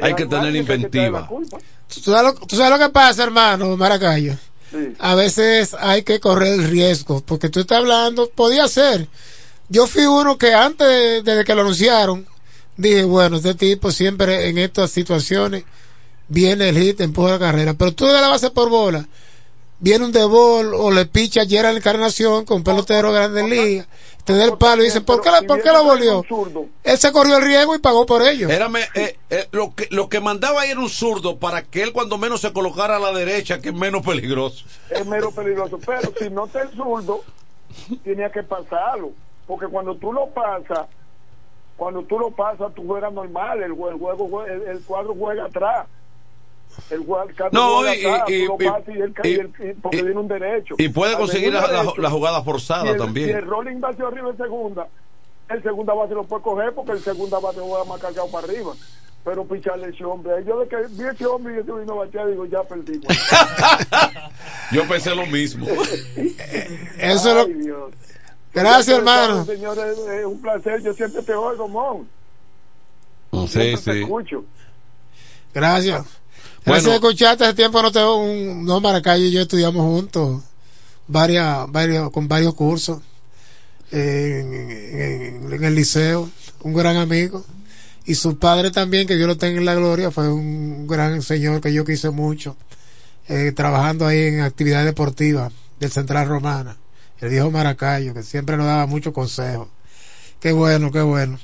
Hay 0.00 0.14
que 0.14 0.26
tener 0.26 0.54
inventiva. 0.54 1.28
¿Tú 1.28 2.00
sabes, 2.00 2.22
lo, 2.22 2.46
tú 2.46 2.56
sabes 2.56 2.78
lo 2.78 2.86
que 2.86 2.92
pasa, 2.92 3.22
hermano 3.22 3.76
Maracayo? 3.76 4.34
A 4.98 5.14
veces 5.14 5.74
hay 5.78 6.02
que 6.02 6.20
correr 6.20 6.54
el 6.54 6.68
riesgo, 6.68 7.22
porque 7.24 7.48
tú 7.48 7.60
estás 7.60 7.78
hablando, 7.78 8.28
podía 8.28 8.68
ser. 8.68 9.08
Yo 9.68 9.86
fui 9.86 10.04
uno 10.04 10.36
que 10.36 10.52
antes, 10.54 11.24
desde 11.24 11.44
que 11.44 11.54
lo 11.54 11.62
anunciaron, 11.62 12.26
dije, 12.76 13.04
bueno, 13.04 13.36
este 13.36 13.54
tipo 13.54 13.90
siempre 13.90 14.48
en 14.48 14.58
estas 14.58 14.90
situaciones 14.90 15.64
viene 16.28 16.68
el 16.68 16.78
hit, 16.78 17.00
empuja 17.00 17.32
la 17.32 17.38
carrera, 17.38 17.74
pero 17.74 17.92
tú 17.92 18.06
de 18.06 18.20
la 18.20 18.28
base 18.28 18.50
por 18.50 18.68
bola, 18.68 19.06
viene 19.78 20.04
un 20.04 20.12
de 20.12 20.24
bol 20.24 20.74
o 20.74 20.90
le 20.90 21.06
picha 21.06 21.42
ayer 21.42 21.64
a 21.66 21.72
la 21.72 21.78
encarnación 21.78 22.44
con 22.44 22.58
un 22.58 22.64
pelotero 22.64 23.12
grande 23.12 23.40
en 23.40 23.50
liga, 23.50 23.86
te 24.26 24.36
da 24.36 24.44
el 24.44 24.58
palo 24.58 24.82
y 24.82 24.86
dicen, 24.86 25.04
¿por 25.04 25.22
qué, 25.22 25.30
¿por 25.46 25.62
qué 25.62 25.70
lo 25.70 25.84
volvió? 25.84 26.24
Él 26.82 26.98
se 26.98 27.12
corrió 27.12 27.36
el 27.36 27.44
riesgo 27.44 27.76
y 27.76 27.78
pagó 27.78 28.04
por 28.04 28.22
ello. 28.22 28.48
Eh, 28.50 29.16
eh, 29.30 29.48
lo, 29.52 29.72
que, 29.72 29.86
lo 29.90 30.08
que 30.08 30.20
mandaba 30.20 30.62
ahí 30.62 30.70
era 30.70 30.80
un 30.80 30.88
zurdo 30.88 31.38
para 31.38 31.62
que 31.62 31.84
él 31.84 31.92
cuando 31.92 32.18
menos 32.18 32.40
se 32.40 32.52
colocara 32.52 32.96
a 32.96 32.98
la 32.98 33.12
derecha, 33.12 33.60
que 33.60 33.68
es 33.68 33.74
menos 33.74 34.04
peligroso. 34.04 34.66
Es 34.90 35.06
menos 35.06 35.32
peligroso, 35.32 35.78
pero 35.86 36.12
si 36.18 36.28
no 36.28 36.46
está 36.46 36.62
el 36.62 36.70
zurdo, 36.70 37.22
tenía 38.02 38.28
que 38.30 38.42
pasarlo, 38.42 39.12
porque 39.46 39.68
cuando 39.68 39.94
tú 39.94 40.12
lo 40.12 40.26
pasas, 40.26 40.88
cuando 41.76 42.02
tú 42.02 42.18
lo 42.18 42.32
pasas, 42.32 42.74
tú 42.74 42.84
juegas 42.84 43.12
normal, 43.12 43.62
el, 43.62 43.74
juego, 43.74 44.44
el 44.44 44.80
cuadro 44.80 45.14
juega 45.16 45.44
atrás 45.44 45.86
el 46.90 47.04
no, 47.52 47.82
y, 47.92 48.06
y, 48.28 48.46
porque 49.82 50.02
tiene 50.02 50.12
un 50.12 50.28
derecho. 50.28 50.76
Y 50.78 50.88
puede 50.88 51.16
conseguir 51.16 51.52
la, 51.52 52.10
jugada 52.10 52.42
forzada 52.42 52.96
también. 52.96 53.28
Si 53.28 53.34
el 53.34 53.46
rolling 53.46 53.80
va 53.82 53.88
hacia 53.88 54.06
arriba 54.06 54.30
en 54.30 54.36
segunda, 54.36 54.86
el 55.48 55.62
segunda 55.62 55.94
base 55.94 56.14
lo 56.14 56.24
puede 56.24 56.42
coger 56.42 56.72
porque 56.74 56.92
el 56.92 57.00
segunda 57.00 57.40
base 57.40 57.60
va 57.60 57.84
más 57.84 58.00
cargado 58.00 58.30
para 58.30 58.46
arriba. 58.46 58.72
Pero 59.24 59.44
picharle 59.44 59.88
ese 59.88 60.04
hombre. 60.04 60.32
Yo 60.46 60.60
de 60.60 60.68
que 60.68 60.76
vi 60.90 61.04
ese 61.04 61.26
hombre 61.26 61.56
y 61.56 61.58
ese 61.58 61.72
vino 61.72 61.96
bateado, 61.96 62.30
digo, 62.30 62.46
ya 62.46 62.62
perdí. 62.62 63.00
Yo 64.70 64.86
pensé 64.86 65.12
lo 65.16 65.26
mismo. 65.26 65.66
Eso 66.98 67.40
Ay, 67.40 67.52
lo... 67.64 67.90
Gracias, 68.54 68.96
hermano. 68.96 69.44
Señores, 69.44 69.98
es 69.98 70.24
un 70.24 70.40
placer. 70.40 70.80
Yo 70.80 70.92
siempre 70.94 71.22
te 71.22 71.34
oigo, 71.34 71.66
Mon. 71.66 72.08
Sí, 73.48 73.76
sí. 73.76 73.84
Te 73.84 74.00
escucho. 74.02 74.44
Gracias. 75.52 76.20
Gracias 76.66 76.84
bueno, 76.84 76.96
escucharte 76.96 77.54
tiempo 77.54 77.80
no 77.80 77.92
tengo 77.92 78.16
un 78.16 78.64
no 78.64 78.80
Maracayo 78.80 79.24
y 79.24 79.30
yo 79.30 79.42
estudiamos 79.42 79.84
juntos 79.84 80.42
varias, 81.06 81.68
con 82.10 82.26
varios 82.26 82.54
cursos 82.54 83.02
en, 83.92 85.62
el 85.62 85.74
liceo, 85.76 86.28
un 86.62 86.74
gran 86.74 86.96
amigo 86.96 87.44
y 88.04 88.16
su 88.16 88.36
padre 88.36 88.72
también, 88.72 89.06
que 89.06 89.14
Dios 89.14 89.28
lo 89.28 89.36
tenga 89.36 89.60
en 89.60 89.64
la 89.64 89.76
gloria, 89.76 90.10
fue 90.10 90.28
un 90.28 90.88
gran 90.88 91.22
señor 91.22 91.60
que 91.60 91.72
yo 91.72 91.84
quise 91.84 92.10
mucho, 92.10 92.56
eh, 93.28 93.52
trabajando 93.54 94.04
ahí 94.04 94.18
en 94.18 94.40
actividades 94.40 94.86
deportivas 94.86 95.52
del 95.78 95.92
Central 95.92 96.26
Romana, 96.26 96.76
el 97.20 97.28
viejo 97.28 97.48
Maracayo, 97.52 98.12
que 98.12 98.24
siempre 98.24 98.56
nos 98.56 98.66
daba 98.66 98.86
muchos 98.86 99.12
consejos. 99.12 99.68
Qué 100.40 100.50
bueno, 100.50 100.90
qué 100.90 101.02
bueno. 101.02 101.38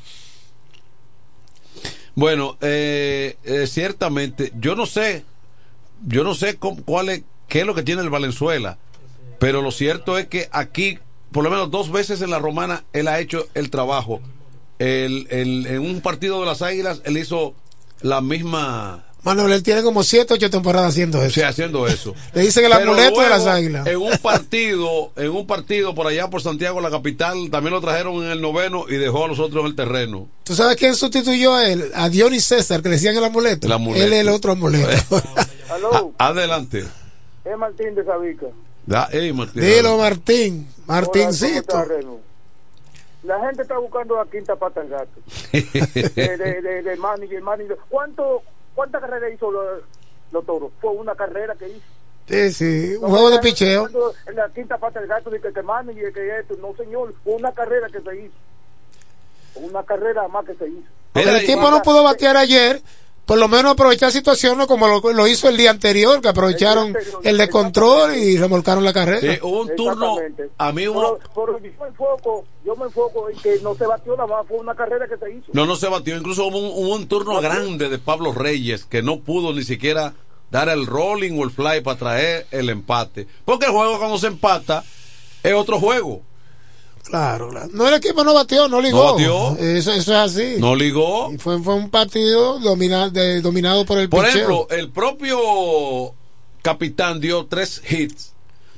Bueno, 2.15 2.59
eh, 2.61 3.37
eh, 3.45 3.67
ciertamente, 3.67 4.53
yo 4.59 4.75
no 4.77 4.87
sé, 4.87 5.25
yo 6.07 6.25
no 6.25 6.35
sé 6.35 6.57
cuál 6.57 7.09
es, 7.09 7.23
qué 7.49 7.61
es 7.61 7.67
lo 7.67 7.75
que 7.75 7.83
tiene 7.83 8.03
el 8.03 8.11
Valenzuela, 8.11 8.79
pero 9.39 9.63
lo 9.63 9.71
cierto 9.71 10.19
es 10.19 10.27
que 10.27 10.49
aquí, 10.53 10.99
por 11.31 11.43
lo 11.43 11.51
menos 11.51 11.71
dos 11.71 11.91
veces 11.91 12.21
en 12.21 12.31
la 12.31 12.39
romana, 12.39 12.85
él 12.93 13.09
ha 13.09 13.19
hecho 13.19 13.47
el 13.55 13.71
trabajo. 13.71 14.21
El, 14.79 15.27
el, 15.31 15.67
en 15.67 15.81
un 15.81 16.01
partido 16.01 16.41
de 16.41 16.47
las 16.47 16.61
Águilas, 16.61 17.03
él 17.05 17.17
hizo 17.17 17.55
la 18.03 18.21
misma 18.21 19.05
Manuel, 19.25 19.53
él 19.53 19.63
tiene 19.63 19.83
como 19.85 20.03
7, 20.03 20.35
8 20.35 20.51
temporadas 20.51 20.91
haciendo 20.91 21.23
eso. 21.23 21.35
Sí, 21.35 21.43
haciendo 21.43 21.87
eso. 21.87 22.15
Le 22.35 22.43
dicen 22.43 22.65
el 22.65 22.73
amuleto 22.73 23.21
de 23.21 23.29
las 23.29 23.47
águilas. 23.47 23.87
En 23.87 23.99
un 23.99 24.19
partido, 24.19 25.13
en 25.17 25.31
un 25.31 25.47
partido 25.47 25.95
por 25.95 26.09
allá 26.09 26.29
por 26.29 26.43
Santiago, 26.43 26.81
la 26.81 26.91
capital, 26.91 27.49
también 27.51 27.73
lo 27.73 27.81
trajeron 27.81 28.17
en 28.25 28.31
el 28.31 28.41
noveno 28.41 28.87
y 28.89 28.97
dejó 28.97 29.25
a 29.25 29.29
los 29.29 29.39
otros 29.39 29.63
en 29.63 29.67
el 29.69 29.77
terreno. 29.77 30.29
¿Tú 30.43 30.55
sabes 30.57 30.77
quién 30.77 30.97
sustituyó 30.97 31.55
a 31.55 31.69
él? 31.69 31.91
A 31.95 32.09
Dionis 32.09 32.45
César, 32.45 32.83
que 32.83 32.89
le 32.89 32.97
decían 32.97 33.17
el 33.17 33.25
amuleto. 33.25 33.67
El 33.69 33.73
amuleto. 33.73 34.05
Él 34.05 34.13
es 34.13 34.21
el 34.21 34.29
otro 34.29 34.53
amuleto. 34.53 35.23
adelante. 36.19 36.85
Es 37.45 37.57
Martín 37.57 37.95
de 37.95 38.05
Sabica. 38.05 38.47
Da, 38.87 39.09
hey, 39.13 39.33
Martín. 39.33 39.63
Dilo, 39.63 39.99
Martín. 39.99 40.69
Martincito. 40.87 41.85
la 43.23 43.41
gente 43.47 43.63
está 43.63 43.79
buscando 43.79 44.17
la 44.17 44.29
quinta 44.29 44.57
pata 44.57 44.81
al 44.81 44.89
gato. 44.89 45.21
de, 45.53 46.37
de, 46.37 46.61
de, 46.61 46.83
de 46.83 46.97
manager, 46.97 47.41
manager. 47.41 47.79
¿Cuánto 47.89 48.43
¿Cuántas 48.75 49.01
carreras 49.01 49.33
hizo 49.35 49.51
los, 49.51 50.47
toros? 50.47 50.73
Fue 50.81 50.91
una 50.93 51.15
carrera 51.15 51.55
que 51.55 51.69
hizo. 51.69 51.87
Sí, 52.29 52.53
sí, 52.53 52.95
un 53.01 53.11
juego 53.11 53.31
de 53.31 53.39
picheo. 53.41 53.89
En 54.27 54.37
la 54.37 54.49
quinta 54.51 54.79
parte 54.79 55.01
del 55.01 55.09
gato 55.09 55.29
de 55.29 55.41
que, 55.41 55.53
que 55.53 55.63
mane 55.63 55.93
y 55.93 56.13
que 56.13 56.39
esto, 56.39 56.55
no 56.61 56.75
señor, 56.77 57.13
fue 57.25 57.35
una 57.35 57.53
carrera 57.53 57.89
que 57.89 58.01
se 58.01 58.17
hizo. 58.17 58.35
Una 59.57 59.83
carrera 59.83 60.27
más 60.29 60.47
que 60.47 60.55
se 60.55 60.69
hizo. 60.69 60.89
el 61.15 61.37
equipo 61.37 61.71
no 61.71 61.83
pudo 61.83 62.03
batear 62.03 62.37
ayer, 62.37 62.81
por 63.33 63.39
lo 63.39 63.49
menos 63.49 63.73
aprovechar 63.73 64.13
situaciones 64.13 64.67
como 64.67 64.87
lo, 64.87 65.27
hizo 65.27 65.49
el 65.49 65.57
día 65.57 65.71
anterior, 65.71 66.21
que 66.21 66.29
aprovecharon 66.29 66.95
el, 67.23 67.39
de 67.39 67.49
control 67.49 68.15
y 68.15 68.37
remolcaron 68.37 68.85
la 68.85 68.93
carrera. 68.93 69.21
Sí, 69.21 69.39
hubo 69.41 69.63
un 69.63 69.75
turno, 69.75 70.19
a 70.59 70.73
mí 70.73 70.87
hubo... 70.87 71.19
Pero, 71.35 71.59
yo, 71.59 71.71
me 71.81 71.89
enfoco, 71.89 72.45
yo 72.63 72.77
me 72.77 72.85
enfoco 72.85 73.31
en 73.31 73.39
que 73.39 73.59
no 73.63 73.75
se 73.75 73.87
batió 73.87 74.15
nada 74.17 74.27
más, 74.27 74.47
fue 74.47 74.59
una 74.59 74.75
carrera 74.75 75.09
que 75.09 75.17
se 75.17 75.33
hizo. 75.33 75.47
No, 75.55 75.65
no 75.65 75.77
se 75.77 75.89
batió, 75.89 76.15
incluso 76.15 76.45
hubo 76.45 76.59
un, 76.59 76.85
hubo 76.85 76.95
un 76.95 77.09
turno 77.09 77.41
grande 77.41 77.89
de 77.89 77.99
Pablo 77.99 78.35
Reyes 78.35 78.85
que 78.85 79.01
no 79.01 79.21
pudo 79.21 79.55
ni 79.55 79.65
siquiera 79.65 80.13
dar 80.51 80.69
el 80.69 80.85
rolling 80.85 81.41
o 81.41 81.45
el 81.45 81.53
fly 81.53 81.81
para 81.81 81.99
traer 81.99 82.47
el 82.51 82.69
empate. 82.69 83.27
Porque 83.47 83.65
el 83.65 83.73
juego 83.73 83.99
cuando 83.99 84.19
se 84.19 84.27
empata 84.27 84.85
es 85.43 85.55
otro 85.55 85.81
juego. 85.81 86.21
Claro, 87.05 87.49
claro. 87.51 87.69
No, 87.73 87.89
el 87.89 87.95
equipo 87.95 88.25
no 88.25 88.33
batió, 88.33 88.69
no 88.69 88.81
ligó. 88.81 89.05
No 89.05 89.13
batió. 89.13 89.57
Eso, 89.59 89.93
eso 89.93 90.13
es 90.13 90.19
así. 90.37 90.55
No 90.59 90.75
ligó. 90.75 91.33
Y 91.33 91.39
fue, 91.39 91.61
fue 91.63 91.75
un 91.75 91.91
partido 91.91 92.59
de, 92.59 93.41
dominado 93.41 93.85
por 93.85 93.99
el 93.99 94.09
Por 94.09 94.27
ejemplo, 94.27 94.69
el 94.71 94.91
propio 94.91 96.15
capitán 96.63 97.21
dio 97.21 97.47
tres 97.47 97.83
hits. 97.89 98.33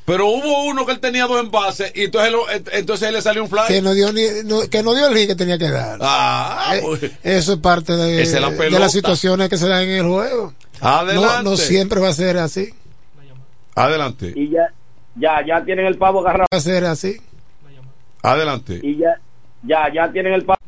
Pero 0.07 0.27
hubo 0.27 0.65
uno 0.65 0.85
que 0.85 0.93
él 0.93 1.01
tenía 1.01 1.27
dos 1.27 1.41
envases 1.41 1.91
y 1.95 2.05
entonces, 2.05 2.35
entonces 2.73 3.09
él 3.09 3.15
le 3.15 3.23
salió 3.23 3.43
un 3.43 3.49
fly. 3.49 3.63
Que 3.69 3.81
no 3.81 3.95
dio, 3.95 4.13
ni, 4.13 4.23
que 4.69 4.83
no 4.83 4.95
dio 4.95 5.07
el 5.07 5.17
hit 5.17 5.29
que 5.29 5.35
tenía 5.35 5.57
que 5.57 5.71
dar. 5.71 5.99
Ah, 6.03 6.75
eh, 6.77 6.83
pues. 6.83 7.11
Eso 7.23 7.55
es 7.55 7.59
parte 7.61 7.95
de, 7.97 8.27
de 8.27 8.71
las 8.79 8.93
situaciones 8.93 9.49
que 9.49 9.57
se 9.57 9.67
dan 9.67 9.85
en 9.85 10.05
el 10.05 10.07
juego. 10.07 10.53
Adelante. 10.81 11.45
No, 11.45 11.51
no 11.51 11.57
siempre 11.57 12.01
va 12.01 12.09
a 12.09 12.15
ser 12.15 12.37
así. 12.37 12.75
Adelante. 13.75 14.35
Y 14.37 14.51
ya, 14.51 14.73
ya, 15.17 15.45
ya 15.47 15.65
tienen 15.65 15.87
el 15.87 15.97
pavo 15.97 16.21
agarrado. 16.21 16.49
Va 16.53 16.59
a 16.59 16.61
ser 16.61 16.85
así. 16.85 17.19
Adelante. 18.25 18.81
Y 18.83 18.97
ya, 18.97 19.21
ya, 19.63 19.93
ya 19.93 20.11
tienen 20.11 20.33
el 20.33 20.45
pavo. 20.47 20.59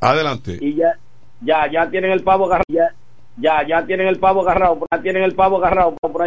Adelante. 0.00 0.58
Y 0.60 0.74
ya, 0.74 0.98
ya, 1.40 1.70
ya 1.70 1.88
tienen 1.88 2.10
el 2.10 2.24
pavo 2.24 2.46
agarrado. 2.46 2.64
Ya, 2.68 2.92
ya, 3.36 3.64
ya 3.66 3.86
tienen 3.86 4.08
el 4.08 4.18
pavo 4.18 4.40
agarrado. 4.42 4.80
Ya 4.90 5.00
tienen 5.00 5.22
el 5.22 5.36
pavo 5.36 5.58
agarrado 5.58 5.94
por 6.00 6.22
ahí. 6.22 6.26